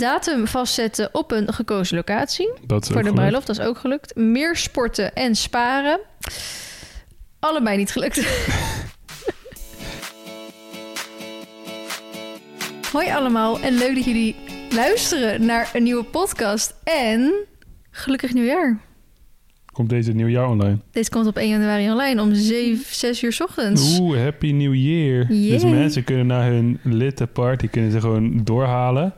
Datum 0.00 0.46
vastzetten 0.46 1.08
op 1.12 1.30
een 1.32 1.52
gekozen 1.52 1.96
locatie. 1.96 2.52
Dat 2.66 2.82
is 2.82 2.88
voor 2.88 2.96
de 2.96 3.02
gelukt. 3.02 3.14
bruiloft, 3.14 3.46
dat 3.46 3.58
is 3.58 3.64
ook 3.64 3.78
gelukt. 3.78 4.16
Meer 4.16 4.56
sporten 4.56 5.14
en 5.14 5.34
sparen. 5.34 6.00
Allebei 7.38 7.76
niet 7.76 7.90
gelukt. 7.90 8.16
Hoi 12.92 13.10
allemaal 13.10 13.60
en 13.60 13.74
leuk 13.74 13.94
dat 13.94 14.04
jullie 14.04 14.36
luisteren 14.70 15.44
naar 15.44 15.70
een 15.74 15.82
nieuwe 15.82 16.04
podcast. 16.04 16.74
En 16.84 17.32
gelukkig 17.90 18.32
nieuwjaar. 18.32 18.80
Komt 19.72 19.88
deze 19.88 20.12
nieuwjaar 20.12 20.48
online? 20.48 20.78
Deze 20.90 21.10
komt 21.10 21.26
op 21.26 21.36
1 21.36 21.48
januari 21.48 21.90
online 21.90 22.22
om 22.22 22.34
7, 22.34 22.94
6 22.94 23.22
uur 23.22 23.32
's 23.32 23.40
ochtends. 23.40 23.98
Oeh, 23.98 24.18
happy 24.18 24.52
new 24.52 24.74
year. 24.74 25.26
Dus 25.26 25.64
mensen 25.64 26.04
kunnen 26.04 26.26
naar 26.26 26.50
hun 26.50 26.80
litte 26.82 27.26
party 27.26 27.68
kunnen 27.68 27.90
ze 27.90 28.00
gewoon 28.00 28.40
doorhalen. 28.44 29.14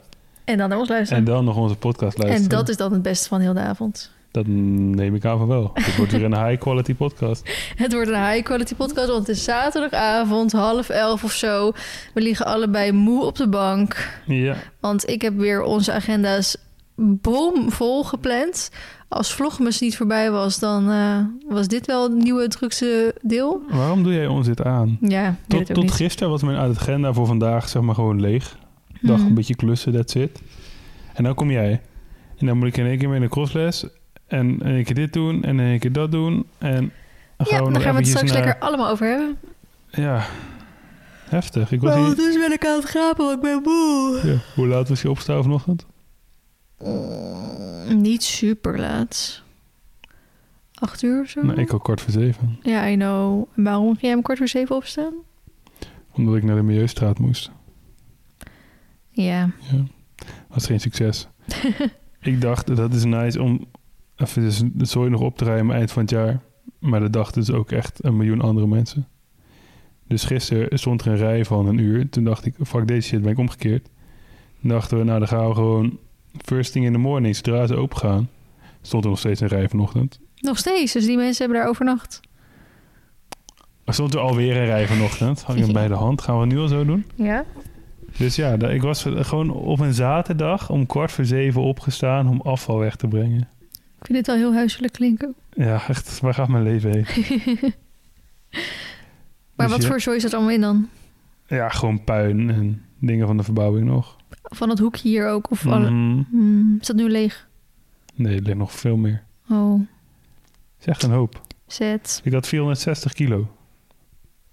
En 0.52 0.58
dan 0.58 0.68
naar 0.68 0.78
ons 0.78 0.88
luisteren. 0.88 1.18
En 1.18 1.32
dan 1.32 1.44
nog 1.44 1.56
onze 1.56 1.76
podcast 1.76 2.16
En, 2.18 2.22
luisteren. 2.24 2.56
dat 2.58 2.68
is 2.68 2.76
dan 2.76 2.92
het 2.92 3.02
beste 3.02 3.28
van 3.28 3.40
heel 3.40 3.52
de 3.54 3.60
avond. 3.60 4.10
Dat 4.30 4.46
neem 4.46 5.14
ik 5.14 5.24
aan 5.24 5.38
van 5.38 5.46
wel. 5.48 5.70
Het 5.74 5.96
wordt 5.96 6.12
weer 6.12 6.24
een 6.24 6.46
high 6.46 6.60
quality 6.60 6.94
podcast. 6.94 7.50
Het 7.76 7.92
wordt 7.92 8.08
een 8.08 8.28
high 8.30 8.42
quality 8.44 8.74
podcast, 8.74 9.06
want 9.08 9.26
het 9.26 9.36
is 9.36 9.44
zaterdagavond, 9.44 10.52
half 10.52 10.88
elf 10.88 11.24
of 11.24 11.32
zo. 11.32 11.72
We 12.14 12.20
liggen 12.20 12.46
allebei 12.46 12.92
moe 12.92 13.24
op 13.24 13.36
de 13.36 13.48
bank. 13.48 14.20
Ja, 14.26 14.56
Want 14.80 15.08
ik 15.08 15.22
heb 15.22 15.36
weer 15.36 15.62
onze 15.62 15.92
agenda's 15.92 16.56
bomvol 16.96 18.04
gepland. 18.04 18.70
Als 19.08 19.32
Vlogmas 19.32 19.80
niet 19.80 19.96
voorbij 19.96 20.30
was, 20.30 20.58
dan 20.58 20.90
eh, 20.90 21.18
was 21.48 21.68
dit 21.68 21.86
wel 21.86 22.02
het 22.02 22.12
nieuwe 22.14 22.48
drukste 22.48 23.14
deel. 23.22 23.62
waarom 23.70 24.02
doe 24.02 24.12
jij 24.12 24.26
ons 24.26 24.46
dit 24.46 24.62
aan? 24.62 24.98
Ja, 25.00 25.36
Tot, 25.48 25.74
tot 25.74 25.90
gisteren 25.92 26.30
was 26.30 26.42
mijn 26.42 26.56
agenda 26.76 27.12
voor 27.12 27.26
vandaag 27.26 27.68
zeg 27.68 27.82
maar 27.82 27.94
gewoon 27.94 28.20
leeg. 28.20 28.56
Dacht 29.02 29.18
Hmm. 29.20 29.28
een 29.28 29.34
beetje 29.34 29.56
klussen, 29.56 29.92
that's 29.92 30.14
it. 30.14 30.40
En 31.14 31.24
dan 31.24 31.34
kom 31.34 31.50
jij. 31.50 31.80
En 32.38 32.46
dan 32.46 32.58
moet 32.58 32.66
ik 32.68 32.76
in 32.76 32.86
één 32.86 32.98
keer 32.98 33.08
mee 33.08 33.18
naar 33.18 33.28
de 33.28 33.34
crossles. 33.34 33.86
En 34.26 34.48
in 34.48 34.62
één 34.62 34.84
keer 34.84 34.94
dit 34.94 35.12
doen. 35.12 35.42
En 35.44 35.60
in 35.60 35.66
één 35.66 35.78
keer 35.78 35.92
dat 35.92 36.10
doen. 36.10 36.46
En 36.58 36.74
dan 37.36 37.46
Ja, 37.50 37.56
we 37.56 37.62
daar 37.62 37.72
nog 37.72 37.82
gaan 37.82 37.92
we 37.94 37.98
het 37.98 38.08
straks 38.08 38.32
naar- 38.32 38.44
lekker 38.44 38.62
allemaal 38.62 38.90
over 38.90 39.06
hebben. 39.06 39.36
Ja, 39.90 40.24
heftig. 41.28 41.72
Ik 41.72 41.80
was 41.80 41.94
hier... 41.94 42.38
ben 42.38 42.52
ik 42.52 42.66
aan 42.66 42.80
het 42.80 43.16
want 43.16 43.32
ik 43.36 43.40
ben 43.40 43.60
moe. 43.62 44.20
Ja, 44.24 44.36
hoe 44.54 44.66
laat 44.66 44.88
was 44.88 45.02
je 45.02 45.10
opstaan 45.10 45.42
vanochtend? 45.42 45.86
Mm, 46.84 48.00
niet 48.00 48.22
super 48.22 48.78
laat. 48.78 49.42
Acht 50.74 51.02
uur 51.02 51.20
of 51.22 51.28
zo? 51.28 51.42
Nou, 51.42 51.60
ik 51.60 51.70
al 51.72 51.78
kwart 51.78 52.00
voor 52.00 52.12
zeven. 52.12 52.58
Ja, 52.62 52.88
I 52.88 52.94
know. 52.94 53.44
En 53.56 53.62
waarom 53.64 53.86
ging 53.88 54.00
jij 54.00 54.14
om 54.14 54.22
kwart 54.22 54.38
voor 54.38 54.48
zeven 54.48 54.76
opstaan? 54.76 55.12
Omdat 56.12 56.36
ik 56.36 56.42
naar 56.42 56.56
de 56.56 56.62
Milieustraat 56.62 57.18
moest. 57.18 57.50
Ja. 59.12 59.50
Ja. 59.70 59.84
Was 60.48 60.66
geen 60.66 60.80
succes. 60.80 61.28
ik 62.20 62.40
dacht, 62.40 62.76
dat 62.76 62.94
is 62.94 63.04
nice 63.04 63.42
om 63.42 63.64
even 64.16 64.42
dus 64.42 64.62
de 64.72 64.84
zooi 64.84 65.10
nog 65.10 65.20
op 65.20 65.38
te 65.38 65.44
ruimen 65.44 65.76
eind 65.76 65.92
van 65.92 66.02
het 66.02 66.10
jaar. 66.10 66.40
Maar 66.78 67.00
dat 67.00 67.12
dachten 67.12 67.40
dus 67.40 67.50
ook 67.54 67.70
echt 67.70 68.04
een 68.04 68.16
miljoen 68.16 68.40
andere 68.40 68.66
mensen. 68.66 69.08
Dus 70.06 70.24
gisteren 70.24 70.78
stond 70.78 71.00
er 71.00 71.06
een 71.06 71.16
rij 71.16 71.44
van 71.44 71.66
een 71.66 71.78
uur. 71.78 72.08
Toen 72.08 72.24
dacht 72.24 72.46
ik, 72.46 72.54
fuck 72.64 72.86
deze 72.86 73.08
shit, 73.08 73.22
ben 73.22 73.30
ik 73.30 73.38
omgekeerd. 73.38 73.88
Toen 74.60 74.70
dachten 74.70 74.98
we, 74.98 75.04
nou 75.04 75.18
dan 75.18 75.28
gaan 75.28 75.48
we 75.48 75.54
gewoon 75.54 75.98
first 76.44 76.72
thing 76.72 76.84
in 76.84 76.92
the 76.92 76.98
morning, 76.98 77.36
zodra 77.36 77.66
ze 77.66 77.76
open 77.76 77.98
gaan. 77.98 78.28
Stond 78.82 79.04
er 79.04 79.10
nog 79.10 79.18
steeds 79.18 79.40
een 79.40 79.48
rij 79.48 79.68
vanochtend. 79.68 80.20
Nog 80.36 80.58
steeds, 80.58 80.92
dus 80.92 81.04
die 81.04 81.16
mensen 81.16 81.44
hebben 81.44 81.62
daar 81.62 81.70
overnacht. 81.70 82.20
Er 83.84 83.94
stond 83.94 84.14
er 84.14 84.20
alweer 84.20 84.56
een 84.56 84.64
rij 84.64 84.86
vanochtend. 84.86 85.44
Ik 85.48 85.56
hem 85.56 85.72
bij 85.82 85.88
de 85.88 85.94
hand. 85.94 86.22
Gaan 86.22 86.40
we 86.40 86.46
nu 86.46 86.58
al 86.58 86.68
zo 86.68 86.84
doen? 86.84 87.04
Ja? 87.14 87.44
Dus 88.16 88.36
ja, 88.36 88.52
ik 88.58 88.82
was 88.82 89.02
gewoon 89.08 89.50
op 89.50 89.78
een 89.80 89.94
zaterdag 89.94 90.70
om 90.70 90.86
kwart 90.86 91.12
voor 91.12 91.24
zeven 91.24 91.62
opgestaan 91.62 92.28
om 92.28 92.40
afval 92.40 92.78
weg 92.78 92.96
te 92.96 93.08
brengen. 93.08 93.48
Ik 93.72 94.08
vind 94.08 94.18
dit 94.18 94.26
wel 94.26 94.36
heel 94.36 94.54
huiselijk 94.54 94.92
klinken. 94.92 95.34
Ja, 95.52 95.88
echt, 95.88 96.20
waar 96.20 96.34
gaat 96.34 96.48
mijn 96.48 96.62
leven 96.64 96.90
heen? 96.90 97.06
Maar 99.54 99.66
Dus 99.66 99.76
wat 99.76 99.82
ja- 99.82 99.88
voor 99.90 100.00
zooi 100.00 100.20
zat 100.20 100.30
er 100.30 100.36
allemaal 100.36 100.54
in 100.54 100.60
dan? 100.60 100.88
Ja, 101.46 101.68
gewoon 101.68 102.04
puin 102.04 102.50
en 102.50 102.82
dingen 102.98 103.26
van 103.26 103.36
de 103.36 103.42
verbouwing 103.42 103.86
nog. 103.86 104.16
Van 104.42 104.68
het 104.68 104.78
hoekje 104.78 105.08
hier 105.08 105.28
ook? 105.28 105.50
Of 105.50 105.66
alle... 105.66 105.90
Mhm. 105.90 106.22
Hmm, 106.30 106.76
is 106.80 106.86
dat 106.86 106.96
nu 106.96 107.08
leeg? 107.10 107.48
Nee, 108.14 108.36
er 108.36 108.42
ligt 108.42 108.56
nog 108.58 108.72
veel 108.72 108.96
meer. 108.96 109.22
Oh, 109.50 109.80
Het 109.80 110.80
is 110.80 110.86
echt 110.86 111.02
een 111.02 111.10
hoop. 111.10 111.40
zet. 111.66 112.20
Ik 112.24 112.32
had 112.32 112.46
460 112.48 113.12
kilo 113.12 113.38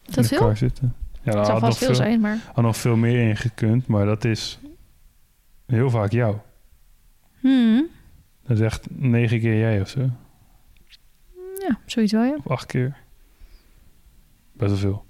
Is 0.06 0.14
dat 0.16 0.24
in 0.24 0.30
de 0.30 0.36
veel? 0.38 0.56
zitten. 0.56 0.96
Ja, 1.22 1.40
Het 1.40 1.60
vast 1.60 1.78
veel 1.78 1.88
veel, 1.88 1.96
zijn, 1.96 2.20
maar... 2.20 2.38
had 2.54 2.64
nog 2.64 2.78
veel 2.78 2.96
meer 2.96 3.30
in 3.30 3.38
gekund, 3.38 3.88
maar 3.88 4.06
dat 4.06 4.26
is 4.26 4.60
heel 5.66 5.90
vaak 5.90 6.12
jou. 6.12 6.36
Hmm. 7.40 7.88
Dat 8.44 8.58
is 8.58 8.64
echt 8.64 8.88
negen 8.90 9.40
keer 9.40 9.58
jij 9.60 9.82
of 9.82 9.90
zo. 9.90 10.10
Ja, 11.68 11.80
zoiets 11.86 12.12
wel, 12.12 12.24
ja. 12.24 12.36
Of 12.38 12.48
acht 12.48 12.66
keer. 12.66 12.98
Best 14.54 14.72
wel 14.72 14.80
veel. 14.80 15.06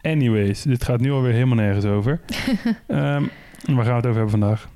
Anyways, 0.00 0.62
dit 0.62 0.84
gaat 0.84 1.00
nu 1.00 1.10
alweer 1.12 1.32
helemaal 1.32 1.56
nergens 1.56 1.84
over. 1.84 2.20
Ehm, 2.86 3.24
waar 3.64 3.84
gaan 3.84 4.00
we 4.00 4.00
het 4.00 4.06
over 4.06 4.20
hebben 4.20 4.30
vandaag? 4.30 4.68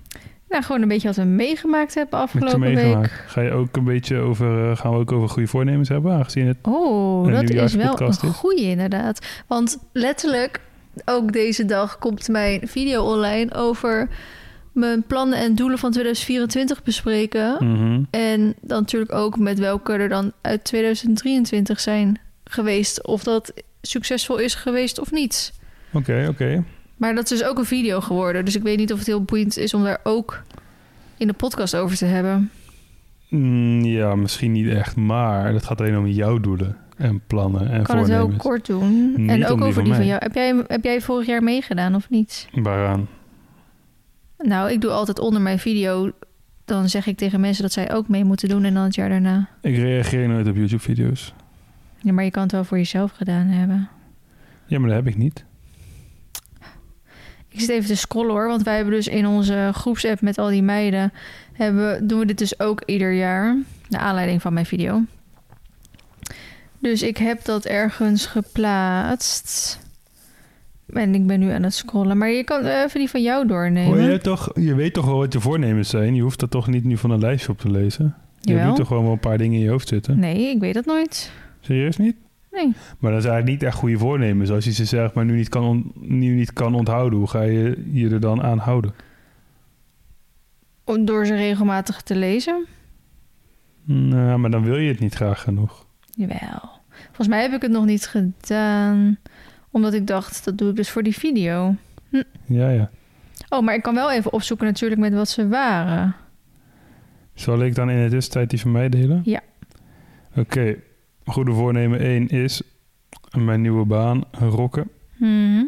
Nou, 0.53 0.65
gewoon 0.65 0.83
een 0.83 0.89
beetje 0.89 1.09
wat 1.09 1.17
we 1.17 1.25
meegemaakt 1.25 1.95
hebben 1.95 2.19
afgelopen 2.19 2.61
meegemaakt. 2.61 3.11
week. 3.11 3.25
Ga 3.27 3.41
je 3.41 3.53
ook 3.53 3.77
een 3.77 3.85
beetje 3.85 4.17
over, 4.17 4.71
eh, 4.71 4.77
gaan 4.77 4.93
we 4.93 4.99
ook 4.99 5.13
over 5.13 5.29
goede 5.29 5.49
voornemens 5.49 5.89
hebben, 5.89 6.13
aangezien 6.13 6.47
het 6.47 6.57
Oh, 6.63 7.33
dat 7.33 7.51
is 7.51 7.75
wel 7.75 8.01
een 8.01 8.15
goeie 8.15 8.69
inderdaad. 8.69 9.43
Want 9.47 9.79
letterlijk, 9.93 10.61
ook 11.05 11.33
deze 11.33 11.65
dag 11.65 11.99
komt 11.99 12.29
mijn 12.29 12.69
video 12.69 13.03
online 13.03 13.55
over 13.55 14.09
mijn 14.73 15.03
plannen 15.03 15.39
en 15.39 15.55
doelen 15.55 15.79
van 15.79 15.91
2024 15.91 16.83
bespreken. 16.83 17.57
Mhm. 17.59 18.03
En 18.11 18.55
dan 18.61 18.81
natuurlijk 18.81 19.13
ook 19.13 19.39
met 19.39 19.59
welke 19.59 19.93
er 19.93 20.09
dan 20.09 20.33
uit 20.41 20.65
2023 20.65 21.81
zijn 21.81 22.19
geweest. 22.45 23.07
Of 23.07 23.23
dat 23.23 23.53
succesvol 23.83 24.39
is 24.39 24.55
geweest 24.55 25.01
of 25.01 25.11
niet. 25.11 25.53
Oké, 25.93 26.27
oké. 26.31 26.65
Maar 26.97 27.15
dat 27.15 27.31
is 27.31 27.39
dus 27.39 27.49
ook 27.49 27.59
een 27.59 27.65
video 27.65 28.01
geworden. 28.01 28.45
Dus 28.45 28.57
ik 28.57 28.63
weet 28.63 28.79
niet 28.79 28.93
of 28.93 28.99
het 28.99 29.07
heel 29.07 29.23
boeiend 29.23 29.57
is 29.57 29.75
om 29.75 29.85
daar 29.85 30.01
ook 30.03 30.43
in 31.17 31.27
de 31.27 31.33
podcast 31.33 31.77
over 31.77 31.97
te 31.97 32.05
hebben. 32.05 32.51
Mm, 33.29 33.85
ja, 33.85 34.15
misschien 34.15 34.53
niet 34.53 34.69
echt, 34.69 34.97
maar 34.97 35.53
het 35.53 35.65
gaat 35.65 35.81
alleen 35.81 35.99
om 35.99 36.07
jouw 36.07 36.41
doelen 36.41 36.77
en 36.97 37.23
plannen 37.27 37.71
en 37.71 37.81
Ik 37.81 37.85
kan 37.87 37.99
het 37.99 38.09
wel 38.09 38.17
voornemens. 38.17 38.43
kort 38.43 38.67
doen. 38.67 39.13
Niet 39.17 39.31
en 39.31 39.47
ook 39.47 39.57
die 39.57 39.63
over 39.67 39.73
van 39.73 39.85
die 39.85 39.95
van 39.95 40.07
jou. 40.07 40.19
Heb 40.23 40.35
jij, 40.35 40.65
heb 40.67 40.85
jij 40.85 41.01
vorig 41.01 41.27
jaar 41.27 41.43
meegedaan 41.43 41.95
of 41.95 42.11
niet? 42.11 42.49
Waaraan? 42.53 43.09
Nou, 44.39 44.71
ik 44.71 44.81
doe 44.81 44.91
altijd 44.91 45.19
onder 45.19 45.41
mijn 45.41 45.59
video. 45.59 46.11
Dan 46.65 46.89
zeg 46.89 47.07
ik 47.07 47.17
tegen 47.17 47.41
mensen 47.41 47.63
dat 47.63 47.73
zij 47.73 47.93
ook 47.95 48.09
mee 48.09 48.25
moeten 48.25 48.49
doen. 48.49 48.65
En 48.65 48.75
dan 48.75 48.83
het 48.83 48.95
jaar 48.95 49.09
daarna. 49.09 49.49
Ik 49.61 49.77
reageer 49.77 50.29
nooit 50.29 50.49
op 50.49 50.57
YouTube-video's. 50.57 51.35
Ja, 51.99 52.13
maar 52.13 52.25
je 52.25 52.31
kan 52.31 52.43
het 52.43 52.53
wel 52.53 52.65
voor 52.65 52.79
jezelf 52.79 53.11
gedaan 53.11 53.47
hebben. 53.47 53.89
Ja, 54.67 54.79
maar 54.79 54.89
dat 54.89 54.99
heb 54.99 55.07
ik 55.07 55.17
niet. 55.17 55.45
Ik 57.49 57.61
zit 57.61 57.69
even 57.69 57.87
te 57.87 57.97
scrollen 57.97 58.31
hoor. 58.31 58.47
Want 58.49 58.63
wij 58.63 58.77
hebben 58.77 58.95
dus 58.95 59.09
in 59.09 59.27
onze 59.27 59.71
groepsapp 59.75 60.21
met 60.21 60.39
al 60.39 60.49
die 60.49 60.63
meiden. 60.63 61.13
Hebben, 61.53 62.07
doen 62.07 62.19
we 62.19 62.27
dit 62.27 62.39
dus 62.39 62.61
ook 62.61 62.83
ieder 62.87 63.13
jaar. 63.13 63.57
Naar 63.89 64.01
aanleiding 64.01 64.43
van 64.43 64.53
mijn 64.53 64.67
video. 64.67 65.03
Dus 66.83 67.03
ik 67.03 67.17
heb 67.17 67.45
dat 67.45 67.65
ergens 67.65 68.27
geplaatst. 68.27 69.81
En 70.87 71.15
ik 71.15 71.27
ben 71.27 71.41
nu 71.41 71.51
aan 71.51 71.63
het 71.63 71.75
scrollen. 71.75 72.19
Maar 72.19 72.31
je 72.31 72.45
kan 72.45 72.65
even 72.65 72.99
die 72.99 73.11
van 73.11 73.23
jou 73.23 73.47
doornemen. 73.47 73.99
Hoor 73.99 74.11
je, 74.11 74.19
toch, 74.19 74.51
je 74.55 74.75
weet 74.75 74.93
toch 74.95 75.05
wel 75.05 75.17
wat 75.17 75.33
je 75.33 75.41
voornemens 75.41 75.89
zijn? 75.89 76.15
Je 76.15 76.23
hoeft 76.23 76.41
dat 76.41 76.51
toch 76.51 76.67
niet 76.67 76.85
nu 76.85 76.97
van 76.97 77.11
een 77.11 77.21
lijstje 77.21 77.53
op 77.53 77.59
te 77.59 77.71
lezen? 77.71 78.15
Je 78.41 78.55
hebt 78.55 78.77
toch 78.77 78.87
gewoon 78.87 79.03
wel 79.03 79.13
een 79.13 79.19
paar 79.19 79.39
dingen 79.39 79.59
in 79.59 79.65
je 79.65 79.71
hoofd 79.71 79.89
zitten? 79.89 80.19
Nee, 80.19 80.51
ik 80.51 80.61
weet 80.61 80.75
dat 80.75 80.85
nooit. 80.85 81.33
Serieus 81.61 81.97
niet? 81.97 82.17
Nee. 82.51 82.73
Maar 82.99 83.11
dat 83.11 83.21
is 83.21 83.27
eigenlijk 83.27 83.47
niet 83.47 83.63
echt 83.63 83.77
goede 83.77 83.99
voornemens. 83.99 84.51
Als 84.51 84.65
je 84.65 84.73
ze 84.73 84.85
zeg 84.85 85.13
maar 85.13 85.25
nu 85.25 85.37
niet 85.37 85.49
kan, 85.49 85.93
nu 85.95 86.35
niet 86.35 86.53
kan 86.53 86.75
onthouden, 86.75 87.19
hoe 87.19 87.29
ga 87.29 87.43
je 87.43 87.83
je 87.93 88.11
er 88.11 88.21
dan 88.21 88.43
aan 88.43 88.59
houden? 88.59 88.95
Door 91.01 91.27
ze 91.27 91.35
regelmatig 91.35 92.03
te 92.03 92.15
lezen. 92.15 92.67
Nou, 93.85 94.39
maar 94.39 94.51
dan 94.51 94.63
wil 94.63 94.77
je 94.77 94.89
het 94.89 95.01
niet 95.01 95.15
graag 95.15 95.41
genoeg. 95.41 95.87
Jawel. 96.11 96.72
Volgens 97.13 97.29
mij 97.29 97.43
heb 97.43 97.53
ik 97.53 97.63
het 97.63 97.71
nog 97.71 97.85
niet 97.85 98.07
gedaan. 98.07 99.19
Omdat 99.71 99.93
ik 99.93 100.07
dacht, 100.07 100.45
dat 100.45 100.59
doe 100.59 100.71
ik 100.71 100.77
dus 100.77 100.91
voor 100.91 101.03
die 101.03 101.17
video. 101.19 101.75
Ja, 102.47 102.69
ja. 102.69 102.91
Oh, 103.49 103.63
maar 103.63 103.75
ik 103.75 103.83
kan 103.83 103.95
wel 103.95 104.13
even 104.13 104.33
opzoeken 104.33 104.67
natuurlijk 104.67 105.01
met 105.01 105.15
wat 105.15 105.29
ze 105.29 105.49
waren. 105.49 106.15
Zal 107.35 107.63
ik 107.63 107.75
dan 107.75 107.91
in 107.91 108.03
de 108.03 108.11
tussentijd 108.11 108.51
die 108.51 108.61
van 108.61 108.73
mij 108.73 108.89
delen? 108.89 109.21
Ja. 109.25 109.41
Oké. 110.37 110.77
Goede 111.25 111.53
voornemen 111.53 112.01
1 112.01 112.29
is 112.29 112.63
mijn 113.31 113.61
nieuwe 113.61 113.85
baan 113.85 114.25
rocken. 114.31 114.91
Mhm. 115.17 115.65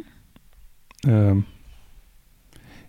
Ehm, 1.01 1.39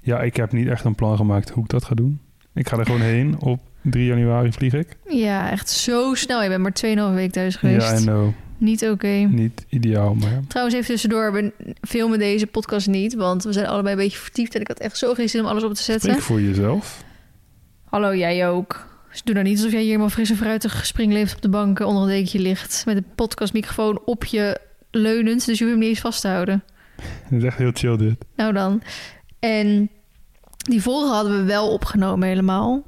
ja, 0.01 0.21
ik 0.21 0.35
heb 0.35 0.51
niet 0.51 0.67
echt 0.67 0.83
een 0.83 0.95
plan 0.95 1.17
gemaakt 1.17 1.49
hoe 1.49 1.63
ik 1.63 1.69
dat 1.69 1.85
ga 1.85 1.95
doen. 1.95 2.19
Ik 2.53 2.69
ga 2.69 2.77
er 2.77 2.85
gewoon 2.85 3.01
heen. 3.01 3.39
Op 3.39 3.59
3 3.81 4.05
januari 4.05 4.51
vlieg 4.51 4.73
ik. 4.73 4.97
Ja, 5.09 5.51
echt 5.51 5.69
zo 5.69 6.13
snel. 6.13 6.43
Je 6.43 6.49
bent 6.49 6.61
maar 6.61 7.09
2,5 7.09 7.15
week 7.15 7.31
thuis 7.31 7.55
geweest. 7.55 7.91
Ja, 7.91 7.97
I 7.97 8.01
know. 8.01 8.33
Niet 8.57 8.89
oké. 8.89 9.07
Niet 9.07 9.65
ideaal, 9.69 10.13
maar... 10.13 10.39
Trouwens, 10.47 10.75
even 10.75 10.87
tussendoor. 10.87 11.33
We 11.33 11.53
filmen 11.81 12.19
deze 12.19 12.47
podcast 12.47 12.87
niet. 12.87 13.15
Want 13.15 13.43
we 13.43 13.53
zijn 13.53 13.67
allebei 13.67 13.95
een 13.95 14.01
beetje 14.01 14.17
vertiefd. 14.17 14.55
En 14.55 14.61
ik 14.61 14.67
had 14.67 14.79
echt 14.79 14.97
zo 14.97 15.13
geen 15.13 15.29
zin 15.29 15.41
om 15.41 15.47
alles 15.47 15.63
op 15.63 15.73
te 15.73 15.83
zetten. 15.83 16.09
Spreek 16.09 16.23
voor 16.23 16.41
jezelf. 16.41 17.03
Hallo, 17.83 18.15
jij 18.15 18.49
ook. 18.49 18.87
Dus 19.11 19.23
doe 19.23 19.33
nou 19.33 19.45
niet 19.45 19.57
alsof 19.57 19.71
jij 19.71 19.79
hier 19.79 19.89
helemaal 19.89 20.09
fris 20.09 20.29
en 20.29 20.35
fruitig 20.35 20.85
springleeft 20.85 21.35
op 21.35 21.41
de 21.41 21.49
bank 21.49 21.79
onder 21.79 22.01
een 22.01 22.09
dekentje 22.09 22.39
ligt. 22.39 22.83
Met 22.85 22.97
een 22.97 23.05
podcastmicrofoon 23.15 24.01
op 24.05 24.25
je 24.25 24.59
leunend. 24.91 25.45
Dus 25.45 25.57
je 25.57 25.63
hoeft 25.63 25.75
hem 25.75 25.79
niet 25.79 25.89
eens 25.89 25.99
vast 25.99 26.21
te 26.21 26.27
houden. 26.27 26.63
Dat 27.29 27.39
is 27.39 27.43
echt 27.43 27.57
heel 27.57 27.71
chill 27.73 27.97
dit. 27.97 28.15
Nou 28.35 28.53
dan. 28.53 28.81
En 29.39 29.89
die 30.57 30.81
vorige 30.81 31.13
hadden 31.13 31.37
we 31.37 31.43
wel 31.43 31.71
opgenomen 31.71 32.27
helemaal. 32.27 32.83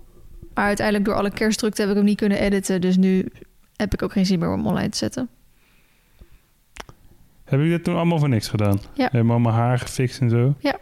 Maar 0.54 0.66
uiteindelijk 0.66 1.06
door 1.06 1.16
alle 1.16 1.32
kerstdrukte 1.32 1.82
heb 1.82 1.90
ik 1.90 1.96
hem 1.96 2.06
niet 2.06 2.18
kunnen 2.18 2.40
editen. 2.40 2.82
Dus 2.82 2.98
nu 2.98 3.26
heb 3.76 3.94
ik 3.94 4.02
ook 4.02 4.12
geen 4.12 4.26
zin 4.26 4.40
meer 4.40 4.48
om 4.48 4.58
hem 4.58 4.68
online 4.68 4.90
te 4.90 4.98
zetten. 4.98 5.30
Heb 7.48 7.60
ik 7.62 7.70
dit 7.70 7.84
toen 7.84 7.96
allemaal 7.96 8.20
voor 8.20 8.30
niks 8.30 8.48
gedaan? 8.48 8.80
Ja. 8.94 9.10
Helemaal 9.12 9.40
mijn 9.40 9.56
haar 9.56 9.80
gefixt 9.80 10.22
en 10.22 10.30
zo? 10.30 10.54
Ja. 10.60 10.78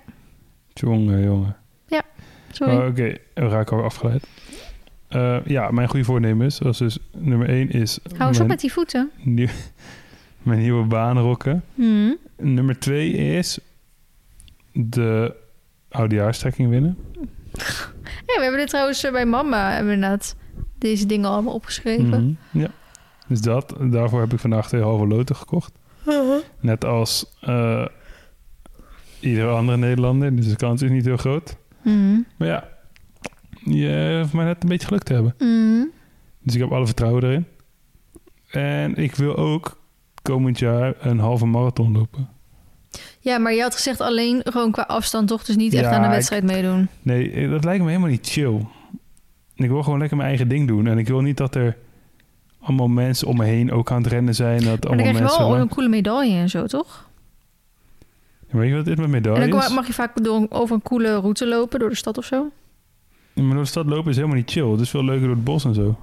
Jongen, 0.73 1.23
jongen. 1.23 1.55
Sorry. 2.51 2.75
Oh, 2.75 2.85
Oké, 2.87 3.15
we 3.33 3.47
raken 3.47 3.71
alweer 3.71 3.85
afgeleid. 3.85 4.27
Eh, 5.07 5.37
ja, 5.45 5.71
mijn 5.71 5.87
goede 5.87 6.05
voornemens. 6.05 6.59
Was 6.59 6.77
dus 6.77 6.97
nummer 7.11 7.49
één 7.49 7.69
is 7.71 7.99
Hou 8.17 8.27
eens 8.29 8.39
op 8.39 8.47
met 8.47 8.59
die 8.59 8.71
voeten. 8.71 9.11
nieuw- 9.23 9.47
mijn 10.43 10.59
nieuwe 10.59 10.85
baan 10.85 11.17
rokken. 11.19 11.63
Hmm. 11.75 12.17
Nummer 12.37 12.79
twee 12.79 13.11
is 13.11 13.59
de 14.71 15.35
oudejaarstrekking 15.89 16.69
winnen. 16.69 16.97
Ja, 17.51 18.35
we 18.35 18.39
hebben 18.41 18.59
dit 18.59 18.69
trouwens 18.69 19.03
eh, 19.03 19.11
bij 19.11 19.25
mama 19.25 19.71
hebben 19.71 19.93
inderdaad 19.93 20.35
deze 20.77 21.05
dingen 21.05 21.29
allemaal 21.29 21.53
opgeschreven. 21.53 22.07
Mhm, 22.51 22.59
Ja. 22.59 22.69
Dus 23.27 23.41
dat, 23.41 23.75
daarvoor 23.79 24.19
heb 24.21 24.33
ik 24.33 24.39
vandaag 24.39 24.67
twee 24.67 24.81
halve 24.81 25.07
loten 25.07 25.35
gekocht. 25.35 25.73
Net 26.65 26.85
als 26.85 27.25
eh, 27.41 27.85
iedere 29.19 29.47
andere 29.49 29.77
Nederlander. 29.77 30.35
Dus 30.35 30.47
de 30.49 30.55
kans 30.55 30.81
is 30.81 30.89
niet 30.89 31.05
heel 31.05 31.17
groot. 31.17 31.57
Mhm. 31.81 32.19
Maar 32.37 32.47
ja, 32.47 32.67
je 33.63 34.17
hoeft 34.21 34.33
maar 34.33 34.45
net 34.45 34.63
een 34.63 34.69
beetje 34.69 34.87
geluk 34.87 35.03
te 35.03 35.13
hebben. 35.13 35.35
Mhm. 35.37 35.85
Dus 36.41 36.53
ik 36.55 36.61
heb 36.61 36.71
alle 36.71 36.85
vertrouwen 36.85 37.23
erin. 37.23 37.45
En 38.49 38.95
ik 38.95 39.15
wil 39.15 39.35
ook 39.37 39.79
komend 40.21 40.59
jaar 40.59 40.93
een 40.99 41.19
halve 41.19 41.45
marathon 41.45 41.91
lopen. 41.97 42.29
Ja, 43.19 43.37
maar 43.37 43.53
je 43.53 43.61
had 43.61 43.75
gezegd 43.75 44.01
alleen 44.01 44.41
gewoon 44.43 44.71
qua 44.71 44.81
afstand 44.83 45.27
toch? 45.27 45.43
Dus 45.43 45.55
niet 45.55 45.73
echt 45.73 45.83
Ja, 45.83 45.91
aan 45.91 46.01
de 46.01 46.07
ik- 46.07 46.13
wedstrijd 46.13 46.43
meedoen. 46.43 46.87
Nee, 47.01 47.31
eh, 47.31 47.49
dat 47.49 47.63
lijkt 47.63 47.83
me 47.83 47.89
helemaal 47.89 48.09
niet 48.09 48.27
chill. 48.29 48.65
Ik 49.55 49.69
wil 49.69 49.83
gewoon 49.83 49.99
lekker 49.99 50.17
mijn 50.17 50.29
eigen 50.29 50.47
ding 50.47 50.67
doen. 50.67 50.87
En 50.87 50.97
ik 50.97 51.07
wil 51.07 51.21
niet 51.21 51.37
dat 51.37 51.55
er 51.55 51.77
allemaal 52.65 52.87
mensen 52.87 53.27
om 53.27 53.37
me 53.37 53.45
heen 53.45 53.71
ook 53.71 53.91
aan 53.91 54.01
het 54.01 54.11
rennen 54.11 54.35
zijn. 54.35 54.57
Dat 54.57 54.65
Maar 54.65 54.77
dan 54.77 54.91
allemaal 54.91 55.13
krijg 55.13 55.37
je 55.37 55.43
wel 55.43 55.57
een 55.57 55.69
coole 55.69 55.89
medaille 55.89 56.37
en 56.39 56.49
zo, 56.49 56.65
toch? 56.65 57.09
Weet 58.49 58.69
je 58.69 58.75
wat 58.75 58.85
dit 58.85 58.97
met 58.97 59.05
En 59.05 59.11
medailles 59.11 59.49
dan 59.49 59.59
is? 59.59 59.73
mag 59.73 59.87
je 59.87 59.93
vaak 59.93 60.23
door, 60.23 60.45
over 60.49 60.75
een 60.75 60.81
coole 60.81 61.19
route 61.19 61.47
lopen 61.47 61.79
door 61.79 61.89
de 61.89 61.95
stad 61.95 62.17
of 62.17 62.25
zo. 62.25 62.51
Ja, 63.33 63.41
Maar 63.41 63.53
door 63.53 63.63
de 63.63 63.69
stad 63.69 63.85
lopen 63.85 64.09
is 64.09 64.15
helemaal 64.15 64.37
niet 64.37 64.51
chill. 64.51 64.71
Het 64.71 64.79
is 64.79 64.89
veel 64.89 65.03
leuker 65.03 65.25
door 65.25 65.35
het 65.35 65.43
bos 65.43 65.65
en 65.65 65.73
zo. 65.73 65.97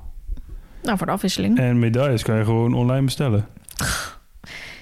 Nou, 0.82 0.96
voor 0.96 1.06
de 1.06 1.12
afwisseling. 1.12 1.58
En 1.58 1.78
medailles 1.78 2.22
kan 2.22 2.36
je 2.36 2.44
gewoon 2.44 2.74
online 2.74 3.04
bestellen. 3.04 3.46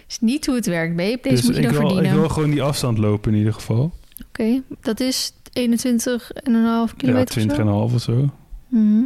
is 0.09 0.19
niet 0.21 0.47
hoe 0.47 0.55
het 0.55 0.67
werkt, 0.67 0.97
babe. 0.97 1.19
Deze 1.23 1.35
dus 1.35 1.45
moet 1.45 1.55
je 1.55 1.63
ik 1.63 1.73
dan 1.73 1.87
wil, 1.87 1.99
ik 1.99 2.11
wil 2.11 2.29
gewoon 2.29 2.51
die 2.51 2.63
afstand 2.63 2.99
lopen 2.99 3.33
in 3.33 3.39
ieder 3.39 3.53
geval. 3.55 3.93
Oké, 4.29 4.63
dat 4.81 5.01
is 5.01 5.33
21,5 5.33 5.43
kilometer 5.53 7.07
ja, 7.07 7.21
of 7.21 7.25
20 7.25 7.57
zo? 7.57 7.63
en 7.63 7.69
een 7.69 7.73
half 7.73 7.95
of 7.95 8.01
zo. 8.01 8.29
Mhm. 8.69 9.03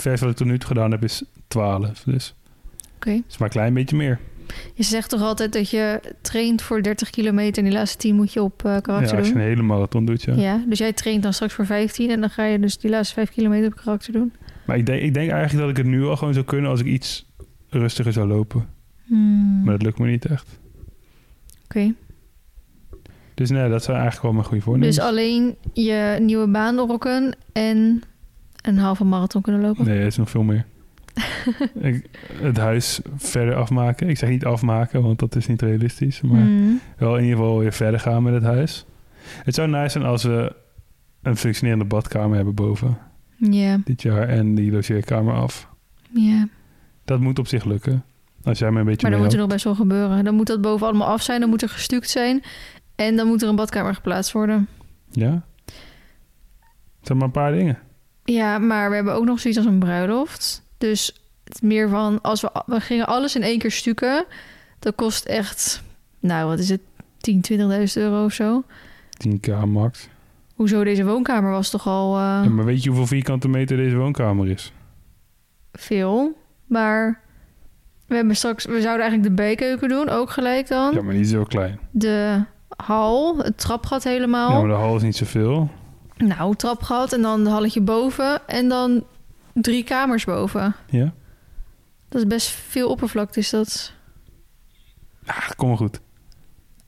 Ver 0.00 0.18
wat 0.18 0.30
ik 0.30 0.36
tot 0.36 0.46
nu 0.46 0.58
toe 0.58 0.68
gedaan 0.68 0.90
heb 0.90 1.04
is 1.04 1.22
12. 1.48 2.02
Dus 2.02 2.34
Oké. 2.94 3.10
het 3.10 3.24
is 3.28 3.38
maar 3.38 3.48
een 3.48 3.54
klein 3.54 3.74
beetje 3.74 3.96
meer. 3.96 4.18
Je 4.74 4.82
zegt 4.82 5.10
toch 5.10 5.20
altijd 5.20 5.52
dat 5.52 5.70
je 5.70 6.00
traint 6.20 6.62
voor 6.62 6.82
30 6.82 7.10
kilometer... 7.10 7.62
en 7.62 7.68
die 7.68 7.78
laatste 7.78 7.98
10 7.98 8.14
moet 8.14 8.32
je 8.32 8.42
op 8.42 8.64
eh 8.64 8.72
Ja, 8.72 8.80
karakter 8.80 9.16
als 9.18 9.26
je 9.26 9.32
doen? 9.32 9.42
een 9.42 9.48
hele 9.48 9.62
marathon 9.62 10.04
doet, 10.04 10.22
ja. 10.22 10.34
Ja. 10.34 10.64
dus 10.68 10.78
jij 10.78 10.92
traint 10.92 11.22
dan 11.22 11.32
straks 11.32 11.52
voor 11.54 11.66
15... 11.66 12.10
en 12.10 12.20
dan 12.20 12.30
ga 12.30 12.44
je 12.44 12.58
dus 12.58 12.78
die 12.78 12.90
laatste 12.90 13.14
5 13.14 13.30
kilometer 13.30 13.66
op 13.66 13.76
karakter 13.76 14.12
doen? 14.12 14.32
Maar 14.66 14.76
ik 14.76 14.86
denk, 14.86 15.02
ik 15.02 15.14
denk 15.14 15.30
eigenlijk 15.30 15.60
dat 15.60 15.70
ik 15.70 15.76
het 15.76 15.86
nu 15.86 16.04
al 16.04 16.16
gewoon 16.16 16.34
zou 16.34 16.44
kunnen 16.44 16.70
als 16.70 16.80
ik 16.80 16.86
iets 16.86 17.26
rustiger 17.68 18.12
zou 18.12 18.28
lopen. 18.28 18.68
Hmm. 19.04 19.62
Maar 19.64 19.72
dat 19.72 19.82
lukt 19.82 19.98
me 19.98 20.06
niet 20.06 20.24
echt. 20.24 20.58
Oké. 21.64 21.94
Dus 23.34 23.50
nee, 23.50 23.68
dat 23.68 23.82
zijn 23.82 23.96
eigenlijk 23.96 24.24
wel 24.24 24.32
mijn 24.32 24.46
goede 24.46 24.62
voornemens. 24.62 24.96
Dus 24.96 25.04
alleen 25.04 25.56
je 25.72 26.16
nieuwe 26.20 26.48
baan 26.48 26.76
rokken 26.78 27.36
en 27.52 28.02
een 28.62 28.78
halve 28.78 29.04
marathon 29.04 29.42
kunnen 29.42 29.60
lopen? 29.62 29.84
Nee, 29.84 29.98
het 29.98 30.06
is 30.06 30.16
nog 30.16 30.30
veel 30.30 30.42
meer. 30.42 30.64
ik, 31.80 32.08
het 32.32 32.56
huis 32.56 33.00
verder 33.16 33.54
afmaken. 33.54 34.08
Ik 34.08 34.18
zeg 34.18 34.28
niet 34.28 34.44
afmaken, 34.44 35.02
want 35.02 35.18
dat 35.18 35.36
is 35.36 35.46
niet 35.46 35.62
realistisch. 35.62 36.20
Maar 36.20 36.40
Hmm. 36.40 36.80
wel 36.96 37.16
in 37.16 37.22
ieder 37.24 37.38
geval 37.38 37.58
weer 37.58 37.72
verder 37.72 38.00
gaan 38.00 38.22
met 38.22 38.34
het 38.34 38.42
huis. 38.42 38.86
Het 39.44 39.54
zou 39.54 39.68
nice 39.68 39.88
zijn 39.88 40.04
als 40.04 40.22
we 40.22 40.54
een 41.22 41.36
functionerende 41.36 41.84
badkamer 41.84 42.36
hebben 42.36 42.54
boven 42.54 42.98
Ja, 43.36 43.80
dit 43.84 44.02
jaar. 44.02 44.28
En 44.28 44.54
die 44.54 44.72
logeerkamer 44.72 45.34
af. 45.34 45.68
ja. 46.10 46.48
Dat 47.04 47.20
moet 47.20 47.38
op 47.38 47.46
zich 47.46 47.64
lukken. 47.64 48.04
Als 48.44 48.58
jij 48.58 48.70
me 48.70 48.78
een 48.78 48.84
beetje 48.84 49.02
Maar 49.02 49.10
dan 49.10 49.20
mee 49.20 49.28
moet 49.28 49.32
er 49.38 49.42
nog 49.44 49.52
best 49.52 49.64
wel 49.64 49.74
gebeuren. 49.74 50.24
Dan 50.24 50.34
moet 50.34 50.46
dat 50.46 50.60
boven 50.60 50.86
allemaal 50.86 51.08
af 51.08 51.22
zijn. 51.22 51.40
Dan 51.40 51.48
moet 51.48 51.62
er 51.62 51.68
gestuukt 51.68 52.10
zijn. 52.10 52.42
En 52.96 53.16
dan 53.16 53.26
moet 53.26 53.42
er 53.42 53.48
een 53.48 53.56
badkamer 53.56 53.94
geplaatst 53.94 54.32
worden. 54.32 54.68
Ja? 55.10 55.30
Het 56.98 57.06
zijn 57.06 57.18
maar 57.18 57.26
een 57.26 57.32
paar 57.32 57.52
dingen. 57.52 57.78
Ja, 58.32 58.58
maar 58.58 58.88
we 58.88 58.94
hebben 58.94 59.14
ook 59.14 59.24
nog 59.24 59.40
zoiets 59.40 59.58
als 59.58 59.68
een 59.68 59.78
bruiloft. 59.78 60.62
Dus 60.78 61.22
het 61.44 61.62
meer 61.62 61.88
van... 61.88 62.20
Als 62.22 62.40
we, 62.40 62.62
we 62.66 62.80
gingen 62.80 63.06
alles 63.06 63.36
in 63.36 63.42
één 63.42 63.58
keer 63.58 63.70
stukken... 63.70 64.24
Dat 64.78 64.94
kost 64.94 65.24
echt... 65.24 65.82
Nou, 66.20 66.48
wat 66.48 66.58
is 66.58 66.68
het? 66.68 66.80
10, 67.18 67.44
20.000 67.52 67.56
euro 67.94 68.24
of 68.24 68.32
zo. 68.32 68.64
10k 69.28 69.66
max. 69.66 70.08
Hoezo? 70.54 70.84
Deze 70.84 71.04
woonkamer 71.04 71.50
was 71.50 71.70
toch 71.70 71.86
al 71.86 72.16
eh, 72.16 72.20
Ja, 72.20 72.48
maar 72.48 72.64
weet 72.64 72.82
je 72.82 72.88
hoeveel 72.88 73.06
vierkante 73.06 73.48
meter 73.48 73.76
deze 73.76 73.96
woonkamer 73.96 74.48
is? 74.48 74.72
veel. 75.72 76.36
Maar 76.66 77.20
we 78.06 78.14
hebben 78.14 78.36
straks... 78.36 78.64
We 78.64 78.80
zouden 78.80 79.06
eigenlijk 79.06 79.22
de 79.22 79.42
bijkeuken 79.42 79.88
doen. 79.88 80.08
Ook 80.08 80.30
gelijk 80.30 80.68
dan. 80.68 80.94
Ja, 80.94 81.02
maar 81.02 81.14
niet 81.14 81.28
zo 81.28 81.42
klein. 81.42 81.78
De 81.90 82.44
hal. 82.76 83.38
Het 83.38 83.58
trapgat 83.58 84.04
helemaal. 84.04 84.50
Ja, 84.50 84.58
maar 84.58 84.68
de 84.68 84.74
hal 84.74 84.96
is 84.96 85.02
niet 85.02 85.16
zoveel. 85.16 85.70
Nou, 86.18 86.54
trapgat 86.56 87.12
en 87.12 87.22
dan 87.22 87.40
een 87.40 87.52
halletje 87.52 87.80
boven 87.80 88.48
en 88.48 88.68
dan 88.68 89.04
drie 89.52 89.84
kamers 89.84 90.24
boven. 90.24 90.74
Ja? 90.90 91.12
Dat 92.08 92.20
is 92.20 92.26
best 92.26 92.48
veel 92.50 92.90
oppervlakte, 92.90 93.38
is 93.38 93.50
dat. 93.50 93.92
Ah, 95.26 95.48
kom 95.56 95.68
maar 95.68 95.76
goed. 95.76 96.00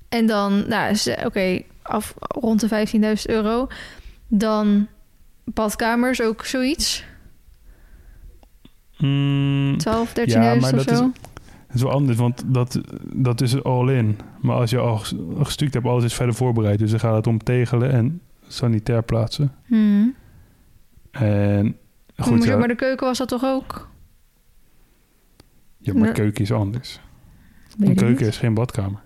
En 0.08 0.26
dan, 0.26 0.68
nou, 0.68 0.90
is, 0.90 1.06
eh, 1.06 1.26
oké, 1.26 1.62
af 1.82 2.14
rond 2.18 2.60
de 2.60 2.68
15.000 2.68 3.26
euro. 3.28 3.66
Dan 4.28 4.86
badkamers, 5.44 6.22
ook 6.22 6.44
zoiets. 6.44 7.04
Mm, 8.98 9.78
12, 9.78 10.12
13.000 10.12 10.32
Ja, 10.42 10.54
of 10.54 10.70
dat 10.84 10.96
zo. 10.96 11.10
Het 11.66 11.74
is 11.78 11.82
wel 11.82 11.92
anders, 11.92 12.18
want 12.18 12.42
dat, 12.46 12.80
dat 13.14 13.40
is 13.40 13.62
all 13.62 13.88
in. 13.88 14.18
Maar 14.40 14.56
als 14.56 14.70
je 14.70 14.78
al 14.78 14.96
ges- 14.98 15.14
gestuukt 15.42 15.74
hebt, 15.74 15.86
alles 15.86 16.04
is 16.04 16.14
verder 16.14 16.34
voorbereid. 16.34 16.78
Dus 16.78 16.90
dan 16.90 17.00
gaat 17.00 17.14
het 17.16 17.26
om 17.26 17.38
tegelen 17.38 17.90
en 17.92 18.20
sanitair 18.52 19.02
plaatsen. 19.02 19.52
Hmm. 19.66 20.14
En 21.10 21.76
goed, 22.16 22.38
maar, 22.38 22.48
ja, 22.48 22.56
maar 22.56 22.68
de 22.68 22.74
keuken 22.74 23.06
was 23.06 23.18
dat 23.18 23.28
toch 23.28 23.44
ook? 23.44 23.88
ja, 25.78 25.92
maar 25.94 26.06
Ja. 26.06 26.12
keuken 26.12 26.42
is 26.42 26.52
anders. 26.52 27.00
Een 27.78 27.94
keuken 27.94 28.26
is 28.26 28.36
geen 28.38 28.54
badkamer. 28.54 29.00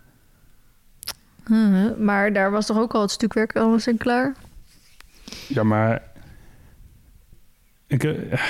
Maar 1.98 2.32
daar 2.32 2.50
was 2.50 2.66
toch 2.66 2.78
ook 2.78 2.94
al 2.94 3.00
het 3.00 3.10
stukwerk 3.10 3.56
alles 3.56 3.86
in 3.86 3.96
klaar? 3.96 4.34
Ja, 5.48 5.62
maar... 5.62 6.02
Ik, 7.86 8.04
eh, 8.04 8.40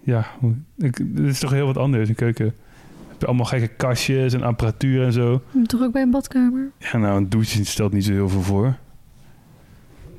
ja, 0.00 0.26
ik, 0.76 0.98
het 0.98 1.18
is 1.18 1.38
toch 1.40 1.50
heel 1.50 1.66
wat 1.66 1.76
anders. 1.76 2.08
Een 2.08 2.14
keuken 2.14 2.44
heb 3.08 3.20
je 3.20 3.26
allemaal 3.26 3.44
gekke 3.46 3.68
kastjes 3.68 4.32
en 4.32 4.42
apparatuur 4.42 5.04
en 5.04 5.12
zo. 5.12 5.42
Toch 5.66 5.80
ook 5.82 5.92
bij 5.92 6.02
een 6.02 6.10
badkamer? 6.10 6.70
Ja, 6.78 6.98
nou, 6.98 7.16
een 7.16 7.28
douche 7.28 7.64
stelt 7.64 7.92
niet 7.92 8.04
zo 8.04 8.12
heel 8.12 8.28
veel 8.28 8.42
voor. 8.42 8.76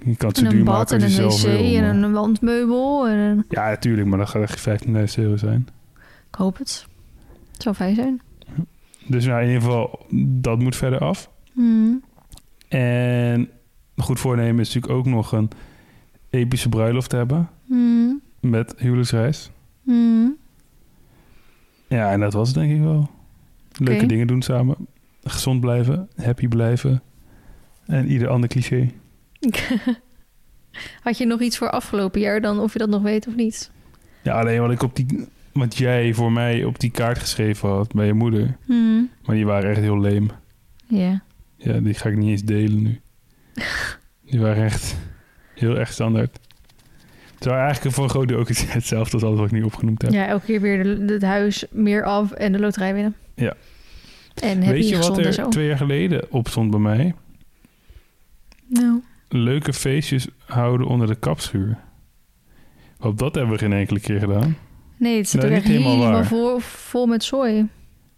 Je 0.05 0.15
kan 0.15 0.27
het 0.27 0.38
zo 0.38 0.48
duur 0.48 0.60
een 0.60 0.65
maken 0.65 0.79
als 0.79 0.91
en 0.91 1.00
je 1.00 1.05
een 1.05 1.31
zelf 1.31 1.41
wc 1.41 1.60
wil. 1.60 1.84
en 1.84 2.03
een 2.03 2.12
wandmeubel. 2.12 3.08
En 3.08 3.17
een... 3.17 3.46
Ja, 3.50 3.70
natuurlijk, 3.70 4.08
maar 4.08 4.17
dan 4.17 4.27
gaat 4.27 4.65
het 4.65 4.84
15.000 4.86 4.93
euro 5.15 5.38
zijn. 5.38 5.67
Ik 6.27 6.36
hoop 6.36 6.58
het. 6.58 6.86
Het 7.51 7.62
zou 7.62 7.75
fijn 7.75 7.96
zijn. 7.96 8.22
Dus 9.08 9.25
nou, 9.25 9.41
in 9.41 9.48
ieder 9.48 9.62
geval, 9.62 10.05
dat 10.25 10.60
moet 10.60 10.75
verder 10.75 11.00
af. 11.00 11.29
Hmm. 11.53 12.03
En 12.67 13.50
goed 13.98 14.20
voornemen 14.20 14.60
is 14.60 14.74
natuurlijk 14.74 14.93
ook 14.93 15.05
nog 15.05 15.31
een 15.31 15.50
epische 16.29 16.70
bruiloft 16.70 17.12
hebben. 17.12 17.50
Hmm. 17.65 18.22
Met 18.39 18.74
huwelijksreis. 18.77 19.51
Hmm. 19.84 20.38
Ja, 21.88 22.12
en 22.12 22.20
dat 22.20 22.34
was 22.34 22.48
het 22.48 22.58
denk 22.58 22.72
ik 22.72 22.81
wel. 22.81 23.10
Leuke 23.77 24.05
dingen 24.05 24.27
doen 24.27 24.41
samen. 24.41 24.75
Gezond 25.24 25.62
blijven, 25.62 26.10
happy 26.15 26.48
blijven. 26.48 27.01
En 27.86 28.08
ieder 28.08 28.27
ander 28.27 28.50
cliché. 28.50 28.91
Had 31.03 31.17
je 31.17 31.25
nog 31.25 31.41
iets 31.41 31.57
voor 31.57 31.69
afgelopen 31.69 32.21
jaar 32.21 32.41
dan, 32.41 32.60
of 32.60 32.74
je 32.74 32.79
dat 32.79 32.89
nog 32.89 33.01
weet 33.01 33.27
of 33.27 33.36
niet? 33.36 33.71
Ja, 34.24 34.39
alleen 34.39 34.62
wat 34.62 34.71
ik 34.71 34.81
op 34.83 34.95
die... 34.95 35.27
Wat 35.51 35.77
jij 35.77 36.13
voor 36.13 36.31
mij 36.31 36.63
op 36.63 36.79
die 36.79 36.91
kaart 36.91 37.19
geschreven 37.19 37.69
had 37.69 37.93
bij 37.93 38.05
je 38.05 38.13
moeder. 38.13 38.57
Hmm. 38.65 39.10
Maar 39.25 39.36
die 39.36 39.45
waren 39.45 39.69
echt 39.69 39.79
heel 39.79 40.00
leem. 40.00 40.29
Ja. 40.88 41.21
Ja, 41.57 41.79
die 41.79 41.93
ga 41.93 42.10
ik 42.10 42.17
niet 42.17 42.29
eens 42.29 42.43
delen 42.43 42.81
nu. 42.81 43.00
Die 44.29 44.39
waren 44.39 44.63
echt 44.63 44.95
heel 45.55 45.77
erg 45.77 45.91
standaard. 45.91 46.39
Terwijl 47.39 47.62
eigenlijk 47.63 47.95
voor 47.95 48.03
een 48.03 48.10
groot 48.10 48.27
deel 48.27 48.38
ook 48.39 48.48
hetzelfde 48.67 49.13
als 49.13 49.24
alles 49.24 49.38
wat 49.38 49.45
ik 49.48 49.51
nu 49.51 49.63
opgenoemd 49.63 50.01
heb. 50.01 50.12
Ja, 50.12 50.27
elke 50.27 50.45
keer 50.45 50.62
weer 50.62 50.83
de- 50.83 51.13
het 51.13 51.21
huis 51.24 51.65
meer 51.71 52.03
af 52.03 52.31
en 52.31 52.51
de 52.51 52.60
loterij 52.60 52.93
winnen. 52.93 53.15
Ja. 53.36 53.53
En 54.41 54.60
Weet 54.60 54.89
je 54.89 54.98
wat 54.98 55.17
er 55.17 55.33
zo. 55.33 55.50
twee 55.50 55.67
jaar 55.67 55.77
geleden 55.77 56.31
op 56.31 56.48
stond 56.48 56.71
bij 56.71 56.79
mij? 56.79 57.13
Nou, 58.67 59.01
Leuke 59.33 59.73
feestjes 59.73 60.27
houden 60.45 60.88
onder 60.88 61.07
de 61.07 61.15
kapschuur. 61.15 61.77
Op 63.00 63.17
dat 63.17 63.35
hebben 63.35 63.53
we 63.53 63.59
geen 63.59 63.73
enkele 63.73 64.00
keer 64.00 64.19
gedaan. 64.19 64.57
nee, 64.97 65.17
het 65.17 65.29
zit 65.29 65.41
niet 65.43 65.51
echt 65.51 65.65
helemaal 65.65 66.00
helemaal 66.00 66.23
vol, 66.23 66.59
vol 66.59 67.05
met 67.05 67.23
zooi. 67.23 67.67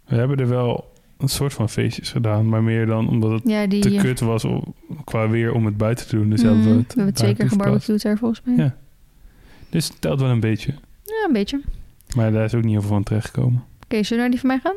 We 0.05 0.15
hebben 0.15 0.38
er 0.38 0.50
wel 0.50 0.91
een 1.17 1.27
soort 1.29 1.53
van 1.53 1.70
feestjes 1.70 2.12
gedaan, 2.12 2.50
maar 2.50 2.63
meer 2.63 2.86
dan 2.86 3.10
omdat 3.10 3.32
het 3.32 3.41
Ja, 3.46 3.67
die... 3.67 3.82
te 3.82 3.96
eh, 3.96 4.01
kut 4.01 4.20
was 4.20 4.46
om, 4.46 4.74
qua 5.03 5.29
weer 5.29 5.53
om 5.53 5.65
het 5.65 5.77
buiten 5.77 6.08
te 6.08 6.15
doen. 6.15 6.29
Dus 6.29 6.41
hebben 6.41 6.63
we 6.63 6.70
het 6.70 6.88
we 6.88 6.93
hebben 6.96 7.13
twee 7.13 7.36
keer 7.36 7.38
buiten 7.38 7.58
verplaatst. 7.58 7.86
gebarbecued 7.86 8.01
daar 8.01 8.17
volgens 8.17 8.41
mij. 8.46 8.55
Ja. 8.65 8.75
Dus 9.70 9.88
het 9.88 10.01
telt 10.01 10.20
wel 10.20 10.29
een 10.29 10.39
beetje. 10.39 10.72
Ja, 11.03 11.25
een 11.27 11.34
beetje. 11.34 11.62
Maar 12.15 12.32
daar 12.32 12.46
is 12.46 12.53
ook 12.53 12.63
niet 12.63 12.72
heel 12.72 12.82
veel 12.82 12.89
van 12.89 13.03
terechtgekomen. 13.03 13.63
Oké, 13.84 14.03
zullen 14.03 14.24
we 14.24 14.29
naar 14.29 14.29
die 14.29 14.39
van 14.39 14.48
mij 14.50 14.60
gaan? 14.60 14.75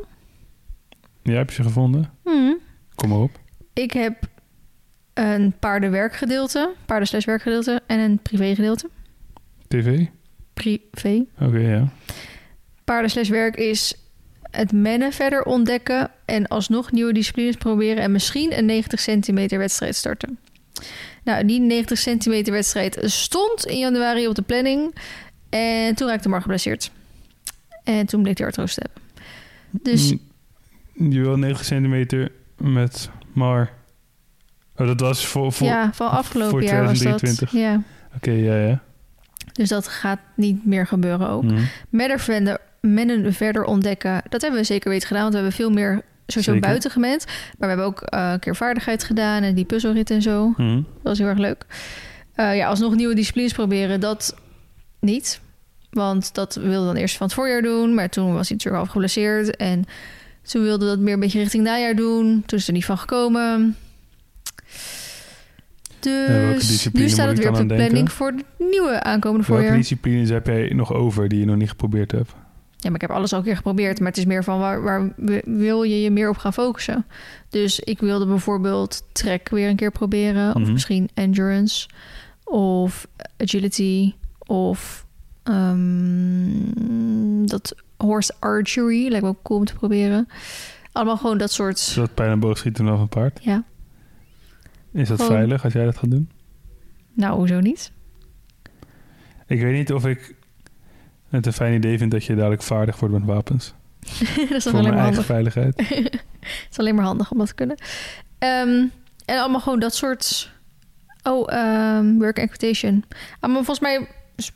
Jij 1.23 1.35
hebt 1.35 1.53
ze 1.53 1.63
gevonden? 1.63 2.11
Mhm. 2.23 2.53
Kom 2.95 3.09
maar 3.09 3.19
op. 3.19 3.39
Ik 3.73 3.91
heb 3.91 4.29
een 5.17 5.53
paardenwerkgedeelte, 5.59 6.73
paarden 6.85 7.07
slash 7.07 7.25
werkgedeelte 7.25 7.81
en 7.87 7.99
een 7.99 8.19
privégedeelte. 8.19 8.89
TV? 9.67 10.05
Privé. 10.53 11.25
Oké, 11.39 11.57
ja. 11.57 11.89
Paarden 12.83 13.09
slash 13.09 13.29
werk 13.29 13.55
is 13.55 13.93
het 14.51 14.71
mennen 14.71 15.13
verder 15.13 15.43
ontdekken 15.43 16.11
en 16.25 16.47
alsnog 16.47 16.91
nieuwe 16.91 17.13
disciplines 17.13 17.55
proberen 17.55 18.03
en 18.03 18.11
misschien 18.11 18.57
een 18.57 18.65
90 18.65 18.99
centimeter 18.99 19.57
wedstrijd 19.57 19.95
starten. 19.95 20.39
Nou, 21.23 21.45
die 21.45 21.59
90 21.59 21.97
centimeter 21.97 22.53
wedstrijd 22.53 22.99
stond 23.01 23.65
in 23.65 23.77
januari 23.77 24.27
op 24.27 24.35
de 24.35 24.41
planning 24.41 24.95
en 25.49 25.95
toen 25.95 26.07
raakte 26.07 26.29
Mar 26.29 26.41
geblesseerd. 26.41 26.91
En 27.83 28.05
toen 28.05 28.21
bleek 28.21 28.37
hij 28.37 28.47
artrose 28.47 28.73
te 28.73 28.81
hebben. 28.85 29.01
Dus 29.83 30.09
Je 31.09 31.21
wil 31.21 31.37
90 31.37 31.65
centimeter 31.65 32.31
met 32.57 33.09
maar... 33.33 33.76
Oh, 34.77 34.87
dat 34.87 34.99
was 34.99 35.27
voor... 35.27 35.51
voor... 35.53 35.67
ja, 35.67 35.89
van 35.93 36.09
afgelopen 36.09 36.51
voor 36.51 36.63
jaar 36.63 36.83
was 36.83 36.99
dat. 36.99 37.17
2023. 37.17 37.51
Ja, 37.51 37.81
Oké, 38.15 38.31
ja, 38.31 38.67
ja. 38.67 38.81
dus 39.53 39.69
dat 39.69 39.87
gaat 39.87 40.19
niet 40.35 40.65
meer 40.65 40.87
gebeuren 40.87 41.29
ook. 41.29 41.43
Mhm. 41.43 41.61
Verder 41.91 42.19
verder- 42.19 42.59
mennen 42.81 43.33
verder 43.33 43.63
ontdekken. 43.63 44.21
Dat 44.29 44.41
hebben 44.41 44.59
we 44.59 44.65
zeker 44.65 44.89
weten 44.89 45.07
gedaan, 45.07 45.21
want 45.21 45.33
we 45.33 45.39
hebben 45.39 45.57
veel 45.57 45.71
meer 45.71 46.01
sowieso 46.27 46.51
Zeker. 46.51 46.67
buiten 46.67 46.91
gemend. 46.91 47.25
Maar 47.25 47.55
we 47.57 47.65
hebben 47.67 47.85
ook 47.85 48.01
eh, 48.01 48.29
een 48.31 48.39
keer 48.39 48.55
vaardigheid 48.55 49.03
gedaan 49.03 49.43
en 49.43 49.55
die 49.55 49.65
puzzelrit 49.65 50.09
en 50.11 50.21
zo. 50.21 50.53
Mhm. 50.57 50.75
Dat 50.75 50.83
was 51.03 51.17
heel 51.17 51.27
erg 51.27 51.37
leuk. 51.37 51.65
Eh, 52.33 52.55
ja, 52.55 52.67
alsnog 52.67 52.95
nieuwe 52.95 53.15
disciplines 53.15 53.53
proberen, 53.53 53.99
dat 53.99 54.35
niet. 54.99 55.39
Want 55.89 56.33
dat 56.33 56.55
wilde 56.55 56.85
dan 56.85 56.95
eerst 56.95 57.17
van 57.17 57.25
het 57.25 57.35
voorjaar 57.35 57.61
doen. 57.61 57.93
Maar 57.93 58.09
toen 58.09 58.33
was 58.33 58.47
hij 58.47 58.57
natuurlijk 58.57 58.75
half 58.83 58.89
geblesseerd. 58.89 59.55
En 59.55 59.85
toen 60.41 60.63
wilde 60.63 60.85
dat 60.85 60.99
meer 60.99 61.13
een 61.13 61.19
beetje 61.19 61.39
richting 61.39 61.63
najaar 61.63 61.95
doen. 61.95 62.43
Toen 62.45 62.57
is 62.59 62.67
er 62.67 62.73
niet 62.73 62.85
van 62.85 62.97
gekomen. 62.97 63.75
Welke 66.05 66.53
Dus 66.53 66.89
nu 66.91 67.09
staat 67.09 67.27
het 67.27 67.37
weer 67.37 67.49
op 67.49 67.55
de 67.55 67.65
planning 67.65 67.91
denken? 67.93 68.13
voor 68.13 68.27
het 68.31 68.43
nieuwe 68.57 69.03
aankomende 69.03 69.45
Welke 69.47 69.61
voorjaar. 69.61 69.77
disciplines 69.81 70.29
heb 70.29 70.45
jij 70.47 70.69
nog 70.73 70.93
over 70.93 71.27
die 71.27 71.39
je 71.39 71.45
nog 71.45 71.55
niet 71.55 71.69
geprobeerd 71.69 72.11
hebt? 72.11 72.31
Ja, 72.79 72.89
maar 72.89 73.01
ik 73.01 73.07
heb 73.07 73.17
alles 73.17 73.33
al 73.33 73.39
een 73.39 73.43
keer 73.45 73.55
geprobeerd. 73.55 73.99
Maar 73.99 74.07
het 74.07 74.17
is 74.17 74.25
meer 74.25 74.43
van 74.43 74.59
waar, 74.59 74.81
waar 74.81 75.13
wi- 75.15 75.41
wil 75.45 75.83
je 75.83 76.01
je 76.01 76.11
meer 76.11 76.29
op 76.29 76.37
gaan 76.37 76.53
focussen? 76.53 77.05
Dus 77.49 77.79
ik 77.79 77.99
wilde 77.99 78.25
bijvoorbeeld 78.27 79.03
trek 79.11 79.49
weer 79.49 79.69
een 79.69 79.75
keer 79.75 79.91
proberen. 79.91 80.55
Of 80.55 80.61
Mhm. 80.61 80.71
misschien 80.71 81.09
endurance. 81.13 81.87
Of 82.43 83.07
agility. 83.37 84.13
Of 84.39 85.05
ehm, 85.43 87.45
dat 87.45 87.75
horse 87.97 88.33
archery. 88.39 89.07
Lijkt 89.07 89.23
me 89.25 89.29
ook 89.31 89.41
cool 89.43 89.59
om 89.59 89.65
te 89.65 89.73
proberen. 89.73 90.27
Allemaal 90.91 91.17
gewoon 91.17 91.37
dat 91.37 91.51
soort... 91.51 91.77
Is 91.77 91.93
dat 91.93 92.13
pijn 92.13 92.31
en 92.31 92.39
boogschieten 92.39 92.85
vanaf 92.85 92.99
een 92.99 93.09
paard? 93.09 93.39
Ja, 93.41 93.63
Is 94.97 95.07
dat 95.07 95.17
Gewoon- 95.21 95.31
veilig 95.35 95.63
als 95.63 95.73
jij 95.73 95.85
dat 95.85 95.97
gaat 95.97 96.11
doen? 96.11 96.29
nou, 97.13 97.35
hoezo 97.37 97.59
niet? 97.59 97.91
Ik 99.47 99.61
weet 99.61 99.73
niet 99.73 99.93
of 99.93 100.05
ik 100.05 100.35
het 101.29 101.45
een 101.45 101.53
fijn 101.53 101.73
idee 101.73 101.97
vind 101.97 102.11
dat 102.11 102.23
je 102.23 102.35
dadelijk 102.35 102.61
vaardig 102.61 102.99
wordt 102.99 103.13
met 103.15 103.23
wapens. 103.25 103.73
dat 103.99 104.17
is 104.37 104.47
voor 104.47 104.59
toch 104.59 104.73
alleen 104.73 104.81
mijn 104.81 104.83
maar 104.83 104.93
eigen 104.93 105.03
handig. 105.03 105.25
veiligheid. 105.25 105.75
Het 106.39 106.67
is 106.71 106.77
alleen 106.79 106.95
maar 106.95 107.05
handig 107.05 107.31
om 107.31 107.37
dat 107.37 107.47
te 107.47 107.53
kunnen. 107.53 107.77
Ehm, 108.37 108.85
en 109.25 109.39
allemaal 109.39 109.59
gewoon 109.59 109.79
dat 109.79 109.95
soort... 109.95 110.51
Oh, 111.23 111.53
ehm 111.53 112.17
work 112.17 112.37
equitation. 112.37 113.03
Allemaal 113.39 113.63
volgens 113.63 113.79
mij 113.79 114.07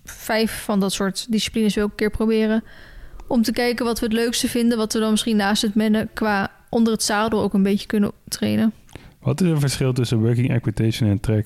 vijf 0.03 0.63
van 0.63 0.79
dat 0.79 0.93
soort 0.93 1.31
disciplines 1.31 1.75
wil 1.75 1.85
ik 1.85 1.89
een 1.91 1.95
keer 1.97 2.09
proberen. 2.09 2.63
Om 3.27 3.41
te 3.41 3.51
kijken 3.51 3.85
wat 3.85 3.99
we 3.99 4.05
het 4.05 4.15
leukste 4.15 4.47
vinden. 4.47 4.77
Wat 4.77 4.93
we 4.93 4.99
dan 4.99 5.11
misschien 5.11 5.35
naast 5.35 5.61
het 5.61 5.75
mennen 5.75 6.09
qua 6.13 6.51
onder 6.69 6.93
het 6.93 7.03
zadel 7.03 7.41
ook 7.41 7.53
een 7.53 7.63
beetje 7.63 7.87
kunnen 7.87 8.11
trainen. 8.27 8.73
Wat 9.21 9.41
is 9.41 9.49
het 9.49 9.59
verschil 9.59 9.93
tussen 9.93 10.19
working 10.19 10.49
equitation 10.49 11.09
en 11.09 11.19
track? 11.19 11.45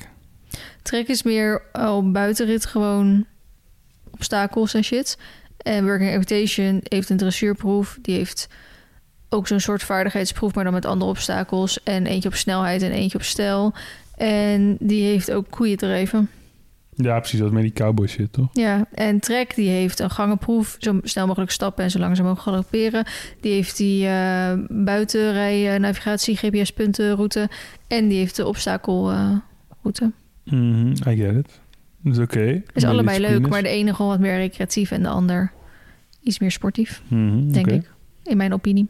Trek 0.82 1.08
is 1.08 1.24
meer 1.24 1.62
op 1.74 2.14
buitenrit 2.14 2.66
gewoon 2.66 3.26
obstakels 4.12 4.74
en 4.74 4.84
shit. 4.84 5.18
En 5.58 5.84
working 5.86 6.10
equitation 6.10 6.82
heeft 6.84 7.10
een 7.10 7.18
dressuurproef. 7.18 7.98
Die 8.02 8.16
heeft 8.16 8.48
ook 9.30 9.48
zo'n 9.48 9.60
soort 9.60 9.84
vaardigheidsproef, 9.84 10.56
maar 10.56 10.64
dan 10.64 10.74
met 10.74 10.86
andere 10.86 11.12
obstakels. 11.12 11.84
En 11.84 12.06
eentje 12.06 12.30
op 12.30 12.36
snelheid 12.36 12.82
en 12.82 12.92
eentje 12.92 13.18
op 13.18 13.24
stijl. 13.24 13.74
En 14.18 14.78
die 14.80 15.04
heeft 15.04 15.32
ook 15.32 15.50
koeien. 15.50 15.78
Ja, 16.96 17.20
precies. 17.20 17.40
Dat 17.40 17.52
met 17.52 17.62
die 17.64 17.74
cowboy 17.74 18.08
shit, 18.08 18.34
toch? 18.34 18.48
Ja, 18.54 18.88
en 18.94 19.20
Trek 19.20 19.56
die 19.56 19.70
heeft 19.70 20.00
een 20.00 20.10
gangenproef. 20.10 20.76
Zo 20.80 21.00
snel 21.04 21.28
mogelijk 21.28 21.52
stappen 21.52 21.84
en 21.84 21.92
zo 21.92 22.00
langzaam 22.00 22.26
mogelijk 22.26 22.50
galopperen. 22.50 23.06
Die 23.42 23.52
heeft 23.52 23.78
die 23.78 24.08
eh 24.08 24.54
buitenrij, 24.70 25.74
eh, 25.74 25.80
navigatie, 25.80 26.38
GPS-punten, 26.38 27.16
route. 27.16 27.50
En 27.88 28.08
die 28.08 28.18
heeft 28.18 28.36
de 28.36 28.46
obstakelroute. 28.48 30.12
Mhm, 30.44 30.88
I 31.08 31.16
get 31.16 31.36
it. 31.36 31.60
Dat 32.02 32.14
is 32.14 32.20
oké. 32.20 32.62
is 32.74 32.84
allebei 32.84 33.20
leuk, 33.20 33.48
maar 33.48 33.64
de 33.64 33.70
ene 33.70 33.94
gewoon 33.94 34.12
wat 34.12 34.20
meer 34.20 34.38
recreatief 34.38 34.92
en 34.92 35.02
de 35.02 35.10
ander 35.10 35.52
iets 36.24 36.40
meer 36.40 36.52
sportief, 36.52 37.02
Mhm, 37.08 37.52
denk 37.52 37.68
ik. 37.68 37.92
In 38.24 38.38
mijn 38.38 38.54
opinie. 38.54 38.88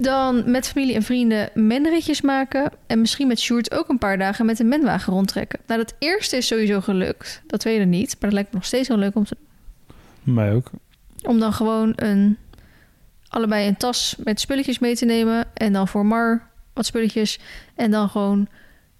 Dan 0.00 0.50
met 0.50 0.68
familie 0.68 0.94
en 0.94 1.02
vrienden 1.02 1.50
menritjes 1.54 2.20
maken. 2.20 2.72
En 2.86 3.00
misschien 3.00 3.26
met 3.26 3.40
Sjoerd 3.40 3.74
ook 3.74 3.88
een 3.88 3.98
paar 3.98 4.18
dagen 4.18 4.46
met 4.46 4.58
een 4.58 4.68
menwagen 4.68 5.12
rondtrekken. 5.12 5.58
Nou, 5.66 5.80
dat 5.80 5.94
eerste 5.98 6.36
is 6.36 6.46
sowieso 6.46 6.80
gelukt. 6.80 7.42
Dat 7.46 7.62
weet 7.62 7.80
ik 7.80 7.86
niet. 7.86 8.08
Maar 8.08 8.30
dat 8.30 8.32
lijkt 8.32 8.50
me 8.50 8.56
nog 8.56 8.66
steeds 8.66 8.88
heel 8.88 8.96
leuk 8.96 9.14
om 9.14 9.24
te 9.24 9.36
Mij 10.22 10.52
ook. 10.52 10.70
Om 11.22 11.38
dan 11.38 11.52
gewoon 11.52 11.92
een, 11.96 12.36
allebei 13.28 13.68
een 13.68 13.76
tas 13.76 14.16
met 14.24 14.40
spulletjes 14.40 14.78
mee 14.78 14.96
te 14.96 15.04
nemen. 15.04 15.44
En 15.54 15.72
dan 15.72 15.88
voor 15.88 16.06
Mar 16.06 16.48
wat 16.72 16.86
spulletjes. 16.86 17.38
En 17.74 17.90
dan 17.90 18.08
gewoon 18.08 18.48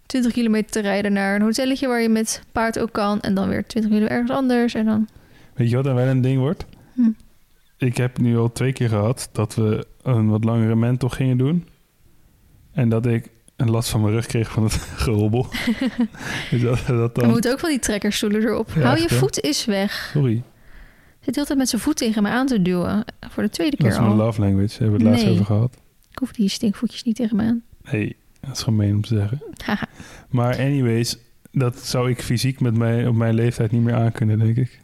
20 0.07 0.33
kilometer 0.33 0.71
te 0.71 0.81
rijden 0.81 1.13
naar 1.13 1.35
een 1.35 1.43
hotelletje 1.43 1.87
waar 1.87 2.01
je 2.01 2.09
met 2.09 2.43
paard 2.53 2.79
ook 2.79 2.93
kan. 2.93 3.21
En 3.21 3.35
dan 3.35 3.49
weer 3.49 3.67
20 3.67 3.91
kilometer 3.91 4.17
ergens 4.17 4.37
anders. 4.37 4.75
En 4.75 4.85
dan... 4.85 5.09
Weet 5.55 5.71
je 5.71 5.77
wat 5.77 5.85
dan 5.85 5.95
wel 5.95 6.07
een 6.07 6.21
ding 6.21 6.39
wordt? 6.39 6.65
Hm. 6.95 7.11
Ik 7.81 7.97
heb 7.97 8.19
nu 8.19 8.39
al 8.39 8.53
twee 8.53 8.73
keer 8.73 8.89
gehad 8.89 9.29
dat 9.33 9.55
we 9.55 9.87
een 10.03 10.29
wat 10.29 10.45
langere 10.45 10.77
mentor 10.77 11.11
gingen 11.11 11.39
doen. 11.39 11.69
En 12.73 12.89
dat 12.89 13.07
ik 13.07 13.31
een 13.57 13.71
last 13.71 13.91
van 13.91 14.01
mijn 14.01 14.13
rug 14.13 14.27
kreeg 14.27 14.51
van 14.51 14.63
het 14.63 14.73
gerobbel. 15.05 15.47
dus 16.51 16.63
dat, 16.63 16.87
dat 16.87 17.15
dan... 17.15 17.29
moeten 17.29 17.53
ook 17.53 17.59
van 17.59 17.69
die 17.69 17.79
trekkerstoelen 17.79 18.43
erop. 18.43 18.71
Ja, 18.75 18.81
Hou 18.81 18.95
echt, 18.95 19.03
je 19.03 19.15
hè? 19.15 19.21
voet 19.21 19.41
is 19.41 19.65
weg. 19.65 20.11
Sorry, 20.13 20.43
Zit 21.21 21.25
de 21.25 21.31
hele 21.35 21.47
tijd 21.47 21.59
met 21.59 21.69
zijn 21.69 21.83
voet 21.83 21.97
tegen 21.97 22.23
me 22.23 22.29
aan 22.29 22.47
te 22.47 22.63
duwen. 22.63 23.05
Voor 23.29 23.43
de 23.43 23.49
tweede 23.49 23.77
dat 23.77 23.87
keer 23.87 23.97
is 23.97 24.03
mijn 24.03 24.19
al. 24.21 24.25
love 24.27 24.41
language. 24.41 24.79
Hebben 24.83 24.99
we 25.01 25.05
het 25.05 25.15
laatst 25.15 25.33
over 25.33 25.45
gehad. 25.45 25.77
Ik 26.11 26.19
hoef 26.19 26.33
die 26.33 26.49
stinkvoetjes 26.49 27.03
niet 27.03 27.17
tegen 27.17 27.37
me 27.37 27.43
aan. 27.43 27.63
Nee, 27.91 28.17
dat 28.41 28.57
is 28.57 28.63
gemeen 28.63 28.95
om 28.95 29.01
te 29.03 29.15
zeggen. 29.15 29.43
Maar 30.29 30.59
anyways, 30.59 31.19
dat 31.53 31.79
zou 31.79 32.11
ik 32.11 32.23
fysiek 32.23 32.61
met 32.61 32.77
mij, 32.77 33.07
op 33.07 33.15
mijn 33.15 33.35
leeftijd 33.35 33.71
niet 33.71 33.83
meer 33.83 33.95
aankunnen, 33.95 34.39
denk 34.39 34.57
ik. 34.57 34.81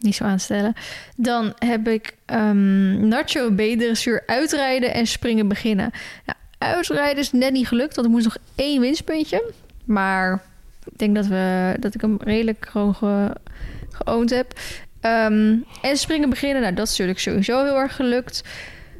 Niet 0.00 0.14
zo 0.14 0.24
aanstellen. 0.24 0.74
Dan 1.16 1.52
heb 1.58 1.88
ik 1.88 2.16
ehm, 2.24 3.08
Nacho 3.08 3.50
B-dressuur 3.50 4.22
uitrijden 4.26 4.94
en 4.94 5.06
springen 5.06 5.48
beginnen. 5.48 5.90
Nou, 6.26 6.38
uitrijden 6.58 7.18
is 7.18 7.32
net 7.32 7.52
niet 7.52 7.68
gelukt, 7.68 7.94
want 7.94 8.06
ik 8.06 8.12
moest 8.12 8.24
nog 8.24 8.36
één 8.54 8.80
winstpuntje. 8.80 9.52
Maar 9.84 10.42
ik 10.84 10.98
denk 10.98 11.14
dat, 11.14 11.26
we, 11.26 11.74
dat 11.80 11.94
ik 11.94 12.00
hem 12.00 12.16
redelijk 12.20 12.66
gewoon 12.70 12.94
ge, 12.94 13.36
geoond 13.90 14.30
heb. 14.30 14.52
Ehm, 15.00 15.56
en 15.82 15.96
springen 15.96 16.30
beginnen, 16.30 16.62
nou 16.62 16.74
dat 16.74 16.84
is 16.84 16.90
natuurlijk 16.90 17.18
sowieso 17.18 17.64
heel 17.64 17.76
erg 17.76 17.96
gelukt. 17.96 18.44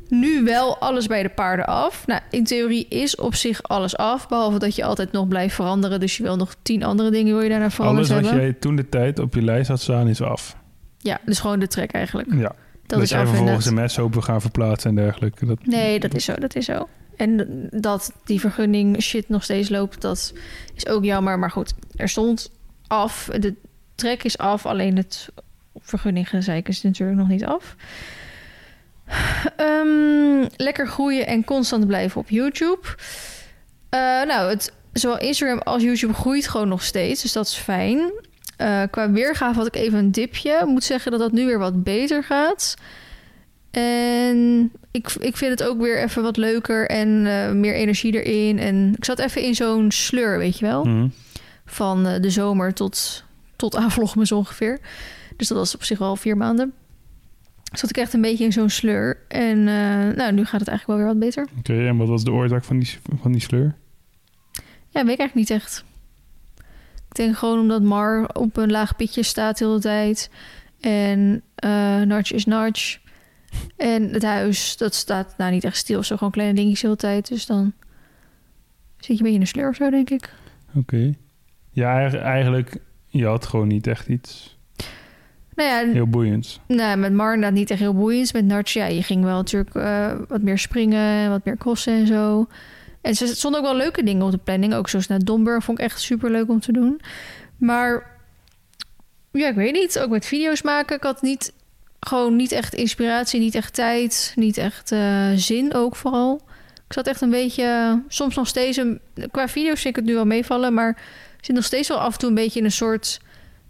Nu 0.09 0.45
wel 0.45 0.79
alles 0.79 1.07
bij 1.07 1.23
de 1.23 1.29
paarden 1.29 1.67
af. 1.67 2.07
Nou, 2.07 2.21
in 2.31 2.45
theorie 2.45 2.87
is 2.89 3.17
op 3.17 3.35
zich 3.35 3.63
alles 3.63 3.97
af. 3.97 4.29
Behalve 4.29 4.59
dat 4.59 4.77
je 4.77 4.85
altijd 4.85 5.13
nog 5.13 5.29
blijft 5.29 5.55
veranderen. 5.55 6.01
Dus 6.01 6.17
je 6.17 6.23
wil 6.23 6.37
nog 6.37 6.55
tien 6.63 6.85
andere 6.85 7.11
dingen 7.11 7.35
wil 7.35 7.43
je 7.43 7.49
daarna 7.49 7.71
veranderd 7.71 8.11
Alles 8.11 8.23
wat 8.23 8.31
hebben. 8.31 8.51
jij 8.51 8.61
toen 8.61 8.77
de 8.77 8.89
tijd 8.89 9.19
op 9.19 9.35
je 9.35 9.43
lijst 9.43 9.69
had 9.69 9.81
staan 9.81 10.09
is 10.09 10.23
af. 10.23 10.57
Ja, 11.03 11.21
dus 11.25 11.41
gewoon 11.41 11.59
de 11.59 11.67
trek 11.67 11.93
eigenlijk. 11.93 12.29
Ja. 12.33 12.39
Dat, 12.39 12.55
Dat, 12.87 13.03
is 13.03 13.11
jij 13.11 13.27
vervolgens 13.27 13.67
een 13.67 13.75
mes 13.75 13.99
open 13.99 14.23
gaan 14.23 14.41
verplaatsen 14.41 14.91
en 14.91 14.97
dergelijke. 14.97 15.47
Dat, 15.47 15.67
Nee, 15.67 16.01
dat 16.01 16.15
is 16.15 16.25
zo, 16.25 16.35
dat 16.35 16.55
is 16.55 16.65
zo. 16.65 16.89
En 17.17 17.69
dat 17.71 18.13
die 18.25 18.41
vergunning 18.41 19.03
shit 19.03 19.29
nog 19.29 19.45
steeds 19.45 19.69
loopt, 19.69 20.01
dat 20.01 20.33
is 20.75 20.87
ook 20.87 21.05
jammer. 21.05 21.39
Maar 21.39 21.51
goed, 21.51 21.75
er 21.97 22.09
stond 22.09 22.51
af. 22.87 23.29
De 23.39 23.55
trek 23.95 24.25
is 24.25 24.39
af, 24.39 24.67
alleen 24.67 24.97
het 24.97 25.29
vergunninggezeik 25.81 26.69
is 26.69 26.83
natuurlijk 26.83 27.19
nog 27.19 27.29
niet 27.29 27.45
af. 27.45 27.77
Ehm, 29.57 30.47
lekker 30.57 30.87
groeien 30.87 31.27
en 31.27 31.45
constant 31.45 31.87
blijven 31.87 32.21
op 32.21 32.29
YouTube. 32.29 32.87
Eh, 33.89 34.01
nou, 34.01 34.51
het, 34.51 34.73
zowel 34.93 35.19
Instagram 35.19 35.59
als 35.59 35.83
YouTube 35.83 36.15
groeit 36.15 36.49
gewoon 36.49 36.69
nog 36.69 36.83
steeds, 36.83 37.23
dus 37.23 37.33
dat 37.33 37.47
is 37.47 37.55
fijn. 37.55 38.13
Eh, 38.61 38.83
qua 38.91 39.11
weergave 39.11 39.59
had 39.59 39.67
ik 39.67 39.77
even 39.77 39.99
een 39.99 40.13
dipje. 40.13 40.59
Ik 40.61 40.67
moet 40.67 40.85
zeggen 40.85 41.11
dat 41.11 41.21
dat 41.21 41.33
nu 41.33 41.47
weer 41.47 41.59
wat 41.59 41.83
beter 41.83 42.25
gaat. 42.25 42.75
En 43.71 44.71
ik, 44.91 45.13
ik 45.21 45.37
vind 45.37 45.59
het 45.59 45.69
ook 45.69 45.81
weer 45.81 46.03
even 46.03 46.23
wat 46.23 46.37
leuker 46.37 46.89
en 46.89 47.27
eh, 47.27 47.53
meer 47.53 47.75
energie 47.75 48.23
erin. 48.23 48.59
En 48.59 48.95
ik 48.97 49.05
zat 49.05 49.19
even 49.19 49.43
in 49.43 49.55
zo'n 49.55 49.91
sleur, 49.91 50.39
weet 50.39 50.59
je 50.59 50.67
wel. 50.67 50.85
Mhm. 50.85 51.09
Van 51.65 52.07
eh, 52.07 52.23
de 52.23 52.31
zomer 52.31 52.75
tot, 52.75 53.25
tot 53.57 53.77
aan 53.77 53.91
vlogmas 53.91 54.33
ongeveer. 54.33 54.81
Dus 55.37 55.49
dat 55.49 55.59
was 55.59 55.75
op 55.75 55.85
zich 55.85 55.99
wel 55.99 56.17
vier 56.17 56.37
maanden. 56.37 56.73
Zat 57.73 57.91
ik 57.91 57.97
echt 57.97 58.13
een 58.13 58.21
beetje 58.21 58.45
in 58.45 58.53
zo'n 58.53 58.71
sleur. 58.71 59.19
En 59.29 59.65
nou, 60.15 60.33
nu 60.33 60.45
gaat 60.45 60.61
het 60.61 60.69
eigenlijk 60.69 60.87
wel 60.87 60.97
weer 60.97 61.07
wat 61.07 61.19
beter. 61.19 61.47
Oké, 61.59 61.87
en 61.87 61.97
wat 61.97 62.09
was 62.09 62.25
de 62.25 62.33
oorzaak 62.33 62.65
van 62.65 62.79
die, 62.79 62.99
van 63.21 63.33
die 63.33 63.41
sleur? 63.41 63.75
Ja, 64.89 65.05
weet 65.05 65.13
ik 65.13 65.19
eigenlijk 65.19 65.35
niet 65.35 65.51
echt. 65.51 65.85
Ik 67.11 67.17
denk 67.17 67.37
gewoon 67.37 67.59
omdat 67.61 67.83
Mar 67.83 68.29
op 68.33 68.57
een 68.57 68.71
laag 68.71 68.97
pitje 68.97 69.23
staat 69.23 69.59
de 69.59 69.65
hele 69.65 69.81
tijd. 69.81 70.31
En 70.81 71.43
eh 71.55 72.01
Narch 72.01 72.33
is 72.33 72.45
Narch. 72.47 72.99
En 73.77 74.09
het 74.13 74.23
huis, 74.23 74.77
dat 74.77 74.95
staat 74.95 75.35
nou 75.39 75.53
niet 75.53 75.65
echt 75.65 75.77
stil. 75.77 76.03
Zo 76.03 76.17
gewoon 76.17 76.33
kleine 76.33 76.55
dingetjes 76.55 76.81
de 76.81 76.87
hele 76.87 76.99
tijd. 76.99 77.29
Dus 77.29 77.47
dan 77.47 77.73
zit 78.97 79.07
je 79.07 79.13
een 79.13 79.19
beetje 79.19 79.35
in 79.35 79.41
een 79.41 79.47
sleur 79.47 79.69
of 79.69 79.75
zo, 79.77 79.91
denk 79.91 80.11
ik. 80.11 80.33
Oké. 80.75 81.15
Ja, 81.71 81.95
eigen- 81.99 82.23
eigenlijk, 82.23 82.77
je 83.07 83.27
had 83.27 83.47
gewoon 83.47 83.69
niet 83.69 83.87
echt 83.87 84.09
iets 84.09 84.59
Nou 85.55 85.69
ja, 85.87 85.93
heel 85.93 86.07
boeiends. 86.07 86.61
nou, 86.67 86.97
met 86.99 87.13
Mar 87.13 87.35
inderdaad 87.35 87.59
niet 87.59 87.71
echt 87.71 87.81
heel 87.81 87.95
boeiend. 87.95 88.33
Met 88.33 88.45
Narch, 88.45 88.73
ja, 88.73 88.87
je 88.87 89.03
ging 89.03 89.25
wel 89.25 89.37
natuurlijk 89.37 89.75
eh, 89.75 90.13
wat 90.29 90.43
meer 90.43 90.59
springen 90.59 91.01
en 91.25 91.31
wat 91.31 91.45
meer 91.45 91.57
crossen 91.57 91.93
en 91.93 92.07
zo. 92.07 92.47
En 93.01 93.11
er 93.11 93.27
stonden 93.27 93.61
ook 93.61 93.67
wel 93.67 93.77
leuke 93.77 94.03
dingen 94.03 94.25
op 94.25 94.31
de 94.31 94.39
planning. 94.39 94.75
Ook 94.75 94.89
zoals 94.89 95.07
naar 95.07 95.25
Domburg 95.25 95.65
vond 95.65 95.79
ik 95.79 95.85
echt 95.85 96.01
super 96.01 96.31
leuk 96.31 96.49
om 96.49 96.61
te 96.61 96.73
doen. 96.73 97.01
Maar 97.57 98.19
ja, 99.33 99.49
ik 99.49 99.55
weet 99.55 99.73
niet. 99.73 99.99
Ook 99.99 100.11
met 100.11 100.27
video's 100.27 100.63
maken. 100.63 100.97
Ik 100.97 101.03
had 101.03 101.23
niet, 101.23 101.53
gewoon 102.01 102.37
niet 102.37 102.53
echt 102.53 102.75
inspiratie, 102.75 103.41
niet 103.41 103.55
echt 103.55 103.75
tijd, 103.75 104.33
niet 104.37 104.57
echt 104.57 104.93
eh, 104.93 105.31
zin 105.35 105.75
ook 105.75 105.97
vooral. 105.97 106.41
Ik 106.87 106.97
zat 106.97 107.07
echt 107.07 107.21
een 107.21 107.31
beetje, 107.31 108.03
soms 108.09 108.35
nog 108.37 108.47
steeds, 108.47 108.81
qua 109.31 109.49
video's 109.49 109.81
vind 109.81 109.97
ik 109.97 109.97
het 109.97 110.05
nu 110.05 110.15
wel 110.15 110.25
meevallen, 110.25 110.75
maar 110.75 110.91
ik 111.39 111.45
zit 111.45 111.55
nog 111.55 111.65
steeds 111.65 111.89
wel 111.89 112.01
af 112.01 112.13
en 112.13 112.19
toe 112.19 112.29
een 112.29 112.35
beetje 112.35 112.59
in 112.59 112.65
een 112.65 112.73
soort 112.73 113.21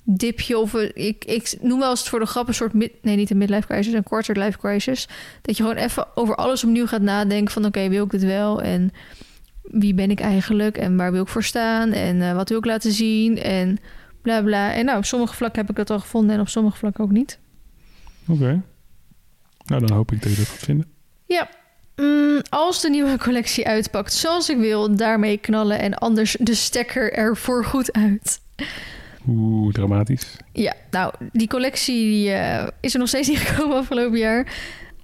dipje 0.05 0.59
of 0.59 0.73
een- 0.73 0.91
ik, 0.95 1.25
ik 1.25 1.55
noem 1.61 1.79
wel 1.79 1.91
eens 1.91 1.99
het 2.01 2.09
voor 2.09 2.19
de 2.21 2.27
grap 2.27 2.49
een 2.49 2.55
soort 2.55 2.73
mid, 2.73 2.93
nee 3.03 3.17
niet 3.17 3.31
een 3.31 3.39
midlife 3.39 3.67
crisis, 3.67 3.93
een 3.93 4.03
quarter 4.03 4.39
life 4.39 4.59
crisis. 4.59 5.09
Dat 5.43 5.57
je 5.57 5.63
gewoon 5.63 5.79
even 5.79 6.17
over 6.17 6.35
alles 6.37 6.65
opnieuw 6.65 6.87
gaat 6.87 7.03
nadenken 7.03 7.53
van 7.53 7.65
oké, 7.65 7.89
wil 7.89 8.05
ik 8.05 8.11
dit 8.11 8.23
wel 8.25 8.63
en 8.63 8.91
wie 9.63 9.95
ben 9.95 10.11
ik 10.11 10.21
eigenlijk 10.21 10.77
en 10.79 10.97
waar 10.97 11.13
wil 11.13 11.23
ik 11.23 11.29
voor 11.29 11.45
staan 11.45 11.93
en 11.93 12.23
eh, 12.23 12.35
wat 12.35 12.49
wil 12.49 12.59
ik 12.59 12.65
laten 12.65 12.93
zien 12.93 13.39
en 13.39 13.79
bla 14.23 14.43
bla. 14.43 14.73
En 14.75 14.85
nou, 14.85 14.99
op 14.99 15.05
sommige 15.05 15.35
vlakken 15.35 15.61
heb 15.61 15.71
ik 15.71 15.77
dat 15.77 15.91
al 15.91 16.01
gevonden 16.01 16.35
en 16.35 16.41
op 16.41 16.49
sommige 16.49 16.77
vlakken 16.77 17.05
ook 17.05 17.11
niet. 17.11 17.39
Oké. 18.29 18.63
Nou, 19.65 19.87
dan 19.87 19.97
hoop 19.97 20.13
ik 20.13 20.23
dat 20.23 20.31
je 20.31 20.37
dat 20.37 20.47
gaat 20.47 20.59
vinden. 20.65 20.87
Ja. 21.27 21.49
Mm, 21.97 22.41
als 22.49 22.81
de 22.81 22.91
nieuwe 22.91 23.19
collectie 23.19 23.67
uitpakt 23.67 24.13
zoals 24.13 24.49
ik 24.51 24.57
wil, 24.59 24.97
daarmee 24.97 25.37
knallen 25.37 25.79
en 25.79 25.95
anders 25.95 26.37
de 26.41 26.55
stekker 26.55 27.13
er 27.13 27.37
voor 27.37 27.65
goed 27.65 27.93
uit. 27.93 28.41
Oeh, 29.29 29.73
dramatisch. 29.73 30.37
Ja, 30.53 30.75
nou, 30.91 31.13
die 31.33 31.49
collectie 31.49 32.31
eh, 32.31 32.69
is 32.81 32.93
er 32.93 32.99
nog 32.99 33.09
steeds 33.09 33.29
niet 33.29 33.39
gekomen 33.47 33.77
afgelopen 33.77 34.19
jaar. 34.19 34.53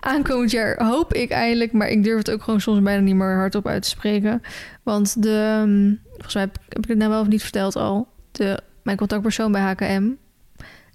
Aankomend 0.01 0.51
jaar 0.51 0.85
hoop 0.85 1.15
ik 1.15 1.31
eindelijk, 1.31 1.73
maar 1.73 1.89
ik 1.89 2.05
durf 2.05 2.19
het 2.19 2.31
ook 2.31 2.43
gewoon 2.43 2.61
soms 2.61 2.83
bijna 2.83 3.03
niet 3.03 3.15
meer 3.15 3.37
hardop 3.37 3.67
uit 3.67 3.83
te 3.83 3.89
spreken. 3.89 4.43
Want 4.83 5.23
de, 5.23 5.63
mm, 5.67 5.99
volgens 6.11 6.35
mij 6.35 6.43
heb, 6.43 6.59
heb 6.69 6.83
ik 6.83 6.89
het 6.89 6.99
nou 6.99 7.11
wel 7.11 7.21
of 7.21 7.29
niet 7.29 7.43
verteld 7.43 7.77
al, 7.77 8.09
de, 8.33 8.61
mijn 8.83 8.97
contactpersoon 8.97 9.53
bij 9.53 9.61
HKM, 9.61 10.11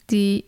die, 0.05 0.45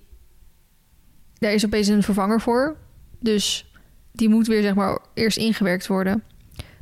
daar 1.39 1.53
is 1.53 1.65
opeens 1.65 1.88
een 1.88 2.03
vervanger 2.03 2.41
voor. 2.41 2.77
Dus 3.19 3.71
die 4.12 4.29
moet 4.29 4.47
weer, 4.47 4.62
zeg 4.62 4.73
maar, 4.73 4.99
eerst 5.13 5.38
ingewerkt 5.38 5.88
worden. 5.88 6.23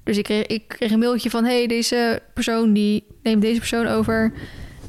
Dus 0.04 0.18
ik 0.18 0.24
kreeg, 0.24 0.46
ik 0.46 0.68
kreeg 0.68 0.92
een 0.92 1.00
mailtje 1.00 1.30
van, 1.30 1.46
hey, 1.46 1.68
deze 1.68 2.22
persoon 2.34 2.74
die 2.74 3.06
neemt 3.24 3.42
deze 3.42 3.60
persoon 3.60 3.88
over. 3.88 4.34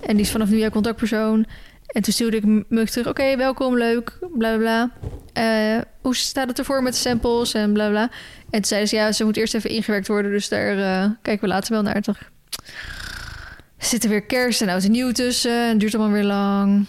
En 0.06 0.16
die 0.16 0.24
is 0.24 0.30
vanaf 0.30 0.48
nu 0.48 0.58
jouw 0.58 0.70
contactpersoon. 0.70 1.46
En 1.86 2.02
toen 2.02 2.12
stuurde 2.12 2.36
ik 2.36 2.44
me 2.68 2.84
terug, 2.84 3.08
oké, 3.08 3.36
welkom, 3.36 3.78
leuk, 3.78 4.18
bla 4.20 4.56
bla 4.56 4.56
bla. 4.56 4.90
Eh, 5.32 5.82
hoe 6.00 6.16
staat 6.16 6.48
het 6.48 6.58
ervoor 6.58 6.82
met 6.82 6.92
de 6.92 6.98
samples 6.98 7.54
en 7.54 7.72
bla 7.72 7.88
bla. 7.88 8.02
En 8.02 8.10
toen 8.50 8.64
zeiden 8.64 8.88
ze, 8.88 8.96
ja, 8.96 9.12
ze 9.12 9.24
moet 9.24 9.36
eerst 9.36 9.54
even 9.54 9.70
ingewerkt 9.70 10.08
worden. 10.08 10.30
Dus 10.30 10.48
daar 10.48 10.78
eh, 10.78 11.10
kijken 11.22 11.48
we 11.48 11.54
later 11.54 11.72
wel 11.72 11.82
naar. 11.82 12.00
Toch 12.00 12.18
er 13.76 13.88
zitten 13.88 14.10
weer 14.10 14.22
kerst 14.22 14.62
en 14.62 14.68
oud 14.68 14.84
en 14.84 14.90
nieuw 14.90 15.12
tussen. 15.12 15.68
Het 15.68 15.80
duurt 15.80 15.94
allemaal 15.94 16.12
weer 16.12 16.24
lang. 16.24 16.86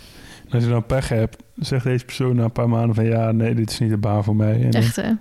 Als 0.50 0.64
je 0.64 0.70
dan 0.70 0.86
pech 0.86 1.10
hebt, 1.10 1.44
zegt 1.56 1.84
deze 1.84 2.06
persoon 2.06 2.36
na 2.36 2.44
een 2.44 2.52
paar 2.52 2.70
maanden 2.70 2.96
van... 2.96 3.06
ja, 3.06 3.32
nee, 3.32 3.56
dit 3.56 3.72
is 3.72 3.80
niet 3.80 3.90
de 3.90 3.98
baan 3.98 4.24
voor 4.24 4.36
mij. 4.36 4.62
En 4.62 4.72
Echt, 4.72 4.96
hè? 4.96 5.12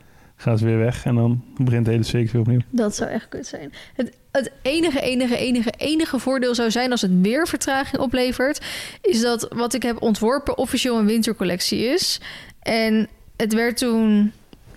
Gaat 0.42 0.58
ze 0.58 0.64
weer 0.64 0.78
weg 0.78 1.04
en 1.04 1.14
dan 1.14 1.42
begint 1.56 1.84
de 1.84 1.90
hele 1.90 2.02
cyclus 2.02 2.32
weer 2.32 2.40
opnieuw. 2.40 2.60
Dat 2.70 2.96
zou 2.96 3.10
echt 3.10 3.28
kut 3.28 3.46
zijn. 3.46 3.72
Het, 3.94 4.12
het 4.30 4.52
enige, 4.62 5.00
enige, 5.00 5.36
enige, 5.36 5.72
enige 5.76 6.18
voordeel 6.18 6.54
zou 6.54 6.70
zijn 6.70 6.90
als 6.90 7.00
het 7.00 7.20
weer 7.20 7.48
vertraging 7.48 8.02
oplevert, 8.02 8.60
is 9.00 9.20
dat 9.20 9.48
wat 9.54 9.74
ik 9.74 9.82
heb 9.82 10.02
ontworpen 10.02 10.58
officieel 10.58 10.98
een 10.98 11.06
wintercollectie 11.06 11.84
is. 11.84 12.20
En 12.62 13.08
het 13.36 13.52
werd 13.52 13.76
toen 13.76 14.32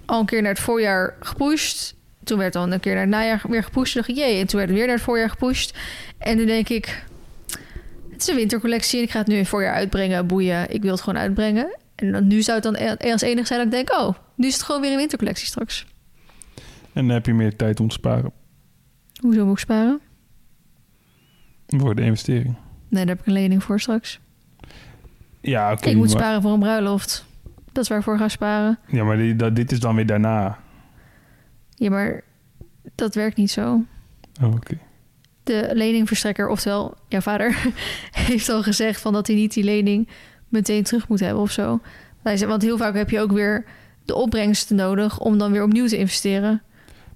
al 0.06 0.19
een 0.19 0.25
keer 0.25 0.41
naar 0.41 0.51
het 0.51 0.60
voorjaar 0.60 1.15
gepusht. 1.19 1.95
Toen 2.23 2.38
werd 2.38 2.54
dan 2.54 2.71
een 2.71 2.80
keer 2.80 2.93
naar 2.93 3.01
het 3.01 3.12
najaar 3.12 3.41
weer 3.49 3.63
gepusht. 3.63 3.93
Toen 3.93 4.01
dacht 4.01 4.17
ik, 4.17 4.23
jee. 4.23 4.39
En 4.39 4.47
toen 4.47 4.60
werd 4.60 4.71
weer 4.71 4.86
naar 4.86 4.95
het 4.95 5.04
voorjaar 5.04 5.30
gepusht. 5.30 5.78
En 6.17 6.38
nu 6.38 6.45
denk 6.45 6.69
ik, 6.69 7.04
het 8.12 8.21
is 8.21 8.28
een 8.28 8.36
wintercollectie 8.36 8.99
en 8.99 9.06
ik 9.06 9.12
ga 9.12 9.17
het 9.17 9.28
nu 9.28 9.34
in 9.34 9.39
het 9.39 9.49
voorjaar 9.49 9.73
uitbrengen. 9.73 10.28
Boeien, 10.28 10.69
ik 10.69 10.82
wil 10.82 10.91
het 10.91 11.01
gewoon 11.01 11.19
uitbrengen. 11.19 11.75
En 11.95 12.27
nu 12.27 12.41
zou 12.41 12.62
het 12.62 12.63
dan 12.63 12.99
als 13.12 13.21
enige 13.21 13.47
zijn 13.47 13.60
dat 13.60 13.67
ik 13.67 13.88
denk, 13.88 14.01
oh, 14.01 14.15
nu 14.36 14.47
is 14.47 14.53
het 14.53 14.63
gewoon 14.63 14.81
weer 14.81 14.91
een 14.91 14.97
wintercollectie 14.97 15.47
straks. 15.47 15.86
En 16.93 17.05
dan 17.05 17.10
heb 17.10 17.25
je 17.25 17.34
meer 17.34 17.55
tijd 17.55 17.79
om 17.79 17.88
te 17.88 17.93
sparen 17.93 18.31
Hoezo 19.21 19.45
moet 19.45 19.53
ik 19.53 19.60
sparen? 19.60 19.99
voor 21.67 21.95
de 21.95 22.01
investering. 22.01 22.55
Nee, 22.89 23.05
daar 23.05 23.15
heb 23.15 23.19
ik 23.19 23.25
een 23.25 23.34
lening 23.34 23.63
voor 23.63 23.79
straks. 23.79 24.19
Ja, 25.41 25.71
oké. 25.71 25.89
ik 25.89 25.95
moet 25.95 26.08
maar, 26.08 26.17
sparen 26.17 26.41
voor 26.41 26.53
een 26.53 26.60
bruiloft. 26.60 27.25
Dat 27.71 27.84
is 27.84 27.89
waar 27.89 27.97
ik 27.97 28.03
voor 28.03 28.17
ga 28.17 28.27
sparen. 28.27 28.79
Ja, 28.88 29.03
maar 29.03 29.17
die, 29.17 29.36
dat, 29.36 29.55
dit 29.55 29.71
is 29.71 29.79
dan 29.79 29.95
weer 29.95 30.05
daarna. 30.05 30.60
Ja, 31.69 31.89
maar 31.89 32.23
dat 32.95 33.15
werkt 33.15 33.38
niet 33.38 33.51
zo. 33.51 33.84
Oh, 34.41 34.53
oké. 34.53 34.77
De 35.43 35.69
leningverstrekker, 35.73 36.47
oftewel 36.47 36.97
jouw 37.08 37.21
vader, 37.21 37.71
heeft 38.27 38.49
al 38.49 38.63
gezegd 38.63 39.01
van 39.01 39.13
dat 39.13 39.27
hij 39.27 39.36
niet 39.36 39.53
die 39.53 39.63
lening 39.63 40.10
meteen 40.56 40.84
terug 40.84 41.08
moet 41.08 41.20
hebben 41.20 41.41
of 41.41 41.52
zo. 41.52 41.80
Want 42.24 42.62
heel 42.62 42.78
vaak 42.78 42.96
heb 42.96 43.10
je 43.10 43.20
ook 43.20 43.32
weer 43.32 43.65
de 44.06 44.15
opbrengst 44.15 44.70
nodig 44.70 45.20
om 45.20 45.38
dan 45.38 45.52
weer 45.52 45.63
opnieuw 45.63 45.88
te 45.88 45.98
investeren. 45.98 46.62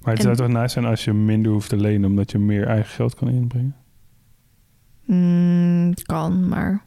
Maar 0.04 0.13
het 0.13 0.25
En- 0.25 0.36
zou 0.36 0.49
toch 0.49 0.62
nice 0.62 0.69
zijn 0.73 0.86
als 0.86 1.04
je 1.04 1.13
minder 1.13 1.52
hoeft 1.52 1.69
te 1.69 1.78
lenen... 1.78 2.10
omdat 2.10 2.32
je 2.32 2.38
meer 2.38 2.67
eigen 2.67 2.89
geld 2.91 3.15
kan 3.15 3.30
inbrengen? 3.30 3.75
Mm, 5.06 5.93
kan, 6.04 6.47
maar 6.47 6.84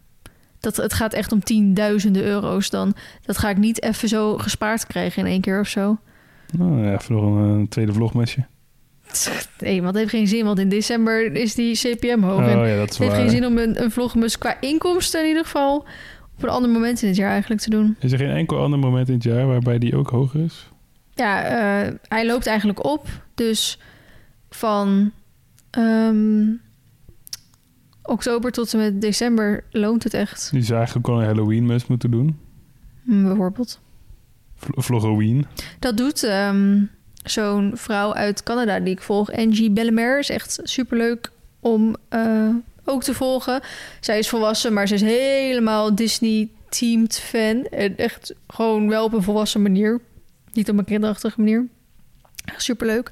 dat, 0.60 0.76
het 0.76 0.92
gaat 0.92 1.12
echt 1.12 1.32
om 1.32 1.40
tienduizenden 1.42 2.24
euro's 2.24 2.70
dan. 2.70 2.94
Dat 3.22 3.38
ga 3.38 3.48
ik 3.50 3.56
niet 3.56 3.82
even 3.82 4.08
zo 4.08 4.38
gespaard 4.38 4.86
krijgen 4.86 5.22
in 5.24 5.30
één 5.30 5.40
keer 5.40 5.60
of 5.60 5.68
zo. 5.68 5.98
Nou, 6.58 6.84
ja, 6.84 6.92
even 6.92 7.14
nog 7.14 7.22
een, 7.24 7.60
eh, 7.60 7.66
tweede 7.68 7.92
vlogmesje. 7.92 8.44
Nee, 9.58 9.82
want 9.82 9.86
het 9.94 9.96
heeft 9.96 10.10
geen 10.10 10.26
zin, 10.26 10.44
want 10.44 10.58
in 10.58 10.68
december 10.68 11.32
is 11.34 11.54
die 11.54 11.76
CPM 11.76 12.22
hoog. 12.22 12.40
en 12.40 12.58
Oh 12.58 12.66
ja, 12.66 12.76
dat 12.76 12.90
is 12.90 12.98
Het 12.98 13.06
heeft 13.08 13.20
geen 13.20 13.30
zin 13.30 13.46
om 13.46 13.58
een, 13.58 13.82
een 13.82 13.90
vlogmus 13.90 14.38
qua 14.38 14.56
inkomsten 14.60 15.20
in 15.22 15.28
ieder 15.28 15.44
geval 15.44 15.86
op 16.36 16.42
een 16.42 16.48
ander 16.48 16.70
moment 16.70 17.02
in 17.02 17.08
het 17.08 17.16
jaar 17.16 17.30
eigenlijk 17.30 17.60
te 17.60 17.70
doen. 17.70 17.96
Is 17.98 18.12
er 18.12 18.18
geen 18.18 18.30
enkel 18.30 18.58
ander 18.62 18.78
moment 18.78 19.08
in 19.08 19.14
het 19.14 19.22
jaar 19.22 19.46
waarbij 19.46 19.78
die 19.78 19.96
ook 19.96 20.10
hoger 20.10 20.40
is? 20.40 20.68
Ja, 21.14 21.42
eh, 21.42 21.92
hij 22.08 22.26
loopt 22.26 22.46
eigenlijk 22.46 22.84
op. 22.84 23.06
Dus 23.34 23.78
van 24.50 25.12
ehm, 25.70 26.44
oktober 28.02 28.52
tot 28.52 28.72
en 28.72 28.78
met 28.78 29.00
december 29.00 29.64
loont 29.70 30.04
het 30.04 30.14
echt. 30.14 30.50
Die 30.50 30.62
zou 30.62 30.76
eigenlijk 30.78 31.08
al 31.08 31.20
een 31.20 31.26
Halloween 31.26 31.66
mes 31.66 31.86
moeten 31.86 32.10
doen. 32.10 32.38
Hm, 33.04 33.22
bijvoorbeeld. 33.26 33.80
Vl- 34.56 34.80
Vloghoween. 34.80 35.46
Dat 35.78 35.96
doet 35.96 36.22
ehm, 36.22 36.82
zo'n 37.24 37.72
vrouw 37.74 38.14
uit 38.14 38.42
Canada 38.42 38.80
die 38.80 38.92
ik 38.94 39.02
volg. 39.02 39.32
Angie 39.32 39.70
Bellemare 39.70 40.18
is 40.18 40.30
echt 40.30 40.60
superleuk 40.62 41.30
om 41.60 41.96
eh, 42.08 42.48
ook 42.84 43.02
te 43.02 43.14
volgen. 43.14 43.60
Zij 44.00 44.18
is 44.18 44.28
volwassen, 44.28 44.72
maar 44.72 44.88
ze 44.88 44.94
is 44.94 45.00
helemaal 45.00 45.94
Disney-teamed 45.94 47.18
fan. 47.18 47.64
En 47.64 47.96
echt 47.96 48.34
gewoon 48.46 48.88
wel 48.88 49.04
op 49.04 49.12
een 49.12 49.22
volwassen 49.22 49.62
manier. 49.62 50.00
Niet 50.52 50.70
op 50.70 50.78
een 50.78 50.84
kinderachtige 50.84 51.40
manier. 51.40 51.66
Echt 52.44 52.62
superleuk. 52.62 53.10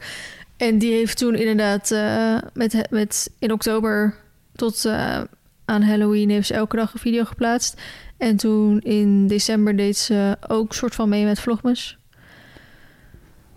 En 0.56 0.78
die 0.78 0.92
heeft 0.92 1.18
toen 1.18 1.34
inderdaad 1.34 1.90
eh, 1.90 2.36
met, 2.52 2.86
met 2.90 3.30
in 3.38 3.52
oktober 3.52 4.16
tot 4.54 4.84
eh, 4.84 5.20
aan 5.64 5.82
Halloween 5.82 6.30
heeft 6.30 6.46
ze 6.46 6.54
elke 6.54 6.76
dag 6.76 6.92
een 6.92 7.00
video 7.00 7.24
geplaatst. 7.24 7.80
En 8.16 8.36
toen 8.36 8.80
in 8.80 9.26
december 9.26 9.76
deed 9.76 9.96
ze 9.96 10.36
ook 10.48 10.74
soort 10.74 10.94
van 10.94 11.08
mee 11.08 11.24
met 11.24 11.40
Vlogmas. 11.40 11.98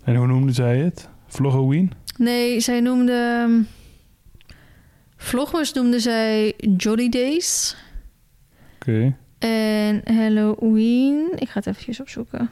En 0.04 0.16
hoe 0.16 0.26
noemde 0.26 0.52
zij 0.52 0.78
het? 0.78 1.08
Vloghoween? 1.26 1.92
Nee, 2.18 2.60
zij 2.60 2.80
noemde... 2.80 3.48
Vlogmas 5.24 5.72
noemde 5.72 6.00
zij 6.00 6.54
Jolly 6.76 7.08
Days. 7.08 7.76
Oké. 8.74 9.16
En 9.38 10.00
Halloween... 10.04 11.32
Ik 11.36 11.48
ga 11.48 11.58
het 11.58 11.66
eventjes 11.66 12.00
opzoeken. 12.00 12.50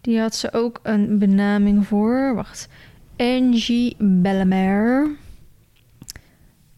Die 0.00 0.20
had 0.20 0.34
ze 0.34 0.52
ook 0.52 0.80
een 0.82 1.18
benaming 1.18 1.86
voor. 1.86 2.34
Wacht. 2.34 2.68
Angie 3.16 3.96
Bellemare. 3.98 5.14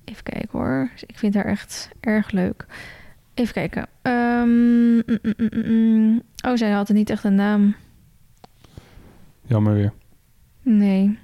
Even 0.05 0.23
kijken 0.23 0.49
hoor. 0.59 0.91
Ik 1.07 1.19
vind 1.19 1.35
haar 1.35 1.45
echt 1.45 1.91
erg 2.01 2.31
leuk. 2.31 2.67
Even 3.35 3.55
kijken. 3.55 3.87
Mm, 4.03 5.03
mm, 5.07 5.19
mm, 5.37 5.49
mm. 5.67 6.23
Oh, 6.47 6.57
zij 6.57 6.71
had 6.71 6.89
niet 6.89 7.11
echt 7.11 7.25
een 7.25 7.35
naam. 7.35 7.75
Jammer 9.43 9.75
weer. 9.75 9.93
Nee. 10.63 11.19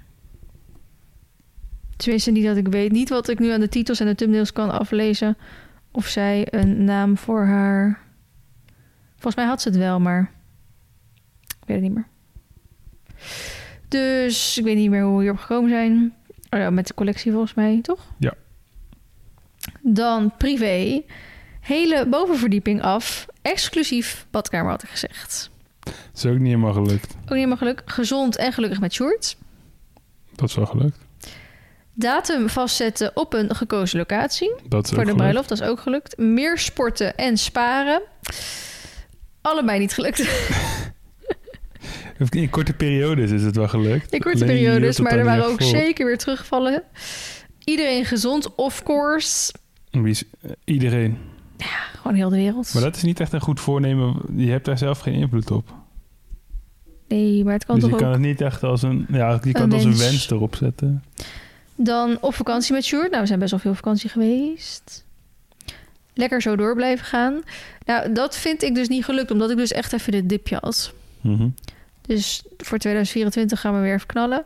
Tenminste, 1.96 2.31
niet 2.31 2.44
dat 2.44 2.57
ik 2.57 2.68
weet. 2.68 2.92
Niet 2.92 3.09
wat 3.09 3.28
ik 3.28 3.38
nu 3.38 3.50
aan 3.50 3.61
de 3.61 3.68
titels 3.68 4.00
en 4.00 4.07
de 4.07 4.14
thumbnails 4.14 4.52
kan 4.52 4.70
aflezen. 4.70 5.37
Of 5.90 6.07
zij 6.07 6.46
een 6.50 6.85
naam 6.85 7.18
voor 7.18 7.44
haar... 7.44 8.00
Volgens 9.12 9.35
mij 9.35 9.44
had 9.44 9.62
ze 9.62 9.68
het 9.68 9.78
wel, 9.78 10.00
maar... 10.00 10.33
Ik 11.46 11.68
weet 11.68 11.76
het 11.76 11.87
niet 11.87 11.94
meer. 11.94 12.07
Dus 13.88 14.59
ik 14.59 14.64
weet 14.64 14.76
niet 14.76 14.90
meer 14.90 15.02
hoe 15.02 15.16
we 15.16 15.22
hierop 15.22 15.40
gekomen 15.40 15.70
zijn. 15.70 16.14
Oh 16.50 16.59
ja, 16.59 16.70
met 16.70 16.87
de 16.87 16.94
collectie 16.94 17.33
volgens 17.33 17.55
mij, 17.55 17.81
toch? 17.83 18.07
Ja. 18.18 18.35
Dan 19.83 20.33
privé. 20.37 21.02
Hele 21.61 22.07
bovenverdieping 22.09 22.83
af. 22.83 23.26
Exclusief 23.42 24.26
badkamer, 24.31 24.70
had 24.70 24.83
ik 24.83 24.88
gezegd. 24.88 25.50
Dat 25.81 25.94
is 26.14 26.26
ook 26.26 26.38
niet 26.38 26.46
helemaal 26.46 26.72
gelukt. 26.72 27.14
Ook 27.14 27.20
niet 27.20 27.28
helemaal 27.28 27.57
geluk. 27.57 27.83
Gezond 27.85 28.37
en 28.37 28.52
gelukkig 28.52 28.81
met 28.81 28.92
shorts. 28.92 29.37
Dat 30.35 30.48
is 30.48 30.55
wel 30.55 30.66
gelukt. 30.66 30.98
Datum 31.94 32.48
vastzetten 32.48 33.11
op 33.14 33.33
een 33.35 33.55
gekozen 33.55 33.98
locatie. 33.98 34.55
Dat 34.68 34.85
is 34.85 34.88
voor 34.90 34.98
de 34.98 35.05
gelukt. 35.05 35.16
bruiloft, 35.16 35.48
dat 35.48 35.61
is 35.61 35.66
ook 35.66 35.81
gelukt. 35.81 36.18
Meer 36.18 36.59
sporten 36.59 37.16
en 37.16 37.37
sparen. 37.37 38.02
Allebei 39.40 39.78
niet 39.78 39.92
gelukt. 39.92 40.28
In 42.31 42.50
korte 42.50 42.72
periodes 42.72 43.31
is 43.31 43.42
het 43.42 43.57
wel 43.57 43.68
gelukt. 43.68 44.12
In 44.12 44.20
korte 44.20 44.44
Alleen 44.44 44.57
je 44.57 44.64
periodes, 44.64 45.00
maar 45.00 45.12
er 45.18 45.24
waren 45.24 45.44
ook 45.46 45.61
vol. 45.61 45.68
zeker 45.70 46.07
weer 46.07 46.18
teruggevallen. 46.18 46.83
Iedereen 47.64 48.05
gezond, 48.05 48.55
of 48.55 48.83
course. 48.83 49.52
Wie 49.90 50.18
eh, 50.40 50.50
Iedereen. 50.64 51.18
Gewoon 51.96 52.16
heel 52.16 52.28
de 52.28 52.37
wereld. 52.37 52.74
Maar 52.74 52.83
dat 52.83 52.96
is 52.96 53.02
niet 53.02 53.20
echt 53.20 53.33
een 53.33 53.40
goed 53.40 53.61
voornemen. 53.61 54.16
Je 54.37 54.50
hebt 54.50 54.64
daar 54.64 54.78
zelf 54.78 54.98
geen 54.98 55.14
invloed 55.14 55.50
op. 55.50 55.74
Nee, 57.09 57.44
maar 57.44 57.52
het 57.52 57.64
kan 57.64 57.74
dus 57.74 57.85
je 57.85 57.90
toch 57.90 57.98
kan 57.98 58.09
ook. 58.09 58.14
het 58.14 58.22
niet 58.24 58.40
echt 58.40 58.62
als 58.62 58.83
een... 58.83 59.07
Ja, 59.09 59.40
je 59.42 59.52
kan 59.52 59.62
Een 59.62 59.68
het 59.70 59.72
als 59.72 59.85
een 59.85 59.88
wens. 59.90 60.02
wens 60.02 60.31
erop 60.31 60.57
zetten. 60.57 61.05
Dan 61.85 62.18
op 62.21 62.35
vakantie 62.35 62.73
met 62.73 62.85
Sjoerd. 62.85 63.09
Nou, 63.11 63.21
we 63.21 63.27
zijn 63.27 63.38
best 63.38 63.51
wel 63.51 63.61
veel 63.61 63.75
vakantie 63.75 64.11
geweest. 64.11 65.05
Lekker 66.14 66.42
zo 66.42 66.57
door 66.57 66.75
blijven 66.75 67.07
gaan. 67.07 67.40
Nou, 67.85 68.12
dat 68.12 68.37
vind 68.37 68.62
ik 68.62 68.75
dus 68.75 68.88
niet 68.88 69.05
gelukt, 69.05 69.31
omdat 69.31 69.51
ik 69.51 69.57
dus 69.57 69.73
echt 69.73 69.92
even 69.92 70.12
dit 70.12 70.29
dipje 70.29 70.59
had. 70.61 70.92
Mhm. 71.21 71.49
Dus 72.07 72.42
voor 72.57 72.79
2024 72.79 73.61
gaan 73.61 73.75
we 73.75 73.81
weer 73.81 73.95
even 73.95 74.07
knallen. 74.07 74.45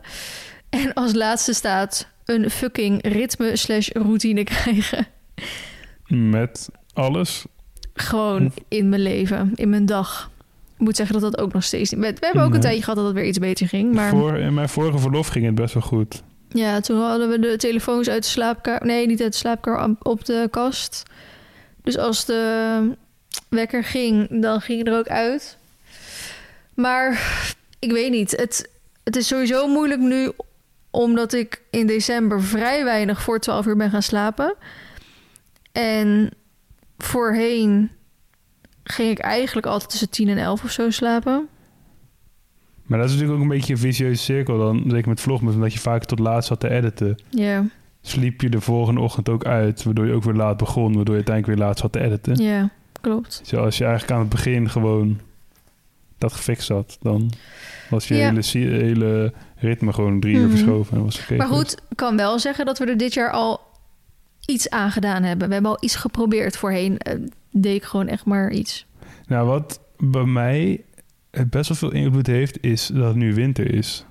En 0.69 0.93
als 0.93 1.13
laatste 1.13 1.53
staat 1.53 2.07
een 2.25 2.49
fucking 2.49 3.07
ritme 3.07 3.55
slash 3.57 3.89
routine 3.89 4.43
krijgen. 4.43 5.07
Met 6.07 6.69
alles. 6.93 7.45
Gewoon 7.93 8.51
in 8.67 8.89
mijn 8.89 9.01
leven, 9.01 9.51
in 9.55 9.69
mijn 9.69 9.85
dag. 9.85 10.31
Ik 10.77 10.83
moet 10.83 10.95
zeggen 10.95 11.19
dat 11.21 11.31
dat 11.31 11.41
ook 11.41 11.53
nog 11.53 11.63
steeds 11.63 11.91
niet... 11.91 11.99
We 12.19 12.25
hebben 12.25 12.41
ook 12.41 12.47
een 12.47 12.51
Nee. 12.51 12.61
tijdje 12.61 12.81
gehad 12.81 12.95
dat 12.95 13.05
het 13.05 13.15
weer 13.15 13.25
iets 13.25 13.37
beter 13.39 13.67
ging. 13.67 13.93
Maar 13.93 14.09
Voor, 14.09 14.37
in 14.37 14.53
mijn 14.53 14.69
vorige 14.69 14.97
verlof 14.97 15.27
ging 15.27 15.45
het 15.45 15.55
best 15.55 15.73
wel 15.73 15.83
goed. 15.83 16.23
Ja, 16.49 16.79
toen 16.79 17.01
hadden 17.01 17.29
we 17.29 17.39
de 17.39 17.57
telefoons 17.57 18.09
uit 18.09 18.23
de 18.23 18.29
slaapkamer... 18.29 18.85
Nee, 18.85 19.07
niet 19.07 19.21
uit 19.21 19.31
de 19.31 19.37
slaapkamer, 19.37 19.95
op 20.01 20.25
de 20.25 20.47
kast. 20.51 21.03
Dus 21.83 21.97
als 21.97 22.25
de 22.25 22.95
wekker 23.49 23.83
ging, 23.83 24.41
dan 24.41 24.61
ging 24.61 24.87
er 24.87 24.97
ook 24.97 25.07
uit. 25.07 25.57
Maar 26.73 27.21
ik 27.79 27.91
weet 27.91 28.11
niet. 28.11 28.31
Het, 28.31 28.69
het 29.03 29.15
is 29.15 29.27
sowieso 29.27 29.67
moeilijk 29.67 29.99
nu... 29.99 30.31
omdat 30.91 31.33
ik 31.33 31.61
in 31.69 31.87
december 31.87 32.43
vrij 32.43 32.83
weinig 32.83 33.21
voor 33.21 33.39
12 33.39 33.65
uur 33.65 33.77
ben 33.77 33.89
gaan 33.89 34.03
slapen. 34.03 34.55
En 35.71 36.31
voorheen 36.97 37.91
ging 38.83 39.09
ik 39.09 39.19
eigenlijk 39.19 39.67
altijd 39.67 39.89
tussen 39.89 40.09
10 40.09 40.29
en 40.29 40.37
11 40.37 40.63
of 40.63 40.71
zo 40.71 40.89
slapen. 40.89 41.49
Maar 42.87 42.97
dat 42.99 43.07
is 43.07 43.13
natuurlijk 43.13 43.39
ook 43.43 43.49
een 43.51 43.57
beetje 43.57 43.73
een 43.73 43.79
vicieuze 43.79 44.23
cirkel 44.23 44.57
dan. 44.57 44.83
Zeker 44.87 45.09
met 45.09 45.21
vlogmas, 45.21 45.53
omdat 45.53 45.73
je 45.73 45.79
vaak 45.79 46.03
tot 46.05 46.19
laat 46.19 46.45
zat 46.45 46.59
te 46.59 46.69
editen. 46.69 47.15
Ja, 47.29 47.65
Sliep 48.01 48.41
je 48.41 48.49
de 48.49 48.61
volgende 48.61 49.01
ochtend 49.01 49.29
ook 49.29 49.45
uit, 49.45 49.83
waardoor 49.83 50.05
je 50.05 50.13
ook 50.13 50.23
weer 50.23 50.33
laat 50.33 50.57
begon, 50.57 50.85
waardoor 50.95 51.15
je 51.15 51.23
uiteindelijk 51.23 51.57
weer 51.57 51.67
laat 51.67 51.77
zat 51.77 51.91
te 51.91 51.99
editen. 51.99 52.35
ja, 52.43 52.69
klopt. 53.01 53.39
Dus 53.43 53.59
als 53.59 53.77
je 53.77 53.83
eigenlijk 53.83 54.13
aan 54.13 54.19
het 54.19 54.29
begin 54.29 54.69
gewoon 54.69 55.19
dat 56.17 56.33
gefixt 56.33 56.69
had, 56.69 56.97
dan 57.01 57.31
was 57.89 58.07
je 58.07 58.15
Ja. 58.15 58.33
hele, 58.51 59.33
ritme 59.55 59.93
gewoon 59.93 60.19
drie 60.19 60.35
uur 60.35 60.41
Mhm. 60.41 60.49
verschoven. 60.49 60.97
En 60.97 61.03
was. 61.03 61.27
Maar 61.37 61.47
goed, 61.47 61.73
ik 61.89 61.95
kan 61.97 62.17
wel 62.17 62.39
zeggen 62.39 62.65
dat 62.65 62.79
we 62.79 62.85
er 62.85 62.97
dit 62.97 63.13
jaar 63.13 63.31
al 63.31 63.59
iets 64.45 64.69
aan 64.69 64.91
gedaan 64.91 65.23
hebben. 65.23 65.47
We 65.47 65.53
hebben 65.53 65.71
al 65.71 65.83
iets 65.83 65.95
geprobeerd. 65.95 66.57
Voorheen 66.57 66.97
eh, 66.97 67.19
deed 67.51 67.75
ik 67.75 67.83
gewoon 67.83 68.07
echt 68.07 68.25
maar 68.25 68.51
iets. 68.51 68.85
Nou, 69.27 69.47
wat 69.47 69.79
bij 69.97 70.23
mij 70.25 70.81
best 71.49 71.67
wel 71.69 71.77
veel 71.77 71.91
invloed 71.99 72.27
heeft, 72.27 72.57
is 72.63 72.87
dat 72.87 73.05
het 73.07 73.15
nu 73.15 73.33
winter 73.33 73.73
is. 73.75 74.05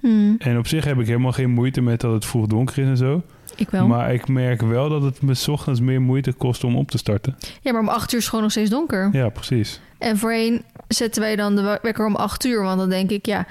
Hmm, 0.00 0.36
En 0.38 0.58
op 0.58 0.66
zich 0.66 0.84
heb 0.84 0.98
ik 0.98 1.06
helemaal 1.06 1.32
geen 1.32 1.50
moeite 1.50 1.80
met 1.80 2.00
dat 2.00 2.12
het 2.12 2.24
vroeg 2.24 2.46
donker 2.46 2.78
is 2.78 2.86
en 2.88 2.96
zo. 2.96 3.22
ik 3.56 3.70
wel. 3.70 3.86
Maar 3.86 4.14
ik 4.14 4.28
merk 4.28 4.60
wel 4.62 4.88
dat 4.88 5.02
het 5.02 5.22
me 5.22 5.34
's 5.34 5.48
ochtends 5.48 5.80
meer 5.80 6.00
moeite 6.02 6.32
kost 6.32 6.64
om 6.64 6.76
op 6.76 6.90
te 6.90 6.98
starten. 6.98 7.36
Ja, 7.60 7.72
maar 7.72 7.80
om 7.80 7.88
acht 7.88 8.12
uur 8.12 8.18
is 8.18 8.26
gewoon 8.28 8.42
nog 8.42 8.50
steeds 8.50 8.70
donker. 8.70 9.08
Ja, 9.12 9.28
precies. 9.28 9.80
En 9.98 10.18
voorheen 10.18 10.62
zetten 10.88 11.22
wij 11.22 11.36
dan 11.36 11.56
de 11.56 11.78
wekker 11.82 12.06
om 12.06 12.16
acht 12.16 12.44
uur. 12.44 12.62
Want 12.62 12.78
dan 12.78 12.88
denk 12.88 13.10
ik, 13.10 13.26
ja, 13.26 13.46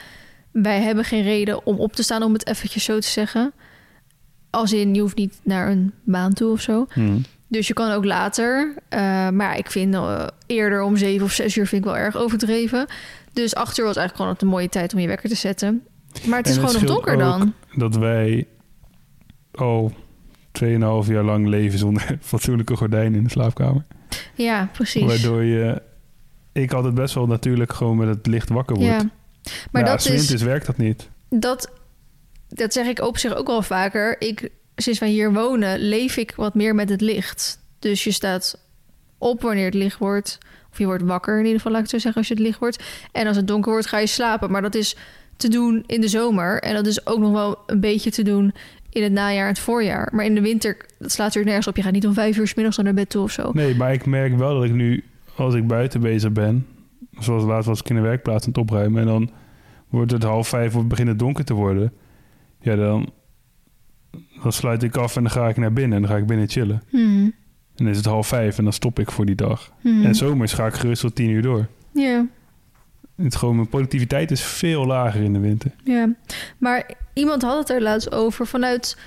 wij 0.52 0.82
hebben 0.82 1.04
geen 1.04 1.24
reden 1.24 1.66
om 1.66 1.80
op 1.80 1.94
te 1.94 2.04
staan, 2.04 2.24
om 2.24 2.34
het 2.34 2.48
eventjes 2.48 2.84
zo 2.84 3.00
te 3.00 3.08
zeggen. 3.08 3.52
Als 4.50 4.74
in, 4.74 4.94
je 4.94 5.02
hoeft 5.02 5.18
niet 5.18 5.40
naar 5.44 5.70
een 5.72 5.92
baan 6.04 6.34
toe 6.34 6.52
of 6.52 6.62
zo. 6.62 6.86
Hm. 6.90 7.18
Dus 7.48 7.68
je 7.68 7.74
kan 7.74 7.92
ook 7.92 8.06
later. 8.06 8.76
Eh, 8.90 9.30
maar 9.30 9.58
ik 9.58 9.72
vind 9.72 9.94
eh, 9.94 10.28
eerder 10.46 10.82
om 10.82 10.98
zeven 10.98 11.26
of 11.26 11.32
zes 11.32 11.56
uur 11.56 11.68
vind 11.68 11.86
ik 11.86 11.92
wel 11.92 11.98
erg 11.98 12.16
overdreven. 12.18 12.88
Dus 13.34 13.56
acht 13.56 13.78
uur 13.78 13.86
was 13.86 13.96
eigenlijk 13.96 14.16
gewoon 14.16 14.36
een 14.40 14.56
mooie 14.58 14.70
tijd 14.70 14.94
om 14.94 15.00
je 15.00 15.08
wekker 15.08 15.30
te 15.30 15.36
zetten. 15.36 15.84
Maar 16.26 16.38
het 16.38 16.48
is 16.48 16.58
En 16.58 16.68
gewoon 16.68 16.82
nog 16.82 16.92
donker 16.92 17.18
dan. 17.18 17.54
Dat 17.76 17.96
wij 17.96 18.48
al 19.52 19.92
2,5 20.52 20.68
jaar 21.08 21.24
lang 21.24 21.48
leven 21.48 21.80
zonder 21.80 22.18
fatsoenlijke 22.22 22.76
gordijnen 22.76 23.18
in 23.18 23.24
de 23.24 23.30
slaapkamer. 23.30 23.86
Ja, 24.34 24.70
precies. 24.74 25.06
Waardoor 25.06 25.44
je... 25.44 25.82
Ik 26.52 26.74
altijd 26.74 26.94
best 26.94 27.14
wel 27.14 27.28
natuurlijk 27.28 27.74
gewoon 27.74 27.98
met 27.98 28.08
het 28.08 28.28
licht 28.28 28.50
wakker 28.50 28.76
word. 28.76 28.88
ja. 28.88 29.10
Maar 29.72 29.82
ja, 29.86 29.90
dat 29.90 30.06
is... 30.06 30.42
werkt 30.42 30.66
dat 30.66 30.78
niet. 30.78 31.10
Dat, 31.30 31.72
dat 32.50 32.74
zeg 32.74 32.88
ik 32.88 33.02
op 33.02 33.18
zich 33.18 33.36
ook 33.36 33.48
wel 33.48 33.62
vaker. 33.62 34.22
Ik, 34.22 34.50
sinds 34.82 35.00
wij 35.00 35.10
hier 35.10 35.34
wonen, 35.34 35.80
leef 35.80 36.18
ik 36.18 36.34
wat 36.36 36.56
meer 36.56 36.76
met 36.76 36.90
het 36.90 37.02
licht. 37.02 37.60
Dus 37.80 38.04
je 38.04 38.12
staat 38.12 38.60
op 39.18 39.42
wanneer 39.42 39.66
het 39.66 39.74
licht 39.74 39.98
wordt. 39.98 40.38
Of 40.72 40.78
je 40.78 40.86
wordt 40.86 41.04
wakker 41.04 41.34
in 41.34 41.44
ieder 41.44 41.56
geval, 41.56 41.72
laat 41.72 41.86
ik 41.86 41.92
het 41.92 42.02
zo 42.02 42.02
zeggen, 42.02 42.22
als 42.22 42.28
je 42.30 42.34
het 42.34 42.44
licht 42.44 42.60
wordt. 42.60 42.84
En 43.12 43.28
als 43.28 43.36
het 43.36 43.48
donker 43.48 43.72
wordt, 43.72 43.88
ga 43.88 43.98
je 43.98 44.08
slapen. 44.08 44.52
Maar 44.52 44.62
dat 44.62 44.76
is 44.76 44.96
te 45.38 45.48
doen 45.48 45.84
in 45.86 46.02
de 46.02 46.08
zomer. 46.08 46.62
En 46.62 46.74
dat 46.74 46.88
is 46.88 47.08
ook 47.08 47.20
nog 47.20 47.32
wel 47.32 47.58
een 47.66 47.80
beetje 47.80 48.12
te 48.12 48.24
doen 48.24 48.54
in 48.90 49.04
het 49.04 49.12
najaar 49.12 49.44
en 49.44 49.50
het 49.50 49.60
voorjaar. 49.60 50.10
Maar 50.14 50.26
in 50.26 50.36
de 50.36 50.42
winter, 50.42 50.78
dat 51.00 51.12
slaat 51.12 51.36
er 51.36 51.46
nergens 51.46 51.68
op. 51.68 51.76
Je 51.76 51.82
gaat 51.82 51.94
niet 51.94 52.08
om 52.08 52.14
vijf 52.14 52.38
uur 52.38 52.48
's 52.48 52.54
middags 52.54 52.78
naar 52.78 52.94
bed 52.94 53.10
toe 53.10 53.24
of 53.24 53.32
zo. 53.32 53.52
Nee, 53.54 53.76
maar 53.76 53.94
ik 53.94 54.06
merk 54.06 54.38
wel 54.38 54.54
dat 54.54 54.64
ik 54.64 54.74
nu, 54.74 55.04
als 55.36 55.54
ik 55.54 55.68
buiten 55.68 56.02
bezig 56.02 56.32
ben... 56.32 56.68
Zoals 57.20 57.44
laatst 57.44 57.68
was 57.68 57.80
ik 57.80 57.90
in 57.90 57.96
de 57.96 58.02
werkplaats 58.02 58.44
aan 58.44 58.50
het 58.50 58.62
opruimen... 58.62 59.02
en 59.02 59.08
dan 59.08 59.30
wordt 59.90 60.12
het 60.12 60.24
half 60.24 60.48
vijf, 60.48 60.74
wordt 60.74 60.88
begint 60.88 61.08
het 61.08 61.20
donker 61.20 61.46
te 61.46 61.54
worden. 61.54 61.94
Ja, 62.62 62.76
dan, 62.76 63.12
dan 64.44 64.52
sluit 64.52 64.84
ik 64.84 64.98
af 64.98 65.16
en 65.16 65.24
dan 65.24 65.32
ga 65.32 65.48
ik 65.48 65.58
naar 65.58 65.74
binnen. 65.74 65.96
En 65.96 66.02
dan 66.02 66.12
ga 66.12 66.18
ik 66.18 66.28
binnen 66.28 66.50
chillen. 66.50 66.84
Hmm. 66.90 67.24
En 67.76 67.84
dan 67.84 67.88
is 67.88 67.98
het 67.98 68.06
half 68.06 68.28
vijf 68.28 68.58
en 68.58 68.64
dan 68.64 68.74
stop 68.74 69.00
ik 69.00 69.12
voor 69.12 69.26
die 69.26 69.36
dag. 69.36 69.72
Hmm. 69.82 70.06
En 70.06 70.16
zomers 70.16 70.54
ga 70.54 70.66
ik 70.66 70.74
gerust 70.74 71.02
tot 71.02 71.16
tien 71.16 71.30
uur 71.30 71.42
door. 71.42 71.68
Ja. 71.92 72.26
Het 73.16 73.36
gewoon, 73.36 73.56
mijn 73.56 73.70
productiviteit 73.70 74.32
is 74.32 74.42
veel 74.42 74.86
lager 74.86 75.22
in 75.22 75.34
de 75.34 75.40
winter. 75.40 75.72
Ja, 75.84 76.14
maar 76.58 76.92
iemand 77.14 77.42
had 77.42 77.58
het 77.58 77.70
er 77.70 77.82
laatst 77.82 78.12
over. 78.12 78.48
Vanuit 78.48 78.98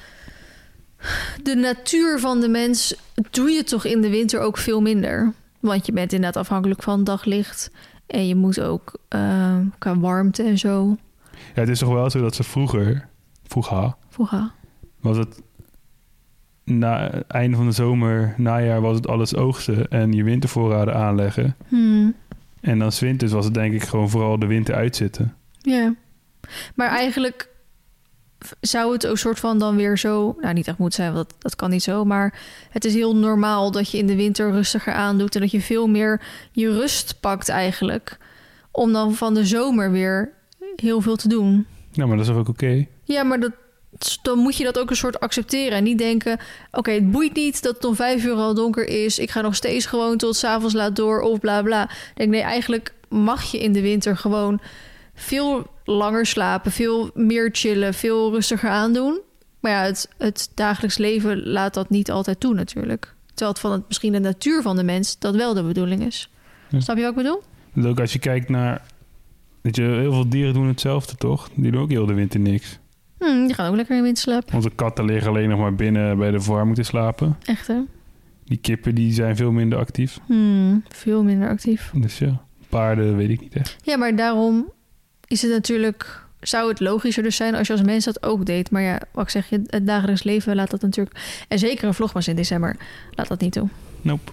de 1.42 1.54
natuur 1.54 2.18
van 2.18 2.40
de 2.40 2.48
mens 2.48 2.94
doe 3.30 3.50
je 3.50 3.64
toch 3.64 3.84
in 3.84 4.00
de 4.00 4.10
winter 4.10 4.40
ook 4.40 4.56
veel 4.56 4.80
minder. 4.80 5.32
Want 5.60 5.86
je 5.86 5.92
bent 5.92 6.12
inderdaad 6.12 6.42
afhankelijk 6.42 6.82
van 6.82 7.04
daglicht. 7.04 7.70
En 8.06 8.26
je 8.26 8.34
moet 8.34 8.60
ook 8.60 8.94
eh, 9.08 9.56
qua 9.78 9.98
warmte 9.98 10.42
en 10.42 10.58
zo. 10.58 10.96
Ja, 11.32 11.60
het 11.60 11.68
is 11.68 11.78
toch 11.78 11.92
wel 11.92 12.10
zo 12.10 12.20
dat 12.20 12.34
ze 12.34 12.42
vroeger, 12.42 13.08
vroeger 13.46 13.94
Vroeger. 14.08 14.50
Was 15.00 15.16
het 15.16 15.42
na 16.64 17.22
einde 17.22 17.56
van 17.56 17.66
de 17.66 17.72
zomer, 17.72 18.34
najaar 18.36 18.80
was 18.80 18.96
het 18.96 19.08
alles 19.08 19.34
oogsten 19.34 19.88
en 19.88 20.12
je 20.12 20.24
wintervoorraden 20.24 20.94
aanleggen. 20.94 21.56
Hmm. 21.68 22.14
En 22.60 22.78
dan 22.78 22.92
winters 23.00 23.32
was 23.32 23.44
het 23.44 23.54
denk 23.54 23.74
ik 23.74 23.82
gewoon 23.82 24.10
vooral 24.10 24.38
de 24.38 24.46
winter 24.46 24.74
uitzitten. 24.74 25.34
Ja. 25.58 25.94
Maar 26.74 26.88
eigenlijk 26.88 27.48
zou 28.60 28.92
het 28.92 29.06
ook 29.06 29.18
soort 29.18 29.38
van 29.38 29.58
dan 29.58 29.76
weer 29.76 29.98
zo... 29.98 30.36
Nou, 30.40 30.54
niet 30.54 30.68
echt 30.68 30.78
moet 30.78 30.94
zijn, 30.94 31.12
want 31.12 31.28
dat, 31.28 31.42
dat 31.42 31.56
kan 31.56 31.70
niet 31.70 31.82
zo. 31.82 32.04
Maar 32.04 32.40
het 32.70 32.84
is 32.84 32.94
heel 32.94 33.16
normaal 33.16 33.70
dat 33.70 33.90
je 33.90 33.98
in 33.98 34.06
de 34.06 34.16
winter 34.16 34.50
rustiger 34.50 34.92
aandoet... 34.92 35.34
en 35.34 35.40
dat 35.40 35.50
je 35.50 35.60
veel 35.60 35.86
meer 35.86 36.22
je 36.52 36.72
rust 36.72 37.20
pakt 37.20 37.48
eigenlijk... 37.48 38.18
om 38.70 38.92
dan 38.92 39.14
van 39.14 39.34
de 39.34 39.46
zomer 39.46 39.90
weer 39.90 40.32
heel 40.76 41.00
veel 41.00 41.16
te 41.16 41.28
doen. 41.28 41.66
Nou, 41.92 42.08
maar 42.08 42.16
dat 42.16 42.26
is 42.26 42.32
toch 42.32 42.40
ook 42.40 42.48
oké? 42.48 42.86
Ja, 43.04 43.22
maar 43.22 43.40
dat, 43.40 43.52
dan 44.22 44.38
moet 44.38 44.56
je 44.56 44.64
dat 44.64 44.78
ook 44.78 44.90
een 44.90 44.96
soort 44.96 45.20
accepteren. 45.20 45.78
En 45.78 45.84
niet 45.84 45.98
denken, 45.98 46.38
oké, 46.72 46.90
het 46.90 47.10
boeit 47.10 47.34
niet 47.34 47.62
dat 47.62 47.74
het 47.74 47.84
om 47.84 47.94
vijf 47.94 48.24
uur 48.24 48.34
al 48.34 48.54
donker 48.54 48.88
is. 48.88 49.18
Ik 49.18 49.30
ga 49.30 49.40
nog 49.40 49.54
steeds 49.54 49.86
gewoon 49.86 50.16
tot 50.16 50.36
s'avonds 50.36 50.74
laat 50.74 50.96
door 50.96 51.20
of 51.20 51.40
bla 51.40 51.62
bla. 51.62 51.82
Ik 51.82 52.12
denk, 52.14 52.30
nee, 52.30 52.42
eigenlijk 52.42 52.94
mag 53.08 53.50
je 53.50 53.58
in 53.58 53.72
de 53.72 53.80
winter 53.80 54.16
gewoon 54.16 54.60
veel 55.14 55.66
langer 55.84 56.26
slapen. 56.26 56.72
Veel 56.72 57.10
meer 57.14 57.48
chillen, 57.52 57.94
veel 57.94 58.32
rustiger 58.32 58.70
aandoen. 58.70 59.20
Maar 59.60 59.72
ja, 59.72 59.82
het, 59.82 60.08
het 60.18 60.50
dagelijks 60.54 60.98
leven 60.98 61.46
laat 61.46 61.74
dat 61.74 61.90
niet 61.90 62.10
altijd 62.10 62.40
toe 62.40 62.54
natuurlijk. 62.54 63.14
Terwijl 63.26 63.50
het 63.50 63.60
van 63.60 63.72
het, 63.72 63.82
misschien 63.86 64.12
de 64.12 64.18
natuur 64.18 64.62
van 64.62 64.76
de 64.76 64.82
mens 64.82 65.18
dat 65.18 65.34
wel 65.34 65.54
de 65.54 65.62
bedoeling 65.62 66.06
is. 66.06 66.30
Ja. 66.68 66.80
Snap 66.80 66.96
je 66.96 67.02
wat 67.02 67.10
ik 67.10 67.16
bedoel? 67.16 67.42
Ook 67.90 68.00
als 68.00 68.12
je 68.12 68.18
kijkt 68.18 68.48
naar... 68.48 68.82
Weet 69.60 69.76
je, 69.76 69.82
heel 69.82 70.12
veel 70.12 70.28
dieren 70.28 70.54
doen 70.54 70.66
hetzelfde, 70.66 71.14
toch? 71.14 71.48
Die 71.54 71.70
doen 71.70 71.80
ook 71.80 71.90
heel 71.90 72.06
de 72.06 72.14
winter 72.14 72.40
niks. 72.40 72.78
Hm, 73.20 73.46
die 73.46 73.54
gaan 73.54 73.70
ook 73.70 73.76
lekker 73.76 73.96
in 73.96 74.02
winterslaap. 74.02 74.54
Onze 74.54 74.70
katten 74.70 75.04
liggen 75.04 75.28
alleen 75.28 75.48
nog 75.48 75.58
maar 75.58 75.74
binnen 75.74 76.18
bij 76.18 76.30
de 76.30 76.40
verwarming 76.40 76.76
te 76.76 76.82
slapen. 76.82 77.36
Echt 77.44 77.66
hè? 77.66 77.80
Die 78.44 78.58
kippen 78.58 78.94
die 78.94 79.12
zijn 79.12 79.36
veel 79.36 79.52
minder 79.52 79.78
actief. 79.78 80.18
Hm, 80.26 80.78
veel 80.88 81.22
minder 81.22 81.48
actief. 81.48 81.90
Dus 81.94 82.18
ja, 82.18 82.40
paarden 82.68 83.16
weet 83.16 83.30
ik 83.30 83.40
niet 83.40 83.54
echt. 83.54 83.76
Ja, 83.82 83.96
maar 83.96 84.16
daarom 84.16 84.72
is 85.26 85.42
het 85.42 85.50
natuurlijk... 85.50 86.28
Zou 86.40 86.68
het 86.68 86.80
logischer 86.80 87.22
dus 87.22 87.36
zijn 87.36 87.54
als 87.54 87.66
je 87.66 87.72
als 87.72 87.82
mens 87.82 88.04
dat 88.04 88.22
ook 88.22 88.46
deed. 88.46 88.70
Maar 88.70 88.82
ja, 88.82 89.00
wat 89.12 89.24
ik 89.24 89.30
zeg, 89.30 89.48
je, 89.48 89.62
het 89.66 89.86
dagelijks 89.86 90.22
leven 90.22 90.56
laat 90.56 90.70
dat 90.70 90.80
natuurlijk... 90.80 91.44
En 91.48 91.58
zeker 91.58 91.88
een 91.88 91.94
vlogmas 91.94 92.28
in 92.28 92.36
december 92.36 92.76
laat 93.10 93.28
dat 93.28 93.40
niet 93.40 93.52
toe. 93.52 93.68
Nope. 94.00 94.32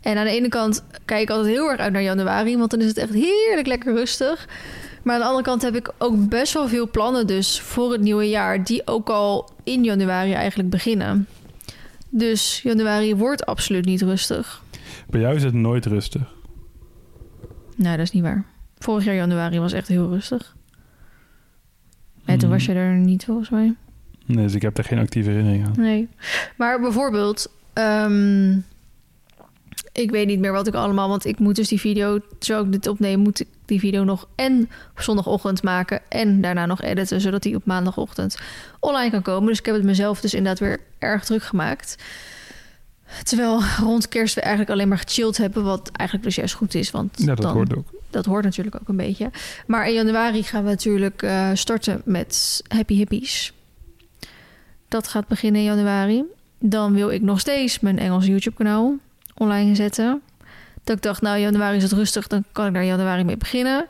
En 0.00 0.16
aan 0.16 0.24
de 0.24 0.30
ene 0.30 0.48
kant 0.48 0.84
kijk 1.04 1.22
ik 1.22 1.30
altijd 1.30 1.54
heel 1.54 1.70
erg 1.70 1.80
uit 1.80 1.92
naar 1.92 2.02
januari... 2.02 2.56
want 2.56 2.70
dan 2.70 2.80
is 2.80 2.86
het 2.86 2.96
echt 2.96 3.12
heerlijk 3.12 3.66
lekker 3.66 3.94
rustig. 3.94 4.48
Maar 5.06 5.14
aan 5.14 5.20
de 5.20 5.26
andere 5.26 5.44
kant 5.44 5.62
heb 5.62 5.74
ik 5.76 5.90
ook 5.98 6.28
best 6.28 6.52
wel 6.52 6.68
veel 6.68 6.90
plannen 6.90 7.26
dus 7.26 7.60
voor 7.60 7.92
het 7.92 8.00
nieuwe 8.00 8.28
jaar... 8.28 8.64
die 8.64 8.86
ook 8.86 9.08
al 9.08 9.50
in 9.64 9.84
januari 9.84 10.32
eigenlijk 10.32 10.70
beginnen. 10.70 11.26
Dus 12.08 12.60
januari 12.62 13.14
wordt 13.16 13.46
absoluut 13.46 13.84
niet 13.84 14.02
rustig. 14.02 14.62
Bij 15.08 15.20
jou 15.20 15.34
is 15.34 15.42
het 15.42 15.54
nooit 15.54 15.86
rustig. 15.86 16.22
Nee, 17.76 17.96
dat 17.96 18.06
is 18.06 18.10
niet 18.10 18.22
waar. 18.22 18.44
Vorig 18.78 19.04
jaar 19.04 19.14
januari 19.14 19.58
was 19.60 19.72
echt 19.72 19.88
heel 19.88 20.08
rustig. 20.08 20.56
En 22.24 22.38
toen 22.38 22.48
Hmm. 22.48 22.58
was 22.58 22.64
je 22.66 22.72
er 22.72 22.94
niet 22.94 23.24
volgens 23.24 23.48
mij. 23.50 23.74
Nee, 24.26 24.44
dus 24.44 24.54
ik 24.54 24.62
heb 24.62 24.78
er 24.78 24.84
geen 24.84 24.98
actieve 24.98 25.30
herinnering 25.30 25.66
aan. 25.66 25.74
Nee. 25.76 26.08
Maar 26.56 26.80
bijvoorbeeld, 26.80 27.52
ehm, 27.72 28.58
ik 29.96 30.10
weet 30.10 30.26
niet 30.26 30.38
meer 30.38 30.52
wat 30.52 30.66
ik 30.66 30.74
allemaal, 30.74 31.08
want 31.08 31.24
ik 31.24 31.38
moet 31.38 31.56
dus 31.56 31.68
die 31.68 31.80
video, 31.80 32.20
zo 32.40 32.62
ik 32.62 32.72
dit 32.72 32.86
opneem, 32.86 33.18
moet 33.18 33.40
ik 33.40 33.48
die 33.64 33.80
video 33.80 34.04
nog 34.04 34.28
en 34.34 34.70
op 34.96 35.02
zondagochtend 35.02 35.62
maken 35.62 36.00
en 36.08 36.40
daarna 36.40 36.66
nog 36.66 36.82
editen, 36.82 37.20
zodat 37.20 37.42
die 37.42 37.56
op 37.56 37.64
maandagochtend 37.64 38.36
online 38.80 39.10
kan 39.10 39.22
komen. 39.22 39.48
Dus 39.48 39.58
ik 39.58 39.66
heb 39.66 39.74
het 39.74 39.84
mezelf 39.84 40.20
dus 40.20 40.34
inderdaad 40.34 40.60
weer 40.60 40.80
erg 40.98 41.24
druk 41.24 41.42
gemaakt. 41.42 41.96
Terwijl 43.22 43.62
rond 43.80 44.08
kerst 44.08 44.34
we 44.34 44.40
eigenlijk 44.40 44.70
alleen 44.70 44.88
maar 44.88 44.98
gechilled 44.98 45.36
hebben, 45.36 45.64
wat 45.64 45.90
eigenlijk 45.92 46.28
dus 46.28 46.36
juist 46.36 46.54
goed 46.54 46.74
is, 46.74 46.90
want 46.90 47.12
Ja, 47.18 47.26
dat 47.26 47.36
dan 47.36 47.52
hoort 47.52 47.76
ook. 47.76 47.88
dat 48.10 48.24
hoort 48.24 48.44
natuurlijk 48.44 48.76
ook 48.80 48.88
een 48.88 48.96
beetje. 48.96 49.30
Maar 49.66 49.88
in 49.88 49.94
januari 49.94 50.42
gaan 50.42 50.62
we 50.62 50.68
natuurlijk 50.68 51.22
eh, 51.22 51.50
starten 51.54 52.02
met 52.04 52.62
Happy 52.68 52.94
Hippies. 52.94 53.52
Dat 54.88 55.08
gaat 55.08 55.28
beginnen 55.28 55.60
in 55.60 55.66
januari. 55.66 56.24
Dan 56.58 56.92
wil 56.92 57.10
ik 57.10 57.22
nog 57.22 57.40
steeds 57.40 57.80
mijn 57.80 57.98
Engels 57.98 58.26
YouTube-kanaal 58.26 58.96
online 59.38 59.74
zetten. 59.74 60.22
Dat 60.84 60.96
ik 60.96 61.02
dacht, 61.02 61.20
nou, 61.22 61.38
januari 61.38 61.76
is 61.76 61.82
het 61.82 61.92
rustig, 61.92 62.26
dan 62.26 62.44
kan 62.52 62.66
ik 62.66 62.74
daar 62.74 62.84
januari 62.84 63.24
mee 63.24 63.36
beginnen. 63.36 63.86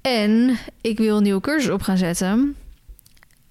En 0.00 0.56
ik 0.80 0.98
wil 0.98 1.16
een 1.16 1.22
nieuwe 1.22 1.40
cursus 1.40 1.70
op 1.70 1.82
gaan 1.82 1.96
zetten. 1.98 2.56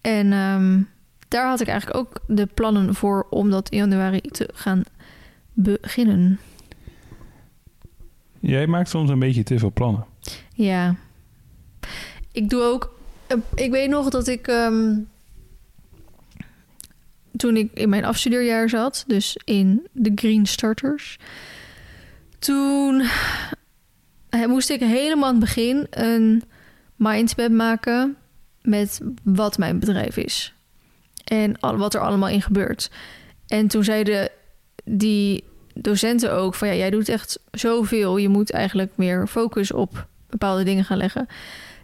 En 0.02 0.34
ehm, 0.34 0.82
daar 1.28 1.48
had 1.48 1.62
ik 1.62 1.68
eigenlijk 1.68 1.98
ook 2.00 2.20
de 2.28 2.46
plannen 2.46 2.96
voor 2.96 3.28
om 3.30 3.50
dat 3.50 3.70
in 3.70 3.78
januari 3.78 4.22
te 4.22 4.50
gaan 4.54 4.84
beginnen. 5.54 6.40
Jij 8.40 8.68
maakt 8.68 8.90
soms 8.90 9.10
een 9.10 9.20
beetje 9.20 9.44
te 9.44 9.60
veel 9.60 9.72
plannen. 9.72 10.06
Ja. 10.54 10.96
Ik 12.32 12.50
doe 12.50 12.62
ook. 12.62 12.96
eh, 13.28 13.38
Ik 13.56 13.72
weet 13.72 13.90
nog 13.90 14.10
dat 14.10 14.28
ik. 14.28 14.48
ehm, 14.48 14.96
toen 17.36 17.58
ik 17.58 17.70
in 17.74 17.90
mijn 17.90 18.06
afstudeerjaar 18.06 18.70
zat, 18.70 19.04
dus 19.08 19.38
in 19.46 19.88
de 19.92 20.12
Green 20.16 20.46
Starters. 20.46 21.18
Toen 22.40 23.04
eh, 24.30 24.46
moest 24.46 24.70
ik 24.70 24.80
helemaal 24.80 25.26
aan 25.26 25.36
het 25.36 25.44
begin 25.44 25.88
een 25.90 26.44
mindmap 26.96 27.50
maken 27.50 28.16
met 28.62 29.00
wat 29.24 29.58
mijn 29.58 29.80
bedrijf 29.80 30.18
is. 30.18 30.54
En 31.24 31.58
wat 31.60 31.94
er 31.94 32.02
allemaal 32.02 32.30
in 32.30 32.42
gebeurt. 32.42 32.92
En 33.48 33.68
toen 33.68 33.84
zeiden 33.84 34.30
die 34.84 35.44
docenten 35.74 36.34
ook 36.34 36.56
van 36.56 36.68
ja, 36.68 36.74
jij 36.74 36.90
doet 36.90 37.10
echt 37.10 37.40
zoveel. 37.52 38.18
Je 38.18 38.30
moet 38.30 38.52
eigenlijk 38.52 38.92
meer 38.96 39.28
focus 39.28 39.72
op 39.72 40.08
bepaalde 40.30 40.64
dingen 40.64 40.86
gaan 40.86 40.98
leggen. 40.98 41.28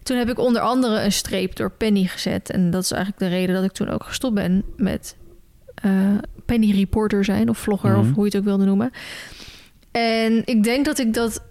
Toen 0.03 0.17
heb 0.17 0.29
ik 0.29 0.39
onder 0.39 0.62
andere 0.62 1.01
een 1.01 1.12
streep 1.12 1.55
door 1.55 1.71
Penny 1.71 2.05
gezet. 2.05 2.49
En 2.49 2.71
dat 2.71 2.83
is 2.83 2.91
eigenlijk 2.91 3.21
de 3.21 3.38
reden 3.38 3.55
dat 3.55 3.63
ik 3.63 3.71
toen 3.71 3.89
ook 3.89 4.03
gestopt 4.03 4.35
ben 4.35 4.63
met 4.75 5.15
Penny 6.46 6.72
reporter 6.72 7.26
zijn 7.26 7.50
of 7.50 7.58
vlogger 7.58 7.92
Mhm. 7.92 8.00
of 8.00 8.06
hoe 8.12 8.24
je 8.24 8.30
het 8.30 8.38
ook 8.39 8.44
wilde 8.44 8.65
noemen. 8.65 8.92
En 9.92 10.42
ik 10.46 10.63
denk 10.63 10.86
dat 10.86 11.00
ik 11.00 11.13
dat 11.13 11.42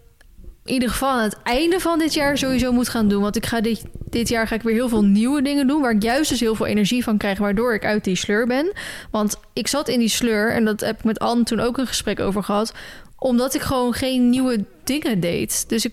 in 0.64 0.74
ieder 0.74 0.88
geval 0.88 1.08
aan 1.10 1.22
het 1.22 1.36
einde 1.42 1.80
van 1.80 1.98
dit 1.98 2.14
jaar 2.14 2.38
sowieso 2.38 2.72
moet 2.72 2.88
gaan 2.88 3.08
doen. 3.08 3.22
Want 3.22 3.36
ik 3.36 3.46
ga 3.46 3.60
dit, 3.60 3.84
dit 4.10 4.28
jaar 4.28 4.46
ga 4.46 4.54
ik 4.54 4.62
weer 4.62 4.74
heel 4.74 4.88
veel 4.88 5.04
nieuwe 5.04 5.42
dingen 5.42 5.66
doen. 5.66 5.80
Waar 5.80 5.94
ik 5.94 6.02
juist 6.02 6.30
dus 6.30 6.40
heel 6.40 6.54
veel 6.54 6.66
energie 6.66 7.02
van 7.04 7.16
krijg. 7.18 7.38
Waardoor 7.38 7.74
ik 7.74 7.84
uit 7.84 8.04
die 8.04 8.16
sleur 8.16 8.46
ben. 8.46 8.72
Want 9.10 9.36
ik 9.52 9.66
zat 9.68 9.88
in 9.88 9.98
die 9.98 10.08
sleur. 10.08 10.52
En 10.52 10.64
dat 10.64 10.80
heb 10.80 10.98
ik 10.98 11.04
met 11.04 11.18
Anne 11.18 11.44
toen 11.44 11.60
ook 11.60 11.78
een 11.78 11.86
gesprek 11.86 12.20
over 12.20 12.42
gehad. 12.42 12.74
Omdat 13.18 13.54
ik 13.54 13.60
gewoon 13.60 13.92
geen 13.92 14.28
nieuwe 14.30 14.64
dingen 14.84 15.20
deed. 15.20 15.68
Dus 15.68 15.84
ik, 15.84 15.92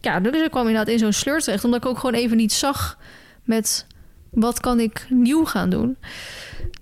ja, 0.00 0.20
dus 0.20 0.42
ik 0.42 0.50
kwam 0.50 0.66
inderdaad 0.66 0.92
in 0.92 0.98
zo'n 0.98 1.12
sleur 1.12 1.40
terecht. 1.40 1.64
Omdat 1.64 1.84
ik 1.84 1.90
ook 1.90 1.98
gewoon 1.98 2.20
even 2.20 2.36
niet 2.36 2.52
zag 2.52 2.98
met 3.44 3.86
wat 4.30 4.60
kan 4.60 4.80
ik 4.80 5.06
nieuw 5.08 5.44
gaan 5.44 5.70
doen. 5.70 5.96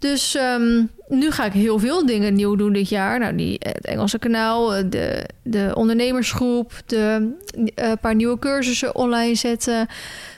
Dus 0.00 0.34
ehm, 0.34 0.84
nu 1.08 1.30
ga 1.30 1.44
ik 1.44 1.52
heel 1.52 1.78
veel 1.78 2.06
dingen 2.06 2.34
nieuw 2.34 2.56
doen 2.56 2.72
dit 2.72 2.88
jaar. 2.88 3.18
Nou, 3.18 3.36
die, 3.36 3.56
het 3.58 3.86
Engelse 3.86 4.18
kanaal, 4.18 4.74
eh, 4.74 4.84
de, 4.88 5.28
de 5.42 5.72
ondernemersgroep, 5.74 6.72
de 6.86 7.32
eh, 7.74 7.92
paar 8.00 8.14
nieuwe 8.14 8.38
cursussen 8.38 8.94
online 8.94 9.34
zetten, 9.34 9.86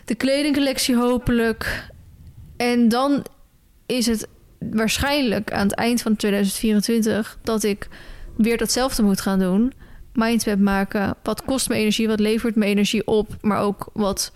de 0.05 0.15
kledingcollectie 0.15 0.97
hopelijk. 0.97 1.91
En 2.57 2.89
dan 2.89 3.25
is 3.87 4.07
het 4.07 4.29
waarschijnlijk 4.59 5.53
aan 5.53 5.67
het 5.67 5.75
eind 5.77 6.03
van 6.03 6.17
2024 6.17 7.39
dat 7.43 7.63
ik 7.63 7.89
weer 8.37 8.57
datzelfde 8.59 9.03
moet 9.03 9.21
gaan 9.21 9.39
doen. 9.39 9.73
Mindmap 10.13 10.59
maken. 10.59 11.15
Wat 11.23 11.45
kost 11.45 11.69
me 11.69 11.75
energie? 11.75 12.09
Wat 12.09 12.21
levert 12.21 12.55
me 12.57 12.65
energie 12.67 13.07
op? 13.07 13.29
Maar 13.41 13.61
ook 13.61 13.89
wat 13.93 14.33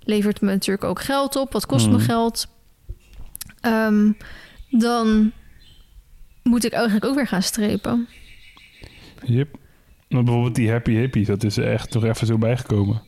levert 0.00 0.40
me 0.40 0.50
natuurlijk 0.50 0.84
ook 0.84 1.00
geld 1.00 1.36
op? 1.36 1.52
Wat 1.52 1.66
kost 1.66 1.86
me 1.86 1.96
Mhm. 1.96 2.04
geld? 2.04 2.46
Ehm, 3.60 4.10
dan 4.78 5.32
moet 6.42 6.64
ik 6.64 6.72
eigenlijk 6.72 7.04
ook 7.04 7.14
weer 7.14 7.26
gaan 7.26 7.42
strepen. 7.42 8.08
Yep. 9.24 9.48
Maar 10.08 10.22
bijvoorbeeld 10.22 10.54
die 10.54 10.70
happy 10.70 10.90
hippies, 10.92 11.26
dat 11.26 11.44
is 11.44 11.56
er 11.56 11.72
echt 11.72 11.94
nog 11.94 12.04
even 12.04 12.26
zo 12.26 12.38
bijgekomen. 12.38 13.02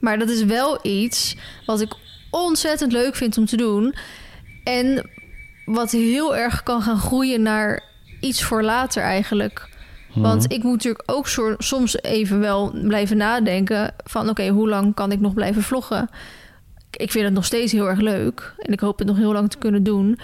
Maar 0.00 0.18
dat 0.18 0.28
is 0.28 0.44
wel 0.44 0.78
iets 0.82 1.36
wat 1.66 1.80
ik 1.80 1.94
ontzettend 2.30 2.92
leuk 2.92 3.14
vind 3.14 3.38
om 3.38 3.44
te 3.46 3.56
doen. 3.56 3.94
En 4.64 5.10
wat 5.64 5.90
heel 5.90 6.36
erg 6.36 6.62
kan 6.62 6.82
gaan 6.82 6.98
groeien 6.98 7.42
naar 7.42 7.82
iets 8.20 8.42
voor 8.42 8.62
later 8.62 9.02
eigenlijk. 9.02 9.68
Want 10.14 10.42
Mhm. 10.42 10.52
ik 10.52 10.62
moet 10.62 10.72
natuurlijk 10.72 11.02
ook 11.06 11.26
soms 11.58 12.02
even 12.02 12.40
wel 12.40 12.70
blijven 12.82 13.16
nadenken 13.16 13.94
van... 14.04 14.28
oké, 14.28 14.48
hoe 14.48 14.68
lang 14.68 14.94
kan 14.94 15.12
ik 15.12 15.20
nog 15.20 15.34
blijven 15.34 15.62
vloggen? 15.62 16.08
Ik 16.90 17.10
vind 17.10 17.24
het 17.24 17.34
nog 17.34 17.44
steeds 17.44 17.72
heel 17.72 17.88
erg 17.88 18.00
leuk. 18.00 18.54
En 18.58 18.72
ik 18.72 18.80
hoop 18.80 18.98
het 18.98 19.06
nog 19.06 19.16
heel 19.16 19.32
lang 19.32 19.50
te 19.50 19.58
kunnen 19.58 19.82
doen. 19.82 20.18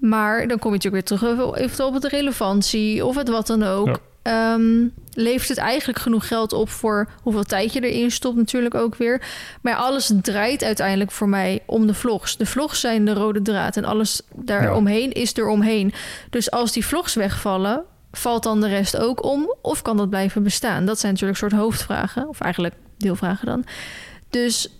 Maar 0.00 0.48
dan 0.48 0.58
kom 0.58 0.70
je 0.72 0.76
natuurlijk 0.76 1.08
weer 1.08 1.18
terug 1.18 1.54
eventueel 1.54 1.88
op 1.88 2.00
de 2.00 2.08
relevantie 2.08 3.04
of 3.04 3.16
het 3.16 3.28
wat 3.28 3.46
dan 3.46 3.62
ook. 3.62 3.86
Ja. 3.86 3.96
ehm, 4.22 4.86
levert 5.12 5.48
het 5.48 5.58
eigenlijk 5.58 5.98
genoeg 5.98 6.28
geld 6.28 6.52
op 6.52 6.68
voor 6.68 7.08
hoeveel 7.22 7.44
tijd 7.44 7.72
je 7.72 7.80
erin 7.80 8.10
stopt, 8.10 8.36
natuurlijk 8.36 8.74
ook 8.74 8.94
weer. 8.94 9.22
Maar 9.60 9.74
alles 9.74 10.12
draait 10.22 10.64
uiteindelijk 10.64 11.10
voor 11.10 11.28
mij 11.28 11.62
om 11.66 11.86
de 11.86 11.94
vlogs. 11.94 12.36
De 12.36 12.46
vlogs 12.46 12.80
zijn 12.80 13.04
de 13.04 13.12
rode 13.12 13.42
draad 13.42 13.76
en 13.76 13.84
alles 13.84 14.22
daaromheen 14.34 15.12
is 15.12 15.36
er 15.36 15.48
omheen. 15.48 15.92
Dus 16.30 16.50
als 16.50 16.72
die 16.72 16.86
vlogs 16.86 17.14
wegvallen, 17.14 17.84
valt 18.12 18.42
dan 18.42 18.60
de 18.60 18.68
rest 18.68 18.96
ook 18.96 19.24
om? 19.24 19.54
Of 19.62 19.82
kan 19.82 19.96
dat 19.96 20.10
blijven 20.10 20.42
bestaan? 20.42 20.86
Dat 20.86 20.98
zijn 20.98 21.12
natuurlijk 21.12 21.38
soort 21.38 21.52
hoofdvragen, 21.52 22.28
of 22.28 22.40
eigenlijk 22.40 22.74
deelvragen 22.96 23.46
dan. 23.46 23.64
Dus 24.30 24.75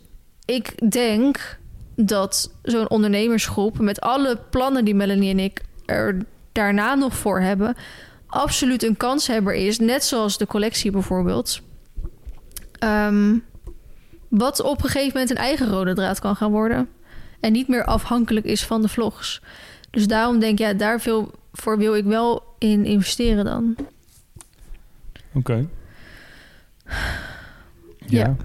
ik 0.46 0.90
denk 0.90 1.58
dat 1.94 2.52
zo'n 2.62 2.90
ondernemersgroep 2.90 3.78
met 3.78 4.00
alle 4.00 4.38
plannen 4.50 4.84
die 4.84 4.94
Melanie 4.94 5.30
en 5.30 5.38
ik 5.38 5.60
er 5.84 6.18
daarna 6.52 6.94
nog 6.94 7.16
voor 7.16 7.40
hebben, 7.40 7.76
absoluut 8.26 8.82
een 8.82 8.96
kanshebber 8.96 9.54
is, 9.54 9.78
net 9.78 10.04
zoals 10.04 10.38
de 10.38 10.46
collectie 10.46 10.90
bijvoorbeeld. 10.90 11.60
Um, 12.84 13.44
wat 14.28 14.62
op 14.62 14.82
een 14.82 14.90
gegeven 14.90 15.12
moment 15.12 15.30
een 15.30 15.36
eigen 15.36 15.68
rode 15.68 15.94
draad 15.94 16.18
kan 16.18 16.36
gaan 16.36 16.50
worden. 16.50 16.88
En 17.40 17.52
niet 17.52 17.68
meer 17.68 17.84
afhankelijk 17.84 18.46
is 18.46 18.64
van 18.64 18.82
de 18.82 18.88
vlogs. 18.88 19.42
Dus 19.90 20.06
daarom 20.06 20.38
denk 20.38 20.52
ik, 20.52 20.66
ja, 20.66 20.72
daar 20.72 21.00
veel 21.00 21.30
voor 21.52 21.78
wil 21.78 21.94
ik 21.94 22.04
wel 22.04 22.42
in 22.58 22.84
investeren 22.84 23.44
dan. 23.44 23.76
Oké. 25.34 25.66
Ja. 28.06 28.36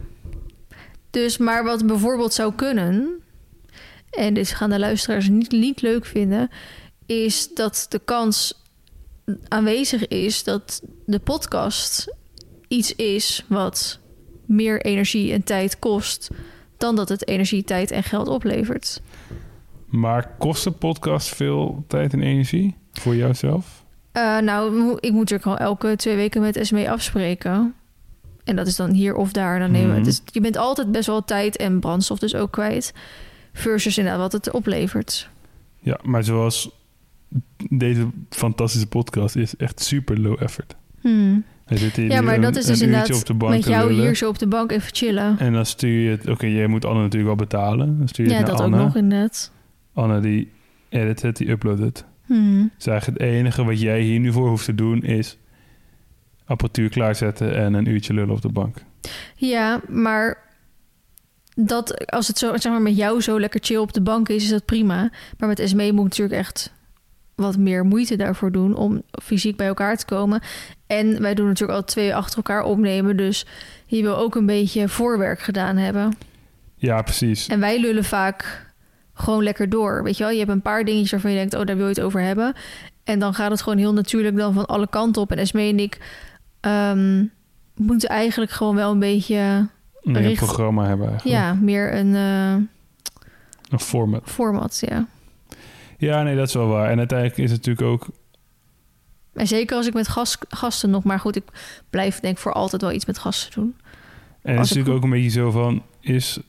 Dus, 1.11 1.37
maar 1.37 1.63
wat 1.63 1.85
bijvoorbeeld 1.85 2.33
zou 2.33 2.53
kunnen, 2.53 3.21
en 4.09 4.33
dit 4.33 4.49
gaan 4.49 4.69
de 4.69 4.79
luisteraars 4.79 5.29
niet, 5.29 5.51
niet 5.51 5.81
leuk 5.81 6.05
vinden, 6.05 6.49
is 7.05 7.53
dat 7.53 7.85
de 7.89 8.01
kans 8.05 8.63
aanwezig 9.47 10.07
is 10.07 10.43
dat 10.43 10.81
de 11.05 11.19
podcast 11.19 12.15
iets 12.67 12.95
is 12.95 13.45
wat 13.47 13.99
meer 14.45 14.81
energie 14.81 15.33
en 15.33 15.43
tijd 15.43 15.79
kost 15.79 16.29
dan 16.77 16.95
dat 16.95 17.09
het 17.09 17.27
energie, 17.27 17.63
tijd 17.63 17.91
en 17.91 18.03
geld 18.03 18.27
oplevert. 18.27 19.01
Maar 19.85 20.35
kost 20.37 20.63
de 20.63 20.71
podcast 20.71 21.35
veel 21.35 21.83
tijd 21.87 22.13
en 22.13 22.21
energie 22.21 22.75
voor 22.91 23.15
jouzelf? 23.15 23.83
Uh, 24.13 24.37
nou, 24.39 24.97
ik 24.99 25.11
moet 25.11 25.31
er 25.31 25.39
gewoon 25.39 25.57
elke 25.57 25.95
twee 25.95 26.15
weken 26.15 26.41
met 26.41 26.59
SME 26.61 26.89
afspreken. 26.89 27.75
En 28.51 28.57
dat 28.57 28.67
is 28.67 28.75
dan 28.75 28.91
hier 28.91 29.15
of 29.15 29.31
daar. 29.31 29.59
Dan 29.59 29.71
nemen 29.71 29.95
mhm. 29.95 30.03
dus 30.03 30.21
je 30.25 30.41
bent 30.41 30.57
altijd 30.57 30.91
best 30.91 31.07
wel 31.07 31.25
tijd 31.25 31.57
en 31.57 31.79
brandstof 31.79 32.19
dus 32.19 32.35
ook 32.35 32.51
kwijt. 32.51 32.93
Versus 33.53 33.97
inderdaad 33.97 34.21
wat 34.21 34.31
het 34.31 34.51
oplevert. 34.51 35.29
Ja, 35.79 35.99
maar 36.03 36.23
zoals 36.23 36.69
deze 37.69 38.07
fantastische 38.29 38.87
podcast 38.87 39.35
is 39.35 39.55
echt 39.55 39.81
super 39.81 40.19
low 40.19 40.41
effort. 40.41 40.75
Hmm. 41.01 41.43
ja, 41.95 42.21
maar 42.21 42.41
dat 42.41 42.55
is 42.55 42.65
dus 42.65 42.81
inderdaad 42.81 43.15
op 43.15 43.25
de 43.25 43.33
bank 43.33 43.53
met 43.53 43.65
jou 43.65 43.93
hier 43.93 44.15
zo 44.15 44.29
op 44.29 44.39
de 44.39 44.47
bank 44.47 44.71
even 44.71 44.95
chillen. 44.95 45.39
En 45.39 45.53
dan 45.53 45.65
stuur 45.65 46.01
je 46.03 46.09
het... 46.09 46.29
Oké, 46.29 46.45
jij 46.45 46.67
moet 46.67 46.85
Anne 46.85 47.01
natuurlijk 47.01 47.37
wel 47.37 47.47
betalen. 47.47 47.97
Dan 47.97 48.07
stuur 48.07 48.25
je 48.25 48.31
ja, 48.31 48.37
het 48.37 48.47
naar 48.47 48.55
dat 48.55 48.65
Anne. 48.65 48.77
ook 48.77 48.83
nog 48.83 48.95
inderdaad. 48.95 49.51
Anne 49.93 50.19
die 50.19 50.51
edit 50.89 51.21
het, 51.21 51.37
die 51.37 51.49
uploadt 51.49 51.79
het. 51.79 52.05
Hmm. 52.25 52.71
Dus 52.77 52.87
eigenlijk 52.87 53.19
het 53.19 53.29
enige 53.29 53.63
wat 53.63 53.79
jij 53.81 54.01
hier 54.01 54.19
nu 54.19 54.31
voor 54.31 54.47
hoeft 54.47 54.65
te 54.65 54.75
doen 54.75 55.03
is 55.03 55.37
apparatuur 56.51 56.89
klaarzetten 56.89 57.55
en 57.55 57.73
een 57.73 57.87
uurtje 57.87 58.13
lullen 58.13 58.35
op 58.35 58.41
de 58.41 58.51
bank. 58.51 58.77
Ja, 59.35 59.81
maar 59.87 60.37
dat 61.55 62.05
als 62.11 62.27
het 62.27 62.37
zo 62.37 62.57
zeg 62.57 62.71
maar 62.71 62.81
met 62.81 62.97
jou 62.97 63.21
zo 63.21 63.39
lekker 63.39 63.59
chill 63.63 63.77
op 63.77 63.93
de 63.93 64.01
bank 64.01 64.29
is, 64.29 64.43
is 64.43 64.49
dat 64.49 64.65
prima. 64.65 65.11
Maar 65.37 65.47
met 65.47 65.61
SME 65.65 65.91
moet 65.91 66.03
natuurlijk 66.03 66.39
echt 66.39 66.73
wat 67.35 67.57
meer 67.57 67.85
moeite 67.85 68.15
daarvoor 68.15 68.51
doen 68.51 68.75
om 68.75 69.01
fysiek 69.23 69.57
bij 69.57 69.67
elkaar 69.67 69.97
te 69.97 70.05
komen. 70.05 70.41
En 70.87 71.21
wij 71.21 71.33
doen 71.33 71.47
natuurlijk 71.47 71.79
al 71.79 71.85
twee 71.85 72.15
achter 72.15 72.37
elkaar 72.37 72.63
opnemen, 72.63 73.17
dus 73.17 73.45
je 73.85 74.01
wil 74.01 74.17
ook 74.17 74.35
een 74.35 74.45
beetje 74.45 74.89
voorwerk 74.89 75.39
gedaan 75.39 75.77
hebben. 75.77 76.17
Ja, 76.75 77.01
precies. 77.01 77.47
En 77.47 77.59
wij 77.59 77.79
lullen 77.79 78.03
vaak 78.03 78.69
gewoon 79.13 79.43
lekker 79.43 79.69
door. 79.69 80.03
Weet 80.03 80.17
je 80.17 80.23
wel, 80.23 80.31
je 80.31 80.39
hebt 80.39 80.51
een 80.51 80.61
paar 80.61 80.85
dingetjes 80.85 81.11
waarvan 81.11 81.31
je 81.31 81.37
denkt, 81.37 81.53
oh, 81.53 81.65
daar 81.65 81.75
wil 81.75 81.85
je 81.85 81.93
het 81.93 82.01
over 82.01 82.21
hebben. 82.21 82.53
En 83.03 83.19
dan 83.19 83.33
gaat 83.33 83.51
het 83.51 83.61
gewoon 83.61 83.77
heel 83.77 83.93
natuurlijk 83.93 84.37
dan 84.37 84.53
van 84.53 84.65
alle 84.65 84.89
kanten 84.89 85.21
op. 85.21 85.31
En 85.31 85.37
Esme 85.37 85.61
en 85.61 85.79
ik 85.79 85.99
um, 86.61 87.31
moeten 87.75 88.09
eigenlijk 88.09 88.51
gewoon 88.51 88.75
wel 88.75 88.91
een 88.91 88.99
beetje... 88.99 89.67
een 90.01 90.35
programma 90.35 90.85
hebben 90.85 91.09
eigenlijk. 91.09 91.37
Ja, 91.37 91.53
meer 91.53 91.95
een... 91.95 92.13
Uh, 92.13 92.53
een 93.69 93.79
format. 93.79 94.21
Format, 94.25 94.83
ja. 94.85 95.07
Ja, 95.97 96.23
nee, 96.23 96.35
dat 96.35 96.47
is 96.47 96.53
wel 96.53 96.67
waar. 96.67 96.89
En 96.89 96.97
uiteindelijk 96.97 97.39
is 97.39 97.51
het 97.51 97.65
natuurlijk 97.65 97.87
ook... 97.87 98.07
En 99.33 99.47
zeker 99.47 99.77
als 99.77 99.87
ik 99.87 99.93
met 99.93 100.17
gasten 100.49 100.89
nog... 100.89 101.03
Maar 101.03 101.19
goed, 101.19 101.35
ik 101.35 101.43
blijf 101.89 102.19
denk 102.19 102.37
voor 102.37 102.53
altijd 102.53 102.81
wel 102.81 102.91
iets 102.91 103.05
met 103.05 103.17
gasten 103.17 103.51
doen. 103.61 103.75
En 104.41 104.55
het 104.55 104.65
is 104.65 104.69
natuurlijk 104.69 104.95
ook 104.97 105.03
een 105.03 105.09
beetje 105.09 105.29
zo 105.29 105.51
van... 105.51 105.83
Is, 105.99 106.39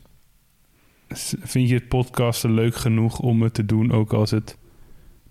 vind 1.42 1.68
je 1.68 1.75
het 1.75 1.88
podcasten 1.88 2.55
leuk 2.55 2.75
genoeg 2.75 3.18
om 3.18 3.42
het 3.42 3.55
te 3.55 3.66
doen... 3.66 3.92
ook 3.92 4.12
als 4.12 4.31
het 4.31 4.57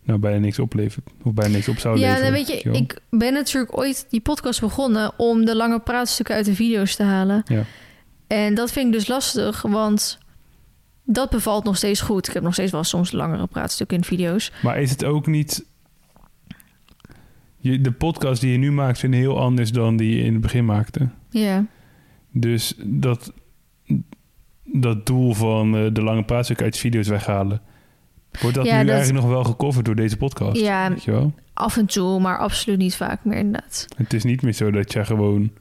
nou 0.03 0.19
bijna 0.19 0.39
niks 0.39 0.59
oplevert. 0.59 1.09
Of 1.23 1.33
bijna 1.33 1.53
niks 1.53 1.67
op 1.67 1.79
zou 1.79 1.99
ja, 1.99 2.07
leveren. 2.07 2.25
Ja, 2.25 2.31
weet 2.31 2.47
je, 2.47 2.71
ik 2.71 2.99
ben 3.09 3.33
natuurlijk 3.33 3.77
ooit 3.77 4.05
die 4.09 4.21
podcast 4.21 4.59
begonnen... 4.59 5.11
om 5.17 5.45
de 5.45 5.55
lange 5.55 5.79
praatstukken 5.79 6.35
uit 6.35 6.45
de 6.45 6.55
video's 6.55 6.95
te 6.95 7.03
halen. 7.03 7.43
Ja. 7.45 7.63
En 8.27 8.55
dat 8.55 8.71
vind 8.71 8.85
ik 8.85 8.91
dus 8.91 9.07
lastig, 9.07 9.61
want 9.61 10.19
dat 11.03 11.29
bevalt 11.29 11.63
nog 11.63 11.77
steeds 11.77 12.01
goed. 12.01 12.27
Ik 12.27 12.33
heb 12.33 12.43
nog 12.43 12.53
steeds 12.53 12.71
wel 12.71 12.83
soms 12.83 13.11
langere 13.11 13.47
praatstukken 13.47 13.97
in 13.97 14.03
video's. 14.03 14.51
Maar 14.61 14.81
is 14.81 14.91
het 14.91 15.03
ook 15.03 15.27
niet... 15.27 15.65
Je, 17.57 17.81
de 17.81 17.91
podcast 17.91 18.41
die 18.41 18.51
je 18.51 18.57
nu 18.57 18.71
maakt 18.71 18.97
zijn 18.97 19.13
heel 19.13 19.39
anders 19.39 19.71
dan 19.71 19.97
die 19.97 20.15
je 20.15 20.23
in 20.23 20.33
het 20.33 20.41
begin 20.41 20.65
maakte. 20.65 21.09
Ja. 21.29 21.65
Dus 22.31 22.73
dat, 22.83 23.33
dat 24.63 25.05
doel 25.05 25.33
van 25.33 25.75
uh, 25.75 25.93
de 25.93 26.01
lange 26.01 26.23
praatstukken 26.23 26.65
uit 26.65 26.77
video's 26.77 27.07
weghalen... 27.07 27.61
Wordt 28.41 28.55
dat 28.55 28.65
nu 28.65 28.71
eigenlijk 28.71 29.13
nog 29.13 29.25
wel 29.25 29.43
gecoverd 29.43 29.85
door 29.85 29.95
deze 29.95 30.17
podcast? 30.17 30.61
Ja, 30.61 30.89
weet 30.89 31.03
je 31.03 31.11
wel? 31.11 31.33
af 31.61 31.77
en 31.77 31.85
toe, 31.85 32.19
maar 32.19 32.37
absoluut 32.37 32.79
niet 32.79 32.95
vaak 32.95 33.23
meer 33.23 33.37
inderdaad. 33.37 33.87
Het 33.95 34.13
is 34.13 34.23
niet 34.23 34.41
meer 34.41 34.53
zo 34.53 34.71
dat 34.71 34.93
je 34.93 35.05
gewoon... 35.05 35.51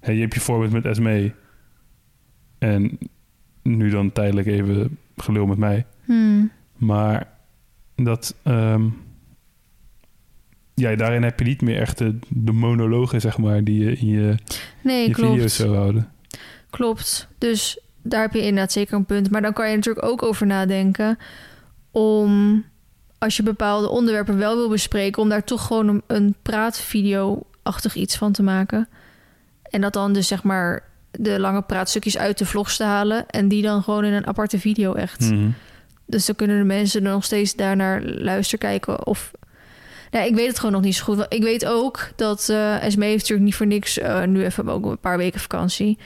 Hey, 0.00 0.14
je 0.14 0.20
hebt 0.20 0.34
je 0.34 0.40
voorbeeld 0.40 0.72
met 0.72 0.84
Esme. 0.84 1.32
En 2.58 2.98
nu 3.62 3.90
dan 3.90 4.12
tijdelijk 4.12 4.46
even 4.46 4.98
gelul 5.16 5.46
met 5.46 5.58
mij. 5.58 5.86
Hmm. 6.04 6.50
Maar 6.76 7.28
dat... 7.94 8.34
Um, 8.44 9.02
ja, 10.74 10.96
daarin 10.96 11.22
heb 11.22 11.38
je 11.38 11.44
niet 11.44 11.62
meer 11.62 11.80
echt 11.80 11.98
de, 11.98 12.18
de 12.28 12.52
monologen, 12.52 13.20
zeg 13.20 13.38
maar, 13.38 13.64
die 13.64 13.84
je 13.84 13.96
in 13.96 14.08
je, 14.08 14.34
nee, 14.82 15.08
je 15.08 15.14
video's 15.14 15.56
zou 15.56 15.74
houden. 15.74 16.08
Klopt. 16.70 17.28
Dus 17.38 17.80
daar 18.02 18.22
heb 18.22 18.32
je 18.32 18.40
inderdaad 18.40 18.72
zeker 18.72 18.94
een 18.94 19.04
punt. 19.04 19.30
Maar 19.30 19.42
dan 19.42 19.52
kan 19.52 19.70
je 19.70 19.76
natuurlijk 19.76 20.06
ook 20.06 20.22
over 20.22 20.46
nadenken 20.46 21.18
om, 21.94 22.64
als 23.18 23.36
je 23.36 23.42
bepaalde 23.42 23.88
onderwerpen 23.88 24.36
wel 24.36 24.56
wil 24.56 24.68
bespreken, 24.68 25.22
om 25.22 25.28
daar 25.28 25.44
toch 25.44 25.66
gewoon 25.66 25.88
een, 25.88 26.02
een 26.06 26.34
praatvideo-achtig 26.42 27.94
iets 27.94 28.16
van 28.16 28.32
te 28.32 28.42
maken. 28.42 28.88
En 29.62 29.80
dat 29.80 29.92
dan 29.92 30.12
dus 30.12 30.26
zeg 30.26 30.42
maar 30.42 30.82
de 31.10 31.40
lange 31.40 31.62
praatstukjes 31.62 32.18
uit 32.18 32.38
de 32.38 32.46
vlogs 32.46 32.76
te 32.76 32.84
halen 32.84 33.26
en 33.26 33.48
die 33.48 33.62
dan 33.62 33.82
gewoon 33.82 34.04
in 34.04 34.12
een 34.12 34.26
aparte 34.26 34.58
video 34.58 34.94
echt. 34.94 35.20
Mhm. 35.20 35.48
Dus 36.06 36.26
dan 36.26 36.34
kunnen 36.34 36.58
de 36.58 36.64
mensen 36.64 37.04
er 37.04 37.10
nog 37.10 37.24
steeds 37.24 37.54
daarnaar 37.54 38.02
luisteren, 38.02 38.68
kijken 38.68 39.06
of... 39.06 39.30
Nou, 40.10 40.26
ik 40.26 40.34
weet 40.34 40.46
het 40.46 40.58
gewoon 40.58 40.72
nog 40.72 40.82
niet 40.82 40.96
zo 40.96 41.04
goed. 41.04 41.26
Ik 41.28 41.42
weet 41.42 41.66
ook 41.66 42.08
dat 42.16 42.48
uh, 42.50 42.82
Esme 42.82 43.04
heeft 43.04 43.18
natuurlijk 43.18 43.46
niet 43.46 43.54
voor 43.54 43.66
niks... 43.66 43.98
Uh, 43.98 44.24
nu 44.24 44.44
even 44.44 44.68
ook 44.68 44.84
een 44.84 44.98
paar 44.98 45.16
weken 45.16 45.40
vakantie 45.40 45.98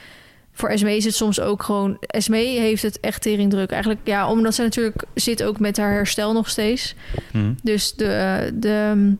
voor 0.59 0.69
Esme 0.69 0.95
is 0.95 1.05
het 1.05 1.15
soms 1.15 1.39
ook 1.39 1.63
gewoon... 1.63 1.97
Esme 1.99 2.37
heeft 2.37 2.81
het 2.81 2.99
echt 2.99 3.21
tering 3.21 3.49
druk. 3.49 3.71
Eigenlijk, 3.71 4.01
ja, 4.03 4.29
omdat 4.29 4.55
ze 4.55 4.61
natuurlijk 4.61 5.03
zit 5.13 5.43
ook 5.43 5.59
met 5.59 5.77
haar 5.77 5.91
herstel 5.91 6.33
nog 6.33 6.49
steeds. 6.49 6.95
Mhm. 7.33 7.53
Dus 7.63 7.93
de, 7.93 8.49
de 8.53 8.91
mm, 8.95 9.19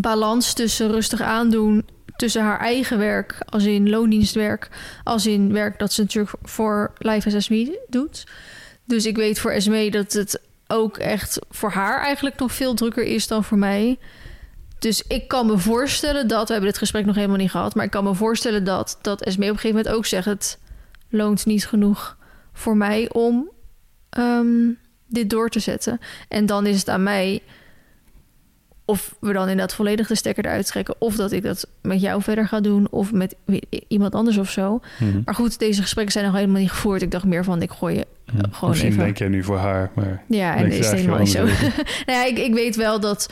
balans 0.00 0.52
tussen 0.52 0.90
rustig 0.90 1.20
aandoen... 1.20 1.84
tussen 2.16 2.42
haar 2.42 2.60
eigen 2.60 2.98
werk, 2.98 3.38
als 3.48 3.64
in 3.64 3.90
loondienstwerk... 3.90 4.68
als 5.02 5.26
in 5.26 5.52
werk 5.52 5.78
dat 5.78 5.92
ze 5.92 6.00
natuurlijk 6.00 6.36
voor 6.42 6.92
Live 6.98 7.40
SME 7.40 7.78
doet. 7.88 8.24
Dus 8.84 9.06
ik 9.06 9.16
weet 9.16 9.38
voor 9.38 9.50
Esme 9.50 9.90
dat 9.90 10.12
het 10.12 10.40
ook 10.66 10.98
echt 10.98 11.38
voor 11.50 11.70
haar 11.70 12.00
eigenlijk 12.00 12.38
nog 12.38 12.52
veel 12.52 12.74
drukker 12.74 13.04
is 13.04 13.26
dan 13.26 13.44
voor 13.44 13.58
mij... 13.58 13.98
Dus 14.84 15.02
ik 15.08 15.28
kan 15.28 15.46
me 15.46 15.58
voorstellen 15.58 16.28
dat, 16.28 16.46
we 16.46 16.52
hebben 16.52 16.70
dit 16.70 16.78
gesprek 16.78 17.06
nog 17.06 17.14
helemaal 17.14 17.36
niet 17.36 17.50
gehad, 17.50 17.74
maar 17.74 17.84
ik 17.84 17.90
kan 17.90 18.04
me 18.04 18.14
voorstellen 18.14 18.64
dat, 18.64 18.98
dat 19.00 19.22
Esme 19.22 19.44
op 19.44 19.50
een 19.50 19.56
gegeven 19.56 19.76
moment 19.76 19.94
ook 19.94 20.06
zegt: 20.06 20.24
het 20.24 20.58
loont 21.08 21.46
niet 21.46 21.66
genoeg 21.66 22.16
voor 22.52 22.76
mij 22.76 23.08
om 23.12 23.50
ehm, 24.10 24.70
dit 25.06 25.30
door 25.30 25.48
te 25.48 25.58
zetten. 25.58 26.00
En 26.28 26.46
dan 26.46 26.66
is 26.66 26.78
het 26.78 26.88
aan 26.88 27.02
mij 27.02 27.42
of 28.84 29.16
we 29.20 29.32
dan 29.32 29.42
inderdaad 29.42 29.74
volledig 29.74 30.06
de 30.06 30.14
stekker 30.14 30.44
eruit 30.44 30.66
trekken, 30.66 30.94
of 30.98 31.16
dat 31.16 31.32
ik 31.32 31.42
dat 31.42 31.68
met 31.82 32.00
jou 32.00 32.22
verder 32.22 32.48
ga 32.48 32.60
doen, 32.60 32.90
of 32.90 33.12
met 33.12 33.36
iemand 33.88 34.14
anders 34.14 34.36
of 34.36 34.50
zo. 34.50 34.80
Mhm. 34.98 35.20
Maar 35.24 35.34
goed, 35.34 35.58
deze 35.58 35.82
gesprekken 35.82 36.12
zijn 36.12 36.24
nog 36.24 36.34
helemaal 36.34 36.60
niet 36.60 36.70
gevoerd. 36.70 37.02
Ik 37.02 37.10
dacht 37.10 37.24
meer 37.24 37.44
van, 37.44 37.62
ik 37.62 37.70
gooi 37.70 37.94
je 37.94 38.06
uh, 38.34 38.40
gewoon 38.50 38.70
Misschien 38.70 38.90
even. 38.90 39.04
denk 39.04 39.18
jij 39.18 39.28
nu 39.28 39.42
voor 39.42 39.58
haar, 39.58 39.90
maar 39.94 40.22
ja, 40.28 40.56
en 40.56 40.72
is 40.72 40.86
het 40.86 40.94
helemaal 40.94 41.18
niet 41.18 41.30
zo. 41.30 41.44
nou 42.06 42.18
ja, 42.18 42.24
ik, 42.24 42.38
ik 42.38 42.54
weet 42.54 42.76
wel 42.76 43.00
dat 43.00 43.28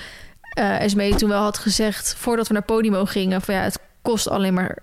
eh 0.53 0.81
Esmee 0.81 1.15
toen 1.15 1.29
wel 1.29 1.43
had 1.43 1.59
gezegd, 1.59 2.15
voordat 2.19 2.47
we 2.49 2.53
naar 2.53 2.63
Podimo 2.63 3.05
gingen, 3.05 3.41
van 3.43 3.55
ja, 3.55 3.63
het 3.63 3.79
kost 4.03 4.29
alleen 4.29 4.55
maar 4.55 4.79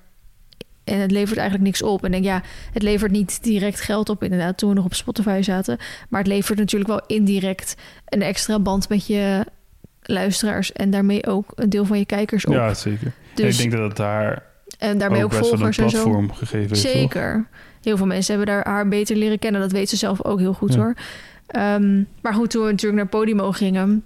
en 0.84 1.00
het 1.00 1.12
levert 1.12 1.38
eigenlijk 1.38 1.68
niks 1.68 1.82
op. 1.84 2.04
En 2.06 2.12
denk 2.12 2.24
ja, 2.24 2.42
het 2.74 2.84
levert 2.84 3.12
niet 3.12 3.44
direct 3.44 3.82
geld 3.82 4.10
op 4.10 4.24
inderdaad 4.24 4.58
toen 4.58 4.70
we 4.70 4.76
nog 4.76 4.86
op 4.86 4.94
Spotify 4.94 5.40
zaten, 5.42 5.78
maar 6.10 6.20
het 6.20 6.30
levert 6.30 6.60
natuurlijk 6.60 6.90
wel 6.90 7.02
indirect 7.08 7.76
een 8.06 8.22
extra 8.22 8.60
band 8.60 8.90
met 8.90 9.08
je 9.08 9.46
luisteraars 10.02 10.72
en 10.72 10.90
daarmee 10.90 11.28
ook 11.28 11.52
een 11.56 11.70
deel 11.70 11.86
van 11.86 11.98
je 11.98 12.06
kijkers 12.06 12.46
op. 12.46 12.54
Ja, 12.54 12.74
zeker. 12.74 13.12
dus, 13.34 13.46
En 13.46 13.52
ik 13.52 13.58
denk 13.58 13.72
dat 13.72 13.88
het 13.90 13.98
daar 13.98 14.44
en 14.78 14.98
daarmee 14.98 15.24
ook, 15.24 15.32
een 15.34 15.38
volgers 15.38 15.78
en 15.78 15.90
zo. 15.90 16.00
platform 16.00 16.32
gegeven 16.34 16.60
heeft. 16.60 16.82
toch? 16.82 16.92
Zeker. 16.92 17.48
Heel 17.82 17.98
veel 17.98 18.06
mensen 18.06 18.36
hebben 18.36 18.54
daar 18.56 18.68
haar 18.68 18.88
beter 18.88 19.16
leren 19.16 19.40
kennen. 19.40 19.62
Dat 19.62 19.72
weet 19.72 19.90
ze 19.90 19.96
zelf 19.96 20.24
ook 20.24 20.40
heel 20.40 20.54
goed 20.54 20.74
Ja. 20.74 20.80
hoor. 20.80 20.94
Ehm, 21.48 22.04
maar 22.22 22.34
goed, 22.34 22.50
toen 22.50 22.64
we 22.64 22.72
natuurlijk 22.72 23.02
naar 23.02 23.10
Podimo 23.10 23.52
gingen, 23.52 24.04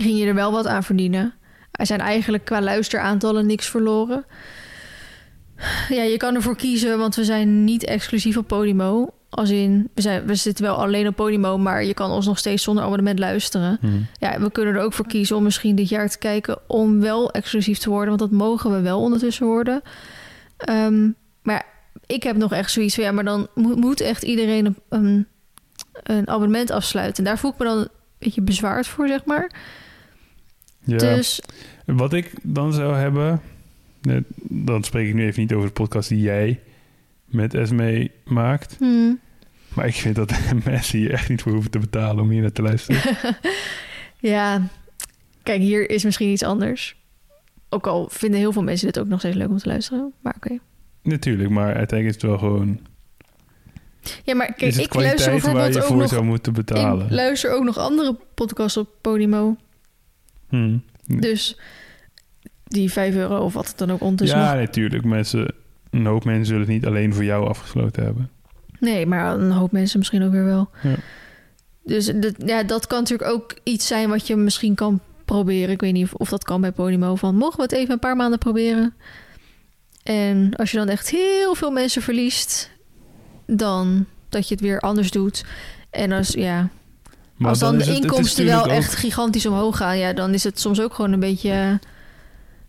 ging 0.00 0.18
je 0.18 0.26
er 0.26 0.34
wel 0.34 0.52
wat 0.52 0.66
aan 0.66 0.84
verdienen. 0.84 1.34
Er 1.70 1.86
zijn 1.86 2.00
eigenlijk 2.00 2.44
qua 2.44 2.62
luisteraantallen 2.62 3.46
niks 3.46 3.68
verloren. 3.68 4.24
Ja, 5.88 6.02
je 6.02 6.16
kan 6.16 6.34
ervoor 6.34 6.56
kiezen, 6.56 6.98
want 6.98 7.14
we 7.14 7.24
zijn 7.24 7.64
niet 7.64 7.84
exclusief 7.84 8.36
op 8.36 8.46
Podimo. 8.46 9.14
Als 9.30 9.50
in, 9.50 9.90
we, 9.94 10.00
zijn, 10.00 10.26
we 10.26 10.34
zitten 10.34 10.64
wel 10.64 10.74
alleen 10.74 11.06
op 11.06 11.16
Podimo, 11.16 11.58
maar 11.58 11.84
je 11.84 11.94
kan 11.94 12.10
ons 12.10 12.26
nog 12.26 12.38
steeds 12.38 12.62
zonder 12.62 12.84
abonnement 12.84 13.18
luisteren. 13.18 13.78
Hm. 13.80 13.86
Ja, 14.18 14.40
we 14.40 14.50
kunnen 14.50 14.74
er 14.74 14.80
ook 14.80 14.92
voor 14.92 15.06
kiezen 15.06 15.36
om 15.36 15.42
misschien 15.42 15.76
dit 15.76 15.88
jaar 15.88 16.08
te 16.08 16.18
kijken 16.18 16.58
om 16.66 17.00
wel 17.00 17.30
exclusief 17.30 17.78
te 17.78 17.90
worden. 17.90 18.08
Want 18.08 18.20
dat 18.20 18.38
mogen 18.38 18.72
we 18.72 18.80
wel 18.80 19.00
ondertussen 19.00 19.46
worden. 19.46 19.82
Ehm, 20.56 21.10
maar 21.42 21.66
ik 22.06 22.22
heb 22.22 22.36
nog 22.36 22.52
echt 22.52 22.70
zoiets 22.70 22.94
van 22.94 23.04
ja, 23.04 23.12
maar 23.12 23.24
dan 23.24 23.48
moet, 23.54 23.76
moet 23.76 24.00
echt 24.00 24.22
iedereen 24.22 24.66
een, 24.66 24.76
een, 24.88 25.26
een 25.92 26.28
abonnement 26.28 26.70
afsluiten. 26.70 27.24
En 27.24 27.30
daar 27.30 27.38
voel 27.38 27.50
ik 27.50 27.58
me 27.58 27.64
dan 27.64 27.78
een 27.78 27.88
beetje 28.18 28.42
bezwaard 28.42 28.86
voor, 28.86 29.08
zeg 29.08 29.24
maar. 29.24 29.50
Ja. 30.84 30.96
Dus 30.98 31.40
Wat 31.86 32.12
ik 32.12 32.32
dan 32.42 32.72
zou 32.72 32.96
hebben, 32.96 33.40
dan 34.42 34.84
spreek 34.84 35.08
ik 35.08 35.14
nu 35.14 35.26
even 35.26 35.40
niet 35.40 35.52
over 35.52 35.66
de 35.66 35.72
podcast 35.72 36.08
die 36.08 36.20
jij 36.20 36.60
met 37.24 37.54
Esme 37.54 38.10
maakt. 38.24 38.76
hmm, 38.78 39.20
Maar 39.74 39.86
ik 39.86 39.94
vind 39.94 40.16
dat 40.16 40.32
mensen 40.64 40.98
hier 40.98 41.10
echt 41.12 41.28
niet 41.28 41.42
voor 41.42 41.52
hoeven 41.52 41.70
te 41.70 41.78
betalen 41.78 42.22
om 42.24 42.30
hier 42.30 42.40
naar 42.40 42.52
te 42.52 42.62
luisteren. 42.62 43.00
ja, 44.20 44.68
kijk, 45.42 45.60
hier 45.60 45.90
is 45.90 46.04
misschien 46.04 46.30
iets 46.30 46.42
anders. 46.42 46.96
Ook 47.68 47.86
al 47.86 48.08
vinden 48.10 48.40
heel 48.40 48.52
veel 48.52 48.62
mensen 48.62 48.86
dit 48.86 48.98
ook 48.98 49.08
nog 49.08 49.18
steeds 49.18 49.36
leuk 49.36 49.48
om 49.48 49.58
te 49.58 49.68
luisteren. 49.68 50.12
Maar 50.20 50.34
oké. 50.36 50.58
Natuurlijk, 51.02 51.50
maar 51.50 51.74
uiteindelijk 51.74 52.08
is 52.08 52.22
het 52.22 52.22
wel 52.30 52.38
gewoon... 52.38 52.80
Ja, 54.24 54.34
maar 54.34 54.54
kijk, 54.54 54.74
ik 54.74 54.94
luister 54.94 55.32
waar 55.32 55.40
bijvoorbeeld 55.40 55.74
je 55.74 55.80
ook 55.80 55.86
voor 55.86 55.96
nog... 55.96 56.08
zou 56.08 56.24
moeten 56.24 56.52
betalen? 56.52 57.04
Ik 57.04 57.12
luister 57.12 57.50
ook 57.52 57.64
nog 57.64 57.78
andere 57.78 58.16
podcasts 58.34 58.76
op 58.76 58.88
Podimo. 59.00 59.56
Hm. 61.06 61.20
Dus 61.20 61.58
die 62.64 62.92
5 62.92 63.14
euro 63.14 63.38
of 63.38 63.52
wat 63.52 63.68
het 63.68 63.78
dan 63.78 63.90
ook 63.92 64.00
ondertussen 64.00 64.38
ja, 64.38 64.54
natuurlijk. 64.54 65.04
Mensen, 65.04 65.54
een 65.90 66.06
hoop 66.06 66.24
mensen 66.24 66.46
zullen 66.46 66.60
het 66.60 66.70
niet 66.70 66.86
alleen 66.86 67.14
voor 67.14 67.24
jou 67.24 67.48
afgesloten 67.48 68.04
hebben. 68.04 68.30
Nee, 68.78 69.06
maar 69.06 69.34
een 69.34 69.50
hoop 69.50 69.72
mensen 69.72 69.98
misschien 69.98 70.22
ook 70.22 70.32
weer 70.32 70.44
wel. 70.44 70.68
Ja. 70.82 70.94
Dus 71.84 72.06
dat, 72.06 72.34
ja, 72.46 72.62
dat 72.62 72.86
kan 72.86 72.98
natuurlijk 72.98 73.30
ook 73.30 73.54
iets 73.62 73.86
zijn 73.86 74.08
wat 74.08 74.26
je 74.26 74.36
misschien 74.36 74.74
kan 74.74 75.00
proberen. 75.24 75.70
Ik 75.70 75.80
weet 75.80 75.92
niet 75.92 76.04
of, 76.04 76.14
of 76.14 76.28
dat 76.28 76.44
kan 76.44 76.60
bij 76.60 76.72
Podimo. 76.72 77.14
Van, 77.14 77.36
mogen 77.36 77.56
we 77.56 77.62
het 77.62 77.72
even 77.72 77.92
een 77.92 77.98
paar 77.98 78.16
maanden 78.16 78.38
proberen? 78.38 78.94
En 80.02 80.54
als 80.54 80.70
je 80.70 80.76
dan 80.76 80.88
echt 80.88 81.10
heel 81.10 81.54
veel 81.54 81.70
mensen 81.70 82.02
verliest... 82.02 82.70
dan 83.46 84.06
dat 84.28 84.48
je 84.48 84.54
het 84.54 84.62
weer 84.62 84.80
anders 84.80 85.10
doet. 85.10 85.44
En 85.90 86.12
als, 86.12 86.28
ja, 86.28 86.68
Maar 87.36 87.48
als 87.48 87.58
dan, 87.58 87.78
de 87.78 87.84
het- 87.84 88.02
inkomsten 88.02 88.44
wel 88.44 88.66
echt 88.66 88.94
gigantisch 88.94 89.46
omhoog 89.46 89.76
gaan... 89.76 89.98
ja, 89.98 90.12
dan 90.12 90.34
is 90.34 90.44
het 90.44 90.60
soms 90.60 90.80
ook 90.80 90.94
gewoon 90.94 91.12
een 91.12 91.20
beetje 91.20 91.50
eh, 91.50 91.74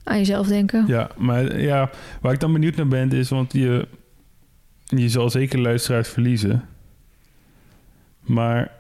aan 0.04 0.18
jezelf 0.18 0.48
denken. 0.48 0.84
ja, 0.88 1.10
maar 1.18 1.60
ja, 1.60 1.90
waar 2.22 2.34
ik 2.34 2.40
dan 2.40 2.54
benieuwd 2.54 2.76
naar 2.76 2.88
ben 2.88 3.12
is... 3.12 3.30
want 3.30 3.54
je, 3.54 3.88
je 4.84 5.10
zal 5.10 5.30
zeker 5.30 5.60
luisteraars 5.60 6.08
verliezen. 6.10 6.64
Maar... 8.20 8.72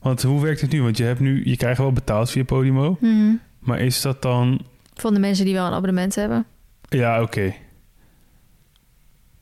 Want 0.00 0.22
hoe 0.22 0.42
werkt 0.42 0.60
het 0.60 0.70
nu? 0.72 0.82
Want 0.82 0.96
je, 0.96 1.04
hebt 1.04 1.20
nu, 1.20 1.42
je 1.44 1.56
krijgt 1.56 1.78
wel 1.78 1.92
betaald 1.92 2.30
via 2.30 2.44
Podimo. 2.44 2.96
Mhm. 3.00 3.32
Maar 3.58 3.80
is 3.80 4.00
dat 4.00 4.22
dan... 4.22 4.60
Van 4.94 5.14
de 5.14 5.20
mensen 5.20 5.44
die 5.44 5.54
wel 5.54 5.66
een 5.66 5.72
abonnement 5.72 6.14
hebben. 6.14 6.46
Ja, 6.88 7.22
oké. 7.22 7.54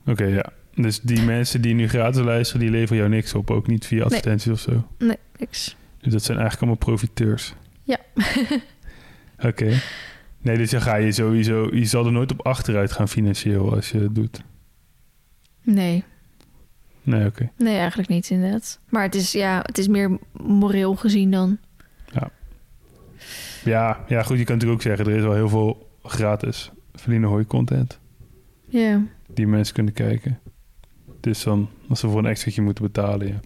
Oké, 0.07 0.24
ja. 0.24 0.45
Dus 0.74 1.01
die 1.01 1.22
mensen 1.22 1.61
die 1.61 1.74
nu 1.74 1.89
gratis 1.89 2.20
luisteren... 2.22 2.61
die 2.61 2.70
leveren 2.70 2.97
jou 2.97 3.09
niks 3.09 3.34
op. 3.34 3.51
Ook 3.51 3.66
niet 3.66 3.86
via 3.86 4.05
advertenties 4.05 4.53
of 4.53 4.61
zo. 4.61 4.86
Nee, 4.99 5.16
niks. 5.39 5.76
Dus 6.01 6.12
dat 6.12 6.22
zijn 6.22 6.38
eigenlijk 6.38 6.70
allemaal 6.70 6.96
profiteurs. 6.96 7.55
Ja. 7.82 7.99
Oké. 9.49 9.80
Nee, 10.40 10.57
dus 10.57 10.70
dan 10.70 10.80
ga 10.80 10.96
je 10.96 11.12
sowieso... 11.12 11.68
Je 11.72 11.84
zal 11.84 12.07
er 12.07 12.12
nooit 12.12 12.32
op 12.32 12.46
achteruit 12.46 12.92
gaan 12.92 13.09
financieel 13.09 13.74
als 13.74 13.90
je 13.90 13.99
het 13.99 14.14
doet. 14.14 14.42
Nee. 15.62 16.05
Nee, 17.03 17.26
oké. 17.26 17.51
Nee, 17.57 17.78
eigenlijk 17.78 18.09
niet 18.09 18.30
inderdaad. 18.30 18.80
Maar 18.88 19.03
het 19.03 19.14
is, 19.14 19.32
ja, 19.32 19.62
het 19.62 19.78
is 19.78 19.88
meer 19.88 20.18
moreel 20.32 20.94
gezien 20.94 21.30
dan. 21.30 21.59
Ja, 23.64 24.05
ja, 24.09 24.22
goed. 24.22 24.38
Je 24.38 24.44
kan 24.44 24.55
natuurlijk 24.55 24.80
ook 24.80 24.82
zeggen... 24.82 25.07
er 25.07 25.16
is 25.16 25.22
wel 25.22 25.34
heel 25.34 25.49
veel 25.49 25.90
gratis 26.03 26.70
verdienen 26.94 27.28
hooi 27.28 27.46
content... 27.46 27.99
Ja. 28.68 29.03
die 29.26 29.46
mensen 29.46 29.74
kunnen 29.74 29.92
kijken. 29.92 30.38
Dus 31.20 31.42
dan, 31.42 31.68
als 31.88 32.01
ze 32.01 32.09
voor 32.09 32.18
een 32.18 32.26
extraatje 32.26 32.62
moeten 32.62 32.84
betalen, 32.84 33.26
ja. 33.26 33.40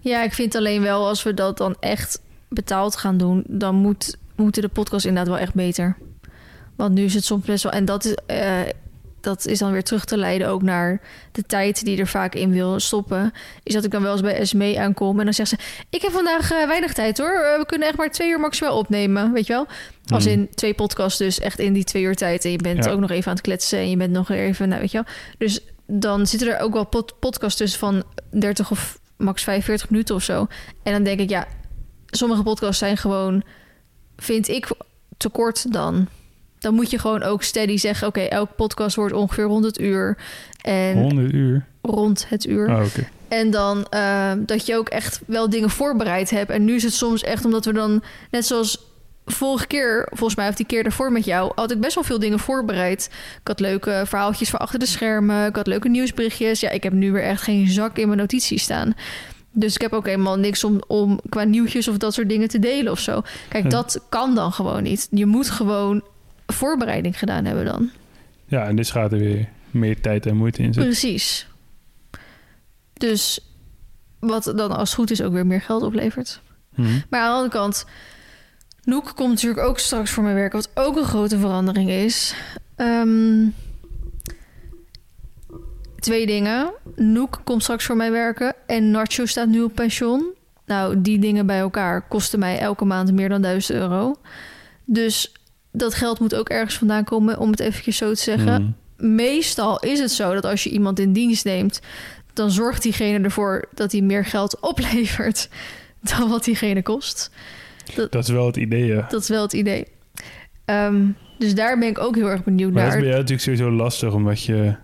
Ja, 0.00 0.22
ik 0.22 0.32
vind 0.32 0.54
alleen 0.54 0.82
wel 0.82 1.06
als 1.06 1.22
we 1.22 1.34
dat 1.34 1.56
dan 1.58 1.76
echt 1.80 2.20
betaald 2.48 2.96
gaan 2.96 3.16
doen, 3.16 3.44
dan 3.46 3.74
moet, 3.74 4.16
moeten 4.36 4.62
de 4.62 4.68
podcasts 4.68 5.06
inderdaad 5.06 5.32
wel 5.32 5.42
echt 5.42 5.54
beter. 5.54 5.96
Want 6.76 6.94
nu 6.94 7.04
is 7.04 7.14
het 7.14 7.24
soms 7.24 7.44
best 7.44 7.62
wel. 7.62 7.72
En 7.72 7.84
dat 7.84 8.04
is, 8.04 8.14
eh, 8.26 8.60
dat 9.20 9.46
is 9.46 9.58
dan 9.58 9.72
weer 9.72 9.82
terug 9.84 10.04
te 10.04 10.16
leiden 10.16 10.48
ook 10.48 10.62
naar 10.62 11.00
de 11.32 11.42
tijd 11.42 11.84
die 11.84 11.98
er 11.98 12.06
vaak 12.06 12.34
in 12.34 12.50
wil 12.50 12.80
stoppen. 12.80 13.32
Is 13.62 13.74
dat 13.74 13.84
ik 13.84 13.90
dan 13.90 14.02
wel 14.02 14.12
eens 14.12 14.20
bij 14.20 14.44
SME 14.44 14.78
aankom 14.78 15.18
en 15.18 15.24
dan 15.24 15.34
zegt 15.34 15.48
ze: 15.48 15.56
Ik 15.90 16.02
heb 16.02 16.10
vandaag 16.12 16.50
eh, 16.50 16.66
weinig 16.66 16.92
tijd 16.92 17.18
hoor. 17.18 17.28
Eh, 17.44 17.58
we 17.58 17.66
kunnen 17.66 17.88
echt 17.88 17.96
maar 17.96 18.10
twee 18.10 18.30
uur 18.30 18.40
maximaal 18.40 18.78
opnemen. 18.78 19.32
Weet 19.32 19.46
je 19.46 19.52
wel? 19.52 19.66
Als 20.06 20.24
Hmm. 20.24 20.32
in 20.32 20.48
twee 20.54 20.74
podcasts, 20.74 21.18
dus 21.18 21.38
echt 21.40 21.58
in 21.58 21.72
die 21.72 21.84
twee 21.84 22.02
uur 22.02 22.16
tijd. 22.16 22.44
En 22.44 22.50
je 22.50 22.56
bent 22.58 22.84
Ja. 22.84 22.90
ook 22.90 23.00
nog 23.00 23.10
even 23.10 23.26
aan 23.28 23.36
het 23.36 23.44
kletsen 23.44 23.78
en 23.78 23.90
je 23.90 23.96
bent 23.96 24.12
nog 24.12 24.30
even, 24.30 24.68
nou 24.68 24.80
weet 24.80 24.90
je 24.90 25.02
wel. 25.02 25.14
Dus 25.38 25.60
dan 25.86 26.26
zitten 26.26 26.48
er 26.48 26.60
ook 26.60 26.72
wel 26.72 26.86
pod 26.86 27.14
podcasts 27.18 27.58
tussen 27.58 27.78
van 27.78 28.02
30 28.30 28.70
of 28.70 28.98
max 29.16 29.42
45 29.42 29.90
minuten 29.90 30.14
of 30.14 30.22
zo. 30.22 30.46
En 30.82 30.92
dan 30.92 31.02
denk 31.02 31.20
ik, 31.20 31.28
ja, 31.28 31.46
sommige 32.06 32.42
podcasts 32.42 32.78
zijn 32.78 32.96
gewoon, 32.96 33.42
vind 34.16 34.48
ik, 34.48 34.68
te 35.16 35.28
kort 35.28 35.72
dan. 35.72 36.08
Dan 36.58 36.74
moet 36.74 36.90
je 36.90 36.98
gewoon 36.98 37.22
ook 37.22 37.42
steady 37.42 37.76
zeggen, 37.76 38.06
oké, 38.08 38.20
elke 38.20 38.54
podcast 38.54 38.96
wordt 38.96 39.14
ongeveer 39.14 39.44
rond 39.44 39.64
het 39.64 39.80
uur. 39.80 40.18
En 40.60 40.96
100 41.02 41.32
uur. 41.32 41.66
rond 41.82 42.28
het 42.28 42.46
uur. 42.46 42.82
Oké. 42.84 43.08
En 43.28 43.50
dan 43.50 43.86
eh, 43.90 44.32
dat 44.38 44.66
je 44.66 44.76
ook 44.76 44.88
echt 44.88 45.20
wel 45.26 45.50
dingen 45.50 45.70
voorbereid 45.70 46.30
hebt. 46.30 46.50
En 46.50 46.64
nu 46.64 46.74
is 46.74 46.82
het 46.82 46.92
soms 46.92 47.22
echt 47.22 47.44
omdat 47.44 47.64
we 47.64 47.72
dan, 47.72 48.02
net 48.30 48.46
zoals 48.46 48.93
vorige 49.26 49.66
keer, 49.66 50.06
volgens 50.10 50.34
mij 50.34 50.48
of 50.48 50.54
die 50.54 50.66
keer 50.66 50.82
daarvoor 50.82 51.12
met 51.12 51.24
jou, 51.24 51.52
had 51.54 51.70
ik 51.70 51.80
best 51.80 51.94
wel 51.94 52.04
veel 52.04 52.18
dingen 52.18 52.38
voorbereid. 52.38 53.10
Ik 53.40 53.48
had 53.48 53.60
leuke 53.60 54.02
verhaaltjes 54.06 54.50
van 54.50 54.58
achter 54.60 54.78
de 54.78 54.86
schermen. 54.86 55.46
Ik 55.46 55.56
had 55.56 55.66
leuke 55.66 55.88
nieuwsberichtjes. 55.88 56.60
Ja, 56.60 56.70
ik 56.70 56.82
heb 56.82 56.92
nu 56.92 57.12
weer 57.12 57.22
echt 57.22 57.42
geen 57.42 57.68
zak 57.68 57.96
in 57.98 58.06
mijn 58.06 58.18
notities 58.18 58.62
staan. 58.62 58.94
Dus 59.52 59.74
ik 59.74 59.80
heb 59.80 59.92
ook 59.92 60.06
helemaal 60.06 60.36
niks 60.38 60.64
om, 60.64 60.82
om 60.86 61.20
qua 61.28 61.44
nieuwtjes 61.44 61.88
of 61.88 61.96
dat 61.98 62.14
soort 62.14 62.28
dingen 62.28 62.48
te 62.48 62.58
delen 62.58 62.92
of 62.92 62.98
zo. 62.98 63.22
Kijk, 63.48 63.64
En- 63.64 63.70
dat 63.70 64.04
kan 64.08 64.34
dan 64.34 64.52
gewoon 64.52 64.82
niet. 64.82 65.08
Je 65.10 65.26
moet 65.26 65.50
gewoon 65.50 66.02
voorbereiding 66.46 67.18
gedaan 67.18 67.44
hebben 67.44 67.64
dan. 67.64 67.90
Ja, 68.46 68.64
en 68.66 68.76
dus 68.76 68.90
gaat 68.90 69.12
er 69.12 69.18
weer 69.18 69.48
meer 69.70 70.00
tijd 70.00 70.26
en 70.26 70.36
moeite 70.36 70.58
in 70.58 70.64
zitten. 70.64 70.82
Precies. 70.82 71.46
Dus 72.94 73.40
wat 74.20 74.52
dan 74.56 74.70
als 74.76 74.88
het 74.88 74.98
goed 74.98 75.10
is 75.10 75.22
ook 75.22 75.32
weer 75.32 75.46
meer 75.46 75.60
geld 75.60 75.82
oplevert. 75.82 76.40
Mhm. 76.74 76.88
Maar 77.10 77.20
aan 77.20 77.28
de 77.28 77.34
andere 77.34 77.50
kant, 77.58 77.86
Noek 78.84 79.12
komt 79.14 79.30
natuurlijk 79.30 79.66
ook 79.66 79.78
straks 79.78 80.10
voor 80.10 80.22
mij 80.22 80.34
werken, 80.34 80.58
wat 80.58 80.84
ook 80.86 80.96
een 80.96 81.04
grote 81.04 81.38
verandering 81.38 81.90
is. 81.90 82.34
Ehm, 82.76 83.46
twee 85.98 86.26
dingen. 86.26 86.72
Noek 86.96 87.40
komt 87.44 87.62
straks 87.62 87.84
voor 87.84 87.96
mij 87.96 88.10
werken 88.10 88.54
en 88.66 88.90
Nacho 88.90 89.26
staat 89.26 89.48
nu 89.48 89.62
op 89.62 89.74
pensioen. 89.74 90.24
Nou, 90.66 91.00
die 91.00 91.18
dingen 91.18 91.46
bij 91.46 91.58
elkaar 91.58 92.02
kosten 92.08 92.38
mij 92.38 92.58
elke 92.58 92.84
maand 92.84 93.12
meer 93.12 93.28
dan 93.28 93.42
1000 93.42 93.78
euro. 93.78 94.14
Dus 94.84 95.32
dat 95.72 95.94
geld 95.94 96.20
moet 96.20 96.34
ook 96.34 96.48
ergens 96.48 96.78
vandaan 96.78 97.04
komen, 97.04 97.38
om 97.38 97.50
het 97.50 97.60
eventjes 97.60 97.96
zo 97.96 98.14
te 98.14 98.20
zeggen 98.20 98.74
Mhm. 98.96 99.14
meestal 99.14 99.78
is 99.80 99.98
het 99.98 100.10
zo 100.10 100.34
dat 100.34 100.44
als 100.44 100.64
je 100.64 100.70
iemand 100.70 100.98
in 100.98 101.12
dienst 101.12 101.44
neemt, 101.44 101.80
dan 102.32 102.50
zorgt 102.50 102.82
diegene 102.82 103.24
ervoor 103.24 103.64
dat 103.74 103.92
hij 103.92 104.00
meer 104.00 104.24
geld 104.24 104.60
oplevert 104.60 105.48
dan 106.16 106.28
wat 106.28 106.44
diegene 106.44 106.82
kost. 106.82 107.30
Dat 108.10 108.14
is 108.22 108.28
wel 108.28 108.46
het 108.46 108.56
idee, 108.56 108.84
ja. 108.86 109.06
Dat 109.08 109.20
is 109.22 109.28
wel 109.28 109.42
het 109.42 109.52
idee. 109.52 109.86
Ehm, 110.64 111.06
dus 111.38 111.54
daar 111.54 111.78
ben 111.78 111.88
ik 111.88 111.98
ook 111.98 112.14
heel 112.14 112.28
erg 112.30 112.44
benieuwd 112.44 112.72
Maar 112.72 112.82
dat 112.84 112.86
is 112.86 112.92
naar. 112.92 113.00
bij 113.02 113.10
jou 113.10 113.22
natuurlijk 113.22 113.48
sowieso 113.58 113.76
lastig, 113.76 114.12
omdat 114.14 114.42
je... 114.42 114.74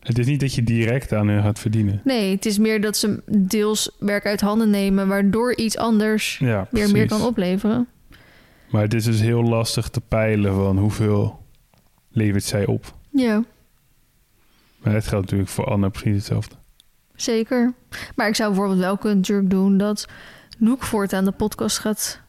Het 0.00 0.18
is 0.18 0.26
niet 0.26 0.40
dat 0.40 0.54
je 0.54 0.62
direct 0.62 1.12
aan 1.12 1.28
hen 1.28 1.42
gaat 1.42 1.58
verdienen. 1.58 2.00
Nee, 2.04 2.30
het 2.34 2.46
is 2.46 2.58
meer 2.58 2.80
dat 2.80 2.96
ze 2.96 3.22
deels 3.30 3.90
werk 3.98 4.26
uit 4.26 4.40
handen 4.40 4.70
nemen, 4.70 5.08
waardoor 5.08 5.56
iets 5.56 5.76
anders 5.76 6.38
Ja, 6.38 6.66
weer 6.70 6.90
meer 6.90 7.06
kan 7.08 7.22
opleveren. 7.22 7.88
Maar 8.70 8.82
het 8.82 8.94
is 8.94 9.04
dus 9.04 9.20
heel 9.20 9.42
lastig 9.42 9.88
te 9.88 10.00
peilen 10.00 10.54
van 10.54 10.78
hoeveel 10.78 11.40
levert 12.10 12.44
zij 12.44 12.66
op. 12.66 12.94
Ja, 13.10 13.44
Maar 14.82 14.94
het 14.94 15.06
geldt 15.06 15.24
natuurlijk 15.24 15.50
voor 15.50 15.64
Anne 15.64 15.90
precies 15.90 16.14
hetzelfde. 16.16 16.54
zeker. 17.14 17.72
Maar 18.16 18.28
ik 18.28 18.34
zou 18.34 18.50
bijvoorbeeld 18.50 18.80
wel 18.80 18.96
kunnen 18.98 19.18
natuurlijk 19.18 19.50
doen 19.50 19.76
dat 19.78 20.08
Noek 20.62 20.82
voortaan 20.82 21.24
de 21.24 21.30
podcast 21.32 21.78
gaat 21.78 22.20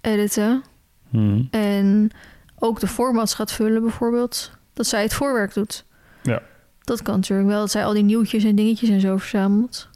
editen. 0.00 0.62
Mhm. 1.08 1.42
En 1.50 2.10
ook 2.58 2.80
de 2.80 2.86
formats 2.86 3.34
gaat 3.34 3.52
vullen 3.52 3.82
bijvoorbeeld. 3.82 4.50
Dat 4.72 4.86
zij 4.86 5.02
het 5.02 5.14
voorwerk 5.14 5.54
doet. 5.54 5.84
Ja. 6.22 6.42
Dat 6.80 7.02
kan 7.02 7.14
natuurlijk 7.14 7.48
wel. 7.48 7.58
Dat 7.60 7.70
zij 7.70 7.84
al 7.84 7.92
die 7.92 8.02
nieuwtjes 8.02 8.44
en 8.44 8.54
dingetjes 8.54 8.88
en 8.88 9.00
zo 9.00 9.16
verzamelt. 9.16 9.88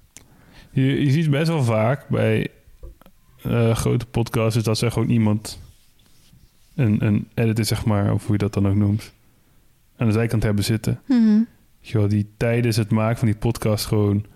Je, 0.70 1.04
je 1.04 1.10
ziet 1.10 1.30
best 1.30 1.48
wel 1.48 1.64
vaak 1.64 2.08
bij 2.08 2.48
eh, 3.42 3.76
grote 3.76 4.06
podcasts... 4.06 4.56
is 4.56 4.62
dat 4.62 4.78
ze 4.78 4.90
gewoon 4.90 5.08
iemand... 5.08 5.60
Een, 6.74 7.04
een 7.04 7.28
editor, 7.34 7.64
zeg 7.64 7.84
maar, 7.84 8.12
of 8.12 8.22
hoe 8.22 8.32
je 8.32 8.38
dat 8.38 8.54
dan 8.54 8.68
ook 8.68 8.74
noemt... 8.74 9.12
aan 9.96 10.06
de 10.06 10.12
zijkant 10.12 10.42
hebben 10.42 10.64
zitten. 10.64 11.00
Weet 11.06 11.46
je 11.80 11.98
wel, 11.98 12.08
die 12.08 12.30
tijdens 12.36 12.76
het 12.76 12.90
maken 12.90 13.18
van 13.18 13.28
die 13.28 13.36
podcast 13.36 13.86
gewoon 13.86 14.26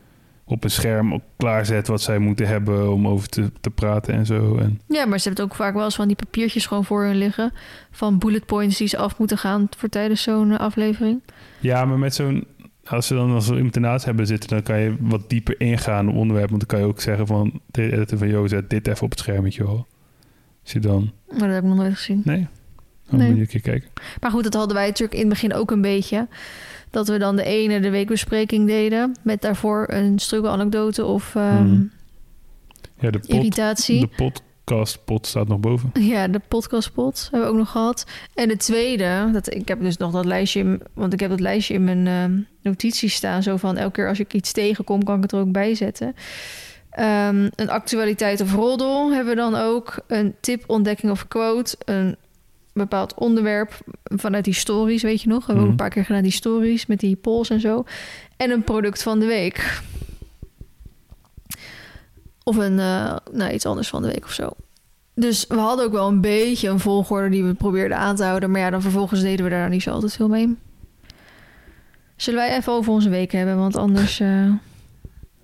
op 0.51 0.65
een 0.65 0.71
scherm 0.71 1.15
ook 1.15 1.23
klaarzet 1.37 1.87
wat 1.87 2.03
zij 2.03 2.19
moeten 2.19 2.47
hebben 2.47 2.93
om 2.93 3.09
over 3.09 3.29
te, 3.29 3.51
te 3.61 3.71
praten 3.71 4.15
en 4.15 4.27
zo. 4.27 4.57
En 4.57 4.81
Ja, 4.87 5.07
maar 5.07 5.19
ze 5.21 5.29
hebben 5.29 5.45
het 5.45 5.53
ook 5.53 5.59
vaak 5.59 5.75
wel 5.75 5.85
eens 5.85 5.95
van 5.97 6.07
die 6.07 6.17
papiertjes 6.17 6.67
gewoon 6.67 6.85
voor 6.85 7.05
hun 7.05 7.17
liggen. 7.17 7.53
Van 7.91 8.19
bullet 8.19 8.47
points 8.47 8.79
die 8.79 8.89
ze 8.89 8.97
af 8.97 9.19
moeten 9.19 9.39
gaan 9.39 9.69
voor 9.77 9.89
tijdens 9.89 10.23
zo'n 10.23 10.59
aflevering. 10.59 11.23
ja, 11.61 11.85
maar 11.85 11.99
met 11.99 12.15
zo'n 12.15 12.47
als 12.85 13.07
ze 13.07 13.15
dan 13.15 13.31
als 13.31 13.49
we 13.49 13.55
iemand 13.57 13.75
ernaast 13.75 14.05
hebben 14.05 14.27
zitten, 14.27 14.49
dan 14.49 14.63
kan 14.63 14.81
je 14.81 14.97
wat 15.01 15.31
dieper 15.31 15.61
ingaan 15.61 16.09
op 16.09 16.15
onderwerp. 16.15 16.49
Want 16.51 16.61
dan 16.61 16.69
kan 16.79 16.87
je 16.87 16.93
ook 16.93 17.01
zeggen 17.01 17.27
van 17.27 17.61
de 17.67 17.93
editor 17.93 18.19
van 18.19 18.29
joh, 18.29 18.49
zet 18.49 18.71
dit 18.71 18.89
even 18.89 19.03
op 19.05 19.11
het 19.11 19.19
schermetje 19.19 19.63
hoor. 19.65 19.87
Je 20.63 20.81
dan. 20.81 21.13
Maar 21.31 21.39
dat 21.39 21.49
heb 21.51 21.63
ik 21.63 21.69
nog 21.69 21.77
nooit 21.79 21.95
gezien. 21.95 22.23
Nee. 22.25 22.47
Dan 23.11 23.19
Nee. 23.19 23.29
moet 23.29 23.37
je 23.37 23.43
een 23.43 23.49
keer 23.49 23.61
kijken. 23.61 23.89
Maar 24.21 24.31
goed, 24.31 24.43
dat 24.43 24.55
hadden 24.55 24.75
wij 24.77 24.87
natuurlijk 24.87 25.13
in 25.15 25.21
het 25.21 25.29
begin 25.29 25.55
ook 25.55 25.71
een 25.71 25.81
beetje. 25.81 26.29
Dat 26.91 27.09
we 27.09 27.19
dan 27.19 27.37
de 27.37 27.45
ene 27.45 27.81
de 27.81 27.91
weekbespreking 27.91 28.67
deden. 28.67 29.17
Met 29.23 29.41
daarvoor 29.41 29.87
een 29.91 30.19
struggle 30.19 30.51
anekdote 30.51 31.05
of 31.05 31.33
Hmm. 31.33 31.91
Ja, 33.01 33.11
de, 33.11 33.19
pod, 33.19 33.29
irritatie. 33.29 34.01
de 34.01 34.09
podcast 34.17 35.05
pot 35.05 35.27
staat 35.27 35.49
nog 35.49 35.61
boven. 35.61 35.91
Ja, 36.01 36.29
de 36.29 36.41
podcastpot 36.49 37.29
hebben 37.31 37.49
we 37.49 37.55
ook 37.55 37.59
nog 37.61 37.71
gehad. 37.71 38.07
En 38.35 38.49
de 38.49 38.57
tweede, 38.57 39.29
dat, 39.33 39.55
ik 39.55 39.69
heb 39.69 39.81
dus 39.81 39.97
nog 39.97 40.13
dat 40.13 40.25
lijstje, 40.25 40.61
in- 40.61 40.83
want 40.95 41.13
ik 41.13 41.21
heb 41.21 41.31
dat 41.31 41.41
lijstje 41.41 41.75
in 41.75 41.85
mijn 41.85 42.07
ehm, 42.07 42.41
notities 42.63 43.15
staan. 43.15 43.43
Zo 43.43 43.57
van 43.57 43.77
elke 43.77 43.93
keer 43.93 44.09
als 44.09 44.21
ik 44.21 44.35
iets 44.35 44.53
tegenkom, 44.53 45.05
kan 45.05 45.17
ik 45.17 45.23
het 45.23 45.33
er 45.33 45.39
ook 45.41 45.53
bij 45.53 45.75
zetten. 45.75 46.15
Ehm, 46.91 47.49
een 47.55 47.71
actualiteit 47.71 48.41
of 48.41 48.55
roddel 48.55 49.13
hebben 49.13 49.35
we 49.35 49.41
dan 49.41 49.55
ook. 49.55 49.99
Een 50.07 50.35
tip, 50.41 50.65
ontdekking 50.67 51.13
of 51.13 51.29
quote. 51.29 51.77
Een 51.85 52.17
bepaald 52.79 53.15
onderwerp 53.15 53.79
vanuit 54.03 54.45
die 54.45 54.55
stories, 54.55 55.03
weet 55.03 55.23
je 55.23 55.29
nog? 55.29 55.39
We 55.39 55.45
hebben 55.47 55.63
ook 55.65 55.71
Mhm. 55.71 55.71
een 55.71 55.85
paar 55.85 55.91
keer 55.95 56.05
gedaan 56.05 56.23
die 56.23 56.33
stories 56.33 56.87
met 56.87 57.01
die 57.01 57.17
polls 57.17 57.51
en 57.51 57.61
zo. 57.61 57.85
En 58.37 58.51
een 58.51 58.65
product 58.65 59.03
van 59.03 59.19
de 59.19 59.27
week. 59.27 59.81
Of 62.45 62.57
een, 62.57 62.79
eh, 62.79 63.17
nou, 63.33 63.53
iets 63.53 63.67
anders 63.67 63.89
van 63.89 64.03
de 64.03 64.09
week 64.09 64.25
of 64.25 64.33
zo. 64.33 64.51
Dus 65.15 65.45
we 65.49 65.55
hadden 65.57 65.85
ook 65.87 65.93
wel 65.93 66.09
een 66.09 66.21
beetje 66.21 66.69
een 66.69 66.79
volgorde 66.81 67.29
die 67.29 67.45
we 67.45 67.55
probeerden 67.55 67.97
aan 67.99 68.17
te 68.17 68.25
houden. 68.25 68.51
Maar 68.51 68.61
ja, 68.61 68.71
dan 68.71 68.83
vervolgens 68.83 69.21
deden 69.21 69.45
we 69.45 69.51
daar 69.51 69.69
niet 69.69 69.83
zo 69.83 69.91
altijd 69.91 70.13
veel 70.17 70.29
mee. 70.29 70.57
Zullen 72.17 72.41
wij 72.41 72.57
even 72.57 72.73
over 72.73 72.93
onze 72.93 73.09
week 73.09 73.33
hebben? 73.33 73.57
Want 73.59 73.77
anders... 73.77 74.21
eh, 74.21 74.45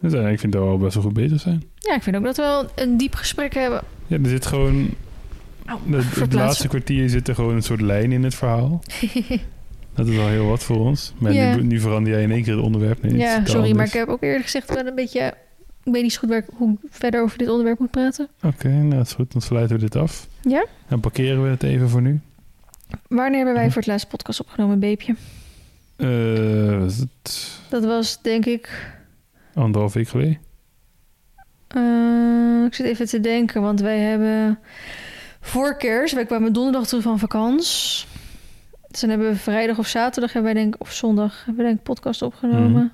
eh, 0.01 0.31
ik 0.33 0.39
vind 0.41 0.53
dat 0.53 0.63
we 0.63 0.69
al 0.69 0.79
best 0.79 0.95
wel 0.95 1.03
goed 1.03 1.13
bezig 1.13 1.41
zijn. 1.41 1.63
Ja, 1.79 1.95
ik 1.95 2.03
vind 2.03 2.17
ook 2.17 2.25
dat 2.25 2.37
we 2.37 2.43
wel 2.43 2.65
een 2.75 2.97
diep 2.97 3.15
gesprek 3.15 3.55
hebben. 3.55 3.83
Ja, 4.07 4.19
er 4.23 4.29
zit 4.29 4.47
gewoon. 4.47 4.91
De- 5.87 6.03
het 6.21 6.33
laatste 6.33 6.69
kwartier 6.69 7.09
zit 7.09 7.29
er 7.29 7.35
gewoon 7.35 7.55
een 7.55 7.63
soort 7.63 7.81
lijn 7.81 8.13
in 8.13 8.23
het 8.25 8.35
verhaal. 8.35 8.83
Dat 9.95 10.07
is 10.09 10.17
wel 10.17 10.29
heel 10.29 10.47
wat 10.47 10.63
voor 10.63 10.79
ons. 10.79 11.13
Maar 11.19 11.33
Ja. 11.33 11.55
nu, 11.57 11.63
nu 11.63 11.81
verander 11.81 12.13
jij 12.13 12.23
in 12.23 12.31
één 12.31 12.43
keer 12.43 12.55
het 12.57 12.65
onderwerp. 12.65 13.03
Nee, 13.03 13.17
ja, 13.17 13.45
sorry, 13.45 13.75
maar 13.77 13.87
ik 13.87 13.93
heb 13.93 14.09
ook 14.09 14.23
eerder 14.23 14.43
gezegd... 14.43 14.75
wel 14.75 14.87
een 14.87 14.95
beetje, 14.95 15.35
ik 15.85 15.93
weet 15.93 16.03
niet 16.03 16.13
zo 16.13 16.19
goed 16.19 16.29
waar 16.29 16.39
ik, 16.39 16.45
hoe 16.57 16.73
ik 16.83 16.89
verder 16.91 17.23
over 17.23 17.39
dit 17.39 17.49
onderwerp 17.49 17.79
moet 17.79 17.91
praten. 17.91 18.29
Oké, 18.43 18.69
nou 18.69 18.91
dat 18.97 19.07
is 19.07 19.13
goed. 19.13 19.33
Dan 19.33 19.43
sluiten 19.43 19.77
we 19.77 19.83
dit 19.83 19.97
af. 19.97 20.29
Ja? 20.43 20.67
Dan 20.89 21.01
parkeren 21.01 21.43
we 21.43 21.49
het 21.49 21.63
even 21.63 21.89
voor 21.89 22.03
nu. 22.03 22.21
Wanneer 23.09 23.37
hebben 23.37 23.55
wij 23.55 23.67
voor 23.67 23.77
het 23.77 23.87
laatst 23.87 24.09
podcast 24.09 24.41
opgenomen, 24.41 24.79
Beepje? 24.79 25.15
Eh, 25.97 26.79
was 26.79 26.97
het 26.97 27.51
Dat 27.69 27.85
was 27.85 28.23
denk 28.23 28.47
ik... 28.47 28.93
anderhalf 29.55 29.93
week 29.93 30.09
geleden? 30.09 30.39
eh, 31.69 32.65
ik 32.67 32.75
zit 32.75 32.87
even 32.87 33.07
te 33.07 33.21
denken, 33.21 33.63
want 33.63 33.81
wij 33.81 33.99
hebben 33.99 34.59
voor 35.45 35.77
kerst... 35.77 36.15
Wij 36.15 36.25
kwamen 36.27 36.53
donderdag 36.53 36.87
terug 36.87 37.03
van 37.03 37.19
vakantie. 37.19 38.05
Dus 38.89 39.01
dan 39.01 39.11
hebben 39.11 39.29
we 39.29 39.37
vrijdag 39.37 39.79
of 39.79 39.87
zaterdag... 39.87 40.33
Hebben 40.33 40.53
wij 40.53 40.63
denk 40.63 40.75
ik, 40.75 40.81
of 40.81 40.93
zondag 40.93 41.37
hebben 41.45 41.57
we 41.57 41.63
denk 41.63 41.79
ik 41.79 41.85
podcast 41.85 42.23
opgenomen. 42.23 42.71
Mhm. 42.71 42.87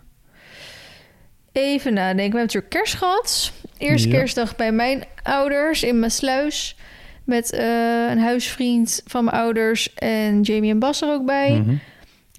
Even 1.52 1.92
nadenken. 1.94 2.32
We 2.32 2.38
hebben 2.38 2.40
natuurlijk 2.40 2.72
kerst 2.72 2.94
gehad. 2.94 3.52
Eerste 3.78 4.08
Ja. 4.08 4.18
kerstdag 4.18 4.56
bij 4.56 4.72
mijn 4.72 5.04
ouders 5.22 5.82
in 5.82 5.98
Maasluis. 5.98 6.76
Met 7.24 7.52
eh, 7.52 8.10
een 8.10 8.18
huisvriend 8.18 9.02
van 9.06 9.24
mijn 9.24 9.36
ouders 9.36 9.94
en 9.94 10.40
Jamie 10.40 10.70
en 10.70 10.78
Bas 10.78 11.02
er 11.02 11.08
ook 11.08 11.24
bij. 11.26 11.50
Mhm. 11.50 11.74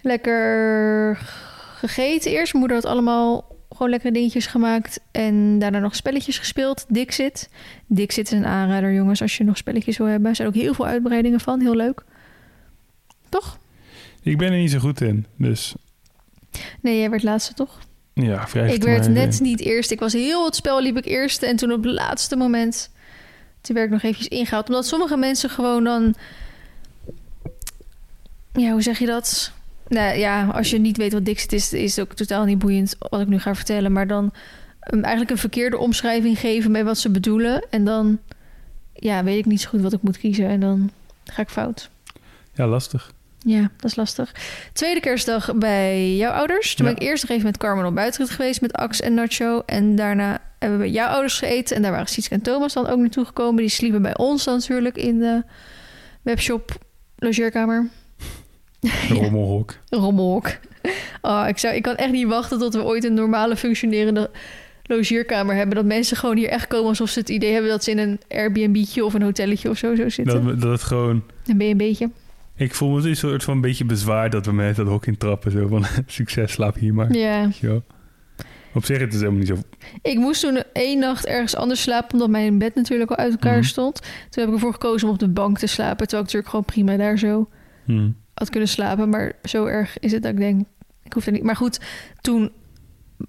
Lekker 0.01 1.17
gegeten 1.77 2.31
eerst. 2.31 2.53
Mijn 2.53 2.65
moeder 2.65 2.81
had 2.83 2.91
allemaal 2.91 3.50
gewoon 3.81 3.99
lekkere 3.99 4.13
dingetjes 4.13 4.45
gemaakt. 4.45 4.99
En 5.11 5.59
daarna 5.59 5.79
nog 5.79 5.95
spelletjes 5.95 6.37
gespeeld. 6.37 6.85
Dixit. 6.87 7.49
Dixit 7.87 8.31
is 8.31 8.37
een 8.37 8.45
aanrader, 8.45 8.93
jongens, 8.93 9.21
als 9.21 9.37
je 9.37 9.43
nog 9.43 9.57
spelletjes 9.57 9.97
wil 9.97 10.07
hebben. 10.07 10.29
Er 10.29 10.35
zijn 10.35 10.47
ook 10.47 10.53
heel 10.53 10.73
veel 10.73 10.85
uitbreidingen 10.85 11.39
van. 11.39 11.61
Heel 11.61 11.75
leuk. 11.75 12.03
Toch? 13.29 13.57
Ik 14.23 14.37
ben 14.37 14.51
er 14.51 14.57
niet 14.57 14.71
zo 14.71 14.79
goed 14.79 15.01
in. 15.01 15.25
Dus 15.37 15.75
Nee, 16.81 16.99
jij 16.99 17.09
werd 17.09 17.23
laatste, 17.23 17.53
toch? 17.53 17.79
ja, 18.13 18.47
vrij 18.47 18.73
Ik 18.73 18.83
werd 18.83 19.09
net 19.09 19.39
niet 19.39 19.59
eerst. 19.59 19.91
Ik 19.91 19.99
was 19.99 20.13
heel 20.13 20.45
het 20.45 20.55
spel 20.55 20.81
liep 20.81 20.97
ik 20.97 21.05
eerst. 21.05 21.43
En 21.43 21.55
toen 21.55 21.71
op 21.71 21.83
het 21.83 21.93
laatste 21.93 22.35
moment... 22.35 22.89
Toen 23.61 23.75
werd 23.75 23.87
ik 23.87 23.93
nog 23.93 24.03
eventjes 24.03 24.27
ingehaald. 24.27 24.67
Omdat 24.67 24.85
sommige 24.85 25.17
mensen 25.17 25.49
gewoon 25.49 25.83
dan... 25.83 26.15
Ja, 28.53 28.71
hoe 28.71 28.81
zeg 28.81 28.99
je 28.99 29.05
dat? 29.05 29.51
Nou 29.91 30.17
ja, 30.17 30.45
als 30.45 30.69
je 30.69 30.77
niet 30.77 30.97
weet 30.97 31.13
wat 31.13 31.25
Dixit 31.25 31.53
is... 31.53 31.73
is 31.73 31.95
het 31.95 32.05
ook 32.05 32.13
totaal 32.13 32.45
niet 32.45 32.59
boeiend 32.59 32.95
wat 32.99 33.21
ik 33.21 33.27
nu 33.27 33.39
ga 33.39 33.55
vertellen. 33.55 33.91
Maar 33.91 34.07
dan 34.07 34.33
um, 34.93 35.01
eigenlijk 35.01 35.31
een 35.31 35.37
verkeerde 35.37 35.77
omschrijving 35.77 36.39
geven... 36.39 36.71
bij 36.71 36.83
wat 36.83 36.97
ze 36.97 37.09
bedoelen. 37.09 37.65
En 37.69 37.85
dan 37.85 38.19
ja, 38.93 39.23
weet 39.23 39.37
ik 39.37 39.45
niet 39.45 39.61
zo 39.61 39.69
goed 39.69 39.81
wat 39.81 39.93
ik 39.93 40.01
moet 40.01 40.17
kiezen. 40.17 40.47
En 40.47 40.59
dan 40.59 40.91
ga 41.25 41.41
ik 41.41 41.49
fout. 41.49 41.89
Ja, 42.53 42.67
lastig. 42.67 43.11
Ja, 43.39 43.61
dat 43.77 43.91
is 43.91 43.95
lastig. 43.95 44.31
Tweede 44.73 44.99
kerstdag 44.99 45.55
bij 45.55 46.15
jouw 46.15 46.31
ouders. 46.31 46.75
Toen 46.75 46.85
Ja. 46.85 46.93
ben 46.93 47.01
ik 47.01 47.07
eerst 47.07 47.23
nog 47.23 47.31
even 47.31 47.45
met 47.45 47.57
Carmen 47.57 47.85
op 47.85 47.95
buitenrit 47.95 48.29
geweest 48.29 48.61
met 48.61 48.73
Ax 48.73 49.01
en 49.01 49.13
Nacho. 49.13 49.63
En 49.65 49.95
daarna 49.95 50.39
hebben 50.59 50.77
we 50.79 50.83
bij 50.83 50.93
jouw 50.93 51.07
ouders 51.07 51.39
gegeten. 51.39 51.75
En 51.75 51.81
daar 51.81 51.91
waren 51.91 52.07
Sietske 52.07 52.33
en 52.33 52.41
Thomas 52.41 52.73
dan 52.73 52.87
ook 52.87 52.99
naartoe 52.99 53.25
gekomen. 53.25 53.61
Die 53.61 53.69
sliepen 53.69 54.01
bij 54.01 54.17
ons 54.17 54.43
dan 54.43 54.53
natuurlijk 54.53 54.97
in 54.97 55.19
de 55.19 55.43
webshop 56.21 56.77
logeerkamer. 57.15 57.89
Rommelhok. 59.09 59.73
Rommelhok. 59.89 60.47
Oh, 61.21 61.45
ik, 61.47 61.57
zou, 61.57 61.75
ik 61.75 61.81
kan 61.81 61.95
echt 61.95 62.11
niet 62.11 62.27
wachten 62.27 62.59
tot 62.59 62.73
we 62.73 62.83
ooit 62.83 63.03
een 63.03 63.13
normale 63.13 63.55
functionerende 63.55 64.29
logeerkamer 64.83 65.55
hebben. 65.55 65.75
Dat 65.75 65.85
mensen 65.85 66.17
gewoon 66.17 66.37
hier 66.37 66.49
echt 66.49 66.67
komen 66.67 66.89
alsof 66.89 67.09
ze 67.09 67.19
het 67.19 67.29
idee 67.29 67.51
hebben 67.51 67.71
dat 67.71 67.83
ze 67.83 67.91
in 67.91 67.97
een 67.97 68.19
Airbnb'tje 68.27 69.05
of 69.05 69.13
een 69.13 69.21
hotelletje 69.21 69.69
of 69.69 69.77
zo, 69.77 69.95
zo 69.95 70.09
zitten. 70.09 70.45
Dat, 70.45 70.61
dat 70.61 70.71
het 70.71 70.83
gewoon... 70.83 71.23
Een 71.45 71.57
B&B'tje. 71.77 72.09
Ik 72.55 72.75
voel 72.75 72.89
me 72.89 73.09
een 73.09 73.15
soort 73.15 73.43
van 73.43 73.53
een 73.55 73.61
beetje 73.61 73.85
bezwaar 73.85 74.29
dat 74.29 74.45
we 74.45 74.51
met 74.53 74.75
dat 74.75 74.87
hok 74.87 75.05
in 75.05 75.17
trappen. 75.17 75.51
Zo 75.51 75.67
van, 75.67 75.85
succes, 76.07 76.51
slaap 76.51 76.75
hier 76.75 76.93
maar. 76.93 77.13
Ja. 77.15 77.49
Wel. 77.61 77.83
Op 78.73 78.85
zich 78.85 78.99
het 78.99 79.13
is 79.13 79.19
helemaal 79.19 79.39
niet 79.39 79.47
zo... 79.47 79.57
Ik 80.01 80.17
moest 80.17 80.41
toen 80.41 80.63
één 80.73 80.99
nacht 80.99 81.25
ergens 81.25 81.55
anders 81.55 81.81
slapen, 81.81 82.11
omdat 82.13 82.29
mijn 82.29 82.57
bed 82.57 82.75
natuurlijk 82.75 83.09
al 83.09 83.17
uit 83.17 83.31
elkaar 83.31 83.57
Mhm. 83.57 83.63
stond. 83.63 84.01
Toen 84.01 84.43
heb 84.43 84.47
ik 84.47 84.53
ervoor 84.53 84.71
gekozen 84.73 85.07
om 85.07 85.13
op 85.13 85.19
de 85.19 85.29
bank 85.29 85.57
te 85.57 85.67
slapen. 85.67 86.07
Terwijl 86.07 86.21
ik 86.27 86.33
natuurlijk 86.33 86.49
gewoon 86.49 86.65
prima 86.65 86.97
daar 87.03 87.17
zo 87.17 87.49
Hmm. 87.85 88.15
Had 88.41 88.49
kunnen 88.49 88.69
slapen. 88.69 89.09
Maar 89.09 89.33
zo 89.43 89.65
erg 89.65 89.99
is 89.99 90.11
het 90.11 90.23
dat 90.23 90.31
ik 90.31 90.37
denk, 90.37 90.65
ik 91.03 91.13
hoef 91.13 91.25
er 91.25 91.31
niet. 91.31 91.43
Maar 91.43 91.55
goed, 91.55 91.79
toen 92.21 92.51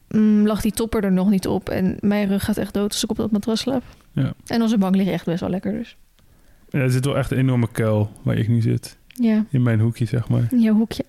mm, 0.08 0.46
lag 0.46 0.60
die 0.60 0.72
topper 0.72 1.04
er 1.04 1.12
nog 1.12 1.30
niet 1.30 1.46
op. 1.46 1.68
En 1.68 1.96
mijn 2.00 2.28
rug 2.28 2.44
gaat 2.44 2.56
echt 2.56 2.74
dood 2.74 2.92
als 2.92 3.04
ik 3.04 3.10
op 3.10 3.16
dat 3.16 3.30
matras 3.30 3.60
slaap. 3.60 3.82
Ja. 4.12 4.32
En 4.46 4.62
onze 4.62 4.78
bank 4.78 4.96
ligt 4.96 5.10
echt 5.10 5.24
best 5.24 5.40
wel 5.40 5.50
lekker 5.50 5.72
dus. 5.72 5.96
Ja, 6.68 6.78
er 6.78 6.90
zit 6.90 7.04
wel 7.04 7.16
echt 7.16 7.30
een 7.30 7.38
enorme 7.38 7.68
kuil 7.72 8.12
waar 8.22 8.36
ik 8.36 8.48
nu 8.48 8.60
zit. 8.60 8.96
Ja, 9.06 9.44
In 9.50 9.62
mijn 9.62 9.80
hoekje, 9.80 10.04
zeg 10.04 10.28
maar. 10.28 10.46
in 10.50 10.60
jouw 10.60 10.74
hoekje. 10.74 11.04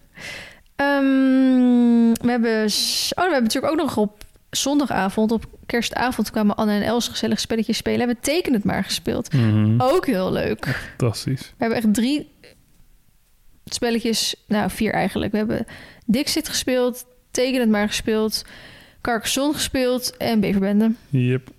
Ehm, 0.76 2.14
we, 2.22 2.30
hebben, 2.30 2.64
oh, 2.64 3.16
we 3.16 3.32
hebben 3.32 3.44
natuurlijk 3.44 3.74
ook 3.74 3.80
nog 3.80 3.98
op 3.98 4.24
zondagavond, 4.50 5.32
op 5.32 5.46
kerstavond, 5.66 6.32
kwamen 6.32 6.56
Anne 6.56 6.74
en 6.74 6.82
Els 6.82 7.08
gezellig 7.08 7.40
spelletjes 7.40 7.78
spelen. 7.78 8.00
We 8.00 8.06
hebben 8.06 8.24
Teken 8.24 8.54
het 8.54 8.64
maar 8.64 8.84
gespeeld. 8.84 9.34
Mhm. 9.34 9.76
Ook 9.78 10.06
heel 10.06 10.32
leuk. 10.32 10.66
Fantastisch. 10.98 11.42
We 11.42 11.54
hebben 11.58 11.78
echt 11.78 11.94
drie 11.94 12.30
spelletjes, 13.74 14.36
nou 14.48 14.70
vier 14.70 14.94
eigenlijk. 14.94 15.32
We 15.32 15.38
hebben 15.38 15.66
Dixit 16.06 16.50
gespeeld, 16.50 17.06
Teken 17.32 17.60
het 17.60 17.70
maar 17.70 17.88
gespeeld, 17.88 18.46
Carcassonne 19.02 19.54
gespeeld 19.54 20.18
en 20.18 20.40
Beverbende. 20.40 20.92
Yep. 21.10 21.50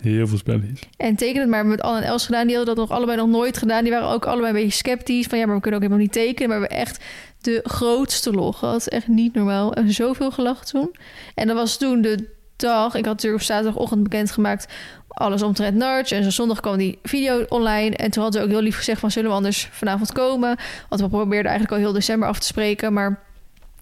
Heel 0.00 0.26
veel 0.26 0.38
spelletjes. 0.38 0.80
En 0.96 1.16
tekenen 1.16 1.40
het 1.40 1.50
maar 1.50 1.66
met 1.66 1.80
Anne 1.80 2.00
en 2.00 2.06
Els 2.06 2.24
gedaan. 2.24 2.46
Die 2.46 2.56
hadden 2.56 2.74
dat 2.74 2.88
nog 2.88 2.96
allebei 2.96 3.18
nog 3.18 3.28
nooit 3.28 3.58
gedaan. 3.58 3.82
Die 3.82 3.92
waren 3.92 4.08
ook 4.08 4.26
allebei 4.26 4.48
een 4.48 4.62
beetje 4.62 4.78
sceptisch. 4.78 5.26
Van 5.26 5.38
ja, 5.38 5.46
maar 5.46 5.54
we 5.54 5.60
kunnen 5.60 5.80
ook 5.80 5.86
helemaal 5.86 6.06
niet 6.06 6.14
tekenen. 6.14 6.48
Maar 6.48 6.60
we 6.60 6.66
hebben 6.66 6.86
echt 6.86 7.04
de 7.40 7.60
grootste 7.62 8.32
lol 8.32 8.52
gehad. 8.52 8.86
Echt 8.86 9.08
niet 9.08 9.34
normaal. 9.34 9.74
En 9.74 9.92
zoveel 9.92 10.30
gelachen 10.30 10.66
toen. 10.66 10.94
En 11.34 11.46
dat 11.46 11.56
was 11.56 11.78
toen 11.78 12.00
de 12.00 12.28
dag. 12.56 12.94
Ik 12.94 13.04
had 13.04 13.14
natuurlijk 13.14 13.42
op 13.42 13.48
zaterdagochtend 13.48 14.02
bekendgemaakt 14.02 14.66
alles 15.14 15.42
omtrent 15.42 15.76
Narch. 15.76 16.10
En 16.10 16.24
zo 16.24 16.30
zondag 16.30 16.60
kwam 16.60 16.76
die 16.76 16.98
video 17.02 17.44
online. 17.48 17.96
En 17.96 18.10
toen 18.10 18.22
hadden 18.22 18.40
ze 18.40 18.46
ook 18.46 18.52
heel 18.52 18.62
lief 18.62 18.76
gezegd 18.76 19.00
van... 19.00 19.10
zullen 19.10 19.30
we 19.30 19.36
anders 19.36 19.68
vanavond 19.72 20.12
komen? 20.12 20.56
Want 20.88 21.00
we 21.00 21.08
probeerden 21.08 21.50
eigenlijk 21.50 21.72
al 21.72 21.86
heel 21.86 21.92
december 21.92 22.28
af 22.28 22.38
te 22.38 22.46
spreken. 22.46 22.92
Maar 22.92 23.20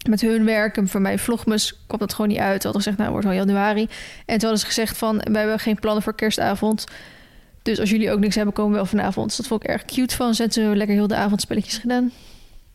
met 0.09 0.21
hun 0.21 0.45
werk 0.45 0.77
en 0.77 0.87
voor 0.87 1.01
mij 1.01 1.17
vlogmas 1.17 1.83
kwam 1.87 1.99
dat 1.99 2.13
gewoon 2.13 2.27
niet 2.27 2.39
uit. 2.39 2.61
Ze 2.61 2.67
hadden 2.67 2.81
gezegd, 2.81 2.97
nou, 2.97 3.15
het 3.15 3.23
wordt 3.23 3.39
al 3.39 3.45
januari. 3.45 3.81
En 3.81 4.37
toen 4.37 4.39
hadden 4.39 4.59
ze 4.59 4.65
gezegd 4.65 4.97
van... 4.97 5.17
we 5.17 5.37
hebben 5.37 5.59
geen 5.59 5.79
plannen 5.79 6.03
voor 6.03 6.15
kerstavond. 6.15 6.85
Dus 7.61 7.79
als 7.79 7.89
jullie 7.89 8.11
ook 8.11 8.19
niks 8.19 8.35
hebben, 8.35 8.53
komen 8.53 8.71
we 8.71 8.77
wel 8.77 8.85
vanavond. 8.85 9.27
Dus 9.27 9.37
dat 9.37 9.47
vond 9.47 9.63
ik 9.63 9.69
erg 9.69 9.85
cute 9.85 10.15
van. 10.15 10.33
Ze 10.33 10.47
hebben 10.51 10.77
lekker 10.77 10.95
heel 10.95 11.07
de 11.07 11.15
avond 11.15 11.41
spelletjes 11.41 11.77
gedaan. 11.77 12.11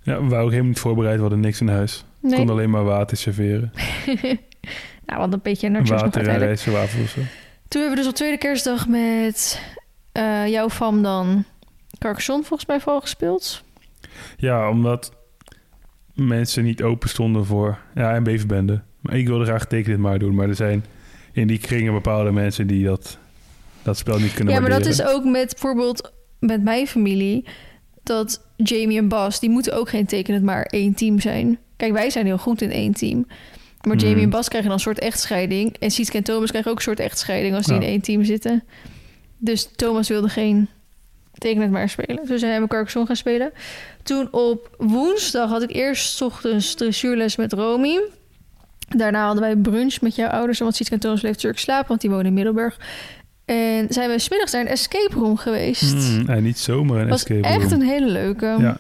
Ja, 0.03 0.23
we 0.23 0.29
waren 0.29 0.45
ook 0.45 0.51
helemaal 0.51 0.71
niet 0.71 0.79
voorbereid. 0.79 1.15
We 1.15 1.21
hadden 1.21 1.41
niks 1.41 1.61
in 1.61 1.69
huis. 1.69 2.05
Nee. 2.21 2.39
Kon 2.39 2.51
alleen 2.51 2.71
maar 2.71 2.85
water 2.85 3.17
serveren. 3.17 3.73
nou, 5.09 5.21
want 5.21 5.33
een 5.33 5.41
beetje 5.43 5.69
naar 5.69 5.83
nog 5.83 6.03
uiteindelijk. 6.03 6.59
zo. 6.59 6.71
Toen 7.69 7.81
hebben 7.81 7.91
we 7.91 7.97
dus 7.97 8.07
op 8.07 8.15
tweede 8.15 8.39
kerstdag 8.39 8.89
met 8.89 9.63
eh, 10.13 10.47
jouw 10.47 10.71
fam 10.71 11.03
dan 11.03 11.45
Carcassonne 11.99 12.45
volgens 12.45 12.69
mij 12.69 12.81
vooral 12.81 13.01
gespeeld. 13.01 13.63
Ja, 14.37 14.71
omdat 14.71 15.13
mensen 16.15 16.65
niet 16.65 16.83
open 16.83 17.09
stonden 17.09 17.47
voor... 17.47 17.79
Ja, 17.95 18.15
en 18.15 18.23
beverbende. 18.23 18.83
Maar 19.01 19.17
ik 19.17 19.27
wilde 19.27 19.45
graag 19.45 19.67
teken 19.67 19.91
dit 19.91 20.01
maar 20.01 20.19
doen. 20.19 20.35
Maar 20.35 20.49
er 20.49 20.55
zijn 20.55 20.85
in 21.33 21.47
die 21.47 21.59
kringen 21.59 21.93
bepaalde 21.93 22.31
mensen 22.31 22.67
die 22.67 22.85
dat, 22.85 23.19
dat 23.83 23.97
spel 23.97 24.19
niet 24.19 24.35
kunnen 24.35 24.55
Ja, 24.55 24.61
maar 24.61 24.71
dat 24.71 24.87
is 24.87 25.03
ook 25.03 25.25
met 25.25 25.49
bijvoorbeeld 25.51 26.13
met 26.39 26.63
mijn 26.63 26.87
familie. 26.87 27.45
Dat 28.03 28.47
Jamie 28.57 28.99
en 28.99 29.09
Bas, 29.09 29.41
die 29.41 29.51
moeten 29.51 29.75
ook 29.75 29.89
geen 29.89 30.07
teken 30.07 30.35
het 30.35 30.43
maar 30.43 30.63
één 30.63 30.95
team 30.95 31.21
zijn. 31.21 31.59
Kijk, 31.77 31.93
wij 31.93 32.11
zijn 32.11 32.27
heel 32.27 32.39
goed 32.39 32.63
in 32.63 32.71
één 32.71 32.93
team. 32.93 33.27
Maar 33.89 33.97
Jamie 33.97 34.23
en 34.23 34.31
Bas 34.31 34.49
krijgen 34.49 34.69
dan 34.69 34.79
een 34.79 34.85
soort 34.85 34.99
echtscheiding. 34.99 35.77
En 35.79 35.91
Sietke 35.91 36.17
en 36.17 36.23
Thomas 36.23 36.49
krijgen 36.51 36.71
ook 36.71 36.77
een 36.77 36.83
soort 36.83 37.01
echtscheiding 37.01 37.55
als 37.55 37.67
die 37.67 37.75
Ja. 37.75 37.81
in 37.81 37.87
één 37.89 38.01
team 38.01 38.25
zitten. 38.25 38.63
Dus 39.39 39.69
Thomas 39.77 40.09
wilde 40.09 40.29
geen 40.29 40.69
teken 41.33 41.63
het 41.63 41.71
maar 41.71 41.89
spelen. 41.89 42.27
Dus 42.27 42.41
zijn 42.41 42.63
we 42.63 42.69
Carcassonne 42.69 43.07
gaan 43.07 43.17
spelen. 43.17 43.51
Toen 44.03 44.29
op 44.33 44.75
woensdag 44.79 45.51
had 45.51 45.63
ik 45.63 45.73
eerst 45.75 46.23
ochtends 46.23 46.75
dressuurles 46.75 47.37
met 47.37 47.53
Romy. 47.53 48.01
Daarna 48.97 49.25
hadden 49.25 49.43
wij 49.43 49.57
brunch 49.57 50.01
met 50.01 50.15
jouw 50.15 50.29
ouders. 50.29 50.59
Want 50.59 50.77
Sietke 50.77 50.95
en 50.95 51.01
Thomas 51.01 51.21
bleef 51.21 51.33
natuurlijk 51.33 51.61
slapen, 51.61 51.89
want 51.89 52.01
die 52.01 52.11
wonen 52.11 52.27
in 52.27 52.35
Middelburg. 52.35 52.79
En 53.45 53.87
zijn 53.89 54.11
we 54.11 54.19
smiddags 54.19 54.53
naar 54.53 54.61
een 54.61 54.67
escape 54.69 55.15
room 55.15 55.37
geweest. 55.37 55.93
Hmm, 55.93 56.29
en 56.29 56.43
niet 56.43 56.59
zomaar 56.59 57.01
een 57.01 57.09
was 57.09 57.25
escape 57.25 57.49
echt 57.49 57.71
room. 57.71 57.81
een 57.81 57.87
hele 57.87 58.07
leuke. 58.07 58.57
Ja, 58.59 58.77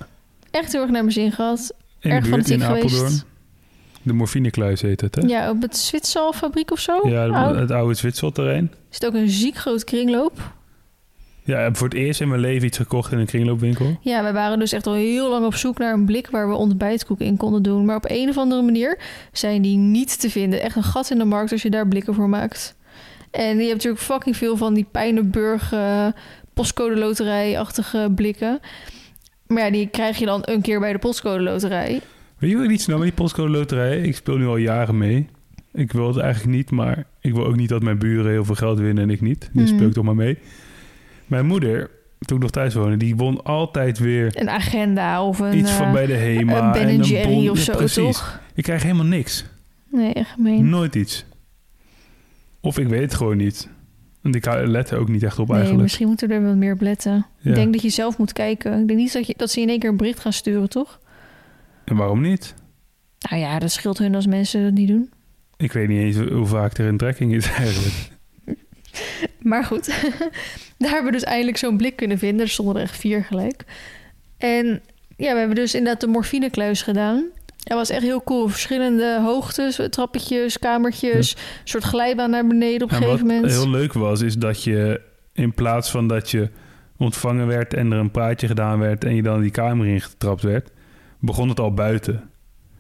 Echt 0.50 0.72
heel 0.72 0.80
erg 0.80 0.90
naar 0.90 1.00
mijn 1.02 1.12
zin 1.14 1.32
gehad. 1.32 1.72
in 2.00 2.10
erg 2.10 2.26
fanatiek 2.26 2.62
Apeldoorn. 2.62 3.20
De 4.02 4.12
morfinekluis 4.12 4.82
heet 4.82 5.00
het, 5.00 5.14
hè? 5.14 5.20
Ja, 5.26 5.50
op 5.50 5.62
het 5.62 5.76
Zwitserfabriek 5.76 6.70
of 6.70 6.78
zo. 6.80 7.08
Ja, 7.08 7.54
het 7.54 7.70
oude 7.70 7.94
Zwitserterrein. 7.94 8.72
is 8.90 8.94
het 8.98 9.06
ook 9.06 9.14
een 9.14 9.28
ziek 9.28 9.56
groot 9.56 9.84
kringloop. 9.84 10.56
Ja, 11.44 11.58
ik 11.58 11.64
heb 11.64 11.76
voor 11.76 11.88
het 11.88 11.96
eerst 11.96 12.20
in 12.20 12.28
mijn 12.28 12.40
leven 12.40 12.66
iets 12.66 12.76
gekocht 12.76 13.12
in 13.12 13.18
een 13.18 13.26
kringloopwinkel. 13.26 13.98
Ja, 14.00 14.24
we 14.24 14.32
waren 14.32 14.58
dus 14.58 14.72
echt 14.72 14.86
al 14.86 14.94
heel 14.94 15.30
lang 15.30 15.46
op 15.46 15.54
zoek 15.54 15.78
naar 15.78 15.92
een 15.92 16.04
blik 16.04 16.30
waar 16.30 16.48
we 16.48 16.54
ontbijtkoek 16.54 17.20
in 17.20 17.36
konden 17.36 17.62
doen. 17.62 17.84
Maar 17.84 17.96
op 17.96 18.10
een 18.10 18.28
of 18.28 18.36
andere 18.38 18.62
manier 18.62 18.98
zijn 19.32 19.62
die 19.62 19.76
niet 19.76 20.20
te 20.20 20.30
vinden. 20.30 20.60
Echt 20.60 20.76
een 20.76 20.82
gat 20.82 21.10
in 21.10 21.18
de 21.18 21.24
markt 21.24 21.52
als 21.52 21.62
je 21.62 21.70
daar 21.70 21.88
blikken 21.88 22.14
voor 22.14 22.28
maakt. 22.28 22.76
En 23.30 23.56
je 23.56 23.62
hebt 23.62 23.72
natuurlijk 23.72 24.02
fucking 24.02 24.36
veel 24.36 24.56
van 24.56 24.74
die 24.74 24.86
Pijnenburg 24.90 25.72
eh, 25.72 26.06
postcode 26.54 26.96
loterij-achtige 26.96 28.12
blikken. 28.14 28.60
Maar 29.46 29.64
ja, 29.64 29.70
die 29.70 29.86
krijg 29.86 30.18
je 30.18 30.26
dan 30.26 30.40
een 30.44 30.60
keer 30.60 30.80
bij 30.80 30.92
de 30.92 30.98
postcode 30.98 31.42
loterij. 31.42 32.00
Weet 32.38 32.50
je 32.50 32.56
wat 32.56 32.64
ik 32.64 32.70
niet 32.70 32.80
snel 32.82 32.96
met 32.98 33.06
die 33.06 33.16
postcode 33.16 33.50
loterij? 33.50 34.00
Ik 34.00 34.16
speel 34.16 34.36
nu 34.36 34.46
al 34.46 34.56
jaren 34.56 34.98
mee. 34.98 35.28
Ik 35.72 35.92
wil 35.92 36.08
het 36.08 36.16
eigenlijk 36.16 36.56
niet, 36.56 36.70
maar 36.70 37.04
ik 37.20 37.34
wil 37.34 37.46
ook 37.46 37.56
niet 37.56 37.68
dat 37.68 37.82
mijn 37.82 37.98
buren 37.98 38.30
heel 38.30 38.44
veel 38.44 38.54
geld 38.54 38.78
winnen 38.78 39.04
en 39.04 39.10
ik 39.10 39.20
niet. 39.20 39.50
Dus 39.52 39.64
Mhm. 39.68 39.74
speel 39.76 39.88
ik 39.88 39.92
toch 39.94 40.04
maar 40.04 40.14
mee. 40.14 40.38
Mijn 41.26 41.46
moeder, 41.46 41.90
toen 42.18 42.36
ik 42.36 42.42
nog 42.42 42.50
thuis 42.52 42.74
woonde, 42.74 42.96
die 42.96 43.16
won 43.16 43.44
altijd 43.44 43.98
weer 43.98 44.32
Een 44.40 44.48
agenda 44.50 45.24
of 45.24 45.38
een, 45.38 45.58
iets 45.58 45.70
van 45.70 45.86
eh, 45.86 45.92
bij 45.92 46.06
de 46.06 46.12
HEMA. 46.14 46.66
een 46.66 46.72
Ben 46.72 46.82
en 46.82 46.88
een 46.88 47.00
Jerry 47.02 47.34
bon. 47.34 47.50
of 47.50 47.58
zo, 47.58 47.76
precies. 47.76 47.94
toch? 48.16 48.40
Ik 48.54 48.62
krijg 48.62 48.82
helemaal 48.82 49.04
niks. 49.06 49.44
Nee, 49.90 50.12
echt 50.12 50.30
gemeen. 50.30 50.68
Nooit 50.68 50.94
iets. 50.94 51.24
Of 52.60 52.78
ik 52.78 52.88
weet 52.88 53.00
het 53.02 53.14
gewoon 53.14 53.36
niet. 53.36 53.68
Want 54.22 54.34
ik 54.34 54.46
let 54.66 54.90
er 54.90 54.98
ook 54.98 55.08
niet 55.08 55.22
echt 55.22 55.38
op 55.38 55.46
Nee, 55.46 55.54
eigenlijk. 55.54 55.82
misschien 55.84 56.06
moeten 56.06 56.28
we 56.28 56.34
er 56.34 56.42
wat 56.42 56.56
meer 56.56 56.72
op 56.72 56.80
letten. 56.80 57.26
Ja. 57.38 57.50
Ik 57.50 57.54
denk 57.56 57.72
dat 57.72 57.82
je 57.82 57.88
zelf 57.88 58.18
moet 58.18 58.32
kijken. 58.32 58.80
Ik 58.80 58.86
denk 58.86 58.98
niet 58.98 59.12
dat, 59.12 59.26
je, 59.26 59.34
dat 59.36 59.50
ze 59.50 59.60
in 59.60 59.68
één 59.68 59.78
keer 59.78 59.88
een 59.90 59.96
bericht 59.96 60.20
gaan 60.20 60.32
sturen, 60.32 60.68
toch? 60.68 60.98
En 61.88 61.96
waarom 61.96 62.20
niet? 62.20 62.54
Nou 63.30 63.40
ja, 63.42 63.58
dat 63.58 63.70
scheelt 63.70 63.98
hun 63.98 64.14
als 64.14 64.26
mensen 64.26 64.62
dat 64.64 64.72
niet 64.72 64.88
doen. 64.88 65.10
Ik 65.56 65.72
weet 65.72 65.88
niet 65.88 66.00
eens 66.00 66.30
hoe 66.30 66.46
vaak 66.46 66.78
er 66.78 66.86
een 66.86 66.96
trekking 66.96 67.34
is 67.34 67.50
eigenlijk. 67.50 67.94
Maar 69.38 69.64
goed, 69.64 69.86
daar 70.78 70.90
hebben 70.90 71.04
we 71.04 71.12
dus 71.12 71.24
eindelijk 71.24 71.56
zo'n 71.56 71.76
blik 71.76 71.96
kunnen 71.96 72.18
vinden. 72.18 72.40
Er 72.40 72.52
stonden 72.52 72.76
er 72.76 72.82
echt 72.82 72.96
vier 72.96 73.24
gelijk. 73.24 73.64
En 74.38 74.66
ja, 75.16 75.32
we 75.32 75.38
hebben 75.38 75.56
dus 75.56 75.74
inderdaad 75.74 76.00
de 76.00 76.06
morfinekluis 76.06 76.82
gedaan. 76.82 77.24
Dat 77.56 77.76
was 77.78 77.90
echt 77.90 78.02
heel 78.02 78.22
cool. 78.22 78.48
Verschillende 78.48 79.20
hoogtes, 79.22 79.80
trappetjes, 79.90 80.58
kamertjes. 80.58 81.32
Een 81.32 81.38
soort 81.64 81.84
glijbaan 81.84 82.30
naar 82.30 82.46
beneden 82.46 82.82
op 82.82 82.90
een 82.90 82.96
En 82.96 83.02
wat 83.02 83.10
gegeven 83.10 83.34
moment. 83.34 83.52
heel 83.52 83.70
leuk 83.70 83.92
was, 83.92 84.20
is 84.20 84.34
dat 84.36 84.64
je 84.64 85.00
in 85.32 85.54
plaats 85.54 85.90
van 85.90 86.08
dat 86.08 86.30
je 86.30 86.50
ontvangen 86.96 87.46
werd 87.46 87.74
en 87.74 87.92
er 87.92 87.98
een 87.98 88.10
praatje 88.10 88.46
gedaan 88.46 88.78
werd 88.78 89.04
en 89.04 89.14
je 89.14 89.22
dan 89.22 89.40
die 89.40 89.50
kamer 89.50 89.86
ingetrapt 89.86 90.42
werd, 90.42 90.70
begon 91.18 91.48
het 91.48 91.60
al 91.60 91.74
buiten. 91.74 92.30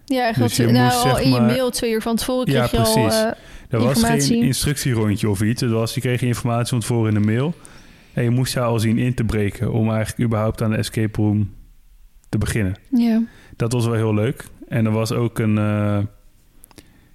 Ja, 0.04 0.28
echt 0.28 0.38
dus 0.38 0.56
je 0.56 0.66
nou, 0.66 0.84
moest, 0.84 1.04
al 1.04 1.18
in 1.18 1.30
je 1.30 1.38
maar- 1.38 1.46
mail 1.50 1.70
twee 1.70 1.92
uur 1.92 2.02
van 2.02 2.16
tevoren 2.16 2.52
Ja, 2.52 2.66
kreeg 2.66 2.94
je 2.94 3.00
al... 3.00 3.08
eh, 3.10 3.32
Er 3.68 3.78
was 3.80 4.04
geen 4.04 4.42
instructierondje 4.42 5.28
of 5.28 5.42
iets. 5.42 5.62
Was, 5.62 5.94
je 5.94 6.00
kreeg 6.00 6.22
informatie 6.22 6.68
van 6.68 6.80
tevoren 6.80 7.14
in 7.14 7.20
de 7.20 7.26
mail. 7.26 7.54
En 8.12 8.22
je 8.22 8.30
moest 8.30 8.54
daar 8.54 8.64
al 8.64 8.78
zien 8.78 8.98
in 8.98 9.14
te 9.14 9.24
breken 9.24 9.72
om 9.72 9.90
eigenlijk 9.90 10.20
überhaupt 10.28 10.62
aan 10.62 10.70
de 10.70 10.76
escape 10.76 11.22
room 11.22 11.50
te 12.28 12.38
beginnen. 12.38 12.74
ja. 12.90 13.22
Dat 13.56 13.72
was 13.72 13.84
wel 13.86 13.94
heel 13.94 14.14
leuk. 14.14 14.44
En 14.68 14.86
er 14.86 14.92
was 14.92 15.12
ook 15.12 15.38
een, 15.38 15.58
eh, 15.58 15.98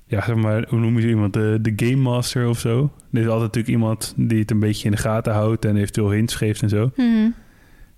ja, 0.06 0.26
zeg 0.26 0.36
maar, 0.36 0.66
hoe 0.70 0.80
noem 0.80 1.00
je 1.00 1.08
iemand? 1.08 1.34
De, 1.34 1.58
de 1.62 1.74
Game 1.76 1.96
Master 2.02 2.48
of 2.48 2.60
zo. 2.60 2.92
Er 3.12 3.20
is 3.20 3.26
altijd 3.28 3.42
natuurlijk 3.42 3.68
iemand 3.68 4.14
die 4.18 4.40
het 4.40 4.52
een 4.52 4.60
beetje 4.60 4.86
in 4.86 4.92
de 4.92 4.98
gaten 4.98 5.34
houdt 5.34 5.66
en 5.66 5.76
eventueel 5.78 6.12
hints 6.12 6.36
geeft 6.36 6.62
en 6.62 6.70
zo. 6.70 6.92
Mhm. 6.96 7.30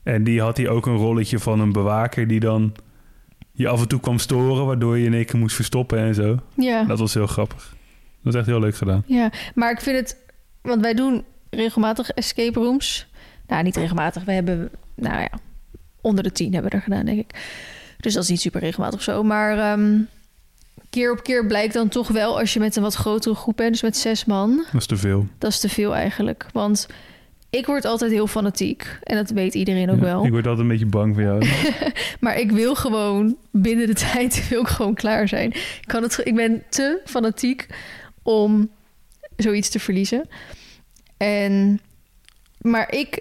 En 0.03 0.23
die 0.23 0.41
had 0.41 0.57
hier 0.57 0.69
ook 0.69 0.85
een 0.85 0.95
rolletje 0.95 1.39
van 1.39 1.59
een 1.59 1.71
bewaker 1.71 2.27
die 2.27 2.39
dan 2.39 2.73
je 3.55 3.67
af 3.67 3.81
en 3.81 3.87
toe 3.87 3.99
kwam 3.99 4.19
storen, 4.19 4.65
waardoor 4.65 4.97
je 4.97 5.05
in 5.05 5.13
één 5.13 5.25
keer 5.25 5.39
moest 5.39 5.55
verstoppen 5.55 5.99
en 5.99 6.15
zo. 6.15 6.39
ja. 6.55 6.83
Dat 6.83 6.99
was 6.99 7.13
heel 7.13 7.27
grappig. 7.27 7.75
Dat 8.23 8.33
was 8.33 8.35
echt 8.35 8.45
heel 8.45 8.59
leuk 8.59 8.75
gedaan. 8.75 9.03
Ja, 9.05 9.31
maar 9.55 9.71
ik 9.71 9.81
vind 9.81 9.97
het... 9.97 10.17
Want 10.61 10.81
wij 10.81 10.93
doen 10.93 11.23
regelmatig 11.49 12.09
escape 12.09 12.59
rooms. 12.59 13.07
Nou, 13.47 13.63
niet 13.63 13.75
regelmatig. 13.75 14.23
We 14.23 14.31
hebben, 14.31 14.69
nou 14.95 15.19
ja, 15.19 15.29
onder 16.01 16.23
de 16.23 16.31
tien 16.31 16.53
hebben 16.53 16.71
we 16.71 16.77
er 16.77 16.83
gedaan, 16.83 17.05
denk 17.05 17.19
ik. 17.19 17.31
Dus 17.99 18.13
dat 18.13 18.23
is 18.23 18.29
niet 18.29 18.41
super 18.41 18.59
regelmatig 18.59 18.97
of 18.97 19.03
zo. 19.03 19.23
Maar 19.23 19.57
ehm, 19.57 19.99
keer 20.89 21.11
op 21.11 21.23
keer 21.23 21.47
blijkt 21.47 21.73
dan 21.73 21.89
toch 21.89 22.07
wel... 22.07 22.39
als 22.39 22.53
je 22.53 22.59
met 22.59 22.75
een 22.75 22.83
wat 22.83 22.95
grotere 22.95 23.35
groep 23.35 23.57
bent, 23.57 23.71
dus 23.71 23.81
met 23.81 23.97
zes 23.97 24.25
man... 24.25 24.55
Dat 24.71 24.81
is 24.81 24.87
te 24.87 24.97
veel. 24.97 25.27
dat 25.37 25.51
is 25.51 25.59
te 25.59 25.69
veel 25.69 25.95
eigenlijk. 25.95 26.45
Want 26.53 26.87
ik 27.57 27.65
word 27.65 27.85
altijd 27.85 28.11
heel 28.11 28.27
fanatiek. 28.27 28.99
En 29.03 29.15
dat 29.15 29.29
weet 29.29 29.53
iedereen 29.53 29.89
ook 29.89 29.99
Ja, 29.99 30.03
wel. 30.03 30.25
Ik 30.25 30.31
word 30.31 30.47
altijd 30.47 30.63
een 30.63 30.71
beetje 30.71 30.85
bang 30.85 31.13
voor 31.13 31.23
jou. 31.23 31.45
Maar 32.19 32.39
ik 32.39 32.51
wil 32.51 32.75
gewoon 32.75 33.37
binnen 33.51 33.87
de 33.87 33.93
tijd 34.13 34.47
wil 34.47 34.61
ik 34.61 34.67
gewoon 34.67 34.93
klaar 34.93 35.27
zijn. 35.27 35.49
Ik, 35.51 35.83
kan 35.85 36.03
het, 36.03 36.21
ik 36.23 36.35
ben 36.35 36.63
te 36.69 37.01
fanatiek 37.05 37.67
om 38.23 38.69
zoiets 39.37 39.69
te 39.69 39.79
verliezen. 39.79 40.27
En, 41.17 41.81
maar 42.61 42.91
ik 42.91 43.19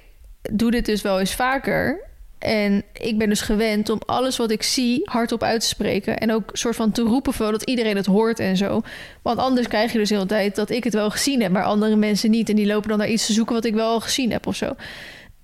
doe 0.53 0.71
dit 0.71 0.87
dus 0.87 1.03
wel 1.03 1.21
eens 1.21 1.35
vaker. 1.35 2.01
En 2.45 2.85
ik 2.93 3.19
ben 3.19 3.29
dus 3.29 3.41
gewend 3.41 3.91
om 3.91 4.01
alles 4.07 4.37
wat 4.37 4.51
ik 4.51 4.63
zie 4.63 5.01
hardop 5.05 5.43
uit 5.43 5.61
te 5.61 5.67
spreken. 5.67 6.19
En 6.19 6.33
ook 6.33 6.51
soort 6.53 6.77
van 6.77 6.91
te 6.93 7.03
roepen 7.03 7.33
voor 7.33 7.51
dat 7.51 7.63
iedereen 7.63 7.97
het 7.97 8.07
hoort 8.07 8.39
en 8.39 8.57
zo. 8.57 8.83
Want 9.23 9.39
anders 9.39 9.69
krijg 9.69 9.93
je 9.93 9.99
dus 9.99 10.09
de 10.09 10.15
hele 10.15 10.27
tijd 10.27 10.55
dat 10.57 10.71
ik 10.71 10.85
het 10.85 10.93
wel 10.95 11.11
gezien 11.11 11.43
heb, 11.43 11.53
maar 11.53 11.65
andere 11.65 11.97
mensen 11.97 12.31
niet. 12.31 12.49
En 12.49 12.57
die 12.57 12.67
lopen 12.67 12.89
dan 12.89 12.99
naar 12.99 13.09
iets 13.09 13.27
te 13.27 13.33
zoeken 13.33 13.55
wat 13.55 13.65
ik 13.65 13.75
wel 13.75 13.89
al 13.89 14.01
gezien 14.01 14.31
heb 14.31 14.47
of 14.47 14.57
zo. 14.57 14.75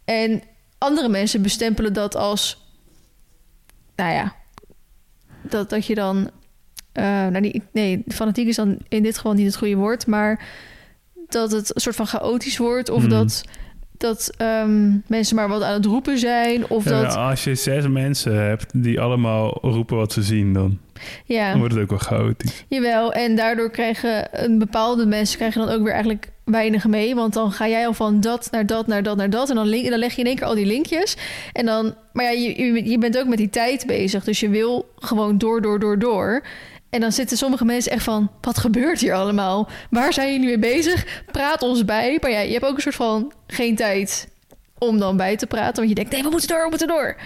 En 0.04 0.42
andere 0.78 1.08
mensen 1.08 1.42
bestempelen 1.42 1.92
dat 1.92 2.16
als 2.16 2.64
nou 3.96 4.12
ja, 4.12 4.34
dat, 5.42 5.70
dat 5.70 5.86
je 5.86 5.94
dan. 5.94 6.30
eh, 6.92 7.04
nou, 7.04 7.40
niet, 7.40 7.62
nee, 7.72 8.02
fanatiek 8.08 8.46
is 8.48 8.56
dan 8.56 8.78
in 8.88 9.02
dit 9.02 9.16
geval 9.16 9.32
niet 9.32 9.46
het 9.46 9.56
goede 9.56 9.74
woord, 9.76 10.06
maar 10.06 10.48
dat 11.28 11.50
het 11.52 11.74
een 11.74 11.80
soort 11.80 11.96
van 11.96 12.06
chaotisch 12.06 12.56
wordt. 12.58 12.88
Of 12.90 13.00
Hmm. 13.00 13.10
dat, 13.10 13.42
dat 14.00 14.30
ehm, 14.36 14.90
mensen 15.06 15.36
maar 15.36 15.48
wat 15.48 15.62
aan 15.62 15.72
het 15.74 15.84
roepen 15.84 16.18
zijn. 16.18 16.68
Of 16.68 16.84
Ja, 16.84 17.02
dat. 17.02 17.14
als 17.16 17.44
je 17.44 17.54
zes 17.54 17.88
mensen 17.88 18.34
hebt 18.44 18.82
die 18.82 19.00
allemaal 19.00 19.58
roepen 19.62 19.96
wat 19.96 20.12
ze 20.12 20.22
zien, 20.22 20.52
dan, 20.52 20.78
Ja, 21.24 21.50
dan 21.50 21.58
wordt 21.58 21.74
het 21.74 21.82
ook 21.82 21.90
wel 21.90 21.98
chaotisch. 21.98 22.64
jawel. 22.68 23.12
En 23.12 23.36
daardoor 23.36 23.70
krijgen 23.70 24.44
een 24.44 24.58
bepaalde 24.58 25.06
mensen 25.06 25.36
krijgen 25.36 25.66
dan 25.66 25.74
ook 25.76 25.82
weer 25.82 25.92
eigenlijk 25.92 26.28
weinig 26.44 26.86
mee. 26.86 27.14
Want 27.14 27.32
dan 27.32 27.52
ga 27.52 27.68
jij 27.68 27.86
al 27.86 27.92
van 27.94 28.20
dat 28.20 28.48
naar 28.50 28.66
dat 28.66 28.86
naar 28.86 29.02
dat 29.02 29.16
naar 29.16 29.30
dat. 29.30 29.48
En 29.50 29.54
dan, 29.54 29.66
link, 29.66 29.90
dan 29.90 29.98
leg 29.98 30.12
je 30.14 30.20
in 30.20 30.26
één 30.26 30.36
keer 30.36 30.46
al 30.46 30.54
die 30.54 30.66
linkjes. 30.66 31.16
En 31.52 31.66
dan, 31.66 31.94
maar 32.12 32.24
ja, 32.24 32.30
je, 32.30 32.88
je 32.90 32.98
bent 32.98 33.18
ook 33.18 33.26
met 33.26 33.38
die 33.38 33.50
tijd 33.50 33.86
bezig. 33.86 34.24
Dus 34.24 34.40
je 34.40 34.48
wil 34.48 34.90
gewoon 34.98 35.38
door, 35.38 35.62
door, 35.62 35.78
door, 35.78 35.98
door. 35.98 36.42
En 36.90 37.00
dan 37.00 37.12
zitten 37.12 37.36
sommige 37.36 37.64
mensen 37.64 37.92
echt 37.92 38.04
van: 38.04 38.30
wat 38.40 38.58
gebeurt 38.58 39.00
hier 39.00 39.14
allemaal? 39.14 39.68
Waar 39.90 40.12
zijn 40.12 40.32
jullie 40.32 40.46
mee 40.46 40.58
bezig? 40.58 41.22
Praat 41.32 41.62
ons 41.62 41.84
bij. 41.84 42.18
Maar 42.20 42.30
ja, 42.30 42.40
je 42.40 42.52
hebt 42.52 42.64
ook 42.64 42.76
een 42.76 42.82
soort 42.82 42.94
van 42.94 43.32
geen 43.46 43.76
tijd 43.76 44.28
om 44.78 44.98
dan 44.98 45.16
bij 45.16 45.36
te 45.36 45.46
praten. 45.46 45.76
Want 45.76 45.88
je 45.88 45.94
denkt: 45.94 46.10
nee, 46.12 46.22
we 46.22 46.28
moeten 46.30 46.48
door, 46.48 46.62
we 46.62 46.68
moeten 46.68 46.88
door. 46.88 47.16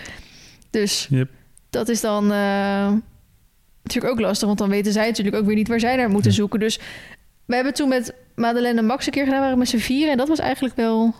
Dus 0.70 1.06
Yep. 1.10 1.30
dat 1.70 1.88
is 1.88 2.00
dan 2.00 2.24
eh, 2.32 2.92
natuurlijk 3.82 4.12
ook 4.14 4.20
lastig. 4.20 4.46
Want 4.46 4.58
dan 4.58 4.68
weten 4.68 4.92
zij 4.92 5.06
natuurlijk 5.06 5.36
ook 5.36 5.46
weer 5.46 5.54
niet 5.56 5.68
waar 5.68 5.80
zij 5.80 5.96
naar 5.96 6.10
moeten 6.10 6.30
Ja. 6.30 6.36
zoeken. 6.36 6.60
Dus 6.60 6.78
we 7.44 7.54
hebben 7.54 7.74
toen 7.74 7.88
met 7.88 8.14
Madeleine 8.34 8.78
en 8.78 8.86
Max 8.86 9.06
een 9.06 9.12
keer 9.12 9.24
gedaan, 9.24 9.40
waren 9.40 9.58
met 9.58 9.68
z'n 9.68 9.76
vieren. 9.76 10.10
En 10.12 10.16
dat 10.18 10.28
was 10.28 10.38
eigenlijk 10.38 10.76
wel 10.76 11.14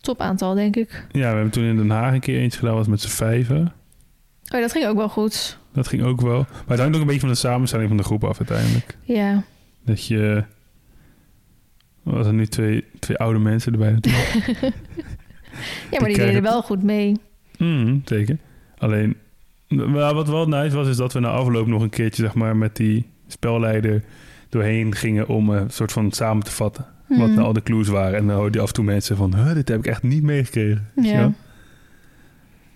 top 0.00 0.20
aantal, 0.20 0.54
denk 0.54 0.76
ik. 0.76 1.06
Ja, 1.10 1.20
we 1.20 1.24
hebben 1.34 1.50
toen 1.50 1.64
in 1.64 1.76
Den 1.76 1.90
Haag 1.90 2.12
een 2.12 2.20
keer 2.20 2.40
eentje 2.40 2.58
gedaan, 2.58 2.74
was 2.74 2.86
met 2.86 3.00
z'n 3.00 3.08
vijven. 3.08 3.72
Oh, 4.46 4.52
ja, 4.52 4.60
dat 4.60 4.72
ging 4.72 4.86
ook 4.86 4.96
wel 4.96 5.08
goed. 5.08 5.58
Dat 5.72 5.88
ging 5.88 6.02
ook 6.02 6.20
wel. 6.20 6.38
Maar 6.38 6.64
het 6.66 6.78
hangt 6.78 6.94
ook 6.94 7.00
een 7.00 7.06
beetje 7.06 7.20
van 7.20 7.28
de 7.28 7.34
samenstelling 7.34 7.88
van 7.88 7.96
de 7.96 8.02
groep 8.02 8.24
af 8.24 8.38
uiteindelijk. 8.38 8.96
Ja. 9.02 9.42
Dat 9.84 10.06
je... 10.06 10.44
Was 12.02 12.26
er 12.26 12.32
nu 12.34 12.46
twee, 12.46 12.84
twee 12.98 13.16
oude 13.16 13.38
mensen 13.38 13.72
erbij 13.72 13.92
natuurlijk. 13.92 14.34
Ja, 15.90 16.00
maar 16.00 16.08
die 16.08 16.16
deden 16.18 16.42
wel 16.42 16.62
goed 16.62 16.82
mee. 16.82 17.16
Mhm, 17.58 17.98
zeker. 18.04 18.38
Alleen, 18.78 19.16
maar 19.68 20.14
wat 20.14 20.28
wel 20.28 20.48
nice 20.48 20.76
was, 20.76 20.88
is 20.88 20.96
dat 20.96 21.12
we 21.12 21.20
na 21.20 21.28
afloop 21.28 21.66
nog 21.66 21.82
een 21.82 21.90
keertje, 21.90 22.22
zeg 22.22 22.34
maar, 22.34 22.56
met 22.56 22.76
die 22.76 23.06
spelleider 23.26 24.02
doorheen 24.48 24.94
gingen 24.94 25.28
om 25.28 25.50
een 25.50 25.70
soort 25.70 25.92
van 25.92 26.12
samen 26.12 26.44
te 26.44 26.50
vatten. 26.50 26.86
Wat 27.08 27.18
Mhm. 27.18 27.34
nou 27.34 27.46
al 27.46 27.52
de 27.52 27.62
clues 27.62 27.88
waren. 27.88 28.18
En 28.18 28.26
dan 28.26 28.36
hoorde 28.36 28.56
je 28.56 28.62
af 28.62 28.68
en 28.68 28.74
toe 28.74 28.84
mensen 28.84 29.16
van, 29.16 29.34
huh, 29.36 29.54
dit 29.54 29.68
heb 29.68 29.78
ik 29.78 29.86
echt 29.86 30.02
niet 30.02 30.22
meegekregen. 30.22 30.88
Ja. 30.96 31.18
wel? 31.18 31.34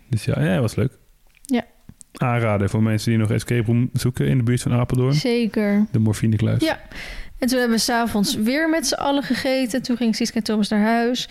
Dus 0.09 0.25
ja, 0.25 0.43
ja, 0.45 0.61
was 0.61 0.75
leuk. 0.75 0.99
Aanraden 2.13 2.71
voor 2.71 2.83
mensen 2.83 3.11
die 3.11 3.21
nog 3.21 3.31
escape 3.31 3.67
room 3.67 3.91
zoeken 3.93 4.27
in 4.27 4.39
de 4.39 4.45
buurt 4.45 4.63
van 4.63 4.73
Apeldoorn. 4.73 5.15
Zeker. 5.15 5.87
De 5.91 5.99
morfinekluis. 5.99 6.63
Ja. 6.63 6.81
En 7.39 7.49
toen 7.49 7.59
hebben 7.59 7.77
we 7.77 7.83
s'avonds 7.83 8.35
weer 8.35 8.69
met 8.69 8.87
z'n 8.87 8.95
allen 8.95 9.23
gegeten. 9.23 9.83
Toen 9.83 9.97
ging 9.97 10.17
Siska 10.17 10.37
en 10.37 10.43
Thomas 10.43 10.69
naar 10.69 10.81
huis. 10.81 11.29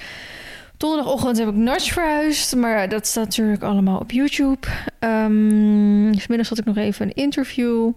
Donderdagochtend 0.78 1.38
heb 1.38 1.48
ik 1.48 1.56
Nudge 1.56 1.94
verhuisd. 1.94 2.56
Maar 2.56 2.90
dat 2.90 3.08
staat 3.08 3.26
natuurlijk 3.26 3.64
allemaal 3.64 4.00
op 4.00 4.12
YouTube. 4.12 4.68
Ehm 5.00 6.18
vanmiddag 6.18 6.50
had 6.50 6.58
ik 6.58 6.66
nog 6.66 6.78
even 6.78 7.06
een 7.06 7.14
interview. 7.14 7.92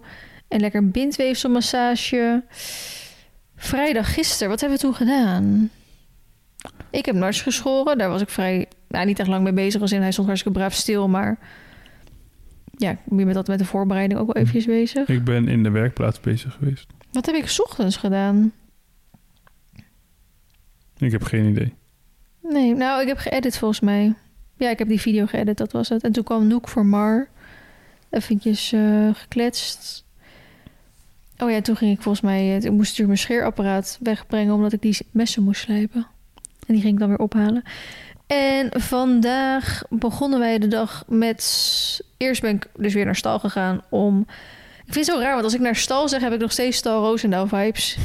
En 0.47 0.59
lekker 0.59 0.81
een 0.81 0.91
bindweefselmassage. 0.91 2.43
Vrijdag 3.55 4.13
gisteren, 4.13 4.49
wat 4.49 4.59
hebben 4.59 4.77
we 4.77 4.83
toen 4.83 4.95
gedaan? 4.95 5.69
Ik 6.89 7.05
heb 7.05 7.15
Nudge 7.15 7.43
geschoren. 7.43 7.97
Daar 7.97 8.09
was 8.09 8.21
ik 8.21 8.29
vrij, 8.29 8.67
nou, 8.87 9.05
niet 9.05 9.19
echt 9.19 9.29
lang 9.29 9.43
mee 9.43 9.53
bezig. 9.53 9.81
Als 9.81 9.91
in, 9.91 10.01
hij 10.01 10.11
stond 10.11 10.27
hartstikke 10.27 10.59
braaf 10.59 10.73
stil. 10.73 11.07
Maar 11.07 11.37
ja, 12.83 12.91
ik 12.91 12.99
ben 13.05 13.25
met 13.25 13.35
dat 13.35 13.47
met 13.47 13.59
de 13.59 13.65
voorbereiding 13.65 14.19
ook 14.19 14.33
wel 14.33 14.35
eventjes 14.35 14.65
bezig. 14.65 15.07
Ik 15.07 15.23
ben 15.23 15.47
in 15.47 15.63
de 15.63 15.69
werkplaats 15.69 16.19
bezig 16.19 16.53
geweest. 16.53 16.87
Wat 17.11 17.25
heb 17.25 17.35
ik 17.35 17.47
's 17.47 17.61
ochtends 17.61 17.97
gedaan? 17.97 18.51
Ik 20.97 21.11
heb 21.11 21.23
geen 21.23 21.45
idee. 21.45 21.73
Nee, 22.41 22.75
nou, 22.75 23.01
ik 23.01 23.07
heb 23.07 23.17
geëdit 23.17 23.57
volgens 23.57 23.79
mij. 23.79 24.13
Ja, 24.57 24.69
ik 24.69 24.79
heb 24.79 24.87
die 24.87 25.01
video 25.01 25.25
geëdit, 25.25 25.57
dat 25.57 25.71
was 25.71 25.89
het. 25.89 26.03
En 26.03 26.11
toen 26.11 26.23
kwam 26.23 26.47
Noek 26.47 26.67
voor 26.67 26.85
Mar. 26.85 27.27
Eventjes 28.09 28.71
eh, 28.71 29.09
gekletst. 29.13 30.05
Oh 31.37 31.51
ja, 31.51 31.61
toen 31.61 31.75
ging 31.75 31.95
ik 31.95 32.01
volgens 32.01 32.23
mij... 32.23 32.55
Ik 32.55 32.61
moest 32.61 32.89
natuurlijk 32.89 33.07
mijn 33.07 33.17
scheerapparaat 33.17 33.99
wegbrengen... 34.01 34.53
omdat 34.53 34.73
ik 34.73 34.81
die 34.81 34.97
messen 35.11 35.43
moest 35.43 35.61
slijpen. 35.61 36.07
En 36.67 36.73
die 36.73 36.81
ging 36.81 36.93
ik 36.93 36.99
dan 36.99 37.09
weer 37.09 37.17
ophalen. 37.17 37.63
En 38.37 38.81
vandaag 38.81 39.81
begonnen 39.89 40.39
wij 40.39 40.59
de 40.59 40.67
dag 40.67 41.03
met... 41.07 42.01
Eerst 42.17 42.41
ben 42.41 42.55
ik 42.55 42.67
dus 42.75 42.93
weer 42.93 43.05
naar 43.05 43.15
stal 43.15 43.39
gegaan 43.39 43.81
om... 43.89 44.25
Ik 44.85 44.93
vind 44.93 45.05
het 45.05 45.15
zo 45.15 45.21
raar, 45.21 45.31
want 45.33 45.43
als 45.43 45.53
ik 45.53 45.59
naar 45.59 45.75
stal 45.75 46.09
zeg... 46.09 46.21
heb 46.21 46.33
ik 46.33 46.39
nog 46.39 46.51
steeds 46.51 46.77
stal 46.77 47.03
Roosendaal 47.03 47.47
vibes 47.47 47.97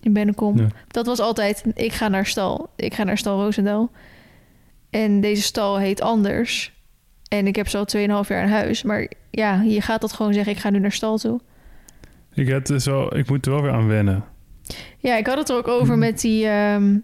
in 0.00 0.12
Bennekom. 0.12 0.58
Ja. 0.58 0.66
Dat 0.88 1.06
was 1.06 1.18
altijd, 1.20 1.64
ik 1.74 1.92
ga 1.92 2.08
naar 2.08 2.26
stal. 2.26 2.70
Ik 2.76 2.94
ga 2.94 3.04
naar 3.04 3.18
stal 3.18 3.42
Roosendaal. 3.42 3.90
En 4.90 5.20
deze 5.20 5.42
stal 5.42 5.78
heet 5.78 6.00
anders. 6.00 6.72
En 7.28 7.46
ik 7.46 7.56
heb 7.56 7.68
zo 7.68 7.84
2,5 7.96 8.02
jaar 8.28 8.42
in 8.42 8.48
huis. 8.48 8.82
Maar 8.82 9.10
ja, 9.30 9.62
je 9.62 9.80
gaat 9.80 10.00
dat 10.00 10.12
gewoon 10.12 10.32
zeggen, 10.32 10.52
ik 10.52 10.58
ga 10.58 10.70
nu 10.70 10.78
naar 10.78 10.92
stal 10.92 11.18
toe. 11.18 11.40
Ik, 12.34 12.50
had 12.50 12.66
dus 12.66 12.84
wel, 12.84 13.16
ik 13.16 13.28
moet 13.28 13.46
er 13.46 13.52
wel 13.52 13.62
weer 13.62 13.72
aan 13.72 13.86
wennen. 13.88 14.24
Ja, 14.98 15.16
ik 15.16 15.26
had 15.26 15.38
het 15.38 15.48
er 15.48 15.56
ook 15.56 15.68
over 15.68 15.88
Mhm. 15.96 15.98
met 15.98 16.20
die... 16.20 16.46
ehm, 16.46 16.96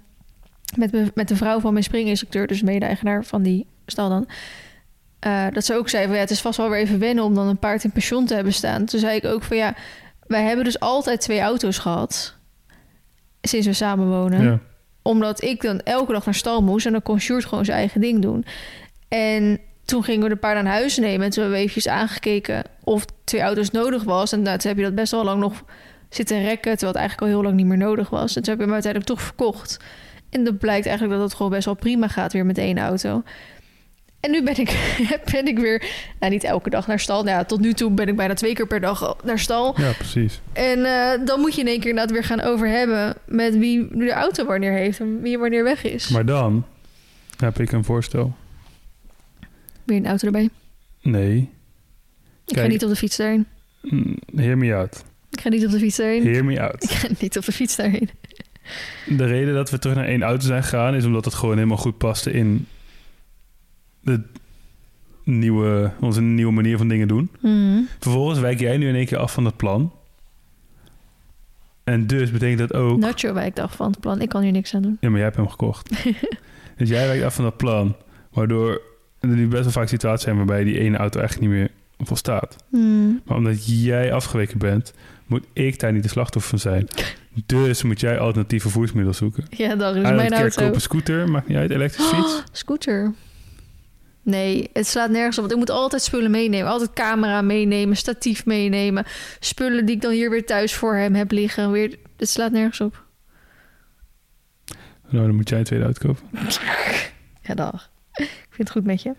met, 0.77 0.93
me- 0.93 1.13
met 1.15 1.29
de 1.29 1.37
vrouw 1.37 1.61
van 1.61 1.73
mijn 1.73 1.85
springinstructeur, 1.85 2.47
dus 2.47 2.63
mede-eigenaar 2.63 3.25
van 3.25 3.43
die 3.43 3.67
stal 3.87 4.09
dan. 4.09 4.29
Eh, 5.19 5.47
dat 5.53 5.65
ze 5.65 5.75
ook 5.75 5.89
zei 5.89 6.07
van 6.07 6.15
ja, 6.15 6.21
het 6.21 6.31
is 6.31 6.41
vast 6.41 6.57
wel 6.57 6.71
weer 6.71 6.79
even 6.81 6.99
wennen 6.99 7.25
om 7.25 7.35
dan 7.35 7.47
een 7.47 7.59
paard 7.59 7.85
in 7.85 7.91
pensioen 7.91 8.27
te 8.27 8.35
hebben 8.35 8.53
staan. 8.53 8.85
Toen 8.85 9.01
zei 9.01 9.17
ik 9.17 9.25
ook 9.25 9.43
van 9.43 9.57
ja, 9.57 9.75
wij 10.27 10.43
hebben 10.43 10.65
dus 10.65 10.81
altijd 10.81 11.21
twee 11.21 11.41
auto's 11.41 11.79
gehad. 11.79 12.35
Sinds 13.41 13.67
we 13.67 13.73
samen 13.73 14.09
wonen. 14.09 14.45
Ja. 14.45 14.59
Omdat 15.03 15.43
ik 15.43 15.63
dan 15.63 15.81
elke 15.81 16.13
dag 16.13 16.25
naar 16.25 16.35
stal 16.35 16.63
moest 16.63 16.87
en 16.87 16.93
dan 16.93 17.03
kon 17.03 17.21
Sjoerd 17.21 17.45
gewoon 17.45 17.65
zijn 17.65 17.79
eigen 17.79 18.01
ding 18.01 18.23
doen. 18.23 18.45
En 19.09 19.61
toen 19.85 20.05
gingen 20.05 20.23
we 20.23 20.29
de 20.29 20.37
paarden 20.37 20.63
aan 20.67 20.73
huis 20.73 20.97
nemen. 20.97 21.25
En 21.25 21.31
toen 21.31 21.43
hebben 21.43 21.61
we 21.61 21.65
eventjes 21.67 21.93
aangekeken 21.93 22.63
of 22.85 23.05
twee 23.25 23.41
auto's 23.41 23.71
nodig 23.71 24.03
was. 24.03 24.33
En 24.33 24.43
nou, 24.43 24.59
toen 24.59 24.69
heb 24.69 24.79
je 24.79 24.85
dat 24.85 24.95
best 24.95 25.11
wel 25.13 25.25
lang 25.25 25.41
nog 25.41 25.65
zitten 26.09 26.43
rekken, 26.43 26.71
terwijl 26.71 26.93
het 26.93 27.01
eigenlijk 27.01 27.21
al 27.21 27.37
heel 27.39 27.43
lang 27.43 27.57
niet 27.57 27.67
meer 27.67 27.87
nodig 27.87 28.11
was. 28.11 28.37
En 28.37 28.43
toen 28.43 28.51
heb 28.51 28.59
je 28.59 28.65
hem 28.65 28.73
uiteindelijk 28.73 29.13
toch 29.13 29.23
verkocht. 29.23 29.77
En 30.33 30.45
dan 30.45 30.57
blijkt 30.57 30.87
eigenlijk 30.87 31.19
dat 31.19 31.29
het 31.29 31.37
gewoon 31.37 31.53
best 31.53 31.65
wel 31.65 31.75
prima 31.75 32.09
gaat 32.09 32.33
weer 32.33 32.47
met 32.47 32.59
één 32.59 32.79
auto. 32.79 33.23
En 34.21 34.31
nu 34.31 34.43
ben 34.43 34.57
ik, 34.57 34.97
ben 35.33 35.47
ik 35.47 35.59
weer, 35.59 35.85
nou 36.21 36.33
niet 36.33 36.45
elke 36.45 36.71
dag 36.71 36.87
naar 36.87 37.01
stal. 37.01 37.23
Nou 37.23 37.37
ja, 37.37 37.45
tot 37.45 37.61
nu 37.61 37.73
toe 37.73 37.91
ben 37.91 38.09
ik 38.09 38.17
bijna 38.17 38.35
twee 38.35 38.55
keer 38.55 38.67
per 38.67 38.81
dag 38.81 39.17
naar 39.25 39.39
stal. 39.39 39.81
ja, 39.81 39.93
precies. 39.93 40.41
En 40.53 40.85
eh, 40.85 41.27
dan 41.27 41.41
moet 41.41 41.55
je 41.55 41.61
in 41.61 41.67
één 41.67 41.81
keer 41.81 41.89
inderdaad 41.91 42.13
weer 42.13 42.25
gaan 42.25 42.41
over 42.41 42.69
hebben 42.69 43.15
met 43.27 43.59
wie 43.59 43.87
nu 43.91 44.05
de 44.05 44.13
auto 44.13 44.45
wanneer 44.47 44.73
heeft 44.73 45.01
en 45.01 45.21
wie 45.21 45.39
wanneer 45.39 45.65
weg 45.65 45.85
is. 45.85 46.09
Maar 46.09 46.27
dan 46.27 46.65
heb 47.37 47.61
ik 47.61 47.73
een 47.73 47.85
voorstel. 47.85 48.35
Weer 49.85 49.97
een 49.97 50.07
auto 50.07 50.27
erbij. 50.27 50.49
Nee. 51.03 51.51
Ik 52.47 52.59
ga 52.59 52.67
niet 52.67 52.83
op 52.85 52.89
de 52.91 52.97
fiets 52.97 53.17
daarheen. 53.17 53.47
Mm, 53.81 54.17
Hear 54.37 54.59
me 54.59 54.75
out. 54.75 55.05
Ik 55.31 55.41
ga 55.41 55.49
niet 55.49 55.65
op 55.65 55.71
de 55.71 55.79
fiets 55.79 55.97
daarheen. 55.97 56.23
Hear 56.27 56.45
me 56.45 56.61
out. 56.61 56.83
Ik 56.91 56.91
ga 56.91 57.09
niet 57.19 57.37
op 57.37 57.45
de 57.45 57.53
fiets 57.53 57.77
daarheen. 57.77 58.11
De 59.07 59.25
reden 59.25 59.55
dat 59.55 59.71
we 59.71 59.79
terug 59.79 59.97
naar 59.97 60.07
één 60.07 60.23
auto 60.23 60.47
zijn 60.47 60.63
gegaan... 60.63 60.95
is 60.95 61.05
omdat 61.05 61.25
het 61.25 61.35
gewoon 61.35 61.55
helemaal 61.55 61.77
goed 61.77 61.99
paste 61.99 62.33
in... 62.33 62.67
De 64.01 64.21
nieuwe, 65.25 65.93
onze 66.01 66.21
nieuwe 66.21 66.53
manier 66.53 66.77
van 66.77 66.89
dingen 66.89 67.09
doen. 67.09 67.31
Hmm. 67.41 67.89
Vervolgens 67.99 68.39
wijk 68.39 68.61
jij 68.61 68.77
nu 68.77 68.89
in 68.89 68.95
één 68.95 69.07
keer 69.07 69.19
af 69.19 69.33
van 69.33 69.45
het 69.45 69.57
plan. 69.57 69.93
En 71.85 72.07
dus 72.07 72.31
betekent 72.31 72.59
dat 72.59 72.75
ook... 72.75 72.99
Nacho 72.99 73.35
wijkt 73.35 73.59
af 73.59 73.77
van 73.77 73.91
het 73.91 74.01
plan. 74.01 74.21
Ik 74.21 74.29
kan 74.29 74.43
hier 74.43 74.53
niks 74.53 74.75
aan 74.75 74.83
doen. 74.83 74.97
Ja, 75.01 75.09
maar 75.09 75.17
jij 75.17 75.27
hebt 75.27 75.37
hem 75.37 75.49
gekocht. 75.49 76.05
dus 76.79 76.89
jij 76.89 77.07
wijkt 77.07 77.25
af 77.25 77.35
van 77.35 77.45
dat 77.45 77.57
plan. 77.57 77.97
Waardoor 78.33 78.81
er 79.21 79.29
nu 79.29 79.49
best 79.49 79.63
wel 79.63 79.73
vaak 79.73 79.89
situaties 79.89 80.25
zijn... 80.25 80.37
waarbij 80.37 80.65
die 80.65 80.79
ene 80.79 80.97
auto 80.97 81.21
eigenlijk 81.21 81.51
niet 81.51 81.59
meer 81.59 81.71
volstaat. 81.99 82.57
Hmm. 82.71 83.21
Maar 83.25 83.37
omdat 83.37 83.83
jij 83.83 84.13
afgeweken 84.13 84.59
bent... 84.59 84.95
moet 85.27 85.47
ik 85.53 85.81
daar 85.81 85.93
niet 85.93 86.03
de 86.03 86.09
slachtoffer 86.09 86.51
van 86.51 86.59
zijn. 86.59 86.89
Dus 87.47 87.83
moet 87.83 88.01
jij 88.01 88.19
alternatieve 88.19 88.63
vervoersmiddel 88.69 89.13
zoeken. 89.15 89.45
Ja, 89.51 89.69
dat 89.77 89.97
is 89.97 90.03
Eigenlijk 90.03 90.29
mijn 90.29 90.43
auto. 90.43 90.63
koop 90.65 90.75
een 90.75 90.81
scooter, 90.81 91.29
maakt 91.31 91.49
niet 91.49 91.57
uit, 91.57 91.71
elektrische 91.71 92.15
fiets. 92.15 92.35
Oh, 92.35 92.41
scooter. 92.53 93.13
Nee, 94.23 94.71
het 94.73 94.87
slaat 94.87 95.11
nergens 95.11 95.37
op. 95.37 95.41
Want 95.41 95.53
ik 95.53 95.59
moet 95.59 95.71
altijd 95.71 96.03
spullen 96.03 96.31
meenemen. 96.31 96.71
Altijd 96.71 96.93
camera 96.93 97.43
meenemen, 97.43 97.97
statief 97.97 98.47
meenemen. 98.47 99.05
Spullen 99.41 99.87
die 99.87 99.95
ik 99.95 100.03
dan 100.03 100.13
hier 100.13 100.31
weer 100.31 100.47
thuis 100.47 100.75
voor 100.75 100.95
hem 100.95 101.15
heb 101.15 101.31
liggen. 101.31 101.71
Weer, 101.71 101.99
het 102.17 102.29
slaat 102.29 102.53
nergens 102.53 102.81
op. 102.81 103.05
Nou, 105.09 105.27
dan 105.27 105.35
moet 105.37 105.49
jij 105.49 105.59
een 105.59 105.65
tweede 105.65 105.85
uitkopen. 105.85 106.23
Ja, 107.45 107.55
dag. 107.55 107.91
Ik 108.13 108.27
vind 108.49 108.69
het 108.69 108.71
goed 108.71 108.85
met 108.85 109.03
je. 109.03 109.13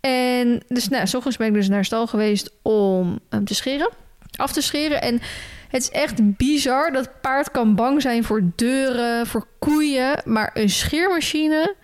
En 0.00 0.62
dus, 0.68 0.88
nou, 0.88 1.06
s 1.06 1.14
ochtends 1.14 1.36
ben 1.36 1.46
ik 1.46 1.52
dus 1.52 1.68
naar 1.68 1.84
stal 1.84 2.06
geweest 2.06 2.50
om 2.62 3.18
hem 3.28 3.44
te 3.44 3.54
scheren. 3.54 3.90
Af 4.36 4.52
te 4.52 4.60
scheren. 4.60 5.02
En 5.02 5.20
het 5.68 5.82
is 5.82 5.90
echt 5.90 6.36
bizar 6.36 6.92
dat 6.92 7.20
paard 7.20 7.50
kan 7.50 7.74
bang 7.74 8.02
zijn 8.02 8.24
voor 8.24 8.42
deuren, 8.56 9.26
voor 9.26 9.46
koeien. 9.58 10.22
Maar 10.24 10.50
een 10.54 10.70
scheermachine, 10.70 11.74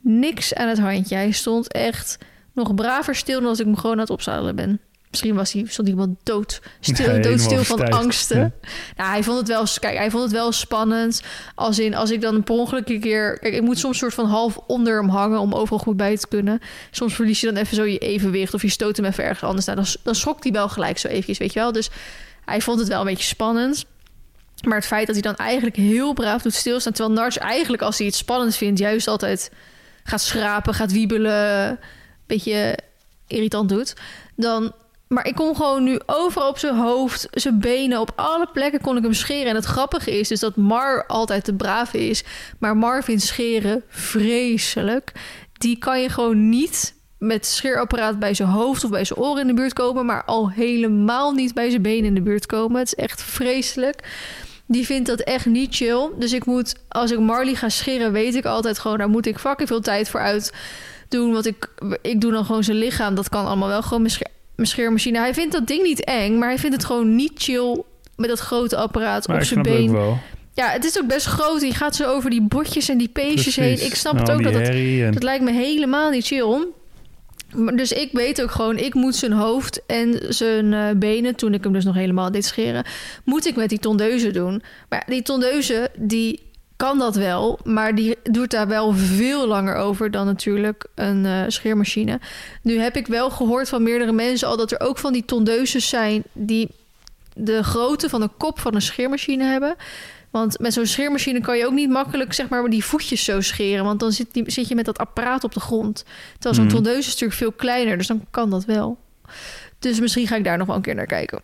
niks 0.00 0.54
aan 0.54 0.68
het 0.68 0.78
handje. 0.78 1.14
Hij 1.14 1.30
stond 1.30 1.72
echt 1.72 2.18
nog 2.52 2.74
braver 2.74 3.14
stil 3.14 3.40
dan 3.40 3.48
als 3.48 3.60
ik 3.60 3.66
hem 3.66 3.76
gewoon 3.76 3.92
aan 3.92 4.02
het 4.02 4.10
opzadelen 4.10 4.56
ben. 4.56 4.80
Misschien 5.14 5.34
was 5.34 5.52
hij, 5.52 5.64
stond 5.66 5.88
iemand 5.88 6.16
dood, 6.22 6.60
stil, 6.80 7.06
Nee, 7.06 7.20
doodstil 7.20 7.64
van 7.64 7.90
angsten. 7.90 8.38
Ja. 8.38 8.50
Nou, 8.96 9.10
hij 9.10 9.22
vond 9.22 9.38
het 9.38 9.48
wel, 9.48 9.66
kijk, 9.80 9.96
hij 9.96 10.10
vond 10.10 10.22
het 10.22 10.32
wel 10.32 10.52
spannend. 10.52 11.22
Als 11.54 11.78
in, 11.78 11.94
als 11.94 12.10
ik 12.10 12.20
dan 12.20 12.42
per 12.42 12.54
ongeluk 12.54 12.88
een 12.88 13.00
keer... 13.00 13.38
Kijk, 13.38 13.54
ik 13.54 13.62
moet 13.62 13.78
soms 13.78 13.98
soort 13.98 14.14
van 14.14 14.26
half 14.26 14.58
onder 14.66 15.00
hem 15.00 15.08
hangen 15.08 15.38
om 15.38 15.52
overal 15.52 15.78
goed 15.78 15.96
bij 15.96 16.16
te 16.16 16.28
kunnen. 16.28 16.60
Soms 16.90 17.14
verlies 17.14 17.40
je 17.40 17.46
dan 17.46 17.56
even 17.56 17.76
zo 17.76 17.84
je 17.84 17.98
evenwicht 17.98 18.54
of 18.54 18.62
je 18.62 18.68
stoot 18.68 18.96
hem 18.96 19.06
even 19.06 19.24
ergens 19.24 19.42
anders. 19.42 19.66
Nou, 19.66 19.78
dan, 19.78 19.86
dan 20.02 20.14
schokt 20.14 20.42
hij 20.42 20.52
wel 20.52 20.68
gelijk 20.68 20.98
zo 20.98 21.08
eventjes, 21.08 21.38
weet 21.38 21.52
je 21.52 21.60
wel. 21.60 21.72
Dus 21.72 21.90
hij 22.44 22.60
vond 22.60 22.78
het 22.78 22.88
wel 22.88 23.00
een 23.00 23.06
beetje 23.06 23.24
spannend. 23.24 23.84
Maar 24.66 24.76
het 24.76 24.86
feit 24.86 25.06
dat 25.06 25.14
hij 25.14 25.24
dan 25.24 25.36
eigenlijk 25.36 25.76
heel 25.76 26.12
braaf 26.12 26.42
doet 26.42 26.54
stilstaan... 26.54 26.92
terwijl 26.92 27.14
Narts 27.14 27.38
eigenlijk 27.38 27.82
als 27.82 27.98
hij 27.98 28.06
het 28.06 28.16
spannend 28.16 28.56
vindt... 28.56 28.78
juist 28.78 29.08
altijd 29.08 29.50
gaat 30.04 30.20
schrapen, 30.20 30.74
gaat 30.74 30.92
wiebelen... 30.92 31.68
een 31.68 31.78
beetje 32.26 32.78
irritant 33.26 33.68
doet... 33.68 33.94
dan 34.36 34.72
maar 35.08 35.26
ik 35.26 35.34
kon 35.34 35.56
gewoon 35.56 35.84
nu 35.84 36.00
overal 36.06 36.48
op 36.48 36.58
zijn 36.58 36.76
hoofd, 36.76 37.28
zijn 37.30 37.60
benen, 37.60 38.00
op 38.00 38.12
alle 38.16 38.48
plekken 38.52 38.80
kon 38.80 38.96
ik 38.96 39.02
hem 39.02 39.12
scheren. 39.12 39.46
En 39.46 39.54
het 39.54 39.64
grappige 39.64 40.18
is 40.18 40.28
dus 40.28 40.40
dat 40.40 40.56
Mar 40.56 41.06
altijd 41.06 41.46
de 41.46 41.54
brave 41.54 42.08
is. 42.08 42.24
Maar 42.58 42.76
Mar 42.76 43.04
vindt 43.04 43.22
scheren 43.22 43.82
vreselijk. 43.88 45.12
Die 45.52 45.78
kan 45.78 46.00
je 46.00 46.08
gewoon 46.08 46.48
niet 46.48 46.94
met 47.26 47.46
scheerapparaat 47.46 48.18
bij 48.18 48.34
zijn 48.34 48.48
hoofd 48.48 48.84
of 48.84 48.90
bij 48.90 49.04
zijn 49.04 49.18
oren 49.18 49.40
in 49.40 49.46
de 49.46 49.54
buurt 49.54 49.72
komen. 49.72 50.06
Maar 50.06 50.24
al 50.24 50.50
helemaal 50.50 51.32
niet 51.32 51.54
bij 51.54 51.70
zijn 51.70 51.82
benen 51.82 52.04
in 52.04 52.14
de 52.14 52.22
buurt 52.22 52.46
komen. 52.46 52.78
Het 52.78 52.86
is 52.86 52.94
echt 52.94 53.22
vreselijk. 53.22 54.02
Die 54.66 54.86
vindt 54.86 55.08
dat 55.08 55.20
echt 55.20 55.46
niet 55.46 55.74
chill. 55.74 56.08
Dus 56.18 56.32
ik 56.32 56.44
moet, 56.44 56.74
als 56.88 57.10
ik 57.10 57.18
Marley 57.18 57.54
ga 57.54 57.68
scheren, 57.68 58.12
weet 58.12 58.34
ik 58.34 58.44
altijd 58.44 58.78
gewoon, 58.78 58.98
daar 58.98 59.08
moet 59.08 59.26
ik 59.26 59.38
fucking 59.38 59.68
veel 59.68 59.80
tijd 59.80 60.08
voor 60.08 60.20
uit 60.20 60.52
doen. 61.08 61.32
Want 61.32 61.46
ik, 61.46 61.68
ik 62.02 62.20
doe 62.20 62.32
dan 62.32 62.44
gewoon 62.44 62.64
zijn 62.64 62.76
lichaam. 62.76 63.14
Dat 63.14 63.28
kan 63.28 63.46
allemaal 63.46 63.68
wel 63.68 63.82
gewoon 63.82 64.08
mijn 64.54 64.68
scheermachine. 64.68 65.18
Hij 65.18 65.34
vindt 65.34 65.52
dat 65.52 65.66
ding 65.66 65.82
niet 65.82 66.04
eng, 66.04 66.38
maar 66.38 66.48
hij 66.48 66.58
vindt 66.58 66.76
het 66.76 66.84
gewoon 66.84 67.14
niet 67.14 67.32
chill 67.34 67.82
met 68.16 68.28
dat 68.28 68.38
grote 68.38 68.76
apparaat 68.76 69.28
op 69.28 69.42
zijn 69.42 69.62
been. 69.62 69.92
wel. 69.92 70.18
Ja, 70.54 70.68
het 70.68 70.84
is 70.84 71.00
ook 71.00 71.06
best 71.06 71.26
groot. 71.26 71.60
Die 71.60 71.74
gaat 71.74 71.96
zo 71.96 72.04
over 72.10 72.30
die 72.30 72.42
botjes 72.42 72.88
en 72.88 72.98
die 72.98 73.08
peesjes 73.08 73.56
heen. 73.56 73.84
Ik 73.84 73.94
snap 73.94 74.18
het 74.18 74.30
ook 74.30 74.42
dat 74.42 74.54
het, 74.54 74.68
en... 74.68 75.12
dat 75.12 75.22
lijkt 75.22 75.44
me 75.44 75.52
helemaal 75.52 76.10
niet 76.10 76.26
chill. 76.26 76.66
Dus 77.74 77.92
ik 77.92 78.12
weet 78.12 78.42
ook 78.42 78.50
gewoon, 78.50 78.76
ik 78.76 78.94
moet 78.94 79.14
zijn 79.14 79.32
hoofd 79.32 79.86
en 79.86 80.34
zijn 80.34 80.72
uh, 80.72 80.90
benen, 80.96 81.34
toen 81.34 81.54
ik 81.54 81.64
hem 81.64 81.72
dus 81.72 81.84
nog 81.84 81.94
helemaal 81.94 82.30
deed 82.30 82.44
scheren, 82.44 82.84
moet 83.24 83.46
ik 83.46 83.56
met 83.56 83.68
die 83.68 83.78
tondeuze 83.78 84.30
doen. 84.30 84.62
Maar 84.88 85.04
die 85.06 85.22
tondeuze, 85.22 85.90
die 85.96 86.40
kan 86.76 86.98
dat 86.98 87.16
wel, 87.16 87.58
maar 87.64 87.94
die 87.94 88.16
doet 88.22 88.50
daar 88.50 88.68
wel 88.68 88.92
veel 88.92 89.46
langer 89.46 89.74
over 89.74 90.10
dan 90.10 90.26
natuurlijk 90.26 90.86
een 90.94 91.24
uh, 91.24 91.42
scheermachine. 91.48 92.20
Nu 92.62 92.78
heb 92.78 92.96
ik 92.96 93.06
wel 93.06 93.30
gehoord 93.30 93.68
van 93.68 93.82
meerdere 93.82 94.12
mensen 94.12 94.48
al 94.48 94.56
dat 94.56 94.72
er 94.72 94.80
ook 94.80 94.98
van 94.98 95.12
die 95.12 95.24
tondeuses 95.24 95.88
zijn 95.88 96.22
die 96.32 96.68
de 97.34 97.62
grootte 97.62 98.08
van 98.08 98.20
de 98.20 98.30
kop 98.36 98.58
van 98.58 98.74
een 98.74 98.82
scheermachine 98.82 99.44
hebben. 99.44 99.76
Want 100.34 100.58
met 100.58 100.72
zo'n 100.72 100.86
scheermachine 100.86 101.40
kan 101.40 101.56
je 101.56 101.66
ook 101.66 101.72
niet 101.72 101.90
makkelijk 101.90 102.32
zeg 102.32 102.48
maar 102.48 102.70
die 102.70 102.84
voetjes 102.84 103.24
zo 103.24 103.40
scheren, 103.40 103.84
want 103.84 104.00
dan 104.00 104.12
zit, 104.12 104.32
die, 104.32 104.50
zit 104.50 104.68
je 104.68 104.74
met 104.74 104.84
dat 104.84 104.98
apparaat 104.98 105.44
op 105.44 105.54
de 105.54 105.60
grond. 105.60 106.04
Terwijl 106.32 106.54
zo'n 106.54 106.64
mm. 106.64 106.70
tondeuse 106.70 106.98
is 106.98 107.06
natuurlijk 107.06 107.38
veel 107.38 107.52
kleiner, 107.52 107.98
dus 107.98 108.06
dan 108.06 108.24
kan 108.30 108.50
dat 108.50 108.64
wel. 108.64 108.98
Dus 109.78 110.00
misschien 110.00 110.26
ga 110.26 110.36
ik 110.36 110.44
daar 110.44 110.58
nog 110.58 110.66
wel 110.66 110.76
een 110.76 110.82
keer 110.82 110.94
naar 110.94 111.06
kijken. 111.06 111.42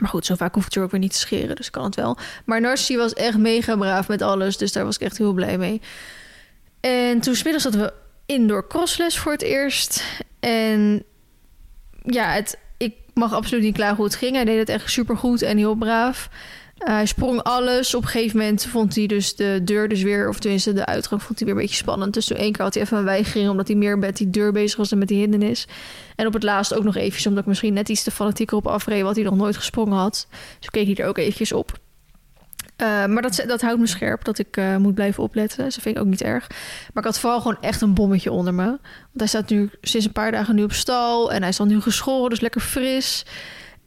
Maar 0.00 0.08
goed, 0.08 0.26
zo 0.26 0.34
vaak 0.34 0.54
hoef 0.54 0.66
ik 0.66 0.74
er 0.74 0.82
ook 0.82 0.90
weer 0.90 1.00
niet 1.00 1.12
te 1.12 1.18
scheren, 1.18 1.56
dus 1.56 1.70
kan 1.70 1.84
het 1.84 1.94
wel. 1.94 2.16
Maar 2.44 2.60
Narcy 2.60 2.96
was 2.96 3.12
echt 3.12 3.38
mega 3.38 3.76
braaf 3.76 4.08
met 4.08 4.22
alles, 4.22 4.56
dus 4.56 4.72
daar 4.72 4.84
was 4.84 4.94
ik 4.94 5.02
echt 5.02 5.18
heel 5.18 5.32
blij 5.32 5.58
mee. 5.58 5.80
En 6.80 7.20
toen 7.20 7.34
smiddags 7.34 7.64
hadden 7.64 7.82
we 7.82 7.92
indoor 8.26 8.68
crossles 8.68 9.18
voor 9.18 9.32
het 9.32 9.42
eerst. 9.42 10.04
En 10.40 11.02
ja, 12.02 12.30
het, 12.32 12.58
ik 12.76 12.94
mag 13.14 13.32
absoluut 13.32 13.62
niet 13.62 13.74
klagen 13.74 13.96
hoe 13.96 14.04
het 14.04 14.14
ging. 14.14 14.34
Hij 14.34 14.44
deed 14.44 14.58
het 14.58 14.68
echt 14.68 14.90
super 14.90 15.16
goed 15.16 15.42
en 15.42 15.56
heel 15.56 15.74
braaf. 15.74 16.28
Uh, 16.80 16.86
hij 16.86 17.06
sprong 17.06 17.42
alles. 17.42 17.94
Op 17.94 18.02
een 18.02 18.08
gegeven 18.08 18.38
moment 18.38 18.66
vond 18.66 18.94
hij 18.94 19.06
dus 19.06 19.36
de 19.36 19.60
deur 19.64 19.88
dus 19.88 20.02
weer... 20.02 20.28
of 20.28 20.38
tenminste 20.38 20.72
de 20.72 20.86
uitgang 20.86 21.22
vond 21.22 21.38
hij 21.38 21.48
weer 21.48 21.56
een 21.56 21.62
beetje 21.62 21.76
spannend. 21.76 22.14
Dus 22.14 22.26
toen 22.26 22.36
één 22.36 22.52
keer 22.52 22.64
had 22.64 22.74
hij 22.74 22.82
even 22.82 22.98
een 22.98 23.04
weigering... 23.04 23.50
omdat 23.50 23.68
hij 23.68 23.76
meer 23.76 23.98
met 23.98 24.16
die 24.16 24.30
deur 24.30 24.52
bezig 24.52 24.76
was 24.76 24.88
dan 24.88 24.98
met 24.98 25.08
die 25.08 25.18
hindernis. 25.18 25.66
En 26.16 26.26
op 26.26 26.32
het 26.32 26.42
laatst 26.42 26.74
ook 26.74 26.84
nog 26.84 26.96
eventjes... 26.96 27.26
omdat 27.26 27.42
ik 27.42 27.48
misschien 27.48 27.72
net 27.72 27.88
iets 27.88 28.02
te 28.02 28.10
fanatieker 28.10 28.56
op 28.56 28.66
afreed... 28.66 29.02
wat 29.02 29.14
hij 29.14 29.24
nog 29.24 29.36
nooit 29.36 29.56
gesprongen 29.56 29.98
had. 29.98 30.26
Dus 30.58 30.70
keek 30.70 30.86
hij 30.86 30.94
er 30.94 31.08
ook 31.08 31.18
eventjes 31.18 31.52
op. 31.52 31.78
Uh, 32.76 33.06
maar 33.06 33.22
dat, 33.22 33.44
dat 33.46 33.60
houdt 33.60 33.80
me 33.80 33.86
scherp, 33.86 34.24
dat 34.24 34.38
ik 34.38 34.56
uh, 34.56 34.76
moet 34.76 34.94
blijven 34.94 35.22
opletten. 35.22 35.64
Dus 35.64 35.74
dat 35.74 35.82
vind 35.82 35.96
ik 35.96 36.02
ook 36.02 36.08
niet 36.08 36.22
erg. 36.22 36.48
Maar 36.48 37.02
ik 37.02 37.04
had 37.04 37.18
vooral 37.18 37.40
gewoon 37.40 37.60
echt 37.60 37.80
een 37.80 37.94
bommetje 37.94 38.32
onder 38.32 38.54
me. 38.54 38.64
Want 38.66 38.80
hij 39.12 39.26
staat 39.26 39.48
nu 39.48 39.70
sinds 39.80 40.06
een 40.06 40.12
paar 40.12 40.30
dagen 40.30 40.54
nu 40.54 40.62
op 40.62 40.72
stal... 40.72 41.32
en 41.32 41.40
hij 41.40 41.48
is 41.48 41.60
al 41.60 41.66
nu 41.66 41.80
geschoren, 41.80 42.30
dus 42.30 42.40
lekker 42.40 42.60
fris... 42.60 43.24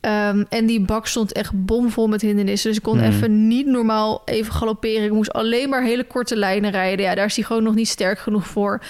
Um, 0.06 0.46
en 0.50 0.66
die 0.66 0.82
bak 0.82 1.08
stond 1.08 1.32
echt 1.32 1.66
bomvol 1.66 2.08
met 2.08 2.22
hindernissen. 2.22 2.70
Dus 2.70 2.78
ik 2.78 2.84
kon 2.84 3.00
hmm. 3.00 3.08
even 3.08 3.48
niet 3.48 3.66
normaal 3.66 4.22
even 4.26 4.54
galopperen. 4.54 5.04
Ik 5.04 5.12
moest 5.12 5.34
alleen 5.34 5.70
maar 5.70 5.84
hele 5.84 6.04
korte 6.04 6.36
lijnen 6.36 6.72
rijden. 6.72 7.06
Ja, 7.06 7.16
daar 7.16 7.26
is 7.26 7.36
hij 7.36 7.46
gewoon 7.46 7.64
nog 7.64 7.76
niet 7.76 7.88
sterk 7.88 8.20
genoeg 8.20 8.48
voor 8.48 8.82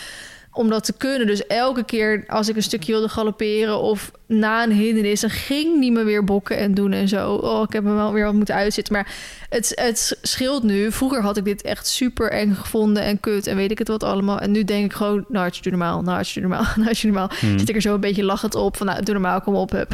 om 0.54 0.70
dat 0.70 0.86
te 0.86 0.94
kunnen. 0.94 1.28
Dus 1.28 1.48
elke 1.48 1.84
keer 1.84 2.24
als 2.28 2.50
ik 2.50 2.56
een 2.56 2.64
stukje 2.64 2.92
wilde 2.92 3.10
galopperen 3.10 3.80
of 3.80 4.12
na 4.28 4.64
een 4.64 4.72
hindernis, 4.72 5.22
dan 5.22 5.30
ging 5.30 5.80
niet 5.80 5.94
meer 5.94 6.06
weer 6.06 6.24
bokken 6.24 6.58
en 6.58 6.74
doen 6.74 6.92
en 6.92 7.08
zo. 7.08 7.34
Oh, 7.34 7.62
ik 7.62 7.74
heb 7.74 7.84
hem 7.84 7.96
wel 7.96 8.14
weer 8.14 8.26
wat 8.26 8.34
moeten 8.34 8.56
uitzitten. 8.56 8.94
Maar 8.94 9.14
het, 9.50 9.72
het 9.76 10.18
scheelt 10.22 10.64
nu. 10.64 10.92
Vroeger 10.92 11.22
had 11.22 11.38
ik 11.38 11.46
dit 11.46 11.62
echt 11.62 11.88
super 11.88 12.32
eng 12.32 12.54
gevonden 12.54 13.04
en 13.04 13.20
kut 13.20 13.48
en 13.48 13.56
weet 13.56 13.72
ik 13.72 13.78
het 13.78 13.88
wat 13.88 14.04
allemaal. 14.04 14.40
En 14.40 14.52
nu 14.52 14.64
denk 14.64 14.86
ik 14.86 14.94
gewoon, 14.94 15.26
nou, 15.28 15.50
je 15.62 15.70
normaal, 15.70 16.02
nou, 16.02 16.24
je 16.26 16.40
normaal, 16.40 16.66
nou, 16.76 16.90
je 16.92 17.08
normaal. 17.08 17.30
Hmm. 17.40 17.60
Zit 17.60 17.70
ik 17.70 17.76
er 17.76 17.82
zo 17.82 17.94
een 17.94 18.00
beetje 18.00 18.24
lachend 18.24 18.56
op 18.56 18.78
van, 18.78 18.86
nou, 18.86 19.04
doe 19.04 19.14
normaal, 19.14 19.42
kom 19.42 19.56
op, 19.56 19.72
heb. 19.72 19.92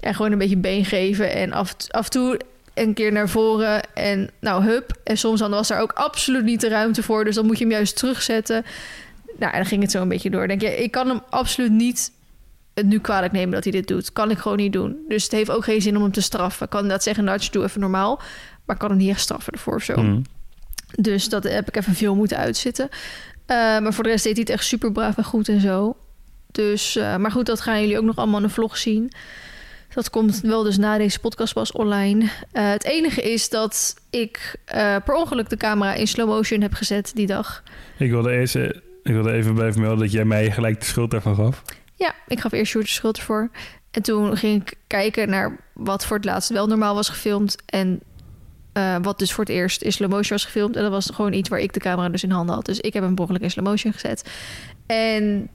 En 0.00 0.14
gewoon 0.14 0.32
een 0.32 0.38
beetje 0.38 0.56
been 0.56 0.84
geven. 0.84 1.32
En 1.32 1.52
af, 1.52 1.74
af 1.88 2.04
en 2.04 2.10
toe 2.10 2.40
een 2.74 2.94
keer 2.94 3.12
naar 3.12 3.28
voren. 3.28 3.82
En 3.94 4.30
nou, 4.40 4.64
hup. 4.64 4.98
En 5.04 5.18
soms 5.18 5.40
dan 5.40 5.50
was 5.50 5.70
er 5.70 5.80
ook 5.80 5.92
absoluut 5.92 6.44
niet 6.44 6.60
de 6.60 6.68
ruimte 6.68 7.02
voor. 7.02 7.24
Dus 7.24 7.34
dan 7.34 7.46
moet 7.46 7.58
je 7.58 7.64
hem 7.64 7.72
juist 7.72 7.96
terugzetten. 7.96 8.64
Nou, 9.38 9.52
en 9.52 9.58
dan 9.58 9.68
ging 9.68 9.82
het 9.82 9.90
zo 9.90 10.02
een 10.02 10.08
beetje 10.08 10.30
door. 10.30 10.48
Denk 10.48 10.60
je, 10.60 10.76
ik 10.76 10.90
kan 10.90 11.08
hem 11.08 11.20
absoluut 11.30 11.70
niet 11.72 12.12
het 12.74 12.86
nu 12.86 12.98
kwalijk 12.98 13.32
nemen 13.32 13.50
dat 13.50 13.64
hij 13.64 13.72
dit 13.72 13.88
doet. 13.88 14.12
Kan 14.12 14.30
ik 14.30 14.38
gewoon 14.38 14.56
niet 14.56 14.72
doen. 14.72 14.96
Dus 15.08 15.22
het 15.22 15.32
heeft 15.32 15.50
ook 15.50 15.64
geen 15.64 15.82
zin 15.82 15.96
om 15.96 16.02
hem 16.02 16.12
te 16.12 16.20
straffen. 16.20 16.64
Ik 16.64 16.70
kan 16.70 16.88
dat 16.88 17.02
zeggen, 17.02 17.24
nou, 17.24 17.40
doe 17.50 17.64
even 17.64 17.80
normaal. 17.80 18.16
Maar 18.64 18.76
ik 18.76 18.80
kan 18.80 18.90
hem 18.90 18.98
niet 18.98 19.10
echt 19.10 19.20
straffen 19.20 19.52
ervoor 19.52 19.74
of 19.74 19.82
zo. 19.82 20.02
Mm. 20.02 20.22
Dus 20.94 21.28
dat 21.28 21.44
heb 21.44 21.68
ik 21.68 21.76
even 21.76 21.94
veel 21.94 22.14
moeten 22.14 22.36
uitzitten. 22.36 22.88
Uh, 22.90 23.56
maar 23.56 23.94
voor 23.94 24.04
de 24.04 24.10
rest 24.10 24.24
deed 24.24 24.32
hij 24.32 24.42
het 24.42 24.52
echt 24.52 24.64
super 24.64 24.92
braaf 24.92 25.16
en 25.16 25.24
goed 25.24 25.48
en 25.48 25.60
zo. 25.60 25.96
Dus, 26.52 26.96
uh, 26.96 27.16
maar 27.16 27.30
goed, 27.30 27.46
dat 27.46 27.60
gaan 27.60 27.80
jullie 27.80 27.98
ook 27.98 28.04
nog 28.04 28.16
allemaal 28.16 28.40
in 28.40 28.46
de 28.46 28.52
vlog 28.52 28.76
zien. 28.76 29.12
Dat 29.98 30.10
komt 30.10 30.40
wel 30.40 30.62
dus 30.62 30.76
na 30.76 30.98
deze 30.98 31.20
podcast 31.20 31.54
pas 31.54 31.72
online. 31.72 32.24
Uh, 32.24 32.30
het 32.52 32.84
enige 32.84 33.22
is 33.22 33.48
dat 33.48 33.94
ik 34.10 34.56
uh, 34.74 34.96
per 35.04 35.14
ongeluk 35.14 35.48
de 35.48 35.56
camera 35.56 35.94
in 35.94 36.06
slow 36.06 36.28
motion 36.28 36.60
heb 36.60 36.72
gezet 36.72 37.10
die 37.14 37.26
dag. 37.26 37.62
Ik 37.96 38.10
wilde, 38.10 38.32
eerst, 38.32 38.54
eh, 38.54 38.64
ik 39.02 39.12
wilde 39.12 39.32
even 39.32 39.54
blijven 39.54 39.80
melden 39.80 39.98
dat 39.98 40.12
jij 40.12 40.24
mij 40.24 40.50
gelijk 40.50 40.80
de 40.80 40.86
schuld 40.86 41.10
daarvan 41.10 41.34
gaf. 41.34 41.62
Ja, 41.94 42.14
ik 42.26 42.40
gaf 42.40 42.52
eerst 42.52 42.70
Sjoerd 42.70 42.84
de 42.86 42.90
schuld 42.90 43.16
ervoor. 43.16 43.50
En 43.90 44.02
toen 44.02 44.36
ging 44.36 44.62
ik 44.62 44.74
kijken 44.86 45.28
naar 45.28 45.56
wat 45.72 46.06
voor 46.06 46.16
het 46.16 46.24
laatst 46.24 46.50
wel 46.50 46.66
normaal 46.66 46.94
was 46.94 47.08
gefilmd. 47.08 47.56
En 47.66 48.00
uh, 48.74 48.96
wat 49.02 49.18
dus 49.18 49.32
voor 49.32 49.44
het 49.44 49.52
eerst 49.52 49.82
in 49.82 49.92
slow 49.92 50.10
motion 50.10 50.36
was 50.36 50.44
gefilmd. 50.44 50.76
En 50.76 50.82
dat 50.82 50.90
was 50.90 51.10
gewoon 51.14 51.32
iets 51.32 51.48
waar 51.48 51.60
ik 51.60 51.72
de 51.72 51.80
camera 51.80 52.08
dus 52.08 52.22
in 52.22 52.30
handen 52.30 52.54
had. 52.54 52.66
Dus 52.66 52.80
ik 52.80 52.92
heb 52.92 53.02
hem 53.02 53.14
per 53.14 53.24
ongeluk 53.24 53.42
in 53.42 53.50
slow 53.50 53.66
motion 53.66 53.92
gezet. 53.92 54.30
En 54.86 55.48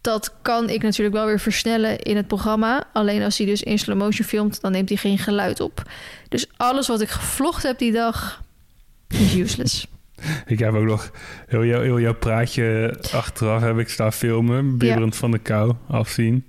dat 0.00 0.34
kan 0.42 0.68
ik 0.68 0.82
natuurlijk 0.82 1.16
wel 1.16 1.26
weer 1.26 1.40
versnellen 1.40 1.98
in 1.98 2.16
het 2.16 2.26
programma. 2.26 2.88
Alleen 2.92 3.22
als 3.22 3.38
hij 3.38 3.46
dus 3.46 3.62
in 3.62 3.78
slow 3.78 3.98
motion 3.98 4.26
filmt, 4.26 4.60
dan 4.60 4.72
neemt 4.72 4.88
hij 4.88 4.98
geen 4.98 5.18
geluid 5.18 5.60
op. 5.60 5.82
Dus 6.28 6.46
alles 6.56 6.88
wat 6.88 7.00
ik 7.00 7.08
gevlogd 7.08 7.62
heb 7.62 7.78
die 7.78 7.92
dag 7.92 8.42
is 9.08 9.34
useless. 9.34 9.86
Ik 10.46 10.58
heb 10.58 10.74
ook 10.74 10.84
nog 10.84 11.10
heel, 11.46 11.64
jou, 11.64 11.84
heel 11.84 12.00
jouw 12.00 12.14
praatje 12.14 12.96
achteraf 13.12 13.62
heb 13.62 13.78
ik 13.78 13.88
staan 13.88 14.12
filmen. 14.12 14.78
Bibberend 14.78 15.16
van 15.16 15.30
de 15.30 15.38
kou, 15.38 15.74
afzien. 15.88 16.44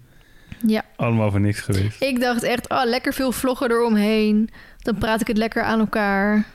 Ja. 0.68 0.84
Allemaal 0.96 1.32
voor 1.32 1.40
niks 1.40 1.60
geweest. 1.60 2.02
Ik 2.02 2.20
dacht 2.20 2.44
echt, 2.44 2.70
oh, 2.70 2.82
lekker 2.86 3.14
veel 3.14 3.32
vloggen 3.32 3.72
eromheen. 3.72 4.50
Dan 4.78 4.98
praat 4.98 5.22
ik 5.22 5.28
het 5.28 5.38
lekker 5.38 5.64
aan 5.64 5.80
elkaar. 5.80 6.46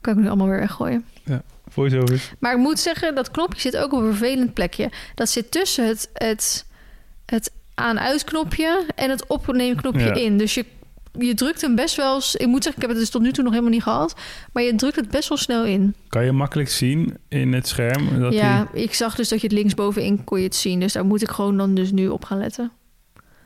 Kan 0.00 0.12
ik 0.12 0.20
nu 0.20 0.26
allemaal 0.26 0.48
weer 0.48 0.60
weggooien. 0.60 1.04
Ja 1.24 1.42
voiceovers. 1.74 2.32
Maar 2.38 2.52
ik 2.52 2.58
moet 2.58 2.78
zeggen, 2.78 3.14
dat 3.14 3.30
knopje 3.30 3.60
zit 3.60 3.76
ook 3.76 3.92
op 3.92 4.00
een 4.00 4.14
vervelend 4.14 4.54
plekje. 4.54 4.90
Dat 5.14 5.28
zit 5.28 5.50
tussen 5.50 5.86
het, 5.86 6.10
het, 6.12 6.66
het 7.26 7.52
aan-uit 7.74 8.24
knopje 8.24 8.86
en 8.94 9.10
het 9.10 9.26
opnemen 9.26 9.76
knopje 9.76 10.22
in. 10.22 10.38
Dus 10.38 10.54
je, 10.54 10.64
je 11.18 11.34
drukt 11.34 11.60
hem 11.60 11.74
best 11.74 11.96
wel... 11.96 12.16
Ik 12.16 12.46
moet 12.46 12.62
zeggen, 12.62 12.82
ik 12.82 12.88
heb 12.88 12.90
het 12.90 12.98
dus 12.98 13.10
tot 13.10 13.22
nu 13.22 13.32
toe 13.32 13.42
nog 13.42 13.52
helemaal 13.52 13.74
niet 13.74 13.82
gehad. 13.82 14.14
Maar 14.52 14.62
je 14.62 14.74
drukt 14.74 14.96
het 14.96 15.10
best 15.10 15.28
wel 15.28 15.38
snel 15.38 15.64
in. 15.64 15.94
Kan 16.08 16.24
je 16.24 16.32
makkelijk 16.32 16.68
zien 16.68 17.16
in 17.28 17.52
het 17.52 17.68
scherm? 17.68 18.20
Dat 18.20 18.32
ja, 18.32 18.68
ik 18.72 18.94
zag 18.94 19.14
dus 19.14 19.28
dat 19.28 19.40
je 19.40 19.46
het 19.46 19.56
linksbovenin 19.56 20.24
kon 20.24 20.38
je 20.38 20.44
het 20.44 20.54
zien. 20.54 20.80
Dus 20.80 20.92
daar 20.92 21.04
moet 21.04 21.22
ik 21.22 21.30
gewoon 21.30 21.56
dan 21.56 21.74
dus 21.74 21.92
nu 21.92 22.08
op 22.08 22.24
gaan 22.24 22.38
letten. 22.38 22.72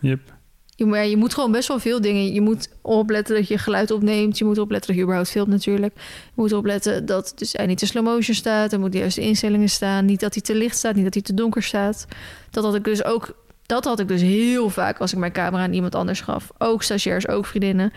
Yep. 0.01 0.37
Je, 0.79 1.11
je 1.11 1.17
moet 1.17 1.35
gewoon 1.35 1.53
best 1.53 1.69
wel 1.69 1.79
veel 1.79 2.01
dingen. 2.01 2.33
Je 2.33 2.41
moet 2.41 2.69
opletten 2.83 3.35
dat 3.35 3.49
je 3.49 3.59
geluid 3.59 3.91
opneemt. 3.91 4.39
Je 4.39 4.45
moet 4.45 4.59
opletten 4.59 4.87
dat 4.89 4.97
je 4.97 5.03
überhaupt 5.03 5.31
filmt 5.31 5.49
natuurlijk. 5.49 5.93
Je 5.97 6.33
moet 6.35 6.53
opletten 6.53 7.07
dat 7.07 7.33
dus 7.37 7.53
hij 7.53 7.67
niet 7.67 7.79
te 7.79 7.87
slow 7.87 8.05
motion 8.05 8.35
staat. 8.35 8.73
Er 8.73 8.81
moeten 8.81 9.01
juiste 9.01 9.21
instellingen 9.21 9.69
staan. 9.69 10.05
Niet 10.05 10.21
dat 10.21 10.35
hij 10.35 10.43
te 10.43 10.55
licht 10.55 10.77
staat, 10.77 10.95
niet 10.95 11.05
dat 11.05 11.15
hij 11.15 11.23
te 11.23 11.35
donker 11.35 11.63
staat. 11.63 12.07
Dat 12.51 12.65
had 12.65 12.75
ik 12.75 12.85
dus 12.85 13.05
ook... 13.05 13.35
Dat 13.67 13.85
had 13.85 14.01
ik 14.01 14.09
dus 14.09 14.21
heel 14.21 14.71
vaak 14.71 14.99
als 14.99 15.13
ik 15.13 15.19
mijn 15.19 15.33
camera 15.33 15.63
aan 15.63 15.73
iemand 15.73 15.95
anders 15.95 16.21
gaf. 16.21 16.51
Ook 16.59 16.83
stagiairs, 16.83 17.29
ook 17.29 17.47
vriendinnen. 17.47 17.93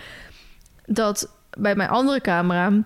Dat 0.86 1.32
bij 1.57 1.75
mijn 1.75 1.89
andere 1.89 2.21
camera... 2.21 2.84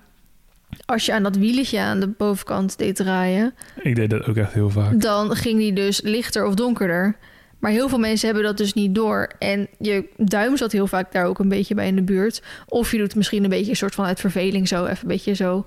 Als 0.86 1.06
je 1.06 1.14
aan 1.14 1.24
dat 1.24 1.36
wieletje 1.36 1.80
aan 1.80 2.00
de 2.00 2.08
bovenkant 2.08 2.78
deed 2.78 2.96
draaien... 2.96 3.54
Ik 3.82 3.96
deed 3.96 4.10
dat 4.10 4.28
ook 4.28 4.36
echt 4.36 4.54
heel 4.54 4.70
vaak. 4.70 5.02
Dan 5.02 5.36
ging 5.36 5.60
die 5.60 5.74
dus 5.74 6.02
lichter 6.02 6.46
of 6.46 6.54
donkerder... 6.54 7.18
Maar 7.66 7.74
heel 7.74 7.90
veel 7.90 8.00
mensen 8.00 8.26
hebben 8.26 8.46
dat 8.46 8.58
dus 8.58 8.74
niet 8.74 8.96
door. 8.96 9.30
En 9.40 9.68
je 9.80 10.06
duim 10.18 10.58
zat 10.58 10.72
heel 10.72 10.88
vaak 10.88 11.12
daar 11.12 11.26
ook 11.26 11.40
een 11.40 11.50
beetje 11.50 11.76
bij 11.76 11.88
in 11.88 11.96
de 11.96 12.02
buurt. 12.02 12.42
Of 12.68 12.92
je 12.92 12.98
doet 12.98 13.16
misschien 13.16 13.44
een 13.44 13.50
beetje 13.50 13.70
een 13.70 13.76
soort 13.76 13.96
van 13.96 14.06
uit 14.06 14.20
verveling 14.20 14.68
zo 14.68 14.86
even 14.86 15.02
een 15.02 15.08
beetje 15.08 15.34
zo 15.34 15.66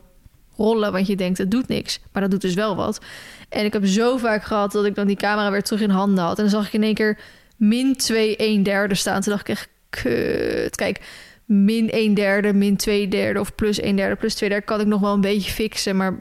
rollen. 0.57 0.93
Want 0.93 1.07
je 1.07 1.17
denkt, 1.17 1.39
het 1.39 1.51
doet 1.51 1.69
niks. 1.69 2.01
Maar 2.13 2.23
dat 2.23 2.31
doet 2.31 2.41
dus 2.41 2.55
wel 2.55 2.77
wat. 2.77 3.01
En 3.49 3.65
ik 3.65 3.73
heb 3.73 3.87
zo 3.87 4.17
vaak 4.17 4.45
gehad 4.45 4.73
dat 4.73 4.85
ik 4.85 4.95
dan 4.95 5.07
die 5.07 5.17
camera 5.17 5.51
weer 5.51 5.63
terug 5.63 5.81
in 5.81 5.91
handen 5.91 6.25
had. 6.25 6.37
En 6.37 6.43
dan 6.43 6.53
zag 6.53 6.67
ik 6.67 6.73
in 6.73 6.83
één 6.83 6.95
keer 6.95 7.19
min 7.57 7.97
2, 7.97 8.37
1 8.37 8.63
derde 8.63 8.95
staan. 8.95 9.21
Toen 9.21 9.33
dacht 9.33 9.49
ik 9.49 9.55
echt, 9.55 9.69
kut. 9.91 10.77
Kijk, 10.77 11.01
min 11.45 11.91
1 11.91 12.15
derde, 12.15 12.53
min 12.53 12.77
2 12.77 13.09
derde 13.09 13.41
of 13.41 13.55
plus 13.55 13.81
1 13.81 13.97
derde, 13.97 14.17
plus 14.17 14.35
2 14.35 14.49
derde 14.49 14.65
kan 14.65 14.81
ik 14.81 14.87
nog 14.87 15.01
wel 15.01 15.13
een 15.13 15.21
beetje 15.21 15.51
fixen. 15.51 15.97
Maar 15.97 16.21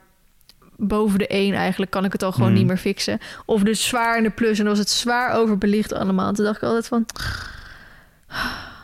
boven 0.77 1.19
de 1.19 1.27
1 1.27 1.53
eigenlijk 1.53 1.91
kan 1.91 2.05
ik 2.05 2.11
het 2.11 2.23
al 2.23 2.31
gewoon 2.31 2.47
Hmm. 2.47 2.57
niet 2.57 2.67
meer 2.67 2.77
fixen. 2.77 3.19
Of 3.45 3.61
dus 3.63 3.87
zwaar 3.87 4.17
in 4.17 4.23
de 4.23 4.29
plus 4.29 4.49
en 4.57 4.65
dan 4.65 4.67
was 4.67 4.77
het 4.79 4.89
zwaar 4.89 5.33
overbelicht 5.35 5.93
allemaal. 5.93 6.33
Toen 6.33 6.45
dacht 6.45 6.57
ik 6.57 6.63
altijd 6.63 6.87
van... 6.87 7.05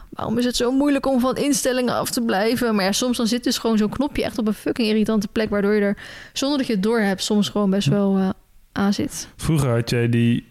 Waarom 0.10 0.38
is 0.38 0.46
het 0.46 0.56
zo 0.56 0.72
moeilijk 0.72 1.06
om 1.08 1.20
van 1.20 1.36
instellingen 1.36 1.94
af 1.96 2.10
te 2.10 2.22
blijven? 2.22 2.76
Maar 2.76 2.86
ja, 2.86 2.92
soms 2.92 3.18
dan 3.18 3.28
zit 3.28 3.44
dus 3.44 3.58
gewoon 3.58 3.78
zo'n 3.78 3.90
knopje 3.90 4.24
echt 4.24 4.38
op 4.38 4.48
een 4.48 4.54
fucking 4.54 4.88
irritante 4.88 5.28
plek... 5.28 5.50
waardoor 5.50 5.74
je 5.74 5.82
er, 5.82 5.98
zonder 6.34 6.58
dat 6.58 6.68
je 6.68 6.74
het 6.74 6.84
door 6.84 7.00
hebt, 7.00 7.24
soms 7.24 7.50
gewoon 7.50 7.70
best 7.70 7.88
wel 7.88 8.18
eh, 8.18 8.30
aan 8.72 8.94
zit. 8.94 9.28
Vroeger 9.36 9.70
had 9.70 9.90
jij 9.90 10.10
die 10.10 10.46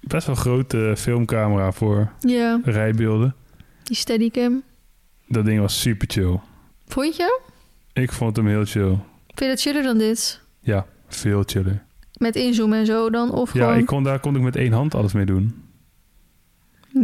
best 0.00 0.26
wel 0.26 0.36
grote 0.36 0.94
filmcamera 0.98 1.72
voor 1.72 2.12
Ja, 2.20 2.60
rijbeelden. 2.64 3.34
die 3.82 3.96
steadycam. 3.96 4.62
Dat 5.28 5.44
ding 5.44 5.60
was 5.60 5.80
super 5.80 6.08
chill. 6.10 6.38
Vond 6.86 7.16
je? 7.16 7.40
Ik 7.92 8.12
vond 8.12 8.36
hem 8.36 8.46
heel 8.46 8.64
chill. 8.64 8.98
Vind 9.26 9.38
je 9.40 9.46
dat 9.48 9.60
chiller 9.60 9.82
dan 9.82 9.98
dit? 9.98 10.40
Ja, 10.62 10.86
veel 11.08 11.42
chiller. 11.46 11.82
Met 12.16 12.36
inzoomen 12.36 12.78
en 12.78 12.86
zo 12.86 13.10
dan? 13.10 13.30
Of 13.32 13.54
Ja, 13.54 13.60
gewoon... 13.64 13.78
ik 13.78 13.86
kon, 13.86 14.02
daar 14.02 14.20
kon 14.20 14.36
ik 14.36 14.42
met 14.42 14.56
één 14.56 14.72
hand 14.72 14.94
alles 14.94 15.12
mee 15.12 15.24
doen. 15.26 15.54